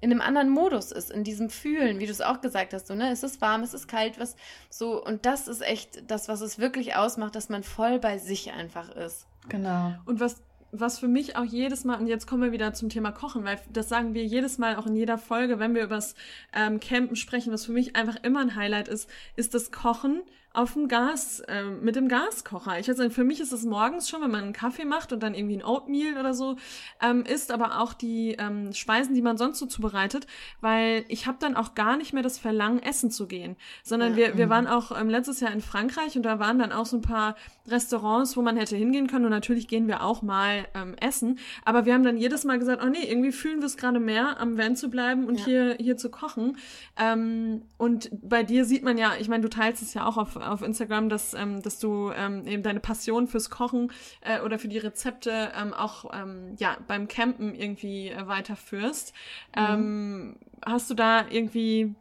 in 0.00 0.10
einem 0.10 0.20
anderen 0.20 0.50
Modus 0.50 0.92
ist, 0.92 1.10
in 1.10 1.24
diesem 1.24 1.50
Fühlen, 1.50 1.98
wie 1.98 2.06
du 2.06 2.12
es 2.12 2.20
auch 2.20 2.40
gesagt 2.40 2.74
hast, 2.74 2.86
so, 2.86 2.94
ne, 2.94 3.10
es 3.10 3.22
ist 3.22 3.40
warm, 3.40 3.62
es 3.62 3.74
ist 3.74 3.88
kalt, 3.88 4.20
was 4.20 4.36
so, 4.70 5.02
und 5.02 5.26
das 5.26 5.48
ist 5.48 5.62
echt 5.62 6.10
das, 6.10 6.28
was 6.28 6.40
es 6.40 6.58
wirklich 6.58 6.96
ausmacht, 6.96 7.34
dass 7.34 7.48
man 7.48 7.62
voll 7.62 7.98
bei 7.98 8.18
sich 8.18 8.52
einfach 8.52 8.90
ist. 8.90 9.26
Genau. 9.48 9.94
Und 10.04 10.20
was, 10.20 10.42
was 10.72 10.98
für 10.98 11.08
mich 11.08 11.36
auch 11.36 11.44
jedes 11.44 11.84
Mal, 11.84 11.98
und 11.98 12.06
jetzt 12.06 12.26
kommen 12.26 12.42
wir 12.42 12.52
wieder 12.52 12.74
zum 12.74 12.88
Thema 12.88 13.12
Kochen, 13.12 13.44
weil 13.44 13.58
das 13.72 13.88
sagen 13.88 14.14
wir 14.14 14.24
jedes 14.24 14.58
Mal 14.58 14.76
auch 14.76 14.86
in 14.86 14.96
jeder 14.96 15.18
Folge, 15.18 15.58
wenn 15.58 15.74
wir 15.74 15.84
übers 15.84 16.14
ähm, 16.52 16.80
Campen 16.80 17.16
sprechen, 17.16 17.52
was 17.52 17.64
für 17.64 17.72
mich 17.72 17.96
einfach 17.96 18.16
immer 18.22 18.40
ein 18.40 18.54
Highlight 18.54 18.88
ist, 18.88 19.08
ist 19.36 19.54
das 19.54 19.72
Kochen 19.72 20.22
auf 20.56 20.72
dem 20.72 20.88
Gas, 20.88 21.40
äh, 21.40 21.64
mit 21.64 21.96
dem 21.96 22.08
Gaskocher. 22.08 22.78
Ich 22.78 22.86
würde 22.86 22.96
sagen, 22.96 23.10
für 23.10 23.24
mich 23.24 23.40
ist 23.40 23.52
es 23.52 23.64
morgens 23.64 24.08
schon, 24.08 24.22
wenn 24.22 24.30
man 24.30 24.42
einen 24.42 24.52
Kaffee 24.54 24.86
macht 24.86 25.12
und 25.12 25.22
dann 25.22 25.34
irgendwie 25.34 25.58
ein 25.58 25.64
Oatmeal 25.64 26.18
oder 26.18 26.32
so 26.32 26.56
ähm, 27.02 27.24
isst, 27.24 27.52
aber 27.52 27.80
auch 27.80 27.92
die 27.92 28.36
ähm, 28.38 28.72
Speisen, 28.72 29.14
die 29.14 29.20
man 29.20 29.36
sonst 29.36 29.58
so 29.58 29.66
zubereitet, 29.66 30.26
weil 30.62 31.04
ich 31.08 31.26
habe 31.26 31.36
dann 31.40 31.56
auch 31.56 31.74
gar 31.74 31.98
nicht 31.98 32.14
mehr 32.14 32.22
das 32.22 32.38
Verlangen, 32.38 32.82
essen 32.82 33.10
zu 33.10 33.26
gehen, 33.26 33.56
sondern 33.82 34.12
ja. 34.12 34.16
wir, 34.16 34.38
wir 34.38 34.46
mhm. 34.46 34.50
waren 34.50 34.66
auch 34.66 34.98
ähm, 34.98 35.10
letztes 35.10 35.40
Jahr 35.40 35.52
in 35.52 35.60
Frankreich 35.60 36.16
und 36.16 36.22
da 36.22 36.38
waren 36.38 36.58
dann 36.58 36.72
auch 36.72 36.86
so 36.86 36.96
ein 36.96 37.02
paar 37.02 37.36
Restaurants, 37.68 38.34
wo 38.36 38.42
man 38.42 38.56
hätte 38.56 38.76
hingehen 38.76 39.08
können 39.08 39.26
und 39.26 39.32
natürlich 39.32 39.68
gehen 39.68 39.88
wir 39.88 40.02
auch 40.02 40.22
mal 40.22 40.66
ähm, 40.74 40.94
essen, 41.00 41.38
aber 41.66 41.84
wir 41.84 41.92
haben 41.92 42.04
dann 42.04 42.16
jedes 42.16 42.44
Mal 42.44 42.58
gesagt, 42.58 42.82
oh 42.82 42.88
nee, 42.88 43.04
irgendwie 43.06 43.32
fühlen 43.32 43.58
wir 43.58 43.66
es 43.66 43.76
gerade 43.76 44.00
mehr, 44.00 44.40
am 44.40 44.56
Van 44.56 44.74
zu 44.74 44.88
bleiben 44.88 45.26
und 45.26 45.40
ja. 45.40 45.44
hier, 45.44 45.76
hier 45.78 45.96
zu 45.98 46.10
kochen. 46.10 46.56
Ähm, 46.96 47.62
und 47.76 48.08
bei 48.12 48.42
dir 48.42 48.64
sieht 48.64 48.84
man 48.84 48.96
ja, 48.96 49.12
ich 49.20 49.28
meine, 49.28 49.42
du 49.42 49.50
teilst 49.50 49.82
es 49.82 49.92
ja 49.92 50.06
auch 50.06 50.16
auf 50.16 50.45
auf 50.46 50.62
Instagram, 50.62 51.08
dass, 51.08 51.34
ähm, 51.34 51.62
dass 51.62 51.78
du 51.78 52.10
ähm, 52.10 52.46
eben 52.46 52.62
deine 52.62 52.80
Passion 52.80 53.26
fürs 53.26 53.50
Kochen 53.50 53.92
äh, 54.20 54.40
oder 54.40 54.58
für 54.58 54.68
die 54.68 54.78
Rezepte 54.78 55.52
ähm, 55.56 55.74
auch 55.74 56.10
ähm, 56.12 56.54
ja, 56.58 56.76
beim 56.86 57.08
Campen 57.08 57.54
irgendwie 57.54 58.08
äh, 58.08 58.26
weiterführst. 58.26 59.12
Mhm. 59.54 59.62
Ähm, 59.68 60.36
hast 60.64 60.90
du 60.90 60.94
da 60.94 61.26
irgendwie 61.28 61.94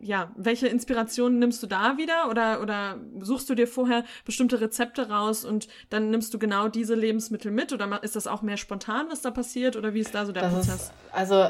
ja, 0.00 0.30
welche 0.36 0.66
Inspirationen 0.66 1.38
nimmst 1.38 1.62
du 1.62 1.66
da 1.66 1.98
wieder 1.98 2.30
oder, 2.30 2.62
oder 2.62 2.96
suchst 3.20 3.50
du 3.50 3.54
dir 3.54 3.68
vorher 3.68 4.04
bestimmte 4.24 4.60
Rezepte 4.60 5.10
raus 5.10 5.44
und 5.44 5.68
dann 5.90 6.10
nimmst 6.10 6.32
du 6.32 6.38
genau 6.38 6.68
diese 6.68 6.94
Lebensmittel 6.94 7.50
mit 7.50 7.72
oder 7.72 8.02
ist 8.02 8.16
das 8.16 8.26
auch 8.26 8.40
mehr 8.40 8.56
spontan, 8.56 9.06
was 9.10 9.20
da 9.20 9.30
passiert 9.30 9.76
oder 9.76 9.92
wie 9.92 10.00
ist 10.00 10.14
da 10.14 10.24
so 10.24 10.32
der 10.32 10.44
das 10.44 10.54
Prozess? 10.54 10.74
Ist, 10.74 10.92
also, 11.12 11.48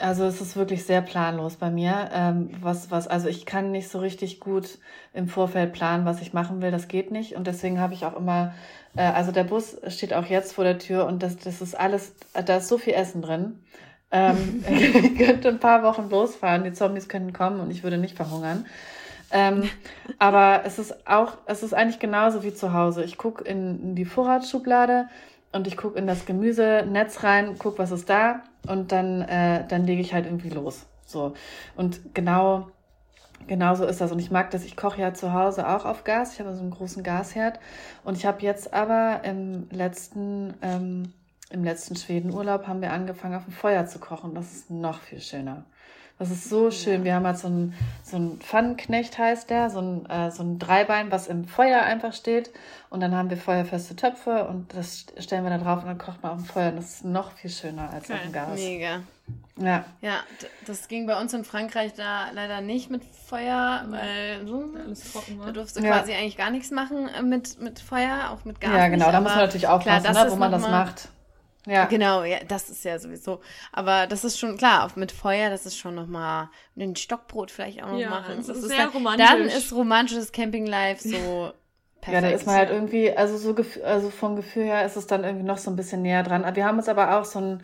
also 0.00 0.24
es 0.24 0.42
ist 0.42 0.54
wirklich 0.54 0.84
sehr 0.84 1.00
planlos 1.00 1.56
bei 1.56 1.70
mir. 1.70 2.10
Ähm, 2.12 2.50
was, 2.60 2.90
was, 2.90 3.08
also 3.08 3.28
ich 3.28 3.46
kann 3.46 3.70
nicht 3.70 3.88
so 3.88 4.00
richtig 4.00 4.38
gut 4.38 4.78
im 5.14 5.26
Vorfeld 5.26 5.72
planen, 5.72 6.04
was 6.04 6.20
ich 6.20 6.34
machen 6.34 6.60
will, 6.60 6.70
das 6.70 6.88
geht 6.88 7.10
nicht 7.10 7.36
und 7.36 7.46
deswegen 7.46 7.80
habe 7.80 7.94
ich 7.94 8.04
auch 8.04 8.16
immer, 8.16 8.54
äh, 8.96 9.02
also 9.02 9.32
der 9.32 9.44
Bus 9.44 9.78
steht 9.88 10.12
auch 10.12 10.26
jetzt 10.26 10.52
vor 10.52 10.64
der 10.64 10.78
Tür 10.78 11.06
und 11.06 11.22
das, 11.22 11.38
das 11.38 11.62
ist 11.62 11.74
alles, 11.74 12.14
da 12.34 12.58
ist 12.58 12.68
so 12.68 12.76
viel 12.76 12.92
Essen 12.92 13.22
drin. 13.22 13.58
Ähm, 14.12 14.62
ich 14.70 15.16
könnte 15.16 15.48
ein 15.48 15.58
paar 15.58 15.82
Wochen 15.82 16.08
losfahren, 16.10 16.64
die 16.64 16.72
Zombies 16.72 17.08
könnten 17.08 17.32
kommen 17.32 17.60
und 17.60 17.70
ich 17.70 17.82
würde 17.82 17.98
nicht 17.98 18.16
verhungern. 18.16 18.66
Ähm, 19.32 19.68
aber 20.18 20.62
es 20.64 20.78
ist 20.78 21.08
auch, 21.08 21.38
es 21.46 21.62
ist 21.62 21.74
eigentlich 21.74 21.98
genauso 21.98 22.44
wie 22.44 22.54
zu 22.54 22.72
Hause. 22.72 23.02
Ich 23.02 23.16
gucke 23.16 23.42
in, 23.44 23.82
in 23.82 23.94
die 23.96 24.04
Vorratsschublade 24.04 25.08
und 25.52 25.66
ich 25.66 25.76
gucke 25.76 25.98
in 25.98 26.06
das 26.06 26.26
Gemüsenetz 26.26 27.22
rein, 27.24 27.58
gucke, 27.58 27.78
was 27.78 27.90
ist 27.90 28.08
da 28.08 28.42
und 28.68 28.92
dann, 28.92 29.22
äh, 29.22 29.66
dann 29.66 29.84
lege 29.86 30.02
ich 30.02 30.14
halt 30.14 30.26
irgendwie 30.26 30.50
los. 30.50 30.86
So. 31.06 31.34
Und 31.76 32.14
genau, 32.14 32.68
genau 33.46 33.74
so 33.74 33.84
ist 33.84 34.00
das. 34.00 34.12
Und 34.12 34.18
ich 34.18 34.30
mag 34.30 34.50
das, 34.50 34.64
ich 34.64 34.76
koche 34.76 35.00
ja 35.00 35.14
zu 35.14 35.32
Hause 35.32 35.68
auch 35.68 35.84
auf 35.84 36.04
Gas. 36.04 36.34
Ich 36.34 36.40
habe 36.40 36.54
so 36.54 36.60
einen 36.60 36.70
großen 36.70 37.02
Gasherd. 37.02 37.58
Und 38.04 38.16
ich 38.16 38.26
habe 38.26 38.42
jetzt 38.42 38.72
aber 38.72 39.20
im 39.24 39.68
letzten 39.70 40.54
ähm, 40.62 41.12
im 41.52 41.64
letzten 41.64 41.96
Schwedenurlaub 41.96 42.66
haben 42.66 42.80
wir 42.80 42.92
angefangen, 42.92 43.34
auf 43.34 43.44
dem 43.44 43.52
Feuer 43.52 43.86
zu 43.86 43.98
kochen. 43.98 44.34
Das 44.34 44.52
ist 44.52 44.70
noch 44.70 45.00
viel 45.00 45.20
schöner. 45.20 45.64
Das 46.18 46.30
ist 46.30 46.48
so 46.48 46.70
schön. 46.70 47.02
Wir 47.02 47.14
haben 47.14 47.26
halt 47.26 47.38
so 47.38 47.48
ein, 47.48 47.74
so 48.04 48.36
Pfannenknecht 48.38 49.18
heißt 49.18 49.50
der, 49.50 49.70
so 49.70 49.80
ein, 49.80 50.06
äh, 50.08 50.30
so 50.30 50.44
ein 50.44 50.58
Dreibein, 50.58 51.10
was 51.10 51.26
im 51.26 51.44
Feuer 51.46 51.82
einfach 51.82 52.12
steht. 52.12 52.50
Und 52.90 53.00
dann 53.00 53.14
haben 53.14 53.28
wir 53.28 53.36
feuerfeste 53.36 53.96
Töpfe 53.96 54.44
und 54.44 54.72
das 54.74 55.06
stellen 55.18 55.42
wir 55.42 55.50
da 55.50 55.58
drauf 55.58 55.82
und 55.82 55.88
dann 55.88 55.98
kocht 55.98 56.22
man 56.22 56.32
auf 56.32 56.38
dem 56.38 56.44
Feuer. 56.44 56.68
Und 56.68 56.76
das 56.76 56.96
ist 56.96 57.04
noch 57.04 57.32
viel 57.32 57.50
schöner 57.50 57.90
als 57.90 58.04
okay. 58.04 58.14
auf 58.14 58.22
dem 58.22 58.32
Gas. 58.32 58.54
Mega. 58.54 59.00
Ja. 59.56 59.84
Ja, 60.00 60.20
das 60.66 60.88
ging 60.88 61.06
bei 61.06 61.20
uns 61.20 61.34
in 61.34 61.44
Frankreich 61.44 61.92
da 61.94 62.30
leider 62.32 62.60
nicht 62.60 62.90
mit 62.90 63.02
Feuer, 63.04 63.84
weil 63.88 64.46
so, 64.46 64.64
alles 64.78 65.12
trocken 65.12 65.38
war. 65.38 65.46
Da 65.46 65.52
durfst 65.52 65.76
du 65.76 65.82
ja. 65.82 65.90
quasi 65.90 66.12
eigentlich 66.12 66.36
gar 66.36 66.50
nichts 66.50 66.70
machen 66.70 67.08
mit, 67.28 67.60
mit 67.60 67.80
Feuer, 67.80 68.30
auch 68.30 68.44
mit 68.44 68.60
Gas. 68.60 68.70
Ja, 68.70 68.88
genau, 68.88 69.06
nicht, 69.06 69.14
da 69.14 69.20
muss 69.20 69.34
man 69.34 69.44
natürlich 69.44 69.66
aufpassen, 69.66 70.10
klar, 70.10 70.24
ne, 70.24 70.30
wo 70.30 70.36
man 70.36 70.52
das 70.52 70.62
macht. 70.62 71.08
Ja. 71.66 71.84
Genau, 71.84 72.24
ja, 72.24 72.38
das 72.46 72.70
ist 72.70 72.84
ja 72.84 72.98
sowieso. 72.98 73.40
Aber 73.72 74.06
das 74.06 74.24
ist 74.24 74.38
schon 74.38 74.56
klar, 74.56 74.84
auch 74.84 74.96
mit 74.96 75.12
Feuer, 75.12 75.48
das 75.48 75.64
ist 75.64 75.78
schon 75.78 75.94
nochmal 75.94 76.48
ein 76.76 76.96
Stockbrot 76.96 77.50
vielleicht 77.50 77.82
auch 77.82 77.92
noch 77.92 77.98
ja, 77.98 78.10
machen. 78.10 78.36
Das, 78.38 78.48
das 78.48 78.56
ist, 78.58 78.62
ist 78.64 78.70
sehr 78.70 78.84
dann, 78.84 78.88
romantisch. 78.90 79.26
Dann 79.28 79.42
ist 79.42 79.72
romantisches 79.72 80.32
Camping-Life 80.32 81.08
so. 81.08 81.52
Perfekt. 82.00 82.24
Ja, 82.24 82.28
da 82.30 82.34
ist 82.34 82.46
man 82.46 82.56
halt 82.56 82.70
irgendwie, 82.70 83.16
also 83.16 83.36
so 83.36 83.54
also 83.84 84.10
vom 84.10 84.34
Gefühl 84.34 84.64
her 84.64 84.84
ist 84.84 84.96
es 84.96 85.06
dann 85.06 85.22
irgendwie 85.22 85.44
noch 85.46 85.58
so 85.58 85.70
ein 85.70 85.76
bisschen 85.76 86.02
näher 86.02 86.24
dran. 86.24 86.44
Wir 86.56 86.64
haben 86.64 86.78
uns 86.78 86.88
aber 86.88 87.16
auch 87.16 87.24
so 87.24 87.38
einen, 87.38 87.62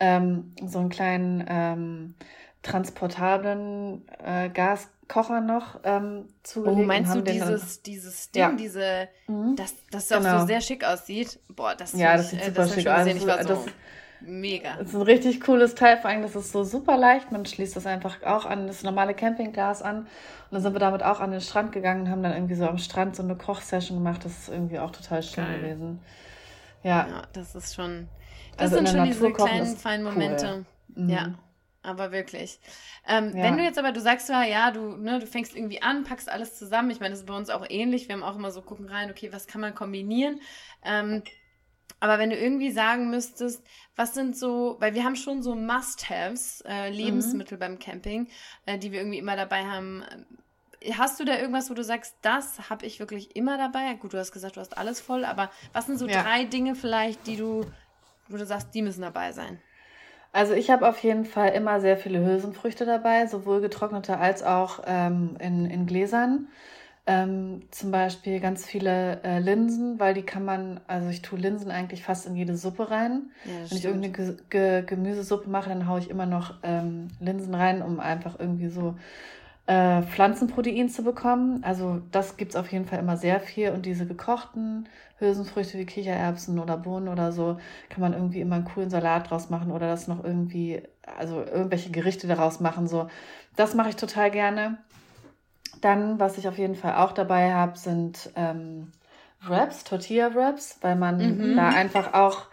ähm, 0.00 0.54
so 0.64 0.78
einen 0.78 0.88
kleinen 0.88 1.44
ähm, 1.46 2.14
transportablen 2.62 4.08
äh, 4.24 4.48
Gas 4.48 4.88
Kocher 5.08 5.40
noch 5.40 5.80
ähm, 5.84 6.28
zugelegt. 6.42 6.80
Oh, 6.80 6.86
meinst 6.86 7.14
du 7.14 7.20
dieses, 7.20 7.82
dieses 7.82 8.30
Ding, 8.30 8.42
ja. 8.42 8.52
diese, 8.52 9.08
mhm. 9.26 9.56
das, 9.56 9.74
das 9.90 10.10
auch 10.12 10.18
genau. 10.18 10.40
so 10.40 10.46
sehr 10.46 10.60
schick 10.60 10.84
aussieht? 10.84 11.38
Boah, 11.48 11.74
das, 11.74 11.92
ja, 11.92 12.16
das 12.16 12.30
sieht 12.30 12.40
äh, 12.40 12.46
super 12.46 12.62
das 12.62 12.74
schick 12.74 12.86
aus. 12.86 13.06
Ich 13.06 13.26
war 13.26 13.42
so 13.42 13.48
das, 13.48 13.64
mega. 14.20 14.76
Das 14.78 14.88
ist 14.88 14.94
ein 14.94 15.02
richtig 15.02 15.40
cooles 15.40 15.74
Teil, 15.74 15.98
vor 15.98 16.10
allem, 16.10 16.22
das 16.22 16.34
ist 16.36 16.52
so 16.52 16.64
super 16.64 16.96
leicht. 16.96 17.32
Man 17.32 17.44
schließt 17.44 17.76
das 17.76 17.86
einfach 17.86 18.22
auch 18.22 18.46
an 18.46 18.66
das 18.66 18.82
normale 18.82 19.14
Campinggas 19.14 19.82
an. 19.82 20.00
Und 20.00 20.06
dann 20.50 20.62
sind 20.62 20.72
wir 20.72 20.80
damit 20.80 21.02
auch 21.02 21.20
an 21.20 21.30
den 21.30 21.40
Strand 21.40 21.72
gegangen 21.72 22.02
und 22.02 22.10
haben 22.10 22.22
dann 22.22 22.32
irgendwie 22.32 22.54
so 22.54 22.66
am 22.66 22.78
Strand 22.78 23.16
so 23.16 23.22
eine 23.22 23.36
Kochsession 23.36 23.98
gemacht. 23.98 24.24
Das 24.24 24.32
ist 24.32 24.48
irgendwie 24.48 24.78
auch 24.78 24.90
total 24.90 25.22
schön 25.22 25.44
Geil. 25.44 25.60
gewesen. 25.60 26.00
Ja. 26.82 27.06
ja, 27.08 27.22
das 27.32 27.54
ist 27.54 27.74
schon, 27.74 28.08
das 28.56 28.72
also 28.72 28.76
sind 28.76 28.88
schon 28.90 29.04
diese 29.04 29.32
kleinen, 29.32 29.76
feinen 29.76 30.04
Momente. 30.04 30.64
Cool. 30.94 31.02
Mhm. 31.04 31.10
Ja 31.10 31.34
aber 31.84 32.12
wirklich. 32.12 32.58
Ähm, 33.06 33.36
ja. 33.36 33.44
Wenn 33.44 33.56
du 33.56 33.62
jetzt 33.62 33.78
aber, 33.78 33.92
du 33.92 34.00
sagst 34.00 34.28
ja, 34.28 34.42
ja, 34.44 34.70
du, 34.70 34.96
ne, 34.96 35.20
du 35.20 35.26
fängst 35.26 35.54
irgendwie 35.54 35.82
an, 35.82 36.04
packst 36.04 36.28
alles 36.28 36.56
zusammen. 36.56 36.90
Ich 36.90 37.00
meine, 37.00 37.10
das 37.10 37.20
ist 37.20 37.26
bei 37.26 37.36
uns 37.36 37.50
auch 37.50 37.66
ähnlich. 37.68 38.08
Wir 38.08 38.14
haben 38.14 38.22
auch 38.22 38.36
immer 38.36 38.50
so 38.50 38.62
gucken 38.62 38.88
rein, 38.88 39.10
okay, 39.10 39.32
was 39.32 39.46
kann 39.46 39.60
man 39.60 39.74
kombinieren? 39.74 40.40
Ähm, 40.84 41.22
aber 42.00 42.18
wenn 42.18 42.30
du 42.30 42.36
irgendwie 42.36 42.70
sagen 42.70 43.10
müsstest, 43.10 43.64
was 43.96 44.14
sind 44.14 44.36
so, 44.36 44.76
weil 44.80 44.94
wir 44.94 45.04
haben 45.04 45.16
schon 45.16 45.42
so 45.42 45.54
Must-Haves, 45.54 46.62
äh, 46.66 46.90
Lebensmittel 46.90 47.56
mhm. 47.56 47.60
beim 47.60 47.78
Camping, 47.78 48.28
äh, 48.66 48.78
die 48.78 48.92
wir 48.92 49.00
irgendwie 49.00 49.18
immer 49.18 49.36
dabei 49.36 49.64
haben. 49.64 50.04
Hast 50.98 51.18
du 51.18 51.24
da 51.24 51.38
irgendwas, 51.38 51.70
wo 51.70 51.74
du 51.74 51.82
sagst, 51.82 52.16
das 52.20 52.68
habe 52.68 52.84
ich 52.84 53.00
wirklich 53.00 53.36
immer 53.36 53.56
dabei? 53.56 53.94
Gut, 53.94 54.12
du 54.12 54.18
hast 54.18 54.32
gesagt, 54.32 54.56
du 54.56 54.60
hast 54.60 54.76
alles 54.76 55.00
voll, 55.00 55.24
aber 55.24 55.50
was 55.72 55.86
sind 55.86 55.98
so 55.98 56.06
ja. 56.06 56.22
drei 56.22 56.44
Dinge 56.44 56.74
vielleicht, 56.74 57.26
die 57.26 57.36
du, 57.36 57.64
wo 58.28 58.36
du 58.36 58.44
sagst, 58.44 58.74
die 58.74 58.82
müssen 58.82 59.00
dabei 59.00 59.32
sein? 59.32 59.62
Also 60.34 60.52
ich 60.52 60.68
habe 60.68 60.88
auf 60.88 60.98
jeden 60.98 61.26
Fall 61.26 61.50
immer 61.50 61.80
sehr 61.80 61.96
viele 61.96 62.18
Hülsenfrüchte 62.18 62.84
dabei, 62.84 63.26
sowohl 63.28 63.60
getrocknete 63.60 64.18
als 64.18 64.42
auch 64.42 64.80
ähm, 64.84 65.36
in, 65.38 65.64
in 65.66 65.86
Gläsern. 65.86 66.48
Ähm, 67.06 67.62
zum 67.70 67.92
Beispiel 67.92 68.40
ganz 68.40 68.66
viele 68.66 69.22
äh, 69.22 69.38
Linsen, 69.38 70.00
weil 70.00 70.12
die 70.12 70.24
kann 70.24 70.44
man, 70.44 70.80
also 70.88 71.08
ich 71.08 71.22
tue 71.22 71.38
Linsen 71.38 71.70
eigentlich 71.70 72.02
fast 72.02 72.26
in 72.26 72.34
jede 72.34 72.56
Suppe 72.56 72.90
rein. 72.90 73.30
Ja, 73.44 73.52
Wenn 73.70 73.78
ich 73.78 73.84
irgendeine 73.84 74.12
Ge 74.12 74.36
Ge 74.50 74.82
Gemüsesuppe 74.84 75.48
mache, 75.48 75.68
dann 75.68 75.86
haue 75.86 76.00
ich 76.00 76.10
immer 76.10 76.26
noch 76.26 76.54
ähm, 76.64 77.06
Linsen 77.20 77.54
rein, 77.54 77.80
um 77.80 78.00
einfach 78.00 78.40
irgendwie 78.40 78.70
so 78.70 78.96
äh, 79.66 80.02
Pflanzenprotein 80.02 80.88
zu 80.88 81.02
bekommen. 81.02 81.62
Also 81.64 82.02
das 82.10 82.36
gibt's 82.36 82.56
auf 82.56 82.70
jeden 82.70 82.84
Fall 82.84 82.98
immer 82.98 83.16
sehr 83.16 83.40
viel. 83.40 83.70
Und 83.70 83.86
diese 83.86 84.06
gekochten 84.06 84.88
Hülsenfrüchte 85.18 85.78
wie 85.78 85.86
Kichererbsen 85.86 86.58
oder 86.58 86.76
Bohnen 86.76 87.08
oder 87.08 87.32
so, 87.32 87.56
kann 87.88 88.00
man 88.00 88.12
irgendwie 88.12 88.40
immer 88.40 88.56
einen 88.56 88.64
coolen 88.66 88.90
Salat 88.90 89.30
draus 89.30 89.50
machen 89.50 89.70
oder 89.72 89.88
das 89.88 90.08
noch 90.08 90.22
irgendwie, 90.22 90.82
also 91.18 91.40
irgendwelche 91.40 91.90
Gerichte 91.90 92.26
daraus 92.26 92.60
machen. 92.60 92.88
So, 92.88 93.08
das 93.56 93.74
mache 93.74 93.90
ich 93.90 93.96
total 93.96 94.30
gerne. 94.30 94.78
Dann, 95.80 96.20
was 96.20 96.38
ich 96.38 96.46
auf 96.48 96.58
jeden 96.58 96.76
Fall 96.76 96.96
auch 96.96 97.12
dabei 97.12 97.52
habe, 97.52 97.78
sind 97.78 98.30
ähm, 98.36 98.92
Wraps, 99.46 99.84
Tortilla-Wraps, 99.84 100.78
weil 100.80 100.96
man 100.96 101.16
mhm. 101.16 101.56
da 101.56 101.68
einfach 101.68 102.14
auch 102.14 102.46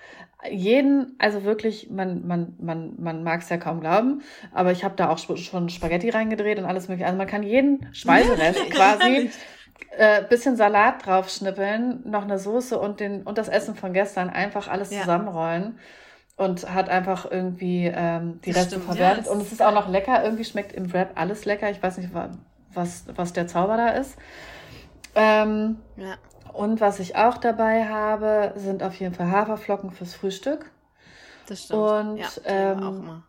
jeden, 0.49 1.15
also 1.19 1.43
wirklich, 1.43 1.89
man, 1.89 2.25
man, 2.25 2.55
man, 2.59 2.95
man 2.97 3.23
mag 3.23 3.41
es 3.41 3.49
ja 3.49 3.57
kaum 3.57 3.79
glauben, 3.79 4.21
aber 4.53 4.71
ich 4.71 4.83
habe 4.83 4.95
da 4.95 5.09
auch 5.09 5.17
schon 5.17 5.69
Spaghetti 5.69 6.09
reingedreht 6.09 6.57
und 6.57 6.65
alles 6.65 6.87
mögliche. 6.87 7.05
Also 7.05 7.17
man 7.17 7.27
kann 7.27 7.43
jeden 7.43 7.87
Speiserest 7.93 8.69
quasi 8.71 9.29
äh, 9.97 10.23
bisschen 10.23 10.55
Salat 10.55 11.05
draufschnippeln, 11.05 12.01
noch 12.05 12.23
eine 12.23 12.39
Soße 12.39 12.79
und 12.79 12.99
den 12.99 13.23
und 13.23 13.37
das 13.37 13.49
Essen 13.49 13.75
von 13.75 13.93
gestern 13.93 14.29
einfach 14.29 14.67
alles 14.67 14.91
ja. 14.91 15.01
zusammenrollen 15.01 15.77
und 16.37 16.73
hat 16.73 16.89
einfach 16.89 17.29
irgendwie 17.29 17.91
ähm, 17.93 18.39
die 18.43 18.51
das 18.51 18.63
Reste 18.63 18.75
stimmt, 18.75 18.85
verwertet. 18.85 19.25
Ja, 19.25 19.31
und 19.31 19.41
es 19.41 19.51
ist 19.51 19.61
auch 19.61 19.73
noch 19.73 19.89
lecker. 19.89 20.23
Irgendwie 20.23 20.45
schmeckt 20.45 20.73
im 20.73 20.91
Wrap 20.91 21.11
alles 21.15 21.45
lecker. 21.45 21.69
Ich 21.69 21.83
weiß 21.83 21.97
nicht, 21.97 22.09
was, 22.73 23.05
was 23.15 23.33
der 23.33 23.47
Zauber 23.47 23.77
da 23.77 23.89
ist. 23.89 24.17
Ähm, 25.13 25.77
ja. 25.97 26.15
Und 26.53 26.81
was 26.81 26.99
ich 26.99 27.15
auch 27.15 27.37
dabei 27.37 27.85
habe, 27.85 28.53
sind 28.55 28.83
auf 28.83 28.95
jeden 28.95 29.13
Fall 29.13 29.31
Haferflocken 29.31 29.91
fürs 29.91 30.13
Frühstück. 30.13 30.69
Das 31.47 31.63
stimmt. 31.63 31.79
Und 31.79 32.17
ja, 32.17 32.27
ähm, 32.45 32.83
auch 32.83 32.89
immer. 32.89 33.23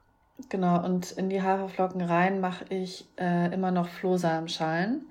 Genau, 0.49 0.85
und 0.85 1.13
in 1.13 1.29
die 1.29 1.43
Haferflocken 1.43 2.03
rein 2.03 2.41
mache 2.41 2.65
ich 2.69 3.07
äh, 3.19 3.53
immer 3.55 3.71
noch 3.71 3.89
Flohsamenschalen. 3.89 5.07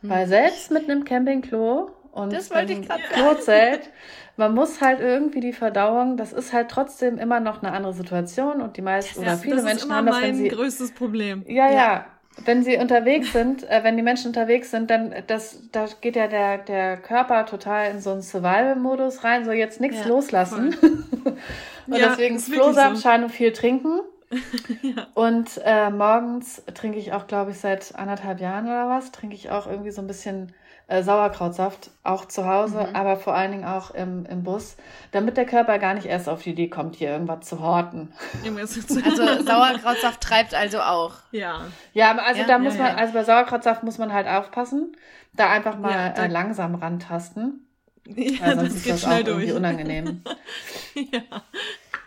Hm. 0.00 0.10
Weil 0.10 0.26
selbst 0.26 0.70
mit 0.70 0.84
einem 0.84 1.04
Campingklo 1.04 1.90
und 2.12 2.32
das 2.32 2.50
einem 2.52 2.86
Klozelt, 3.12 3.90
man 4.36 4.54
muss 4.54 4.80
halt 4.80 5.00
irgendwie 5.00 5.40
die 5.40 5.52
Verdauung, 5.52 6.16
das 6.16 6.32
ist 6.32 6.52
halt 6.52 6.70
trotzdem 6.70 7.18
immer 7.18 7.40
noch 7.40 7.62
eine 7.62 7.72
andere 7.72 7.92
Situation 7.94 8.60
und 8.60 8.76
die 8.76 8.82
meisten 8.82 9.20
oder 9.20 9.36
viele 9.36 9.62
Menschen 9.62 9.92
haben 9.92 10.06
das, 10.06 10.22
wenn 10.22 10.36
sie 10.36 10.48
größtes 10.48 10.92
Problem. 10.92 11.44
Ja, 11.46 11.68
ja, 11.68 11.72
ja, 11.72 12.06
wenn 12.44 12.62
sie 12.62 12.76
unterwegs 12.76 13.32
sind, 13.32 13.68
äh, 13.68 13.82
wenn 13.82 13.96
die 13.96 14.02
Menschen 14.02 14.28
unterwegs 14.28 14.70
sind, 14.70 14.90
dann 14.90 15.14
das, 15.26 15.58
da 15.72 15.86
geht 16.00 16.16
ja 16.16 16.26
der, 16.26 16.58
der 16.58 16.96
Körper 16.96 17.46
total 17.46 17.90
in 17.90 18.00
so 18.00 18.10
einen 18.10 18.22
Survival-Modus 18.22 19.24
rein, 19.24 19.44
so 19.44 19.52
jetzt 19.52 19.80
nichts 19.80 20.00
ja, 20.00 20.08
loslassen. 20.08 20.74
und 21.86 21.96
ja, 21.96 22.08
deswegen 22.08 22.38
Flohsamenschein 22.38 23.20
so. 23.20 23.26
und 23.26 23.32
viel 23.32 23.52
trinken. 23.52 24.00
ja. 24.82 25.06
Und 25.14 25.60
äh, 25.64 25.90
morgens 25.90 26.62
trinke 26.74 26.98
ich 26.98 27.12
auch, 27.12 27.26
glaube 27.26 27.52
ich, 27.52 27.58
seit 27.58 27.94
anderthalb 27.94 28.40
Jahren 28.40 28.66
oder 28.66 28.88
was, 28.88 29.12
trinke 29.12 29.34
ich 29.34 29.50
auch 29.50 29.66
irgendwie 29.66 29.92
so 29.92 30.02
ein 30.02 30.06
bisschen 30.06 30.52
äh, 30.88 31.02
Sauerkrautsaft, 31.02 31.90
auch 32.04 32.26
zu 32.26 32.46
Hause, 32.46 32.86
mhm. 32.88 32.94
aber 32.94 33.16
vor 33.16 33.34
allen 33.34 33.50
Dingen 33.50 33.64
auch 33.64 33.90
im, 33.90 34.24
im 34.26 34.44
Bus, 34.44 34.76
damit 35.10 35.36
der 35.36 35.44
Körper 35.44 35.78
gar 35.78 35.94
nicht 35.94 36.06
erst 36.06 36.28
auf 36.28 36.42
die 36.42 36.50
Idee 36.50 36.68
kommt, 36.68 36.96
hier 36.96 37.10
irgendwas 37.10 37.40
zu 37.46 37.60
horten. 37.60 38.12
also 38.44 38.80
Sauerkrautsaft 39.44 40.20
treibt 40.20 40.54
also 40.54 40.80
auch. 40.80 41.14
Ja. 41.32 41.62
Ja, 41.92 42.16
also 42.16 42.42
ja, 42.42 42.46
da 42.46 42.58
muss 42.58 42.76
ja, 42.76 42.84
man, 42.84 42.96
also 42.96 43.12
bei 43.14 43.24
Sauerkrautsaft 43.24 43.82
muss 43.82 43.98
man 43.98 44.12
halt 44.12 44.28
aufpassen, 44.28 44.96
da 45.32 45.50
einfach 45.50 45.76
mal 45.76 46.14
äh, 46.16 46.28
langsam 46.28 46.76
rantasten. 46.76 47.66
Ja, 48.04 48.54
sonst 48.54 48.62
das 48.62 48.74
ist 48.74 48.84
geht 48.84 48.92
das 48.92 49.02
schnell 49.02 49.22
auch 49.22 49.24
durch. 49.24 49.42
irgendwie 49.42 49.52
unangenehm. 49.52 50.22
ja. 50.94 51.20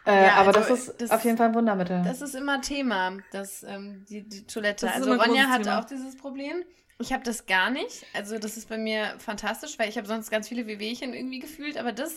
Äh, 0.05 0.27
ja, 0.27 0.34
aber 0.36 0.55
also 0.55 0.59
das 0.61 0.69
ist 0.69 1.01
das, 1.01 1.11
auf 1.11 1.25
jeden 1.25 1.36
Fall 1.36 1.49
ein 1.49 1.55
Wundermittel. 1.55 2.01
Das 2.05 2.21
ist 2.21 2.34
immer 2.34 2.61
Thema, 2.61 3.17
das, 3.32 3.63
ähm, 3.63 4.05
die, 4.09 4.27
die 4.27 4.47
Toilette. 4.47 4.89
Also 4.89 5.13
Ronja 5.13 5.49
hat 5.49 5.67
auch 5.67 5.84
dieses 5.84 6.15
Problem. 6.17 6.63
Ich 7.01 7.13
habe 7.13 7.23
das 7.23 7.45
gar 7.45 7.69
nicht. 7.69 8.05
Also 8.13 8.37
das 8.39 8.57
ist 8.57 8.67
bei 8.67 8.77
mir 8.77 9.13
fantastisch, 9.19 9.79
weil 9.79 9.87
ich 9.87 9.97
habe 9.97 10.05
sonst 10.05 10.29
ganz 10.29 10.49
viele 10.49 10.67
Wehwehchen 10.67 11.13
irgendwie 11.13 11.39
gefühlt, 11.39 11.77
aber 11.77 11.93
das 11.93 12.15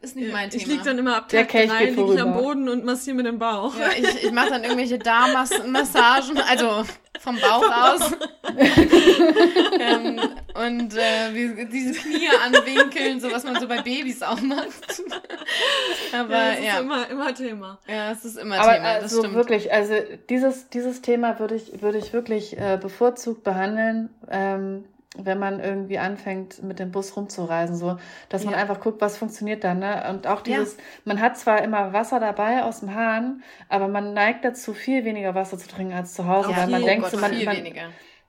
ist 0.00 0.16
nicht 0.16 0.26
ja, 0.26 0.32
mein 0.32 0.50
Thema. 0.50 0.60
Ich 0.60 0.68
liege 0.68 0.82
dann 0.82 0.98
immer 0.98 1.16
ab 1.18 1.28
Tag 1.28 1.48
3, 1.48 1.90
liege 1.90 2.14
ich 2.14 2.20
am 2.20 2.34
Boden 2.34 2.68
und 2.68 2.84
massiere 2.84 3.16
mit 3.16 3.26
dem 3.26 3.38
Bauch. 3.38 3.78
Ja, 3.78 3.90
ich, 3.96 4.24
ich 4.24 4.32
mache 4.32 4.50
dann 4.50 4.64
irgendwelche 4.64 4.98
Darmmassagen, 4.98 6.36
also 6.38 6.84
vom 7.20 7.38
Bauch 7.38 7.62
aus. 7.72 8.12
ähm, 9.78 10.20
und 10.54 10.96
äh, 10.96 11.34
wie, 11.34 11.66
diese 11.66 11.94
Knie 11.94 12.28
anwinkeln, 12.44 13.20
so 13.20 13.30
was 13.30 13.44
man 13.44 13.58
so 13.60 13.68
bei 13.68 13.82
Babys 13.82 14.22
auch 14.22 14.40
macht. 14.40 15.02
Aber 16.12 16.34
ja, 16.34 16.50
das 16.50 16.64
ja. 16.64 16.74
ist 16.74 16.80
immer, 16.80 17.10
immer 17.10 17.34
Thema. 17.34 17.78
Ja, 17.86 18.12
es 18.12 18.24
ist 18.24 18.38
immer 18.38 18.58
Aber 18.58 18.74
Thema, 18.74 18.94
das 18.94 19.02
also 19.04 19.20
stimmt. 19.20 19.34
wirklich, 19.34 19.72
also 19.72 19.94
dieses, 20.28 20.68
dieses 20.68 21.02
Thema 21.02 21.38
würde 21.38 21.54
ich, 21.54 21.82
würde 21.82 21.98
ich 21.98 22.12
wirklich 22.12 22.58
äh, 22.58 22.78
bevorzugt 22.80 23.44
behandeln. 23.44 24.10
Ähm, 24.30 24.84
wenn 25.16 25.38
man 25.38 25.60
irgendwie 25.60 25.98
anfängt, 25.98 26.62
mit 26.62 26.78
dem 26.78 26.90
Bus 26.90 27.16
rumzureisen, 27.16 27.76
so, 27.76 27.98
dass 28.30 28.44
man 28.44 28.54
einfach 28.54 28.80
guckt, 28.80 29.00
was 29.02 29.18
funktioniert 29.18 29.62
da, 29.62 29.74
ne? 29.74 30.04
Und 30.08 30.26
auch 30.26 30.40
dieses, 30.40 30.76
ja. 30.76 30.82
man 31.04 31.20
hat 31.20 31.36
zwar 31.36 31.62
immer 31.62 31.92
Wasser 31.92 32.18
dabei 32.18 32.62
aus 32.62 32.80
dem 32.80 32.94
Hahn, 32.94 33.42
aber 33.68 33.88
man 33.88 34.14
neigt 34.14 34.44
dazu, 34.44 34.72
viel 34.72 35.04
weniger 35.04 35.34
Wasser 35.34 35.58
zu 35.58 35.68
trinken 35.68 35.92
als 35.92 36.14
zu 36.14 36.26
Hause, 36.26 36.56
weil 36.56 36.68
man 36.68 36.82
denkt, 36.82 37.02
Gott, 37.02 37.12
so, 37.12 37.18
man, 37.18 37.32
man 37.44 37.56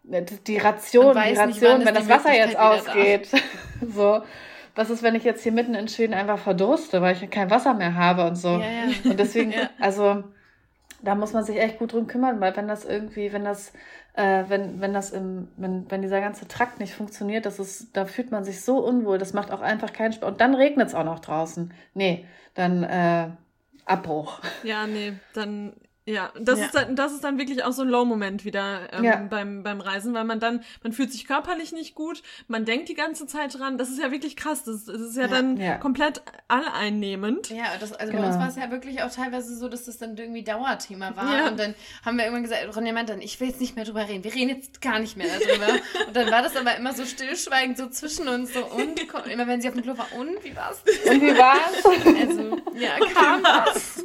die 0.04 0.58
Ration, 0.58 1.14
die 1.14 1.34
Ration, 1.34 1.78
nicht, 1.78 1.88
wenn 1.88 1.94
das 1.94 2.10
Wasser 2.10 2.34
jetzt 2.34 2.58
ausgeht, 2.58 3.30
so. 3.82 4.22
Was 4.76 4.90
ist, 4.90 5.04
wenn 5.04 5.14
ich 5.14 5.24
jetzt 5.24 5.44
hier 5.44 5.52
mitten 5.52 5.76
in 5.76 5.88
Schweden 5.88 6.16
einfach 6.16 6.40
verdurste, 6.40 7.00
weil 7.02 7.16
ich 7.16 7.30
kein 7.30 7.52
Wasser 7.52 7.76
mehr 7.76 7.94
habe 7.94 8.26
und 8.26 8.36
so. 8.36 8.58
Ja, 8.58 8.60
ja. 8.60 9.12
Und 9.12 9.20
deswegen, 9.20 9.52
ja. 9.52 9.70
also, 9.80 10.24
da 11.04 11.14
muss 11.14 11.34
man 11.34 11.44
sich 11.44 11.60
echt 11.60 11.78
gut 11.78 11.94
drum 11.94 12.08
kümmern, 12.08 12.42
weil 12.42 12.56
wenn 12.58 12.68
das 12.68 12.84
irgendwie, 12.84 13.32
wenn 13.34 13.46
das 13.46 13.72
äh, 14.14 14.44
wenn, 14.48 14.80
wenn 14.80 14.94
das 14.94 15.12
im, 15.12 15.48
wenn, 15.58 15.90
wenn 15.90 16.02
dieser 16.02 16.22
ganze 16.22 16.48
Trakt 16.48 16.80
nicht 16.80 16.94
funktioniert, 16.94 17.46
das 17.46 17.60
ist, 17.60 17.96
da 17.98 18.06
fühlt 18.06 18.32
man 18.32 18.44
sich 18.44 18.62
so 18.62 18.78
unwohl, 18.78 19.18
das 19.18 19.34
macht 19.34 19.52
auch 19.52 19.62
einfach 19.62 19.92
keinen 19.92 20.14
Spaß. 20.14 20.30
Und 20.30 20.42
dann 20.42 20.54
regnet 20.54 20.90
es 20.90 20.96
auch 20.96 21.04
noch 21.04 21.20
draußen. 21.20 21.74
Nee, 21.94 22.26
dann 22.54 22.84
äh, 22.84 23.30
Abbruch. 23.86 24.40
Ja, 24.64 24.86
nee, 24.86 25.14
dann 25.34 25.74
ja, 26.06 26.32
das, 26.38 26.60
ja. 26.60 26.66
Ist 26.66 26.76
dann, 26.76 26.96
das 26.98 27.14
ist 27.14 27.24
dann 27.24 27.38
wirklich 27.38 27.64
auch 27.64 27.72
so 27.72 27.84
ein 27.84 27.88
Low-Moment 27.88 28.44
wieder 28.44 28.92
ähm, 28.92 29.04
ja. 29.06 29.16
beim, 29.16 29.64
beim 29.64 29.80
Reisen, 29.80 30.14
weil 30.14 30.26
man 30.26 30.42
dann, 30.42 30.64
man 30.84 30.92
fühlt 30.92 31.12
sich 31.14 31.26
körperlich 31.26 31.72
nicht 31.72 31.96
gut, 31.96 32.24
man 32.48 32.66
denkt 32.66 32.90
die 32.90 32.94
ganze 32.94 33.26
Zeit 33.26 33.58
dran, 33.58 33.78
das 33.78 33.90
ist 33.90 34.00
ja 34.00 34.12
wirklich 34.12 34.36
krass, 34.36 34.66
das, 34.66 34.84
das 34.86 35.00
ist 35.00 35.16
ja, 35.16 35.24
ja 35.24 35.28
dann 35.30 35.80
komplett 35.80 36.22
alleinnehmend. 36.50 37.50
Ja, 37.50 37.78
das, 37.80 37.94
also 37.94 38.12
genau. 38.12 38.24
bei 38.24 38.28
uns 38.30 38.38
war 38.38 38.50
es 38.50 38.58
ja 38.58 38.70
wirklich 38.70 39.02
auch 39.02 39.12
teilweise 39.12 39.56
so, 39.56 39.70
dass 39.70 39.86
das 39.86 39.98
dann 39.98 40.18
irgendwie 40.18 40.44
Dauerthema 40.44 41.16
war 41.16 41.50
und 41.50 41.58
dann 41.58 41.74
haben 42.06 42.18
wir 42.18 42.26
irgendwann 42.26 42.44
gesagt, 42.44 42.76
Ronja 42.76 42.92
meint 42.92 43.08
dann, 43.08 43.22
ich 43.22 43.40
will 43.40 43.48
jetzt 43.48 43.62
nicht 43.62 43.78
mehr 43.78 43.86
drüber 43.86 44.08
reden, 44.08 44.26
wir 44.26 44.36
reden 44.36 44.50
jetzt 44.50 44.82
gar 44.82 45.00
nicht 45.00 45.16
mehr 45.16 45.28
darüber 45.28 45.68
und 46.08 46.16
dann 46.16 46.30
war 46.30 46.42
das 46.42 46.58
aber 46.58 46.76
immer 46.76 46.94
so 46.94 47.06
stillschweigend 47.06 47.78
so 47.78 47.88
zwischen 47.88 48.28
uns, 48.28 48.54
so 48.54 48.66
und, 48.66 49.00
immer 49.32 49.48
wenn 49.48 49.62
sie 49.62 49.70
auf 49.70 49.74
dem 49.74 49.84
Klo 49.84 49.98
war, 49.98 50.08
und, 50.18 50.44
wie 50.44 50.54
war's? 50.54 50.84
Und 51.10 51.22
wie 51.22 51.38
war's? 51.38 51.86
Also, 51.86 52.58
ja, 52.74 52.98
kam 53.14 53.44
was? 53.44 54.04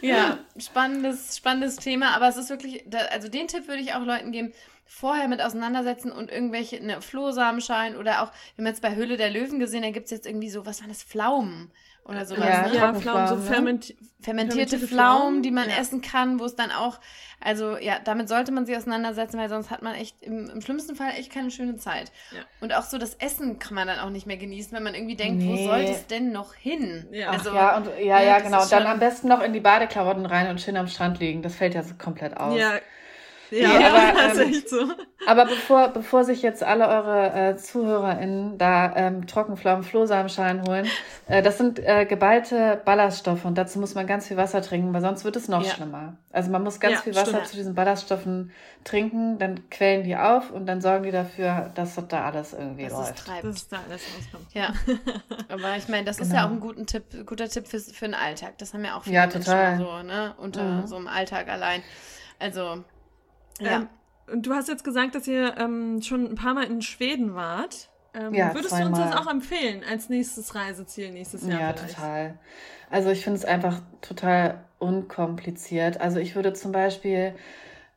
Ja, 0.00 0.38
spannendes, 0.58 1.36
spannendes 1.36 1.76
Thema, 1.76 2.14
aber 2.14 2.28
es 2.28 2.36
ist 2.36 2.50
wirklich, 2.50 2.84
also 3.10 3.28
den 3.28 3.48
Tipp 3.48 3.68
würde 3.68 3.82
ich 3.82 3.94
auch 3.94 4.04
Leuten 4.04 4.32
geben, 4.32 4.52
vorher 4.84 5.28
mit 5.28 5.42
auseinandersetzen 5.42 6.12
und 6.12 6.30
irgendwelche 6.30 6.84
ne, 6.84 7.00
Flohsamenschalen 7.00 7.96
oder 7.96 8.22
auch, 8.22 8.32
wir 8.54 8.64
haben 8.64 8.66
jetzt 8.66 8.82
bei 8.82 8.94
Höhle 8.94 9.16
der 9.16 9.30
Löwen 9.30 9.58
gesehen, 9.58 9.82
da 9.82 9.90
gibt 9.90 10.06
es 10.06 10.12
jetzt 10.12 10.26
irgendwie 10.26 10.50
so, 10.50 10.64
was 10.64 10.80
waren 10.80 10.88
das, 10.88 11.02
Pflaumen 11.02 11.72
oder 12.08 12.24
sowas. 12.24 12.44
Ja, 12.44 12.68
ne? 12.68 12.74
ja 12.74 12.94
Pflaumen, 12.94 13.26
so 13.28 13.36
fermenti 13.36 13.96
fermentierte, 14.20 14.76
fermentierte 14.76 14.78
Pflaumen, 14.78 15.42
die 15.42 15.50
man 15.50 15.68
ja. 15.68 15.76
essen 15.76 16.00
kann, 16.00 16.40
wo 16.40 16.44
es 16.44 16.56
dann 16.56 16.70
auch, 16.70 16.98
also 17.40 17.76
ja, 17.76 17.98
damit 18.02 18.28
sollte 18.28 18.50
man 18.50 18.66
sich 18.66 18.76
auseinandersetzen, 18.76 19.38
weil 19.38 19.48
sonst 19.48 19.70
hat 19.70 19.82
man 19.82 19.94
echt 19.94 20.22
im, 20.22 20.50
im 20.50 20.60
schlimmsten 20.60 20.96
Fall 20.96 21.10
echt 21.16 21.30
keine 21.30 21.50
schöne 21.50 21.76
Zeit. 21.76 22.10
Ja. 22.32 22.40
Und 22.60 22.74
auch 22.74 22.82
so 22.82 22.98
das 22.98 23.14
Essen 23.14 23.58
kann 23.58 23.74
man 23.74 23.86
dann 23.86 24.00
auch 24.00 24.10
nicht 24.10 24.26
mehr 24.26 24.36
genießen, 24.36 24.72
wenn 24.72 24.82
man 24.82 24.94
irgendwie 24.94 25.16
denkt, 25.16 25.42
nee. 25.42 25.52
wo 25.52 25.64
sollte 25.68 25.92
es 25.92 26.06
denn 26.06 26.32
noch 26.32 26.54
hin? 26.54 27.06
Ja, 27.12 27.30
also, 27.30 27.54
ja, 27.54 27.76
und, 27.76 27.88
ja, 28.00 28.20
ja, 28.20 28.38
genau. 28.40 28.62
Und 28.62 28.72
dann 28.72 28.86
am 28.86 28.98
besten 28.98 29.28
noch 29.28 29.42
in 29.42 29.52
die 29.52 29.60
Badeklamotten 29.60 30.26
rein 30.26 30.48
und 30.48 30.60
schön 30.60 30.76
am 30.76 30.88
Strand 30.88 31.20
liegen. 31.20 31.42
Das 31.42 31.54
fällt 31.54 31.74
ja 31.74 31.82
so 31.82 31.94
komplett 31.96 32.36
aus. 32.36 32.58
Ja, 32.58 32.80
ja, 33.50 33.80
ja 33.80 33.88
aber, 33.88 34.20
das 34.20 34.38
ähm, 34.38 34.50
ist 34.50 34.56
echt 34.56 34.68
so. 34.68 34.88
Aber 35.26 35.44
bevor, 35.46 35.88
bevor 35.88 36.24
sich 36.24 36.42
jetzt 36.42 36.62
alle 36.62 36.88
eure 36.88 37.32
äh, 37.32 37.56
ZuhörerInnen 37.56 38.58
da 38.58 38.94
ähm, 38.94 39.26
Trockenpflaumen 39.26 39.82
Flohsamenschalen 39.82 40.66
holen, 40.66 40.86
äh, 41.26 41.42
das 41.42 41.58
sind 41.58 41.78
äh, 41.78 42.06
geballte 42.06 42.80
Ballaststoffe 42.84 43.44
und 43.44 43.56
dazu 43.56 43.78
muss 43.78 43.94
man 43.94 44.06
ganz 44.06 44.28
viel 44.28 44.36
Wasser 44.36 44.62
trinken, 44.62 44.92
weil 44.92 45.00
sonst 45.00 45.24
wird 45.24 45.36
es 45.36 45.48
noch 45.48 45.64
ja. 45.64 45.70
schlimmer. 45.70 46.16
Also 46.30 46.50
man 46.50 46.62
muss 46.62 46.78
ganz 46.80 46.96
ja, 46.96 47.00
viel 47.00 47.14
Wasser 47.14 47.30
stimmt. 47.30 47.46
zu 47.46 47.56
diesen 47.56 47.74
Ballaststoffen 47.74 48.52
trinken, 48.84 49.38
dann 49.38 49.68
quellen 49.70 50.04
die 50.04 50.16
auf 50.16 50.50
und 50.50 50.66
dann 50.66 50.80
sorgen 50.80 51.04
die 51.04 51.10
dafür, 51.10 51.70
dass 51.74 51.96
das 51.96 52.08
da 52.08 52.24
alles 52.24 52.52
irgendwie 52.52 52.84
dass 52.84 52.92
läuft. 52.92 53.18
Es 53.18 53.24
treibt. 53.24 53.44
Dass 53.44 53.68
da 53.68 53.78
alles 53.88 54.02
rauskommt. 54.16 54.54
Ja. 54.54 54.72
aber 55.48 55.76
ich 55.76 55.88
meine, 55.88 56.04
das 56.04 56.18
genau. 56.18 56.28
ist 56.28 56.34
ja 56.34 56.42
genau. 56.42 56.46
auch 56.46 56.50
ein 56.52 56.60
guter 56.60 56.86
Tipp, 56.86 57.26
guter 57.26 57.48
Tipp 57.48 57.66
für, 57.66 57.80
für 57.80 58.04
den 58.04 58.14
Alltag. 58.14 58.58
Das 58.58 58.74
haben 58.74 58.84
ja 58.84 58.96
auch 58.96 59.04
viele 59.04 59.16
ja, 59.16 59.26
total. 59.26 59.78
so, 59.78 60.02
ne? 60.02 60.34
Unter 60.38 60.62
mhm. 60.62 60.86
so 60.86 60.96
einem 60.96 61.08
Alltag 61.08 61.48
allein. 61.48 61.82
Also 62.38 62.84
ja. 63.60 63.76
Ähm, 63.76 63.88
und 64.32 64.46
du 64.46 64.54
hast 64.54 64.68
jetzt 64.68 64.84
gesagt, 64.84 65.14
dass 65.14 65.26
ihr 65.28 65.56
ähm, 65.56 66.02
schon 66.02 66.26
ein 66.26 66.34
paar 66.34 66.54
Mal 66.54 66.64
in 66.64 66.82
Schweden 66.82 67.34
wart. 67.34 67.88
Ähm, 68.12 68.34
ja, 68.34 68.54
würdest 68.54 68.70
zweimal. 68.70 68.92
du 68.92 69.02
uns 69.02 69.10
das 69.10 69.20
auch 69.20 69.30
empfehlen 69.30 69.82
als 69.88 70.08
nächstes 70.08 70.54
Reiseziel 70.54 71.12
nächstes 71.12 71.46
Jahr? 71.46 71.60
Ja, 71.60 71.72
vielleicht? 71.72 71.94
total. 71.94 72.38
Also 72.90 73.10
ich 73.10 73.22
finde 73.22 73.38
es 73.38 73.44
einfach 73.44 73.80
total 74.00 74.64
unkompliziert. 74.78 76.00
Also 76.00 76.18
ich 76.18 76.34
würde 76.34 76.52
zum 76.54 76.72
Beispiel, 76.72 77.34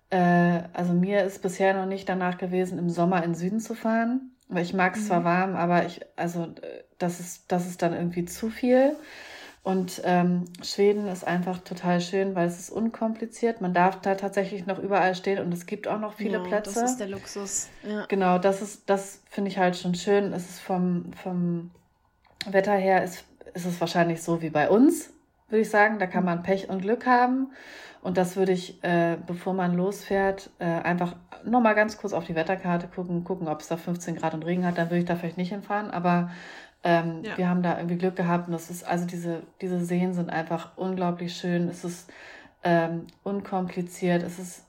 äh, 0.09 0.61
also 0.73 0.93
mir 0.93 1.23
ist 1.23 1.41
bisher 1.41 1.73
noch 1.73 1.85
nicht 1.85 2.07
danach 2.09 2.37
gewesen, 2.37 2.77
im 2.77 2.89
Sommer 2.89 3.17
in 3.17 3.31
den 3.31 3.35
Süden 3.35 3.59
zu 3.59 3.73
fahren. 3.75 4.31
Weil 4.49 4.63
ich 4.63 4.73
mag 4.73 4.95
es 4.95 5.03
mhm. 5.03 5.07
zwar 5.07 5.23
warm, 5.23 5.55
aber 5.55 5.85
ich, 5.85 6.01
also 6.15 6.43
äh, 6.43 6.83
das 6.97 7.19
ist, 7.19 7.51
das 7.51 7.67
ist 7.67 7.81
dann 7.81 7.93
irgendwie 7.93 8.25
zu 8.25 8.49
viel. 8.49 8.95
Und 9.69 10.01
ähm, 10.03 10.45
Schweden 10.63 11.07
ist 11.07 11.27
einfach 11.27 11.59
total 11.59 12.01
schön, 12.01 12.33
weil 12.33 12.47
es 12.47 12.59
ist 12.59 12.71
unkompliziert. 12.71 13.61
Man 13.61 13.71
darf 13.71 14.01
da 14.01 14.15
tatsächlich 14.15 14.65
noch 14.65 14.79
überall 14.79 15.13
stehen 15.13 15.37
und 15.37 15.53
es 15.53 15.67
gibt 15.67 15.87
auch 15.87 15.99
noch 15.99 16.13
viele 16.13 16.39
ja, 16.39 16.43
Plätze. 16.43 16.73
Das 16.73 16.91
ist 16.91 16.99
der 16.99 17.07
Luxus. 17.07 17.69
Ja. 17.87 18.07
Genau, 18.07 18.39
das 18.39 18.63
ist, 18.63 18.89
das 18.89 19.21
finde 19.29 19.51
ich 19.51 19.59
halt 19.59 19.77
schon 19.77 19.93
schön. 19.93 20.33
Es 20.33 20.49
ist 20.49 20.59
vom, 20.59 21.13
vom 21.13 21.69
Wetter 22.47 22.73
her 22.73 23.03
ist, 23.03 23.25
ist 23.53 23.67
es 23.67 23.79
wahrscheinlich 23.79 24.23
so 24.23 24.41
wie 24.41 24.49
bei 24.49 24.71
uns, 24.71 25.11
würde 25.49 25.61
ich 25.61 25.69
sagen. 25.69 25.99
Da 25.99 26.07
kann 26.07 26.25
man 26.25 26.41
Pech 26.41 26.67
und 26.69 26.81
Glück 26.81 27.05
haben. 27.05 27.51
Und 28.01 28.17
das 28.17 28.37
würde 28.37 28.53
ich, 28.53 28.83
äh, 28.83 29.17
bevor 29.27 29.53
man 29.53 29.75
losfährt, 29.75 30.49
äh, 30.57 30.65
einfach 30.65 31.15
nochmal 31.43 31.75
ganz 31.75 31.99
kurz 31.99 32.13
auf 32.13 32.25
die 32.25 32.33
Wetterkarte 32.33 32.87
gucken, 32.87 33.23
gucken, 33.23 33.47
ob 33.47 33.61
es 33.61 33.67
da 33.67 33.77
15 33.77 34.15
Grad 34.15 34.33
und 34.33 34.45
Regen 34.45 34.65
hat. 34.65 34.79
Dann 34.79 34.87
würde 34.89 34.99
ich 34.99 35.05
da 35.05 35.15
vielleicht 35.15 35.37
nicht 35.37 35.49
hinfahren. 35.49 35.91
Aber 35.91 36.31
ähm, 36.83 37.23
ja. 37.23 37.37
Wir 37.37 37.49
haben 37.49 37.61
da 37.61 37.77
irgendwie 37.77 37.97
Glück 37.97 38.15
gehabt 38.15 38.47
und 38.47 38.53
das 38.53 38.69
ist, 38.69 38.83
also 38.83 39.05
diese, 39.05 39.43
diese 39.61 39.83
Seen 39.83 40.13
sind 40.13 40.29
einfach 40.29 40.77
unglaublich 40.77 41.35
schön. 41.35 41.67
Es 41.67 41.83
ist 41.83 42.09
ähm, 42.63 43.07
unkompliziert, 43.23 44.23
es 44.23 44.39
ist, 44.39 44.65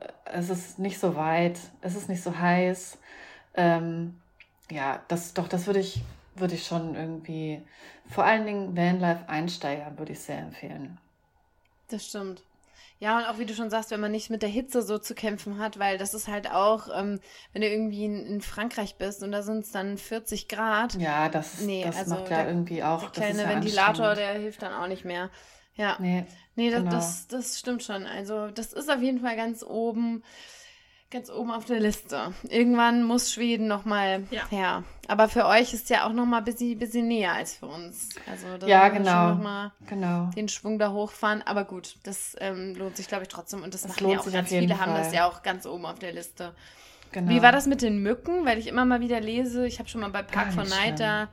äh, 0.00 0.08
es 0.32 0.50
ist 0.50 0.78
nicht 0.78 0.98
so 0.98 1.16
weit, 1.16 1.58
es 1.80 1.96
ist 1.96 2.08
nicht 2.08 2.22
so 2.22 2.38
heiß. 2.38 2.98
Ähm, 3.54 4.20
ja, 4.70 5.02
das 5.08 5.32
doch, 5.34 5.48
das 5.48 5.66
würde 5.66 5.80
ich, 5.80 6.02
würde 6.34 6.54
ich 6.54 6.66
schon 6.66 6.94
irgendwie, 6.96 7.62
vor 8.10 8.24
allen 8.24 8.44
Dingen 8.44 8.76
Vanlife 8.76 9.28
Einsteigern 9.28 9.98
würde 9.98 10.12
ich 10.12 10.20
sehr 10.20 10.40
empfehlen. 10.40 10.98
Das 11.88 12.06
stimmt. 12.06 12.42
Ja, 13.04 13.18
und 13.18 13.26
auch 13.26 13.38
wie 13.38 13.44
du 13.44 13.52
schon 13.52 13.68
sagst, 13.68 13.90
wenn 13.90 14.00
man 14.00 14.12
nicht 14.12 14.30
mit 14.30 14.40
der 14.40 14.48
Hitze 14.48 14.80
so 14.80 14.96
zu 14.96 15.14
kämpfen 15.14 15.58
hat, 15.58 15.78
weil 15.78 15.98
das 15.98 16.14
ist 16.14 16.26
halt 16.26 16.50
auch, 16.50 16.88
ähm, 16.88 17.20
wenn 17.52 17.60
du 17.60 17.68
irgendwie 17.68 18.06
in, 18.06 18.24
in, 18.24 18.40
Frankreich 18.40 18.96
bist 18.96 19.22
und 19.22 19.30
da 19.30 19.42
sind 19.42 19.58
es 19.58 19.72
dann 19.72 19.98
40 19.98 20.48
Grad. 20.48 20.94
Ja, 20.94 21.28
das, 21.28 21.60
nee, 21.60 21.84
das 21.84 21.98
also 21.98 22.14
macht 22.14 22.30
ja 22.30 22.38
der, 22.38 22.48
irgendwie 22.48 22.82
auch. 22.82 23.10
Der 23.10 23.10
kleine 23.10 23.42
ja 23.42 23.48
Ventilator, 23.50 24.14
der 24.14 24.32
hilft 24.38 24.62
dann 24.62 24.72
auch 24.72 24.86
nicht 24.86 25.04
mehr. 25.04 25.28
Ja. 25.74 25.98
Nee, 26.00 26.24
nee 26.54 26.70
das, 26.70 26.78
genau. 26.78 26.90
das, 26.92 27.28
das 27.28 27.58
stimmt 27.58 27.82
schon. 27.82 28.06
Also, 28.06 28.48
das 28.48 28.72
ist 28.72 28.90
auf 28.90 29.02
jeden 29.02 29.20
Fall 29.20 29.36
ganz 29.36 29.62
oben 29.62 30.22
ganz 31.14 31.30
oben 31.30 31.52
auf 31.52 31.64
der 31.64 31.78
Liste. 31.78 32.34
Irgendwann 32.48 33.04
muss 33.04 33.32
Schweden 33.32 33.68
nochmal 33.68 34.24
ja. 34.32 34.48
her. 34.50 34.82
Aber 35.06 35.28
für 35.28 35.46
euch 35.46 35.72
ist 35.72 35.88
ja 35.88 36.08
auch 36.08 36.12
nochmal 36.12 36.40
ein 36.40 36.44
bisschen, 36.44 36.76
bisschen 36.76 37.06
näher 37.06 37.32
als 37.32 37.54
für 37.54 37.66
uns. 37.66 38.08
Also 38.28 38.58
da 38.58 38.66
ja, 38.66 38.88
genau. 38.88 39.28
Noch 39.28 39.42
mal 39.42 39.72
genau. 39.86 40.30
den 40.36 40.48
Schwung 40.48 40.80
da 40.80 40.90
hochfahren. 40.90 41.42
Aber 41.46 41.64
gut, 41.64 41.98
das 42.02 42.34
ähm, 42.40 42.74
lohnt 42.74 42.96
sich, 42.96 43.06
glaube 43.06 43.22
ich, 43.22 43.28
trotzdem. 43.28 43.62
Und 43.62 43.74
das, 43.74 43.82
das 43.82 43.92
machen 43.92 44.10
ja 44.10 44.18
auch 44.18 44.32
ganz 44.32 44.48
viele, 44.48 44.74
Fall. 44.74 44.86
haben 44.86 44.94
das 44.94 45.14
ja 45.14 45.28
auch 45.28 45.44
ganz 45.44 45.66
oben 45.66 45.86
auf 45.86 46.00
der 46.00 46.12
Liste. 46.12 46.52
Genau. 47.12 47.30
Wie 47.30 47.42
war 47.42 47.52
das 47.52 47.66
mit 47.66 47.80
den 47.80 48.02
Mücken? 48.02 48.44
Weil 48.44 48.58
ich 48.58 48.66
immer 48.66 48.84
mal 48.84 48.98
wieder 48.98 49.20
lese, 49.20 49.68
ich 49.68 49.78
habe 49.78 49.88
schon 49.88 50.00
mal 50.00 50.10
bei 50.10 50.24
Park 50.24 50.52
von 50.52 50.68
Night 50.68 50.98
da 50.98 51.28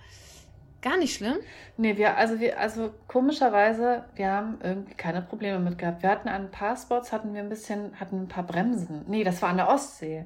Gar 0.82 0.98
nicht 0.98 1.16
schlimm? 1.16 1.36
Nee, 1.78 1.98
wir, 1.98 2.18
also 2.18 2.40
wir, 2.40 2.60
also 2.60 2.92
komischerweise, 3.08 4.06
wir 4.16 4.32
haben 4.32 4.58
irgendwie 4.64 4.96
keine 4.96 5.22
Probleme 5.22 5.60
mit 5.60 5.78
gehabt. 5.78 6.02
Wir 6.02 6.10
hatten 6.10 6.28
an 6.28 6.45
ein 6.45 6.52
paar 6.52 6.76
Spots, 6.76 7.12
hatten 7.12 7.34
wir 7.34 7.41
ein 7.41 7.49
bisschen, 7.49 7.99
hatten 7.99 8.24
ein 8.24 8.28
paar 8.28 8.44
Bremsen. 8.44 9.06
Nee, 9.08 9.24
das 9.24 9.41
war 9.44 9.49
an 9.49 9.58
der 9.58 9.70
Ostsee. 9.70 10.26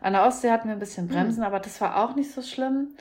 An 0.00 0.12
der 0.12 0.24
Ostsee 0.24 0.50
hatten 0.50 0.68
wir 0.68 0.76
ein 0.76 0.80
bisschen 0.80 1.08
hm. 1.08 1.14
Bremsen, 1.14 1.42
hm. 1.42 1.46
aber 1.46 1.58
das 1.58 1.80
war 1.80 2.04
auch 2.04 2.14
nicht 2.14 2.30
so 2.30 2.42
schlimm. 2.42 2.94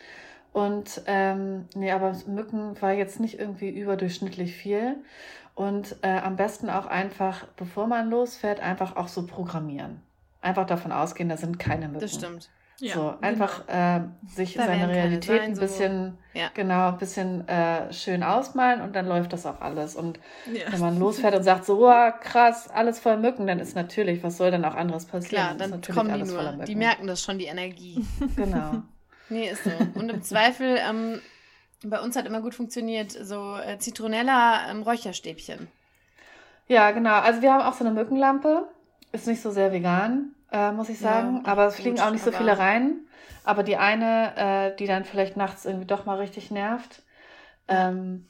Und 0.51 1.01
ähm, 1.05 1.65
nee, 1.75 1.91
aber 1.91 2.15
Mücken 2.27 2.81
war 2.81 2.93
jetzt 2.93 3.19
nicht 3.19 3.39
irgendwie 3.39 3.69
überdurchschnittlich 3.69 4.55
viel. 4.55 4.95
Und 5.53 5.97
äh, 6.01 6.17
am 6.19 6.37
besten 6.37 6.69
auch 6.69 6.85
einfach, 6.85 7.45
bevor 7.55 7.87
man 7.87 8.09
losfährt, 8.09 8.61
einfach 8.61 8.95
auch 8.95 9.09
so 9.09 9.27
programmieren. 9.27 10.01
Einfach 10.41 10.65
davon 10.65 10.91
ausgehen, 10.91 11.29
da 11.29 11.37
sind 11.37 11.59
keine 11.59 11.87
Mücken. 11.87 11.99
Das 11.99 12.13
stimmt. 12.13 12.49
Ja, 12.79 12.93
so, 12.93 13.13
einfach 13.21 13.67
genau. 13.67 13.97
äh, 13.97 14.01
sich 14.27 14.55
da 14.55 14.65
seine 14.65 14.89
Realität 14.89 15.41
sein, 15.41 15.51
ein 15.51 15.57
bisschen, 15.57 16.17
so. 16.33 16.39
ja. 16.39 16.49
genau, 16.53 16.89
ein 16.89 16.97
bisschen 16.97 17.47
äh, 17.47 17.91
schön 17.93 18.21
ausmalen 18.21 18.81
und 18.81 18.93
dann 18.97 19.07
läuft 19.07 19.31
das 19.31 19.45
auch 19.45 19.61
alles. 19.61 19.95
Und 19.95 20.19
ja. 20.51 20.71
wenn 20.71 20.81
man 20.81 20.99
losfährt 20.99 21.33
und 21.35 21.43
sagt 21.43 21.65
so, 21.65 21.87
oh, 21.87 22.11
krass, 22.19 22.69
alles 22.69 22.99
voll 22.99 23.15
Mücken, 23.17 23.47
dann 23.47 23.59
ist 23.59 23.75
natürlich, 23.75 24.23
was 24.23 24.35
soll 24.35 24.51
denn 24.51 24.65
auch 24.65 24.75
anderes 24.75 25.05
passieren? 25.05 25.55
Klar, 25.57 25.69
dann 25.69 25.81
kommen 25.81 26.13
die 26.13 26.29
nur. 26.29 26.65
Die 26.65 26.75
merken 26.75 27.07
das 27.07 27.23
schon, 27.23 27.39
die 27.39 27.45
Energie. 27.45 28.05
genau. 28.35 28.81
nee, 29.29 29.49
ist 29.49 29.63
so. 29.63 29.71
Und 29.93 30.09
im 30.09 30.21
Zweifel, 30.21 30.77
ähm, 30.77 31.21
bei 31.81 32.01
uns 32.01 32.17
hat 32.17 32.25
immer 32.25 32.41
gut 32.41 32.55
funktioniert, 32.55 33.11
so 33.11 33.55
äh, 33.55 33.77
Zitronella 33.77 34.69
ähm, 34.69 34.83
Räucherstäbchen. 34.83 35.69
Ja, 36.67 36.91
genau. 36.91 37.19
Also 37.21 37.41
wir 37.41 37.53
haben 37.53 37.61
auch 37.61 37.73
so 37.73 37.85
eine 37.85 37.93
Mückenlampe. 37.93 38.67
Ist 39.13 39.27
nicht 39.27 39.41
so 39.41 39.51
sehr 39.51 39.71
vegan 39.71 40.34
äh, 40.51 40.71
muss 40.71 40.89
ich 40.89 40.99
sagen. 40.99 41.41
Ja, 41.43 41.51
aber 41.51 41.67
es 41.67 41.75
fliegen 41.75 41.99
auch 41.99 42.11
nicht 42.11 42.23
so 42.23 42.31
viele 42.31 42.57
rein. 42.57 43.01
Aber 43.43 43.63
die 43.63 43.77
eine, 43.77 44.33
äh, 44.35 44.75
die 44.75 44.87
dann 44.87 45.05
vielleicht 45.05 45.37
nachts 45.37 45.65
irgendwie 45.65 45.85
doch 45.85 46.05
mal 46.05 46.17
richtig 46.17 46.49
nervt, 46.49 47.03
ähm, 47.67 48.27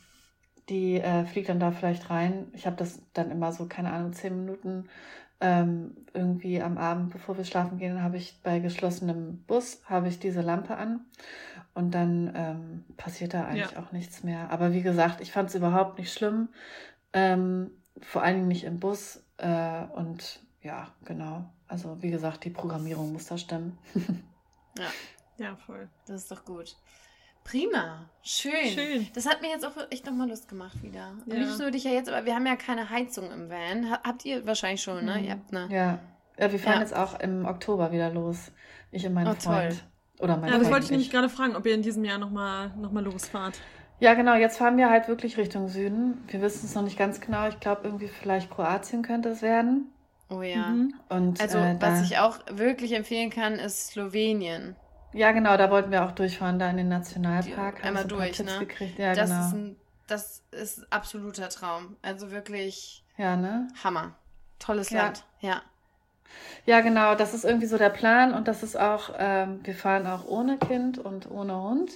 die 0.69 0.99
äh, 0.99 1.25
fliegt 1.25 1.49
dann 1.49 1.59
da 1.59 1.71
vielleicht 1.71 2.09
rein. 2.09 2.47
Ich 2.53 2.65
habe 2.65 2.75
das 2.75 3.01
dann 3.13 3.31
immer 3.31 3.51
so, 3.51 3.65
keine 3.67 3.91
Ahnung, 3.93 4.13
zehn 4.13 4.35
Minuten 4.35 4.89
ähm, 5.41 5.95
irgendwie 6.13 6.61
am 6.61 6.77
Abend, 6.77 7.11
bevor 7.11 7.37
wir 7.37 7.45
schlafen 7.45 7.77
gehen, 7.77 8.01
habe 8.01 8.17
ich 8.17 8.41
bei 8.41 8.59
geschlossenem 8.59 9.43
Bus, 9.45 9.81
habe 9.85 10.07
ich 10.07 10.19
diese 10.19 10.41
Lampe 10.41 10.77
an 10.77 11.05
und 11.73 11.91
dann 11.93 12.31
ähm, 12.35 12.85
passiert 12.97 13.33
da 13.33 13.45
eigentlich 13.45 13.71
ja. 13.71 13.79
auch 13.79 13.91
nichts 13.91 14.23
mehr. 14.23 14.49
Aber 14.49 14.73
wie 14.73 14.81
gesagt, 14.81 15.21
ich 15.21 15.31
fand 15.31 15.49
es 15.49 15.55
überhaupt 15.55 15.99
nicht 15.99 16.13
schlimm, 16.13 16.49
ähm, 17.13 17.71
vor 18.01 18.23
allen 18.23 18.35
Dingen 18.35 18.47
nicht 18.47 18.63
im 18.63 18.79
Bus 18.79 19.23
äh, 19.37 19.83
und 19.93 20.41
ja, 20.61 20.87
genau. 21.03 21.49
Also 21.67 22.01
wie 22.01 22.11
gesagt, 22.11 22.43
die 22.43 22.49
Programmierung 22.49 23.13
muss 23.13 23.27
da 23.27 23.37
stimmen. 23.37 23.77
ja. 24.77 24.87
Ja, 25.37 25.55
voll. 25.55 25.89
Das 26.05 26.21
ist 26.21 26.31
doch 26.31 26.45
gut. 26.45 26.75
Prima, 27.43 28.09
schön. 28.23 28.65
schön. 28.73 29.07
Das 29.13 29.27
hat 29.27 29.41
mir 29.41 29.49
jetzt 29.49 29.65
auch 29.65 29.73
echt 29.91 30.05
nochmal 30.05 30.27
Lust 30.27 30.47
gemacht 30.47 30.81
wieder. 30.81 31.13
Ja. 31.27 31.35
Nicht 31.35 31.59
nur 31.59 31.69
dich 31.69 31.83
ja 31.83 31.91
jetzt, 31.91 32.09
aber 32.09 32.25
wir 32.25 32.33
haben 32.33 32.47
ja 32.47 32.55
keine 32.55 32.89
Heizung 32.89 33.31
im 33.31 33.49
Van. 33.49 33.91
Habt 33.91 34.25
ihr 34.25 34.47
wahrscheinlich 34.47 34.81
schon, 34.81 35.05
ne? 35.05 35.19
Mhm. 35.19 35.23
Ihr 35.23 35.31
habt 35.31 35.55
eine. 35.55 35.73
Ja. 35.73 35.99
ja 36.39 36.51
wir 36.51 36.57
fahren 36.57 36.75
ja. 36.75 36.81
jetzt 36.81 36.95
auch 36.95 37.19
im 37.19 37.45
Oktober 37.45 37.91
wieder 37.91 38.09
los. 38.09 38.51
Ich 38.91 39.05
und 39.05 39.13
mein 39.13 39.27
oh, 39.27 39.35
Freund. 39.35 39.43
Toll. 39.43 39.79
Oder 40.19 40.37
mein 40.37 40.51
ja, 40.51 40.57
das 40.57 40.71
wollte 40.71 40.85
ich 40.85 40.91
nämlich 40.91 41.11
gerade 41.11 41.29
fragen, 41.29 41.55
ob 41.55 41.65
ihr 41.67 41.75
in 41.75 41.83
diesem 41.83 42.03
Jahr 42.03 42.17
nochmal 42.17 42.71
noch 42.77 42.91
mal 42.91 43.03
losfahrt. 43.03 43.59
Ja, 43.99 44.15
genau. 44.15 44.33
Jetzt 44.35 44.57
fahren 44.57 44.77
wir 44.77 44.89
halt 44.89 45.07
wirklich 45.07 45.37
Richtung 45.37 45.67
Süden. 45.67 46.23
Wir 46.27 46.41
wissen 46.41 46.65
es 46.65 46.73
noch 46.73 46.83
nicht 46.83 46.97
ganz 46.97 47.21
genau. 47.21 47.47
Ich 47.47 47.59
glaube, 47.59 47.81
irgendwie 47.83 48.07
vielleicht 48.07 48.49
Kroatien 48.49 49.03
könnte 49.03 49.29
es 49.29 49.43
werden. 49.43 49.91
Oh 50.37 50.41
ja. 50.41 50.67
Mhm. 50.67 50.93
Und, 51.09 51.41
also, 51.41 51.57
äh, 51.57 51.75
was 51.79 52.03
ich 52.03 52.17
auch 52.17 52.39
wirklich 52.51 52.93
empfehlen 52.93 53.29
kann, 53.29 53.53
ist 53.53 53.87
Slowenien. 53.87 54.75
Ja, 55.13 55.31
genau, 55.31 55.55
da 55.55 55.71
wollten 55.71 55.91
wir 55.91 56.03
auch 56.03 56.11
durchfahren, 56.11 56.59
da 56.59 56.69
in 56.69 56.77
den 56.77 56.89
Nationalpark. 56.89 57.77
Die, 57.77 57.83
einmal 57.83 58.05
durch, 58.05 58.43
ne? 58.43 58.59
Gekriegt. 58.59 58.99
Ja, 58.99 59.13
das, 59.13 59.29
genau. 59.29 59.45
ist 59.47 59.53
ein, 59.53 59.75
das 60.07 60.43
ist 60.51 60.91
absoluter 60.91 61.49
Traum. 61.49 61.95
Also 62.01 62.31
wirklich 62.31 63.03
ja, 63.17 63.35
ne? 63.35 63.67
Hammer. 63.83 64.15
Tolles 64.59 64.89
ja. 64.89 65.03
Land, 65.03 65.23
ja. 65.39 65.61
Ja, 66.65 66.81
genau, 66.81 67.15
das 67.15 67.33
ist 67.33 67.45
irgendwie 67.45 67.67
so 67.67 67.77
der 67.77 67.89
Plan 67.89 68.33
und 68.33 68.47
das 68.47 68.63
ist 68.63 68.77
auch, 68.77 69.11
ähm, 69.17 69.59
wir 69.63 69.75
fahren 69.75 70.05
auch 70.07 70.25
ohne 70.25 70.57
Kind 70.57 70.97
und 70.97 71.29
ohne 71.29 71.61
Hund. 71.61 71.91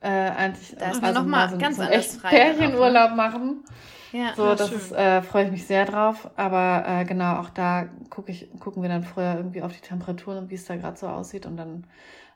Äh, 0.00 0.08
eigentlich, 0.08 0.74
da 0.76 0.90
ist 0.90 1.02
also 1.04 1.20
nochmal 1.20 1.50
so, 1.50 1.58
ganz 1.58 1.76
so 1.76 1.82
anders 1.82 2.16
frei. 2.16 2.30
Ferienurlaub 2.30 3.14
machen. 3.14 3.64
Ja, 4.12 4.34
so, 4.34 4.54
das 4.54 4.92
äh, 4.92 5.22
freue 5.22 5.46
ich 5.46 5.50
mich 5.50 5.66
sehr 5.66 5.84
drauf. 5.84 6.30
Aber 6.36 6.84
äh, 6.86 7.04
genau, 7.04 7.36
auch 7.40 7.50
da 7.50 7.88
guck 8.08 8.28
ich, 8.28 8.48
gucken 8.58 8.82
wir 8.82 8.88
dann 8.88 9.04
vorher 9.04 9.36
irgendwie 9.36 9.62
auf 9.62 9.72
die 9.72 9.80
Temperaturen 9.80 10.38
und 10.38 10.50
wie 10.50 10.54
es 10.56 10.64
da 10.64 10.76
gerade 10.76 10.96
so 10.96 11.08
aussieht. 11.08 11.46
Und 11.46 11.56
dann, 11.56 11.86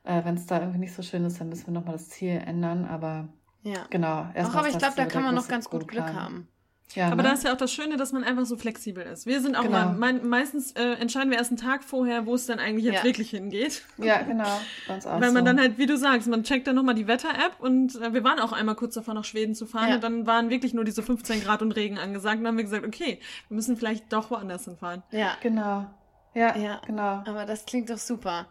äh, 0.04 0.24
wenn 0.24 0.36
es 0.36 0.46
da 0.46 0.60
irgendwie 0.60 0.78
nicht 0.78 0.94
so 0.94 1.02
schön 1.02 1.24
ist, 1.24 1.40
dann 1.40 1.48
müssen 1.48 1.66
wir 1.66 1.74
nochmal 1.74 1.94
das 1.94 2.08
Ziel 2.08 2.42
ändern. 2.46 2.84
Aber 2.84 3.28
ja. 3.62 3.86
genau. 3.90 4.26
Auch, 4.36 4.54
aber 4.54 4.68
ich 4.68 4.78
glaube, 4.78 4.94
da 4.96 5.06
kann 5.06 5.22
man 5.22 5.34
noch 5.34 5.48
ganz 5.48 5.68
gut 5.68 5.88
Glück 5.88 6.12
haben. 6.12 6.48
Ja, 6.94 7.06
aber 7.06 7.16
ne? 7.16 7.22
da 7.24 7.32
ist 7.32 7.44
ja 7.44 7.52
auch 7.52 7.56
das 7.56 7.72
Schöne, 7.72 7.96
dass 7.96 8.12
man 8.12 8.22
einfach 8.24 8.44
so 8.46 8.56
flexibel 8.56 9.02
ist. 9.04 9.26
Wir 9.26 9.40
sind 9.40 9.56
auch 9.56 9.62
genau. 9.62 9.90
immer, 9.90 10.12
me 10.12 10.20
meistens 10.22 10.72
äh, 10.72 10.92
entscheiden 10.94 11.30
wir 11.30 11.38
erst 11.38 11.50
einen 11.50 11.58
Tag 11.58 11.82
vorher, 11.82 12.26
wo 12.26 12.34
es 12.34 12.46
dann 12.46 12.58
eigentlich 12.58 12.84
jetzt 12.84 12.98
ja. 12.98 13.04
wirklich 13.04 13.30
hingeht. 13.30 13.82
Ja, 13.98 14.22
genau. 14.22 14.60
Ganz 14.86 15.06
auch 15.06 15.20
Weil 15.20 15.32
man 15.32 15.42
so. 15.42 15.46
dann 15.46 15.60
halt, 15.60 15.78
wie 15.78 15.86
du 15.86 15.96
sagst, 15.96 16.28
man 16.28 16.44
checkt 16.44 16.66
dann 16.66 16.76
nochmal 16.76 16.94
die 16.94 17.08
Wetter-App 17.08 17.58
und 17.58 18.00
äh, 18.00 18.12
wir 18.12 18.22
waren 18.22 18.38
auch 18.38 18.52
einmal 18.52 18.76
kurz 18.76 18.94
davor, 18.94 19.14
nach 19.14 19.24
Schweden 19.24 19.54
zu 19.54 19.66
fahren 19.66 19.88
ja. 19.88 19.94
und 19.96 20.04
dann 20.04 20.26
waren 20.26 20.50
wirklich 20.50 20.74
nur 20.74 20.84
diese 20.84 21.02
15 21.02 21.42
Grad 21.42 21.62
und 21.62 21.72
Regen 21.72 21.98
angesagt 21.98 22.36
und 22.36 22.44
dann 22.44 22.52
haben 22.52 22.58
wir 22.58 22.64
gesagt, 22.64 22.86
okay, 22.86 23.18
wir 23.48 23.54
müssen 23.54 23.76
vielleicht 23.76 24.12
doch 24.12 24.30
woanders 24.30 24.64
hinfahren. 24.64 25.02
Ja. 25.10 25.36
Genau. 25.42 25.86
Ja, 26.34 26.56
ja, 26.56 26.80
genau. 26.86 27.22
Aber 27.26 27.46
das 27.46 27.64
klingt 27.64 27.90
doch 27.90 27.98
super. 27.98 28.46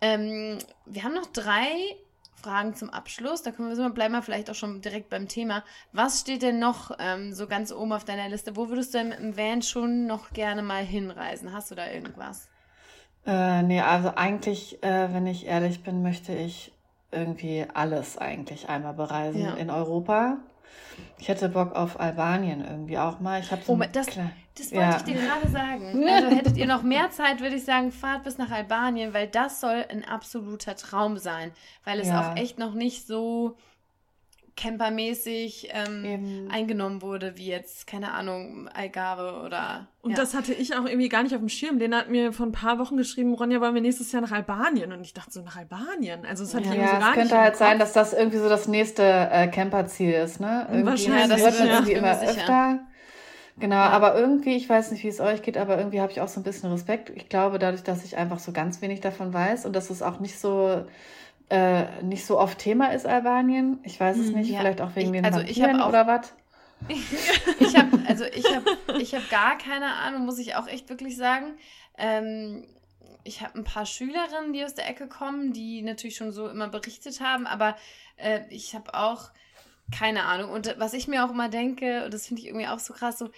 Ähm, 0.00 0.58
wir 0.86 1.04
haben 1.04 1.14
noch 1.14 1.26
drei 1.26 1.96
Fragen 2.40 2.74
zum 2.74 2.90
Abschluss. 2.90 3.42
Da 3.42 3.50
können 3.50 3.76
wir 3.76 3.90
bleiben 3.90 4.14
wir 4.14 4.22
vielleicht 4.22 4.50
auch 4.50 4.54
schon 4.54 4.80
direkt 4.80 5.10
beim 5.10 5.28
Thema. 5.28 5.64
Was 5.92 6.20
steht 6.20 6.42
denn 6.42 6.58
noch 6.58 6.90
ähm, 6.98 7.32
so 7.32 7.46
ganz 7.46 7.72
oben 7.72 7.92
auf 7.92 8.04
deiner 8.04 8.28
Liste? 8.28 8.56
Wo 8.56 8.68
würdest 8.68 8.94
du 8.94 8.98
denn 8.98 9.12
im 9.12 9.36
Van 9.36 9.62
schon 9.62 10.06
noch 10.06 10.30
gerne 10.30 10.62
mal 10.62 10.84
hinreisen? 10.84 11.52
Hast 11.52 11.70
du 11.70 11.74
da 11.74 11.90
irgendwas? 11.90 12.48
Äh, 13.26 13.62
nee, 13.62 13.80
also 13.80 14.12
eigentlich, 14.14 14.82
äh, 14.82 15.12
wenn 15.12 15.26
ich 15.26 15.46
ehrlich 15.46 15.82
bin, 15.82 16.02
möchte 16.02 16.32
ich 16.32 16.72
irgendwie 17.12 17.66
alles 17.74 18.16
eigentlich 18.16 18.68
einmal 18.68 18.94
bereisen 18.94 19.42
ja. 19.42 19.54
in 19.54 19.70
Europa. 19.70 20.38
Ich 21.18 21.28
hätte 21.28 21.48
Bock 21.48 21.74
auf 21.74 22.00
Albanien 22.00 22.64
irgendwie 22.64 22.98
auch 22.98 23.20
mal. 23.20 23.40
Ich 23.40 23.50
habe 23.50 23.62
so 23.62 23.72
oh, 23.72 23.78
das, 23.92 24.06
das 24.06 24.72
wollte 24.72 24.74
ja. 24.74 24.96
ich 24.96 25.02
dir 25.02 25.14
gerade 25.14 25.48
sagen. 25.48 26.06
Also 26.08 26.36
hättet 26.36 26.56
ihr 26.56 26.66
noch 26.66 26.82
mehr 26.82 27.10
Zeit, 27.10 27.40
würde 27.40 27.56
ich 27.56 27.64
sagen, 27.64 27.92
fahrt 27.92 28.24
bis 28.24 28.38
nach 28.38 28.50
Albanien, 28.50 29.14
weil 29.14 29.26
das 29.26 29.60
soll 29.60 29.84
ein 29.88 30.04
absoluter 30.04 30.76
Traum 30.76 31.18
sein, 31.18 31.52
weil 31.84 32.00
es 32.00 32.08
ja. 32.08 32.32
auch 32.32 32.36
echt 32.36 32.58
noch 32.58 32.74
nicht 32.74 33.06
so 33.06 33.56
campermäßig 34.60 35.70
ähm, 35.72 36.48
eingenommen 36.50 37.02
wurde, 37.02 37.36
wie 37.36 37.46
jetzt, 37.46 37.86
keine 37.86 38.12
Ahnung, 38.12 38.68
Algarve 38.68 39.42
oder. 39.44 39.86
Und 40.02 40.12
ja. 40.12 40.16
das 40.16 40.34
hatte 40.34 40.52
ich 40.52 40.74
auch 40.74 40.84
irgendwie 40.84 41.08
gar 41.08 41.22
nicht 41.22 41.34
auf 41.34 41.40
dem 41.40 41.48
Schirm. 41.48 41.78
Den 41.78 41.94
hat 41.94 42.10
mir 42.10 42.32
vor 42.32 42.46
ein 42.46 42.52
paar 42.52 42.78
Wochen 42.78 42.96
geschrieben, 42.96 43.34
Ronja, 43.34 43.60
wollen 43.60 43.74
wir 43.74 43.80
nächstes 43.80 44.12
Jahr 44.12 44.22
nach 44.22 44.32
Albanien? 44.32 44.92
Und 44.92 45.00
ich 45.02 45.14
dachte 45.14 45.30
so, 45.30 45.42
nach 45.42 45.56
Albanien? 45.56 46.26
Also 46.26 46.44
das 46.44 46.54
hatte 46.54 46.66
ja, 46.66 46.74
irgendwie 46.74 46.90
so 46.90 47.00
gar 47.00 47.10
es 47.10 47.14
könnte 47.14 47.38
halt 47.38 47.56
sein, 47.56 47.78
dass 47.78 47.92
das 47.92 48.12
irgendwie 48.12 48.38
so 48.38 48.48
das 48.48 48.68
nächste 48.68 49.02
äh, 49.02 49.48
Camperziel 49.48 50.12
ist, 50.12 50.40
ne? 50.40 50.66
Irgendwie 50.68 50.90
Wahrscheinlich. 50.90 51.28
Das 51.28 51.40
hört 51.42 51.58
man 51.58 51.68
ja, 51.68 51.74
irgendwie 51.74 51.92
immer 51.92 52.14
sicher. 52.14 52.30
öfter. 52.30 52.78
Genau, 53.58 53.76
ja. 53.76 53.90
aber 53.90 54.18
irgendwie, 54.18 54.56
ich 54.56 54.68
weiß 54.68 54.90
nicht, 54.90 55.04
wie 55.04 55.08
es 55.08 55.20
euch 55.20 55.42
geht, 55.42 55.58
aber 55.58 55.76
irgendwie 55.76 56.00
habe 56.00 56.12
ich 56.12 56.20
auch 56.20 56.28
so 56.28 56.40
ein 56.40 56.44
bisschen 56.44 56.70
Respekt. 56.70 57.10
Ich 57.10 57.28
glaube, 57.28 57.58
dadurch, 57.58 57.82
dass 57.82 58.04
ich 58.04 58.16
einfach 58.16 58.38
so 58.38 58.52
ganz 58.52 58.80
wenig 58.80 59.00
davon 59.00 59.34
weiß 59.34 59.66
und 59.66 59.74
dass 59.74 59.90
es 59.90 60.02
auch 60.02 60.18
nicht 60.20 60.38
so 60.38 60.84
äh, 61.50 62.02
nicht 62.02 62.24
so 62.24 62.38
oft 62.38 62.58
Thema 62.58 62.92
ist, 62.92 63.06
Albanien. 63.06 63.78
Ich 63.82 63.98
weiß 63.98 64.16
es 64.16 64.28
hm, 64.28 64.34
nicht, 64.36 64.50
ja. 64.50 64.60
vielleicht 64.60 64.80
auch 64.80 64.94
wegen 64.94 65.14
ich, 65.14 65.20
den 65.20 65.24
also 65.24 65.40
Vampiren 65.40 65.82
oder 65.82 66.06
was. 66.06 66.32
ich 67.60 67.76
habe 67.76 67.98
also 68.08 68.24
ich 68.24 68.46
habe 68.54 68.98
ich 68.98 69.14
habe 69.14 69.24
gar 69.30 69.58
keine 69.58 69.92
Ahnung, 69.94 70.24
muss 70.24 70.38
ich 70.38 70.54
auch 70.54 70.66
echt 70.66 70.88
wirklich 70.88 71.16
sagen. 71.16 71.58
Ähm, 71.98 72.64
ich 73.24 73.42
habe 73.42 73.58
ein 73.58 73.64
paar 73.64 73.84
Schülerinnen, 73.84 74.52
die 74.52 74.64
aus 74.64 74.74
der 74.74 74.88
Ecke 74.88 75.06
kommen, 75.06 75.52
die 75.52 75.82
natürlich 75.82 76.16
schon 76.16 76.32
so 76.32 76.48
immer 76.48 76.68
berichtet 76.68 77.20
haben, 77.20 77.46
aber 77.46 77.76
äh, 78.16 78.40
ich 78.48 78.74
habe 78.74 78.94
auch 78.94 79.30
keine 79.96 80.24
Ahnung. 80.24 80.50
Und 80.50 80.74
was 80.78 80.94
ich 80.94 81.08
mir 81.08 81.24
auch 81.24 81.30
immer 81.30 81.48
denke, 81.48 82.04
und 82.04 82.14
das 82.14 82.28
finde 82.28 82.42
ich 82.42 82.48
irgendwie 82.48 82.68
auch 82.68 82.78
so 82.78 82.94
krass, 82.94 83.18
so 83.18 83.30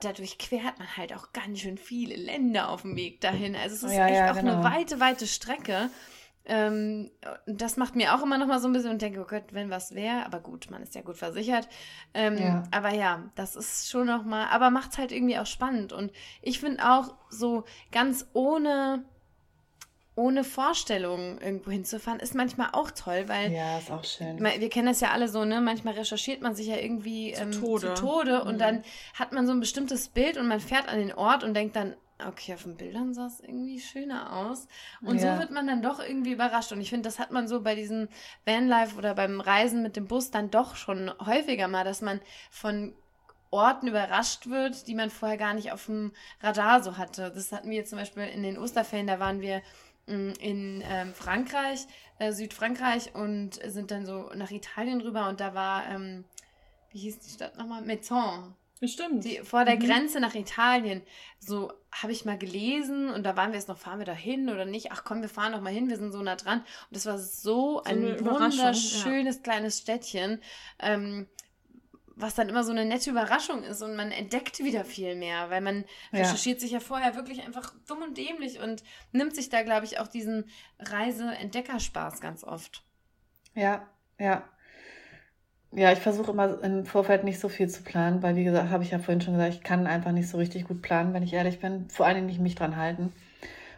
dadurch 0.00 0.38
quert 0.38 0.78
man 0.78 0.96
halt 0.96 1.14
auch 1.14 1.32
ganz 1.32 1.58
schön 1.58 1.76
viele 1.76 2.14
Länder 2.16 2.68
auf 2.68 2.82
dem 2.82 2.96
Weg 2.96 3.20
dahin. 3.20 3.56
Also 3.56 3.74
es 3.74 3.82
ist 3.82 3.92
ja, 3.92 4.06
echt 4.06 4.16
ja, 4.16 4.30
auch 4.30 4.36
genau. 4.36 4.60
eine 4.60 4.64
weite, 4.64 5.00
weite 5.00 5.26
Strecke. 5.26 5.90
Ähm, 6.48 7.10
das 7.46 7.76
macht 7.76 7.94
mir 7.94 8.14
auch 8.14 8.22
immer 8.22 8.38
noch 8.38 8.46
mal 8.46 8.58
so 8.58 8.68
ein 8.68 8.72
bisschen 8.72 8.90
und 8.90 9.02
denke, 9.02 9.20
oh 9.20 9.26
Gott, 9.28 9.44
wenn 9.52 9.70
was 9.70 9.94
wäre, 9.94 10.24
aber 10.24 10.40
gut, 10.40 10.70
man 10.70 10.82
ist 10.82 10.94
ja 10.94 11.02
gut 11.02 11.16
versichert. 11.16 11.68
Ähm, 12.14 12.38
ja. 12.38 12.62
Aber 12.70 12.94
ja, 12.94 13.24
das 13.34 13.54
ist 13.54 13.90
schon 13.90 14.06
noch 14.06 14.24
mal, 14.24 14.46
aber 14.48 14.70
macht 14.70 14.92
es 14.92 14.98
halt 14.98 15.12
irgendwie 15.12 15.38
auch 15.38 15.46
spannend. 15.46 15.92
Und 15.92 16.10
ich 16.40 16.58
finde 16.58 16.90
auch 16.90 17.14
so 17.28 17.64
ganz 17.92 18.26
ohne 18.32 19.04
ohne 20.18 20.42
Vorstellung 20.42 21.38
irgendwo 21.40 21.70
hinzufahren, 21.70 22.18
ist 22.18 22.34
manchmal 22.34 22.70
auch 22.72 22.90
toll, 22.90 23.28
weil. 23.28 23.52
Ja, 23.52 23.78
ist 23.78 23.90
auch 23.90 24.02
schön. 24.02 24.42
Wir 24.42 24.68
kennen 24.68 24.88
das 24.88 25.00
ja 25.00 25.12
alle 25.12 25.28
so, 25.28 25.44
ne? 25.44 25.60
Manchmal 25.60 25.94
recherchiert 25.94 26.42
man 26.42 26.56
sich 26.56 26.66
ja 26.66 26.76
irgendwie 26.76 27.34
zu 27.34 27.42
ähm, 27.42 27.52
Tode, 27.52 27.94
zu 27.94 28.02
Tode 28.02 28.40
mhm. 28.42 28.48
und 28.48 28.60
dann 28.60 28.82
hat 29.14 29.32
man 29.32 29.46
so 29.46 29.52
ein 29.52 29.60
bestimmtes 29.60 30.08
Bild 30.08 30.36
und 30.36 30.48
man 30.48 30.58
fährt 30.58 30.88
an 30.88 30.98
den 30.98 31.12
Ort 31.12 31.44
und 31.44 31.54
denkt 31.54 31.76
dann, 31.76 31.94
okay, 32.26 32.54
auf 32.54 32.64
den 32.64 32.76
Bildern 32.76 33.14
sah 33.14 33.26
es 33.26 33.40
irgendwie 33.40 33.80
schöner 33.80 34.36
aus. 34.36 34.66
Und 35.00 35.20
ja. 35.20 35.34
so 35.34 35.40
wird 35.40 35.50
man 35.50 35.66
dann 35.66 35.82
doch 35.82 36.00
irgendwie 36.00 36.32
überrascht. 36.32 36.72
Und 36.72 36.80
ich 36.80 36.90
finde, 36.90 37.08
das 37.08 37.18
hat 37.18 37.30
man 37.30 37.48
so 37.48 37.60
bei 37.62 37.74
diesem 37.74 38.08
Vanlife 38.44 38.96
oder 38.96 39.14
beim 39.14 39.40
Reisen 39.40 39.82
mit 39.82 39.96
dem 39.96 40.06
Bus 40.06 40.30
dann 40.30 40.50
doch 40.50 40.76
schon 40.76 41.12
häufiger 41.24 41.68
mal, 41.68 41.84
dass 41.84 42.00
man 42.00 42.20
von 42.50 42.94
Orten 43.50 43.88
überrascht 43.88 44.48
wird, 44.48 44.86
die 44.88 44.94
man 44.94 45.10
vorher 45.10 45.38
gar 45.38 45.54
nicht 45.54 45.72
auf 45.72 45.86
dem 45.86 46.12
Radar 46.40 46.82
so 46.82 46.98
hatte. 46.98 47.32
Das 47.34 47.52
hatten 47.52 47.70
wir 47.70 47.84
zum 47.84 47.98
Beispiel 47.98 48.24
in 48.24 48.42
den 48.42 48.58
Osterferien, 48.58 49.06
da 49.06 49.20
waren 49.20 49.40
wir 49.40 49.62
mm, 50.06 50.32
in 50.40 50.84
ähm, 50.86 51.14
Frankreich, 51.14 51.86
äh, 52.18 52.32
Südfrankreich 52.32 53.14
und 53.14 53.54
sind 53.64 53.90
dann 53.90 54.04
so 54.04 54.30
nach 54.34 54.50
Italien 54.50 55.00
rüber 55.00 55.28
und 55.28 55.40
da 55.40 55.54
war, 55.54 55.86
ähm, 55.88 56.24
wie 56.90 56.98
hieß 56.98 57.20
die 57.20 57.30
Stadt 57.30 57.56
nochmal? 57.56 57.82
Mezzon. 57.82 58.54
Stimmt. 58.82 59.24
Die, 59.24 59.38
vor 59.38 59.64
der 59.64 59.76
mhm. 59.76 59.80
Grenze 59.80 60.20
nach 60.20 60.34
Italien. 60.34 61.02
So 61.40 61.72
habe 61.90 62.12
ich 62.12 62.24
mal 62.24 62.38
gelesen 62.38 63.10
und 63.10 63.24
da 63.24 63.36
waren 63.36 63.50
wir 63.50 63.58
jetzt 63.58 63.68
noch, 63.68 63.78
fahren 63.78 63.98
wir 63.98 64.06
da 64.06 64.12
hin 64.12 64.48
oder 64.48 64.64
nicht? 64.64 64.92
Ach 64.92 65.04
komm, 65.04 65.22
wir 65.22 65.28
fahren 65.28 65.52
doch 65.52 65.60
mal 65.60 65.72
hin, 65.72 65.88
wir 65.88 65.96
sind 65.96 66.12
so 66.12 66.22
nah 66.22 66.36
dran. 66.36 66.60
Und 66.60 66.96
das 66.96 67.06
war 67.06 67.18
so, 67.18 67.80
so 67.80 67.82
ein 67.84 68.24
wunderschönes 68.24 69.36
ja. 69.36 69.42
kleines 69.42 69.78
Städtchen. 69.78 70.40
Ähm, 70.78 71.26
was 72.20 72.34
dann 72.34 72.48
immer 72.48 72.64
so 72.64 72.72
eine 72.72 72.84
nette 72.84 73.10
Überraschung 73.10 73.62
ist 73.62 73.80
und 73.80 73.94
man 73.94 74.10
entdeckt 74.10 74.58
wieder 74.58 74.84
viel 74.84 75.14
mehr, 75.14 75.50
weil 75.50 75.60
man 75.60 75.84
ja. 76.10 76.20
recherchiert 76.20 76.60
sich 76.60 76.72
ja 76.72 76.80
vorher 76.80 77.14
wirklich 77.14 77.42
einfach 77.42 77.72
dumm 77.86 78.02
und 78.02 78.18
dämlich 78.18 78.58
und 78.58 78.82
nimmt 79.12 79.36
sich 79.36 79.50
da, 79.50 79.62
glaube 79.62 79.86
ich, 79.86 80.00
auch 80.00 80.08
diesen 80.08 80.50
Reise-Entdeckerspaß 80.80 82.20
ganz 82.20 82.42
oft. 82.42 82.84
Ja, 83.54 83.88
ja. 84.18 84.48
Ja, 85.72 85.92
ich 85.92 85.98
versuche 85.98 86.30
immer 86.30 86.62
im 86.62 86.86
Vorfeld 86.86 87.24
nicht 87.24 87.40
so 87.40 87.48
viel 87.48 87.68
zu 87.68 87.82
planen, 87.82 88.22
weil, 88.22 88.36
wie 88.36 88.44
gesagt, 88.44 88.70
habe 88.70 88.82
ich 88.82 88.90
ja 88.90 88.98
vorhin 88.98 89.20
schon 89.20 89.34
gesagt, 89.34 89.54
ich 89.54 89.62
kann 89.62 89.86
einfach 89.86 90.12
nicht 90.12 90.28
so 90.28 90.38
richtig 90.38 90.66
gut 90.66 90.80
planen, 90.80 91.12
wenn 91.12 91.22
ich 91.22 91.34
ehrlich 91.34 91.60
bin. 91.60 91.88
Vor 91.90 92.06
allen 92.06 92.14
Dingen 92.14 92.26
nicht 92.26 92.40
mich 92.40 92.54
dran 92.54 92.76
halten. 92.76 93.12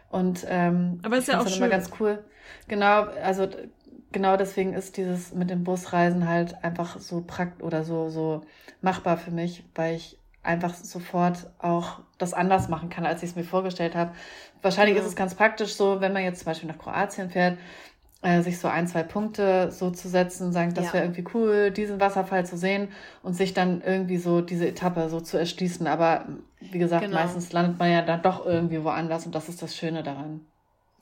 Und 0.09 0.45
ähm, 0.47 0.99
aber 1.03 1.17
ist 1.17 1.27
ja 1.27 1.39
auch 1.39 1.47
schön. 1.47 1.57
immer 1.57 1.69
ganz 1.69 1.89
cool. 1.99 2.23
Genau, 2.67 3.03
also 3.23 3.47
genau 4.11 4.37
deswegen 4.37 4.73
ist 4.73 4.97
dieses 4.97 5.33
mit 5.33 5.49
dem 5.49 5.63
Busreisen 5.63 6.27
halt 6.27 6.63
einfach 6.63 6.99
so 6.99 7.23
prakt 7.25 7.63
oder 7.63 7.83
so, 7.83 8.09
so 8.09 8.41
machbar 8.81 9.17
für 9.17 9.31
mich, 9.31 9.63
weil 9.75 9.95
ich 9.95 10.17
einfach 10.43 10.73
sofort 10.73 11.49
auch 11.59 11.99
das 12.17 12.33
anders 12.33 12.67
machen 12.67 12.89
kann, 12.89 13.05
als 13.05 13.23
ich 13.23 13.31
es 13.31 13.35
mir 13.35 13.43
vorgestellt 13.43 13.95
habe. 13.95 14.11
Wahrscheinlich 14.61 14.95
ja. 14.95 15.01
ist 15.01 15.07
es 15.07 15.15
ganz 15.15 15.35
praktisch 15.35 15.75
so, 15.75 16.01
wenn 16.01 16.13
man 16.13 16.23
jetzt 16.23 16.39
zum 16.39 16.45
Beispiel 16.45 16.69
nach 16.69 16.77
Kroatien 16.77 17.29
fährt, 17.29 17.57
äh, 18.21 18.41
sich 18.41 18.59
so 18.59 18.67
ein, 18.67 18.87
zwei 18.87 19.03
Punkte 19.03 19.71
so 19.71 19.89
zu 19.89 20.07
setzen, 20.07 20.51
sagen, 20.51 20.73
das 20.73 20.87
ja. 20.87 20.93
wäre 20.93 21.05
irgendwie 21.05 21.25
cool, 21.33 21.71
diesen 21.71 21.99
Wasserfall 21.99 22.45
zu 22.45 22.57
sehen 22.57 22.89
und 23.23 23.33
sich 23.33 23.53
dann 23.53 23.81
irgendwie 23.81 24.17
so 24.17 24.41
diese 24.41 24.67
Etappe 24.67 25.09
so 25.09 25.21
zu 25.21 25.37
erschließen. 25.37 25.87
Aber 25.87 26.25
wie 26.59 26.77
gesagt, 26.77 27.03
genau. 27.03 27.15
meistens 27.15 27.51
landet 27.51 27.79
man 27.79 27.91
ja 27.91 28.01
dann 28.01 28.21
doch 28.21 28.45
irgendwie 28.45 28.83
woanders 28.83 29.25
und 29.25 29.33
das 29.33 29.49
ist 29.49 29.61
das 29.61 29.75
Schöne 29.75 30.03
daran. 30.03 30.41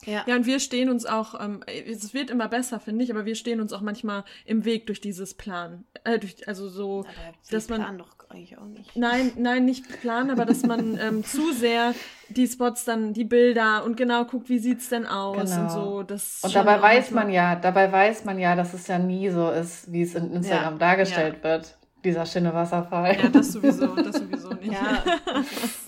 Ja. 0.06 0.24
ja, 0.26 0.34
und 0.34 0.46
wir 0.46 0.60
stehen 0.60 0.88
uns 0.88 1.04
auch, 1.04 1.38
ähm, 1.38 1.62
es 1.66 2.14
wird 2.14 2.30
immer 2.30 2.48
besser, 2.48 2.80
finde 2.80 3.04
ich, 3.04 3.10
aber 3.10 3.26
wir 3.26 3.34
stehen 3.34 3.60
uns 3.60 3.74
auch 3.74 3.82
manchmal 3.82 4.24
im 4.46 4.64
Weg 4.64 4.86
durch 4.86 5.02
dieses 5.02 5.34
Plan. 5.34 5.84
Äh, 6.04 6.18
durch, 6.18 6.48
also 6.48 6.70
so, 6.70 7.00
aber 7.00 7.36
dass 7.50 7.68
man. 7.68 7.82
Plan 7.82 7.98
doch 7.98 8.16
eigentlich 8.30 8.58
auch 8.58 8.66
nicht. 8.66 8.96
Nein, 8.96 9.32
nein, 9.36 9.64
nicht 9.64 10.00
planen, 10.00 10.30
aber 10.30 10.44
dass 10.44 10.62
man 10.62 10.98
ähm, 11.02 11.24
zu 11.24 11.52
sehr 11.52 11.94
die 12.28 12.46
Spots 12.46 12.84
dann, 12.84 13.12
die 13.12 13.24
Bilder 13.24 13.84
und 13.84 13.96
genau 13.96 14.24
guckt, 14.24 14.48
wie 14.48 14.58
sieht's 14.58 14.88
denn 14.88 15.06
aus 15.06 15.50
genau. 15.50 15.62
und 15.62 15.70
so. 15.70 16.02
Das 16.02 16.40
und 16.42 16.54
dabei 16.54 16.80
weiß 16.80 17.10
man 17.10 17.30
ja, 17.30 17.56
dabei 17.56 17.90
weiß 17.90 18.24
man 18.24 18.38
ja, 18.38 18.54
dass 18.54 18.72
es 18.72 18.86
ja 18.86 18.98
nie 18.98 19.28
so 19.30 19.50
ist, 19.50 19.92
wie 19.92 20.02
es 20.02 20.14
in 20.14 20.32
Instagram 20.32 20.74
ja. 20.74 20.78
dargestellt 20.78 21.36
ja. 21.38 21.50
wird. 21.50 21.76
Dieser 22.04 22.24
schöne 22.24 22.54
Wasserfall. 22.54 23.14
Ja, 23.20 23.28
das 23.28 23.52
sowieso, 23.52 23.94
das 23.94 24.16
sowieso 24.16 24.48
nicht. 24.60 24.72
Ja, 24.72 25.04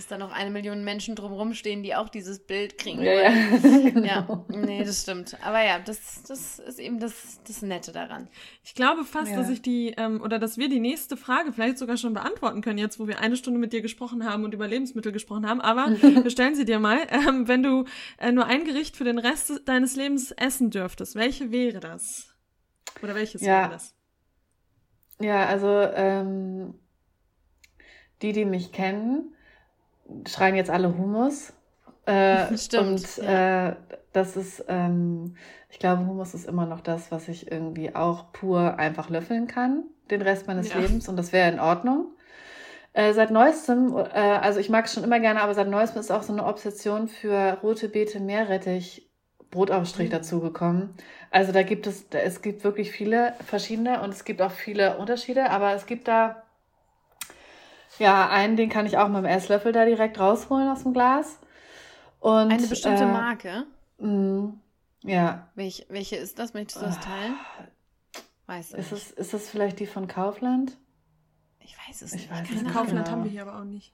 dass 0.00 0.08
da 0.08 0.16
noch 0.16 0.32
eine 0.32 0.48
Million 0.48 0.82
Menschen 0.82 1.14
drumherum 1.14 1.52
stehen, 1.52 1.82
die 1.82 1.94
auch 1.94 2.08
dieses 2.08 2.38
Bild 2.38 2.78
kriegen 2.78 3.02
ja, 3.02 3.12
wollen. 3.12 3.84
Ja, 3.84 3.90
genau. 3.90 4.46
ja, 4.50 4.56
nee, 4.56 4.82
das 4.82 5.02
stimmt. 5.02 5.36
Aber 5.44 5.62
ja, 5.62 5.78
das, 5.78 6.22
das 6.22 6.58
ist 6.58 6.78
eben 6.78 7.00
das, 7.00 7.40
das 7.46 7.60
Nette 7.60 7.92
daran. 7.92 8.26
Ich 8.64 8.74
glaube 8.74 9.04
fast, 9.04 9.30
ja. 9.30 9.36
dass 9.36 9.50
ich 9.50 9.60
die, 9.60 9.92
ähm, 9.98 10.22
oder 10.22 10.38
dass 10.38 10.56
wir 10.56 10.70
die 10.70 10.80
nächste 10.80 11.18
Frage 11.18 11.52
vielleicht 11.52 11.76
sogar 11.76 11.98
schon 11.98 12.14
beantworten 12.14 12.62
können, 12.62 12.78
jetzt 12.78 12.98
wo 12.98 13.08
wir 13.08 13.20
eine 13.20 13.36
Stunde 13.36 13.60
mit 13.60 13.74
dir 13.74 13.82
gesprochen 13.82 14.24
haben 14.24 14.44
und 14.44 14.54
über 14.54 14.66
Lebensmittel 14.66 15.12
gesprochen 15.12 15.46
haben. 15.46 15.60
Aber 15.60 15.88
wir 16.00 16.30
stellen 16.30 16.54
sie 16.54 16.64
dir 16.64 16.78
mal. 16.78 17.00
Ähm, 17.10 17.46
wenn 17.46 17.62
du 17.62 17.84
äh, 18.16 18.32
nur 18.32 18.46
ein 18.46 18.64
Gericht 18.64 18.96
für 18.96 19.04
den 19.04 19.18
Rest 19.18 19.52
deines 19.66 19.96
Lebens 19.96 20.30
essen 20.30 20.70
dürftest, 20.70 21.14
welche 21.14 21.50
wäre 21.50 21.80
das? 21.80 22.34
Oder 23.02 23.14
welches 23.14 23.42
ja. 23.42 23.60
wäre 23.60 23.70
das? 23.72 23.94
Ja, 25.20 25.44
also 25.44 25.68
ähm, 25.68 26.72
die, 28.22 28.32
die 28.32 28.46
mich 28.46 28.72
kennen, 28.72 29.34
schreien 30.28 30.54
jetzt 30.54 30.70
alle 30.70 30.96
Humus. 30.96 31.52
Äh, 32.06 32.56
Stimmt. 32.58 32.86
Und 32.86 33.16
ja. 33.18 33.68
äh, 33.68 33.76
das 34.12 34.36
ist, 34.36 34.64
ähm, 34.68 35.36
ich 35.68 35.78
glaube, 35.78 36.06
Humus 36.06 36.34
ist 36.34 36.46
immer 36.48 36.66
noch 36.66 36.80
das, 36.80 37.10
was 37.12 37.28
ich 37.28 37.50
irgendwie 37.50 37.94
auch 37.94 38.32
pur 38.32 38.78
einfach 38.78 39.08
löffeln 39.08 39.46
kann, 39.46 39.84
den 40.10 40.22
Rest 40.22 40.46
meines 40.46 40.72
ja. 40.72 40.80
Lebens. 40.80 41.08
Und 41.08 41.16
das 41.16 41.32
wäre 41.32 41.50
in 41.50 41.60
Ordnung. 41.60 42.06
Äh, 42.92 43.12
seit 43.12 43.30
neuestem, 43.30 43.96
äh, 43.96 44.18
also 44.18 44.58
ich 44.58 44.68
mag 44.68 44.86
es 44.86 44.94
schon 44.94 45.04
immer 45.04 45.20
gerne, 45.20 45.42
aber 45.42 45.54
seit 45.54 45.68
neuestem 45.68 46.00
ist 46.00 46.10
auch 46.10 46.24
so 46.24 46.32
eine 46.32 46.44
Obsession 46.44 47.06
für 47.06 47.58
rote 47.62 47.88
Beete 47.88 48.18
Meerrettich 48.18 49.06
Brotaufstrich 49.50 50.08
mhm. 50.08 50.12
dazugekommen. 50.12 50.94
Also 51.30 51.52
da 51.52 51.62
gibt 51.62 51.86
es, 51.86 52.06
es 52.10 52.42
gibt 52.42 52.64
wirklich 52.64 52.90
viele 52.90 53.34
verschiedene 53.44 54.02
und 54.02 54.10
es 54.10 54.24
gibt 54.24 54.42
auch 54.42 54.50
viele 54.50 54.98
Unterschiede, 54.98 55.50
aber 55.50 55.74
es 55.74 55.86
gibt 55.86 56.08
da 56.08 56.42
ja, 58.00 58.28
einen, 58.28 58.56
den 58.56 58.68
kann 58.68 58.86
ich 58.86 58.98
auch 58.98 59.08
mit 59.08 59.18
dem 59.18 59.26
Esslöffel 59.26 59.72
da 59.72 59.84
direkt 59.84 60.18
rausholen 60.18 60.68
aus 60.68 60.82
dem 60.82 60.92
Glas. 60.92 61.38
Und, 62.18 62.50
Eine 62.50 62.66
bestimmte 62.66 63.04
äh, 63.04 63.06
Marke? 63.06 63.66
Mh, 63.98 64.54
ja. 65.04 65.48
Welch, 65.54 65.86
welche 65.88 66.16
ist 66.16 66.38
das? 66.38 66.54
Möchtest 66.54 66.80
du 66.80 66.86
das 66.86 67.00
teilen? 67.00 67.36
Weiß 68.46 68.72
ist 68.72 68.92
nicht. 68.92 68.92
Es, 68.92 69.10
ist 69.12 69.32
das 69.32 69.48
vielleicht 69.48 69.78
die 69.78 69.86
von 69.86 70.08
Kaufland? 70.08 70.76
Ich 71.60 71.76
weiß 71.88 72.02
es 72.02 72.12
ich 72.12 72.22
nicht. 72.22 72.30
Weiß 72.30 72.48
Keine 72.48 72.64
Kaufland 72.64 73.04
genau. 73.04 73.10
haben 73.10 73.24
wir 73.24 73.30
hier 73.30 73.42
aber 73.42 73.60
auch 73.60 73.64
nicht. 73.64 73.92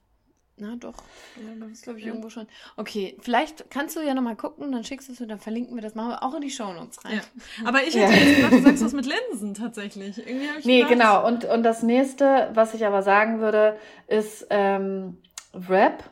Na 0.59 0.75
doch. 0.77 0.95
Ja, 1.37 1.53
das 1.61 1.71
ist, 1.71 1.83
glaube 1.83 1.99
ich, 1.99 2.07
ja. 2.07 2.13
irgendwo 2.13 2.31
schon. 2.31 2.47
Okay, 2.79 3.19
vielleicht 3.21 3.71
kannst 3.71 3.95
du 3.95 4.01
ja 4.01 4.15
nochmal 4.15 4.37
gucken, 4.37 4.73
dann 4.73 4.85
schickst 4.85 5.09
du 5.09 5.13
es 5.13 5.21
und 5.21 5.29
dann 5.29 5.39
verlinken 5.39 5.75
wir 5.75 5.83
das. 5.83 5.95
Machen 5.95 6.11
wir 6.11 6.23
auch 6.23 6.35
in 6.35 6.41
die 6.41 6.51
Shownotes 6.51 7.05
rein. 7.05 7.17
Ja. 7.17 7.21
Aber 7.67 7.83
ich 7.83 7.95
hätte 7.95 8.13
ja. 8.13 8.19
jetzt 8.19 8.37
gedacht, 8.37 8.53
du 8.53 8.63
sagst 8.63 8.85
was 8.85 8.93
mit 8.95 9.07
Linsen 9.07 9.53
tatsächlich. 9.53 10.17
Irgendwie 10.17 10.47
ich 10.59 10.65
nee, 10.65 10.83
gedacht, 10.83 10.93
genau. 10.93 11.27
Und, 11.27 11.45
und 11.45 11.63
das 11.63 11.83
nächste, 11.83 12.51
was 12.55 12.73
ich 12.73 12.87
aber 12.87 13.03
sagen 13.03 13.41
würde, 13.41 13.79
ist 14.07 14.47
ähm, 14.49 15.19
Wrap. 15.53 16.05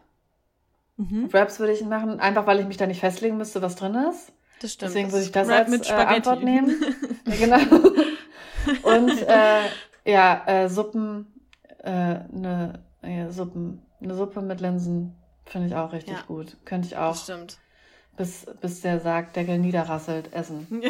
Mhm. 0.97 1.33
Wraps 1.33 1.59
würde 1.59 1.73
ich 1.73 1.83
machen, 1.83 2.21
einfach 2.21 2.47
weil 2.47 2.61
ich 2.61 2.67
mich 2.67 2.77
da 2.77 2.87
nicht 2.87 3.01
festlegen 3.01 3.39
müsste, 3.39 3.63
was 3.63 3.77
drin 3.77 3.95
ist. 3.95 4.31
Das 4.61 4.75
stimmt. 4.75 4.91
Deswegen 4.91 5.11
würde 5.11 5.25
ich 5.25 5.33
das 5.33 5.49
Wrap 5.49 5.69
als 5.69 5.89
äh, 5.89 5.93
Antwort 5.95 6.43
nehmen. 6.43 6.83
ja, 7.27 7.37
genau. 7.37 7.79
Und 8.83 9.23
äh, 9.23 9.63
ja, 10.05 10.43
äh, 10.47 10.69
Suppen, 10.69 11.33
äh, 11.83 11.91
eine 11.91 12.85
äh, 13.01 13.31
Suppen 13.31 13.84
eine 14.01 14.15
Suppe 14.15 14.43
mit 14.43 14.61
Linsen 14.61 15.15
finde 15.45 15.69
ich 15.69 15.75
auch 15.75 15.93
richtig 15.93 16.15
ja, 16.15 16.23
gut. 16.23 16.57
Könnte 16.65 16.89
ich 16.89 16.97
auch. 16.97 17.17
stimmt. 17.17 17.59
Bis, 18.17 18.47
bis 18.61 18.81
der 18.81 19.01
Sargdeckel 19.01 19.59
niederrasselt, 19.59 20.33
essen. 20.33 20.69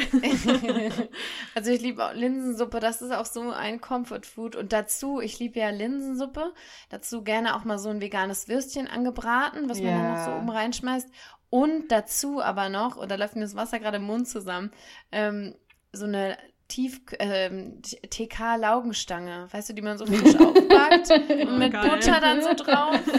also 1.54 1.70
ich 1.70 1.80
liebe 1.80 2.10
Linsensuppe, 2.12 2.80
das 2.80 3.00
ist 3.00 3.12
auch 3.14 3.24
so 3.24 3.50
ein 3.50 3.80
Comfort 3.80 4.24
Food. 4.24 4.56
Und 4.56 4.74
dazu, 4.74 5.20
ich 5.22 5.38
liebe 5.38 5.58
ja 5.58 5.70
Linsensuppe, 5.70 6.52
dazu 6.90 7.24
gerne 7.24 7.56
auch 7.56 7.64
mal 7.64 7.78
so 7.78 7.88
ein 7.88 8.02
veganes 8.02 8.46
Würstchen 8.48 8.88
angebraten, 8.88 9.70
was 9.70 9.78
man 9.78 9.86
ja. 9.86 10.02
dann 10.02 10.12
noch 10.12 10.24
so 10.24 10.32
oben 10.32 10.50
reinschmeißt. 10.50 11.08
Und 11.48 11.90
dazu 11.90 12.42
aber 12.42 12.68
noch, 12.68 12.98
oder 12.98 13.16
läuft 13.16 13.36
mir 13.36 13.42
das 13.42 13.56
Wasser 13.56 13.78
gerade 13.78 13.96
im 13.96 14.04
Mund 14.04 14.28
zusammen, 14.28 14.70
ähm, 15.10 15.54
so 15.92 16.04
eine 16.04 16.36
Tief 16.66 17.00
ähm, 17.18 17.82
TK-Laugenstange, 17.82 19.48
weißt 19.50 19.68
du, 19.68 19.74
die 19.74 19.82
man 19.82 19.98
so 19.98 20.06
frisch 20.06 20.34
aufbackt 20.36 21.10
und 21.48 21.58
mit 21.58 21.72
Geil. 21.72 21.90
Butter 21.90 22.20
dann 22.20 22.42
so 22.42 22.54
drauf. 22.54 22.98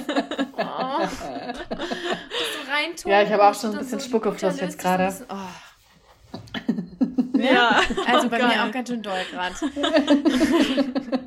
Oh. 0.58 1.06
so 1.06 2.72
reintun. 2.72 3.12
Ja, 3.12 3.22
ich 3.22 3.30
habe 3.30 3.44
auch 3.44 3.54
schon 3.54 3.74
ein 3.74 3.80
bisschen 3.80 4.00
so 4.00 4.08
Spuckefluss 4.08 4.60
jetzt 4.62 4.80
gerade. 4.80 5.14
Oh. 5.30 5.36
Ja, 7.38 7.82
also 8.08 8.30
bei 8.30 8.38
Geil. 8.40 8.48
mir 8.48 8.64
auch 8.64 8.72
ganz 8.72 8.90
schön 8.90 9.02
doll 9.02 9.20
gerade. 9.32 9.56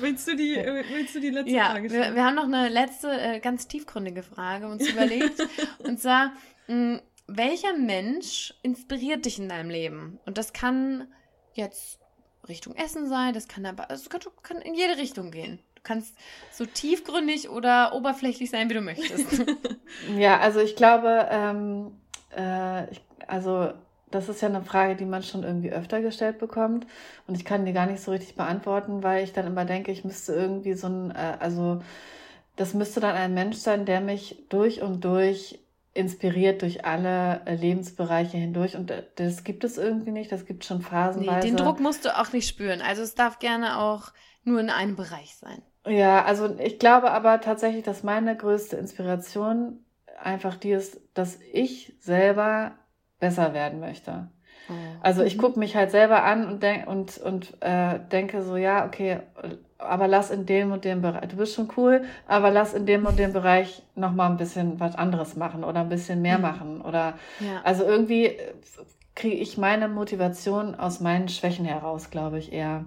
Willst 0.00 0.28
du 0.28 0.36
die, 0.36 0.56
willst 0.92 1.14
du 1.14 1.20
die 1.20 1.30
letzte 1.30 1.52
ja, 1.52 1.70
Frage 1.70 1.88
stellen? 1.88 2.10
Wir, 2.10 2.14
wir 2.16 2.24
haben 2.24 2.34
noch 2.34 2.44
eine 2.44 2.68
letzte, 2.68 3.10
äh, 3.10 3.40
ganz 3.40 3.68
tiefgründige 3.68 4.22
Frage 4.22 4.66
uns 4.66 4.86
überlegt. 4.86 5.40
und 5.78 5.98
zwar, 6.00 6.32
mh, 6.66 7.00
welcher 7.26 7.76
Mensch 7.76 8.54
inspiriert 8.62 9.24
dich 9.24 9.38
in 9.38 9.48
deinem 9.48 9.70
Leben? 9.70 10.18
Und 10.26 10.38
das 10.38 10.52
kann 10.52 11.08
jetzt 11.54 11.98
Richtung 12.48 12.74
Essen 12.76 13.08
sein, 13.08 13.34
das 13.34 13.48
kann 13.48 13.64
aber, 13.64 13.90
also 13.90 14.08
kann, 14.08 14.20
kann 14.42 14.60
in 14.60 14.74
jede 14.74 14.98
Richtung 14.98 15.30
gehen. 15.30 15.58
Du 15.74 15.82
kannst 15.82 16.14
so 16.52 16.66
tiefgründig 16.66 17.48
oder 17.48 17.94
oberflächlich 17.94 18.50
sein, 18.50 18.68
wie 18.68 18.74
du 18.74 18.80
möchtest. 18.80 19.44
ja, 20.16 20.38
also 20.38 20.60
ich 20.60 20.76
glaube, 20.76 21.28
ähm, 21.30 21.92
äh, 22.36 22.90
ich, 22.90 23.02
also 23.26 23.72
das 24.10 24.28
ist 24.28 24.40
ja 24.42 24.48
eine 24.48 24.62
Frage, 24.62 24.96
die 24.96 25.06
man 25.06 25.22
schon 25.22 25.42
irgendwie 25.42 25.72
öfter 25.72 26.00
gestellt 26.00 26.38
bekommt. 26.38 26.86
Und 27.26 27.34
ich 27.36 27.44
kann 27.44 27.64
die 27.64 27.72
gar 27.72 27.86
nicht 27.86 28.02
so 28.02 28.12
richtig 28.12 28.36
beantworten, 28.36 29.02
weil 29.02 29.24
ich 29.24 29.32
dann 29.32 29.46
immer 29.46 29.64
denke, 29.64 29.90
ich 29.90 30.04
müsste 30.04 30.34
irgendwie 30.34 30.74
so 30.74 30.86
ein, 30.86 31.10
äh, 31.10 31.36
also 31.40 31.82
das 32.56 32.74
müsste 32.74 33.00
dann 33.00 33.16
ein 33.16 33.34
Mensch 33.34 33.56
sein, 33.56 33.84
der 33.84 34.00
mich 34.00 34.44
durch 34.48 34.82
und 34.82 35.04
durch 35.04 35.58
inspiriert 35.94 36.62
durch 36.62 36.84
alle 36.84 37.40
äh, 37.46 37.54
Lebensbereiche 37.54 38.36
hindurch 38.36 38.76
und 38.76 38.90
äh, 38.90 39.04
das 39.14 39.44
gibt 39.44 39.64
es 39.64 39.78
irgendwie 39.78 40.10
nicht, 40.10 40.30
das 40.32 40.44
gibt 40.44 40.64
schon 40.64 40.82
phasenweise. 40.82 41.46
Nee, 41.46 41.52
den 41.52 41.56
Druck 41.56 41.80
musst 41.80 42.04
du 42.04 42.18
auch 42.18 42.32
nicht 42.32 42.48
spüren. 42.48 42.82
Also 42.82 43.02
es 43.02 43.14
darf 43.14 43.38
gerne 43.38 43.78
auch 43.78 44.12
nur 44.42 44.60
in 44.60 44.70
einem 44.70 44.96
Bereich 44.96 45.36
sein. 45.36 45.62
Ja, 45.86 46.24
also 46.24 46.58
ich 46.58 46.78
glaube 46.78 47.12
aber 47.12 47.40
tatsächlich, 47.40 47.84
dass 47.84 48.02
meine 48.02 48.36
größte 48.36 48.76
Inspiration 48.76 49.84
einfach 50.20 50.56
die 50.56 50.72
ist, 50.72 51.00
dass 51.14 51.38
ich 51.52 51.94
selber 52.00 52.72
besser 53.20 53.54
werden 53.54 53.80
möchte. 53.80 54.28
Oh. 54.68 54.72
Also 55.00 55.22
ich 55.22 55.36
mhm. 55.36 55.40
gucke 55.40 55.58
mich 55.58 55.76
halt 55.76 55.90
selber 55.90 56.24
an 56.24 56.46
und, 56.46 56.62
denk, 56.62 56.86
und, 56.86 57.18
und 57.18 57.54
äh, 57.60 57.98
denke 58.10 58.42
so, 58.42 58.56
ja, 58.56 58.86
okay, 58.86 59.20
aber 59.78 60.08
lass 60.08 60.30
in 60.30 60.46
dem 60.46 60.72
und 60.72 60.84
dem 60.84 61.02
Bereich, 61.02 61.28
du 61.28 61.36
bist 61.36 61.54
schon 61.54 61.68
cool, 61.76 62.04
aber 62.26 62.50
lass 62.50 62.74
in 62.74 62.86
dem 62.86 63.06
und 63.06 63.18
dem 63.18 63.32
Bereich 63.32 63.82
nochmal 63.94 64.30
ein 64.30 64.36
bisschen 64.36 64.80
was 64.80 64.94
anderes 64.96 65.36
machen 65.36 65.64
oder 65.64 65.80
ein 65.80 65.88
bisschen 65.88 66.22
mehr 66.22 66.38
mhm. 66.38 66.42
machen. 66.42 66.80
Oder 66.80 67.14
ja. 67.40 67.60
also 67.64 67.84
irgendwie 67.84 68.36
kriege 69.14 69.36
ich 69.36 69.58
meine 69.58 69.88
Motivation 69.88 70.74
aus 70.74 71.00
meinen 71.00 71.28
Schwächen 71.28 71.64
heraus, 71.64 72.10
glaube 72.10 72.38
ich, 72.38 72.52
eher. 72.52 72.84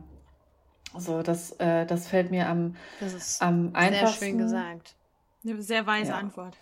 So, 0.97 1.21
das, 1.21 1.51
äh, 1.59 1.85
das 1.85 2.07
fällt 2.07 2.31
mir 2.31 2.47
am, 2.49 2.75
das 2.99 3.13
ist 3.13 3.41
am 3.41 3.71
einfachsten. 3.73 4.19
Sehr 4.19 4.27
schön 4.29 4.37
gesagt. 4.37 4.95
Eine 5.43 5.61
sehr 5.61 5.85
weise 5.85 6.11
ja. 6.11 6.17
Antwort. 6.17 6.57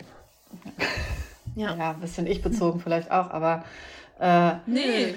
Ja. 1.54 1.74
ja, 1.74 1.90
ein 1.92 2.00
bisschen 2.00 2.26
ich 2.26 2.42
bezogen 2.42 2.80
vielleicht 2.80 3.10
auch, 3.10 3.30
aber 3.30 3.64
äh, 4.18 4.56
nee. 4.66 5.14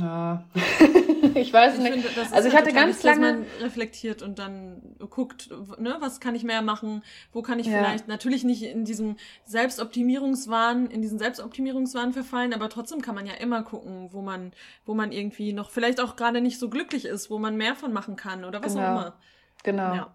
Ja. 0.00 0.44
ich 1.34 1.52
weiß 1.52 1.74
ich 1.74 1.80
nicht. 1.80 1.92
Finde, 1.92 2.34
also 2.34 2.48
ich 2.48 2.54
halt 2.54 2.66
hatte 2.66 2.74
ganz 2.74 3.02
lange 3.02 3.20
dass 3.20 3.36
man 3.36 3.46
reflektiert 3.60 4.22
und 4.22 4.38
dann 4.38 4.82
guckt, 5.10 5.50
ne, 5.78 5.96
was 6.00 6.20
kann 6.20 6.34
ich 6.34 6.44
mehr 6.44 6.62
machen? 6.62 7.02
Wo 7.32 7.42
kann 7.42 7.58
ich 7.58 7.66
ja. 7.66 7.78
vielleicht 7.78 8.08
natürlich 8.08 8.44
nicht 8.44 8.62
in 8.62 8.84
diesem 8.84 9.16
Selbstoptimierungswahn, 9.46 10.90
in 10.90 11.00
diesen 11.00 11.18
Selbstoptimierungswahn 11.18 12.12
verfallen, 12.12 12.52
aber 12.52 12.68
trotzdem 12.68 13.00
kann 13.00 13.14
man 13.14 13.26
ja 13.26 13.34
immer 13.34 13.62
gucken, 13.62 14.10
wo 14.12 14.20
man, 14.20 14.52
wo 14.84 14.94
man 14.94 15.12
irgendwie 15.12 15.52
noch 15.52 15.70
vielleicht 15.70 16.00
auch 16.00 16.16
gerade 16.16 16.40
nicht 16.40 16.58
so 16.58 16.68
glücklich 16.68 17.06
ist, 17.06 17.30
wo 17.30 17.38
man 17.38 17.56
mehr 17.56 17.74
von 17.74 17.92
machen 17.92 18.16
kann 18.16 18.44
oder 18.44 18.62
was 18.62 18.74
genau. 18.74 18.86
auch 18.86 18.90
immer. 18.90 19.16
Genau. 19.64 19.94
Ja. 19.94 20.14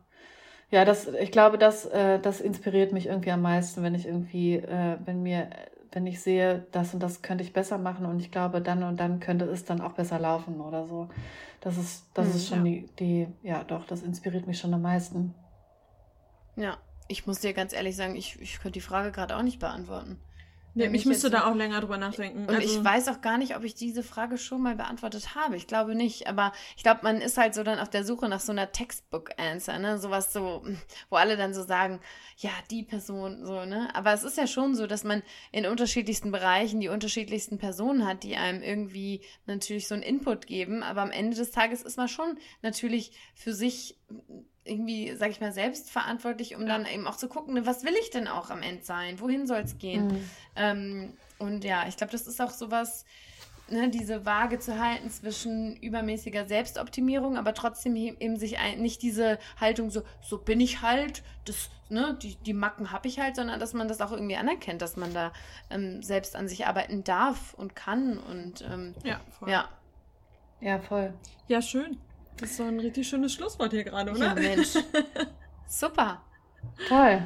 Ja, 0.72 0.86
das, 0.86 1.08
ich 1.08 1.32
glaube, 1.32 1.60
das, 1.60 1.86
äh, 1.86 2.18
das 2.20 2.42
inspiriert 2.42 2.94
mich 2.94 3.06
irgendwie 3.06 3.30
am 3.30 3.44
meisten, 3.44 3.84
wenn 3.84 3.94
ich 3.94 4.08
irgendwie, 4.08 4.56
äh, 4.56 4.98
wenn 5.06 5.22
mir 5.22 5.48
wenn 5.94 6.08
ich 6.08 6.22
sehe, 6.22 6.66
das 6.72 6.94
und 6.94 7.02
das 7.02 7.22
könnte 7.22 7.44
ich 7.44 7.54
besser 7.54 7.78
machen 7.78 8.06
und 8.06 8.20
ich 8.20 8.32
glaube, 8.32 8.62
dann 8.62 8.84
und 8.84 9.00
dann 9.00 9.20
könnte 9.20 9.46
es 9.46 9.66
dann 9.66 9.82
auch 9.82 9.94
besser 9.94 10.20
laufen 10.20 10.60
oder 10.60 10.88
so. 10.88 11.10
Das 11.62 11.78
ist, 11.78 12.06
das 12.14 12.28
hm, 12.28 12.36
ist 12.36 12.48
schon 12.48 12.66
ja. 12.66 12.72
die, 12.72 12.90
die, 13.00 13.28
ja 13.48 13.64
doch, 13.64 13.86
das 13.86 14.02
inspiriert 14.02 14.48
mich 14.48 14.60
schon 14.60 14.74
am 14.74 14.82
meisten. 14.82 15.34
Ja, 16.56 16.78
ich 17.08 17.26
muss 17.26 17.40
dir 17.40 17.54
ganz 17.54 17.74
ehrlich 17.74 17.96
sagen, 17.96 18.16
ich, 18.16 18.40
ich 18.42 18.60
könnte 18.60 18.74
die 18.74 18.82
Frage 18.82 19.12
gerade 19.12 19.38
auch 19.38 19.44
nicht 19.44 19.60
beantworten. 19.60 20.20
Nee, 20.76 20.88
ich 20.88 21.06
müsste 21.06 21.30
da 21.30 21.50
auch 21.50 21.56
länger 21.56 21.82
drüber 21.82 21.98
nachdenken. 21.98 22.46
Und 22.48 22.50
also, 22.50 22.62
ich 22.62 22.84
weiß 22.84 23.08
auch 23.10 23.22
gar 23.22 23.38
nicht, 23.38 23.56
ob 23.56 23.64
ich 23.64 23.76
diese 23.76 24.02
Frage 24.02 24.38
schon 24.38 24.62
mal 24.62 24.76
beantwortet 24.76 25.36
habe. 25.36 25.56
Ich 25.56 25.68
glaube 25.68 25.94
nicht. 25.94 26.28
Aber 26.28 26.52
ich 26.76 26.84
glaube, 26.84 27.02
man 27.04 27.22
ist 27.22 27.38
halt 27.38 27.54
so 27.54 27.64
dann 27.64 27.80
auf 27.80 27.90
der 27.90 28.04
Suche 28.04 28.28
nach 28.28 28.40
so 28.40 28.52
einer 28.52 28.72
Textbook-Answer, 28.72 29.78
ne? 29.78 30.00
Sowas 30.00 30.34
so, 30.34 30.66
wo 31.10 31.16
alle 31.16 31.38
dann 31.38 31.54
so 31.54 31.64
sagen, 31.64 32.00
ja, 32.38 32.50
die 32.72 32.84
Person, 32.84 33.46
so, 33.46 33.66
ne? 33.66 33.90
Aber 33.94 34.14
es 34.14 34.24
ist 34.24 34.38
ja 34.38 34.48
schon 34.48 34.76
so, 34.76 34.88
dass 34.88 35.04
man 35.04 35.22
in 35.52 35.68
unterschiedlichsten 35.68 36.32
Bereichen 36.32 36.80
die 36.80 36.90
unterschiedlichsten 36.90 37.60
Personen 37.60 38.08
hat, 38.08 38.24
die 38.24 38.36
einem 38.36 38.64
irgendwie 38.64 39.22
natürlich 39.46 39.88
so 39.88 39.94
einen 39.94 40.04
Input 40.04 40.48
geben. 40.48 40.82
Aber 40.82 41.02
am 41.02 41.12
Ende 41.12 41.38
des 41.38 41.52
Tages 41.52 41.84
ist 41.84 41.98
man 41.98 42.08
schon 42.08 42.40
natürlich 42.64 43.16
für 43.36 43.54
sich 43.54 44.00
irgendwie, 44.66 45.16
sag 45.16 45.30
ich 45.30 45.42
mal, 45.42 45.52
selbstverantwortlich, 45.52 46.56
um 46.56 46.66
dann 46.66 46.86
eben 46.86 47.08
auch 47.08 47.18
zu 47.18 47.28
gucken, 47.28 47.54
ne, 47.54 47.66
was 47.66 47.84
will 47.84 47.94
ich 48.02 48.10
denn 48.10 48.28
auch 48.28 48.50
am 48.50 48.62
Ende 48.62 48.84
sein? 48.84 49.20
Wohin 49.20 49.48
soll 49.48 49.60
es 49.60 49.78
gehen? 49.78 50.08
Mhm. 50.08 50.30
Ähm, 50.56 51.14
und 51.40 51.64
ja, 51.64 51.88
ich 51.88 51.98
glaube, 51.98 52.12
das 52.12 52.28
ist 52.28 52.42
auch 52.42 52.52
sowas, 52.52 53.06
ne, 53.70 53.90
diese 53.90 54.26
Waage 54.26 54.60
zu 54.60 54.80
halten 54.80 55.10
zwischen 55.10 55.76
übermäßiger 55.78 56.46
Selbstoptimierung, 56.48 57.38
aber 57.38 57.54
trotzdem 57.54 57.96
eben 57.96 58.38
sich 58.38 58.60
ein, 58.60 58.82
nicht 58.82 59.02
diese 59.02 59.40
Haltung 59.60 59.90
so, 59.90 60.04
so 60.22 60.38
bin 60.38 60.62
ich 60.62 60.82
halt, 60.82 61.24
das, 61.46 61.70
ne, 61.90 62.18
die, 62.22 62.36
die 62.36 62.54
Macken 62.54 62.92
habe 62.92 63.08
ich 63.08 63.20
halt, 63.20 63.36
sondern 63.36 63.60
dass 63.60 63.74
man 63.74 63.88
das 63.88 64.02
auch 64.02 64.12
irgendwie 64.12 64.38
anerkennt, 64.38 64.82
dass 64.82 64.96
man 64.96 65.14
da 65.14 65.34
ähm, 65.70 66.02
selbst 66.02 66.36
an 66.36 66.48
sich 66.48 66.66
arbeiten 66.68 67.04
darf 67.04 67.54
und 67.56 67.76
kann 67.76 68.18
und 68.18 68.62
ähm, 68.62 68.96
ja, 69.04 69.20
voll. 69.38 69.50
ja. 69.50 69.70
Ja, 70.62 70.80
voll. 70.80 71.14
Ja, 71.48 71.62
schön. 71.62 72.00
Das 72.38 72.52
ist 72.52 72.58
so 72.58 72.64
ein 72.64 72.80
richtig 72.80 73.08
schönes 73.08 73.34
Schlusswort 73.34 73.72
hier 73.72 73.84
gerade, 73.84 74.12
oder? 74.12 74.20
Ja, 74.20 74.34
Mensch. 74.36 74.74
Super. 75.68 76.22
Toll. 76.88 77.24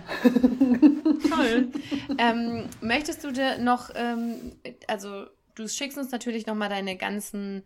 Toll. 1.30 1.72
Ähm, 2.18 2.70
möchtest 2.82 3.24
du 3.24 3.32
dir 3.32 3.58
noch, 3.58 3.90
ähm, 3.96 4.54
also 4.88 5.26
du 5.56 5.68
schickst 5.68 5.98
uns 5.98 6.12
natürlich 6.12 6.46
nochmal 6.46 6.70
deine 6.70 6.98
ganzen 6.98 7.64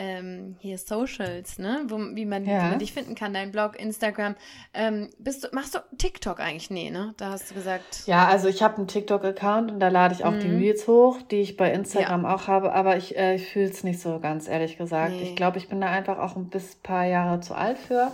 ähm, 0.00 0.56
hier 0.60 0.78
Socials, 0.78 1.58
ne? 1.58 1.82
Wo, 1.88 1.98
wie, 2.14 2.24
man, 2.24 2.46
ja. 2.46 2.64
wie 2.64 2.70
man 2.70 2.78
dich 2.78 2.94
finden 2.94 3.14
kann, 3.14 3.34
dein 3.34 3.52
Blog, 3.52 3.78
Instagram. 3.78 4.34
Ähm, 4.72 5.10
bist 5.18 5.44
du, 5.44 5.48
machst 5.52 5.74
du 5.74 5.78
TikTok 5.98 6.40
eigentlich? 6.40 6.70
Nee, 6.70 6.90
ne? 6.90 7.12
Da 7.18 7.32
hast 7.32 7.50
du 7.50 7.54
gesagt. 7.54 8.06
Ja, 8.06 8.26
also 8.26 8.48
ich 8.48 8.62
habe 8.62 8.78
einen 8.78 8.88
TikTok-Account 8.88 9.70
und 9.70 9.78
da 9.78 9.88
lade 9.88 10.14
ich 10.14 10.24
auch 10.24 10.32
mhm. 10.32 10.40
die 10.40 10.48
Reels 10.48 10.88
hoch, 10.88 11.18
die 11.30 11.42
ich 11.42 11.58
bei 11.58 11.70
Instagram 11.70 12.22
ja. 12.22 12.34
auch 12.34 12.48
habe, 12.48 12.72
aber 12.72 12.96
ich, 12.96 13.16
äh, 13.16 13.34
ich 13.34 13.46
fühle 13.46 13.68
es 13.68 13.84
nicht 13.84 14.00
so 14.00 14.18
ganz, 14.20 14.48
ehrlich 14.48 14.78
gesagt. 14.78 15.12
Nee. 15.12 15.22
Ich 15.22 15.36
glaube, 15.36 15.58
ich 15.58 15.68
bin 15.68 15.82
da 15.82 15.88
einfach 15.90 16.18
auch 16.18 16.34
ein 16.34 16.48
bis 16.48 16.76
paar 16.76 17.04
Jahre 17.04 17.40
zu 17.40 17.54
alt 17.54 17.76
für. 17.76 18.10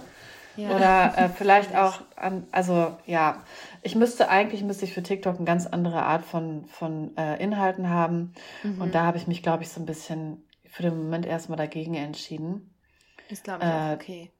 Ja. 0.56 0.70
Oder 0.74 1.14
äh, 1.16 1.28
vielleicht 1.36 1.76
auch 1.76 2.00
an, 2.16 2.48
also 2.50 2.96
ja, 3.06 3.42
ich 3.82 3.94
müsste 3.94 4.28
eigentlich 4.28 4.64
müsste 4.64 4.86
ich 4.86 4.92
für 4.92 5.04
TikTok 5.04 5.36
eine 5.36 5.44
ganz 5.44 5.66
andere 5.66 6.02
Art 6.02 6.24
von, 6.24 6.64
von 6.66 7.16
äh, 7.16 7.40
Inhalten 7.40 7.90
haben. 7.90 8.32
Mhm. 8.64 8.80
Und 8.80 8.94
da 8.96 9.04
habe 9.04 9.18
ich 9.18 9.28
mich, 9.28 9.44
glaube 9.44 9.62
ich, 9.62 9.68
so 9.68 9.80
ein 9.80 9.86
bisschen 9.86 10.42
für 10.76 10.82
den 10.82 10.96
Moment 10.98 11.24
erstmal 11.24 11.56
dagegen 11.56 11.94
entschieden. 11.94 12.70
Ist, 13.30 13.44
glaube 13.44 13.64
ich, 13.64 13.70
äh, 13.70 13.94
okay. 13.94 14.30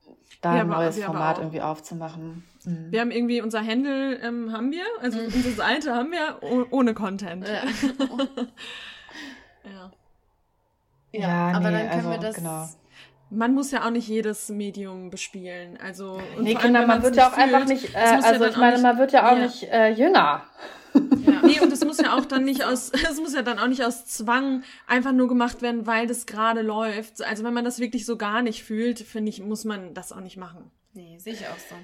Da 0.43 0.55
ja, 0.55 0.61
ein 0.61 0.69
neues 0.69 1.03
Format 1.03 1.39
irgendwie 1.39 1.63
aufzumachen. 1.63 2.45
Mhm. 2.65 2.93
Wir 2.93 3.01
haben 3.01 3.11
irgendwie 3.11 3.41
unser 3.41 3.67
Handle 3.67 4.17
ähm, 4.17 4.53
haben 4.53 4.71
wir, 4.71 4.85
also 5.01 5.19
mhm. 5.19 5.25
unsere 5.25 5.55
Seite 5.55 5.95
haben 5.95 6.13
wir 6.13 6.41
ohne 6.71 6.93
Content. 6.93 7.49
Ja. 7.49 7.55
ja. 9.65 9.91
ja. 11.13 11.21
ja. 11.21 11.57
aber 11.57 11.71
nee, 11.71 11.79
dann 11.79 11.89
können 11.89 12.07
also, 12.07 12.11
wir 12.11 12.19
das. 12.19 12.37
Genau. 12.37 12.69
Man 13.31 13.55
muss 13.55 13.71
ja 13.71 13.87
auch 13.87 13.91
nicht 13.91 14.07
jedes 14.07 14.51
Medium 14.51 15.09
bespielen. 15.09 15.79
Also, 15.83 16.21
nee, 16.39 16.55
Kinder, 16.55 16.87
man 16.87 17.03
wird 17.03 17.17
ja 17.17 17.29
auch 17.29 17.33
fühlt, 17.33 17.47
einfach 17.47 17.67
nicht, 17.67 17.95
äh, 17.95 17.99
also 17.99 18.45
ja 18.45 18.51
ich 18.51 18.57
meine, 18.59 18.79
man 18.79 18.99
wird 18.99 19.13
ja 19.13 19.33
auch 19.33 19.39
nicht 19.39 19.63
äh, 19.65 19.89
jünger. 19.89 20.43
Ja. 21.27 21.43
Nee, 21.43 21.61
und 21.61 21.71
das 21.71 21.85
muss 21.85 21.99
ja 21.99 22.17
auch 22.17 22.25
dann 22.25 22.45
nicht 22.45 22.65
aus, 22.65 22.91
es 23.11 23.21
muss 23.21 23.35
ja 23.35 23.43
dann 23.43 23.59
auch 23.59 23.69
nicht 23.69 23.85
aus 23.85 24.07
Zwang 24.07 24.63
einfach 24.87 25.13
nur 25.13 25.29
gemacht 25.29 25.63
werden, 25.63 25.87
weil 25.87 26.07
das 26.07 26.27
gerade 26.27 26.63
läuft. 26.63 27.23
Also 27.23 27.45
wenn 27.45 27.55
man 27.55 27.65
das 27.65 27.79
wirklich 27.79 28.07
so 28.07 28.17
gar 28.17 28.43
nicht 28.43 28.65
fühlt, 28.65 29.01
finde 29.01 29.31
ich, 29.31 29.43
muss 29.43 29.65
man 29.65 29.95
das 29.95 30.13
auch 30.13 30.21
nicht 30.21 30.37
machen. 30.37 30.71
Nee, 30.93 31.19
sehe 31.19 31.35
ich 31.35 31.47
auch 31.47 31.59
so. 31.71 31.77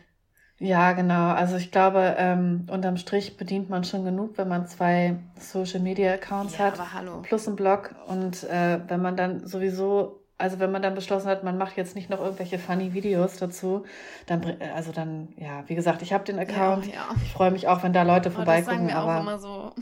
Ja, 0.59 0.93
genau. 0.93 1.31
Also 1.31 1.57
ich 1.57 1.73
glaube, 1.73 2.15
ähm, 2.19 2.67
unterm 2.71 2.97
Strich 2.97 3.37
bedient 3.37 3.69
man 3.69 3.83
schon 3.83 4.05
genug, 4.05 4.39
wenn 4.39 4.49
man 4.49 4.69
zwei 4.69 5.17
Social 5.39 5.81
Media 5.81 6.15
Accounts 6.15 6.57
ja, 6.57 6.67
hat. 6.67 6.75
Aber 6.75 6.93
hallo. 6.93 7.23
Plus 7.23 7.49
einen 7.49 7.57
Blog. 7.57 7.95
Und 8.07 8.45
äh, 8.45 8.79
wenn 8.87 9.03
man 9.03 9.17
dann 9.17 9.45
sowieso 9.47 10.22
also 10.39 10.59
wenn 10.59 10.73
man 10.73 10.83
dann 10.83 10.95
beschlossen 10.95 11.29
hat, 11.29 11.45
man 11.45 11.59
macht 11.59 11.77
jetzt 11.77 11.95
nicht 11.95 12.11
noch 12.11 12.21
irgendwelche 12.21 12.59
funny 12.59 12.95
Videos 12.95 13.37
dazu, 13.37 13.85
dann 14.27 14.57
also 14.75 14.93
dann 14.93 15.29
ja, 15.37 15.65
wie 15.69 15.75
gesagt, 15.75 16.03
ich 16.03 16.13
habe 16.13 16.25
den 16.25 16.39
Account. 16.39 16.87
Ja, 16.87 16.93
ja. 16.93 17.09
Ich 17.25 17.33
freue 17.33 17.51
mich 17.51 17.69
auch, 17.69 17.83
wenn 17.83 17.93
da 17.93 18.03
Leute 18.03 18.31
vorbeigucken. 18.31 18.67
Das 18.67 18.75
sagen 18.75 18.89
wir 18.89 18.97
aber 18.97 19.17
auch 19.17 19.21
immer 19.21 19.39
so. 19.39 19.73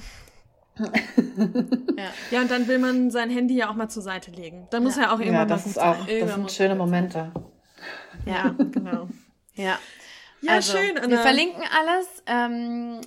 ja. 1.96 2.04
ja, 2.30 2.40
und 2.40 2.50
dann 2.50 2.66
will 2.68 2.78
man 2.78 3.10
sein 3.10 3.30
Handy 3.30 3.56
ja 3.56 3.70
auch 3.70 3.74
mal 3.74 3.88
zur 3.88 4.02
Seite 4.02 4.30
legen. 4.30 4.66
Dann 4.70 4.82
muss 4.82 4.96
ja. 4.96 5.04
er 5.04 5.12
auch 5.12 5.20
irgendwann 5.20 5.48
ja, 5.48 5.54
das 5.54 5.66
ist 5.66 5.78
auch, 5.78 6.06
das 6.06 6.34
sind 6.34 6.50
schöne 6.50 6.74
Momente. 6.74 7.32
Ja, 8.26 8.54
genau. 8.58 9.08
Ja. 9.54 9.78
Ja, 10.42 10.54
also, 10.54 10.76
schön. 10.76 10.96
Anna. 10.96 11.08
Wir 11.08 11.18
verlinken 11.18 11.62
alles. 11.78 12.22
Ähm, 12.26 13.00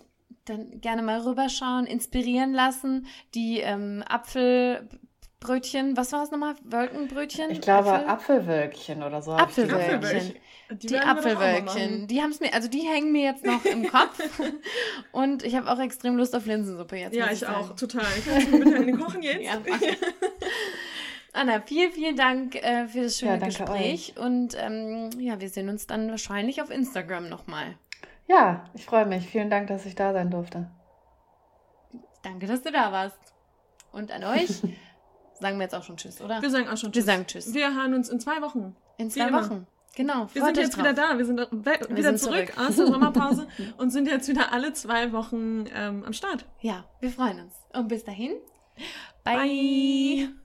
dann 0.46 0.82
gerne 0.82 1.02
mal 1.02 1.22
rüberschauen, 1.22 1.86
inspirieren 1.86 2.54
lassen. 2.54 3.08
Die 3.34 3.60
ähm, 3.60 4.04
Apfel 4.08 4.88
Brötchen, 5.44 5.98
was 5.98 6.14
war 6.14 6.24
es 6.24 6.32
nochmal? 6.32 6.56
Wolkenbrötchen? 6.64 7.52
Ich 7.52 7.60
glaube 7.60 7.92
Apfel? 7.92 8.10
Apfelwölkchen 8.10 9.04
oder 9.04 9.22
so. 9.22 9.34
Apfelwölkchen. 9.34 10.36
Die, 10.72 10.88
die 10.88 10.98
Apfelwölkchen. 10.98 12.08
Die 12.08 12.22
haben 12.22 12.32
es 12.32 12.40
mir, 12.40 12.54
also 12.54 12.70
die 12.70 12.82
hängen 12.82 13.12
mir 13.12 13.24
jetzt 13.24 13.46
noch 13.46 13.64
im 13.66 13.88
Kopf. 13.88 14.20
und 15.12 15.44
ich 15.44 15.56
habe 15.56 15.70
auch 15.70 15.80
extrem 15.80 16.16
Lust 16.16 16.34
auf 16.34 16.46
Linsensuppe 16.46 16.96
jetzt. 16.96 17.14
Ja, 17.14 17.26
ich, 17.26 17.42
ich 17.42 17.48
auch, 17.48 17.76
total. 17.76 18.06
Kannst 18.26 18.54
du 18.54 18.60
bitte 18.60 18.76
eine 18.78 18.98
kochen 18.98 19.22
jetzt? 19.22 19.44
ja, 19.44 19.60
Anna, 21.34 21.62
vielen, 21.62 21.92
vielen 21.92 22.16
Dank 22.16 22.56
äh, 22.56 22.88
für 22.88 23.02
das 23.02 23.20
schöne 23.20 23.40
ja, 23.40 23.46
Gespräch. 23.46 24.14
Euch. 24.16 24.24
Und 24.24 24.56
ähm, 24.58 25.10
ja, 25.20 25.42
wir 25.42 25.50
sehen 25.50 25.68
uns 25.68 25.88
dann 25.88 26.10
wahrscheinlich 26.10 26.62
auf 26.62 26.70
Instagram 26.70 27.28
nochmal. 27.28 27.76
Ja, 28.28 28.64
ich 28.74 28.86
freue 28.86 29.06
mich. 29.06 29.28
Vielen 29.28 29.50
Dank, 29.50 29.68
dass 29.68 29.86
ich 29.86 29.96
da 29.96 30.14
sein 30.14 30.32
durfte. 30.32 30.70
Danke, 32.22 32.48
dass 32.48 32.62
du 32.62 32.72
da 32.72 32.92
warst. 32.92 33.18
Und 33.92 34.12
an 34.12 34.24
euch. 34.24 34.62
sagen 35.44 35.58
wir 35.58 35.64
jetzt 35.64 35.76
auch 35.76 35.84
schon 35.84 35.98
Tschüss, 35.98 36.22
oder? 36.22 36.42
Wir 36.42 36.50
sagen 36.50 36.68
auch 36.70 36.78
schon 36.78 36.92
Tschüss. 36.92 37.06
Wir 37.06 37.14
sagen 37.14 37.28
Tschüss. 37.28 37.54
Wir 37.54 37.76
hören 37.76 37.94
uns 37.94 38.10
in 38.10 38.20
zwei 38.20 38.42
Wochen. 38.42 38.76
In 38.98 39.12
zwei 39.12 39.32
Wochen. 39.32 39.68
Genau. 39.96 40.28
Wir 40.34 40.44
sind 40.44 40.58
jetzt 40.58 40.76
drauf. 40.76 40.84
wieder 40.84 40.94
da. 40.94 41.18
Wir 41.18 41.26
sind 41.26 41.38
wir 41.38 41.50
wieder 41.52 42.04
sind 42.04 42.20
zurück, 42.20 42.52
zurück, 42.54 42.68
aus 42.68 42.76
der 42.78 42.88
Sommerpause 42.88 43.48
und 43.78 43.92
sind 43.92 44.08
jetzt 44.08 44.28
wieder 44.28 44.52
alle 44.52 44.74
zwei 44.74 45.12
Wochen 45.12 45.66
ähm, 45.76 46.04
am 46.06 46.14
Start. 46.14 46.46
Ja, 46.62 46.86
wir 47.00 47.12
freuen 47.12 47.42
uns. 47.42 47.54
Und 47.74 47.90
bis 47.90 48.04
dahin. 48.04 48.32
Bye. 49.24 49.38
Bye. 49.38 50.43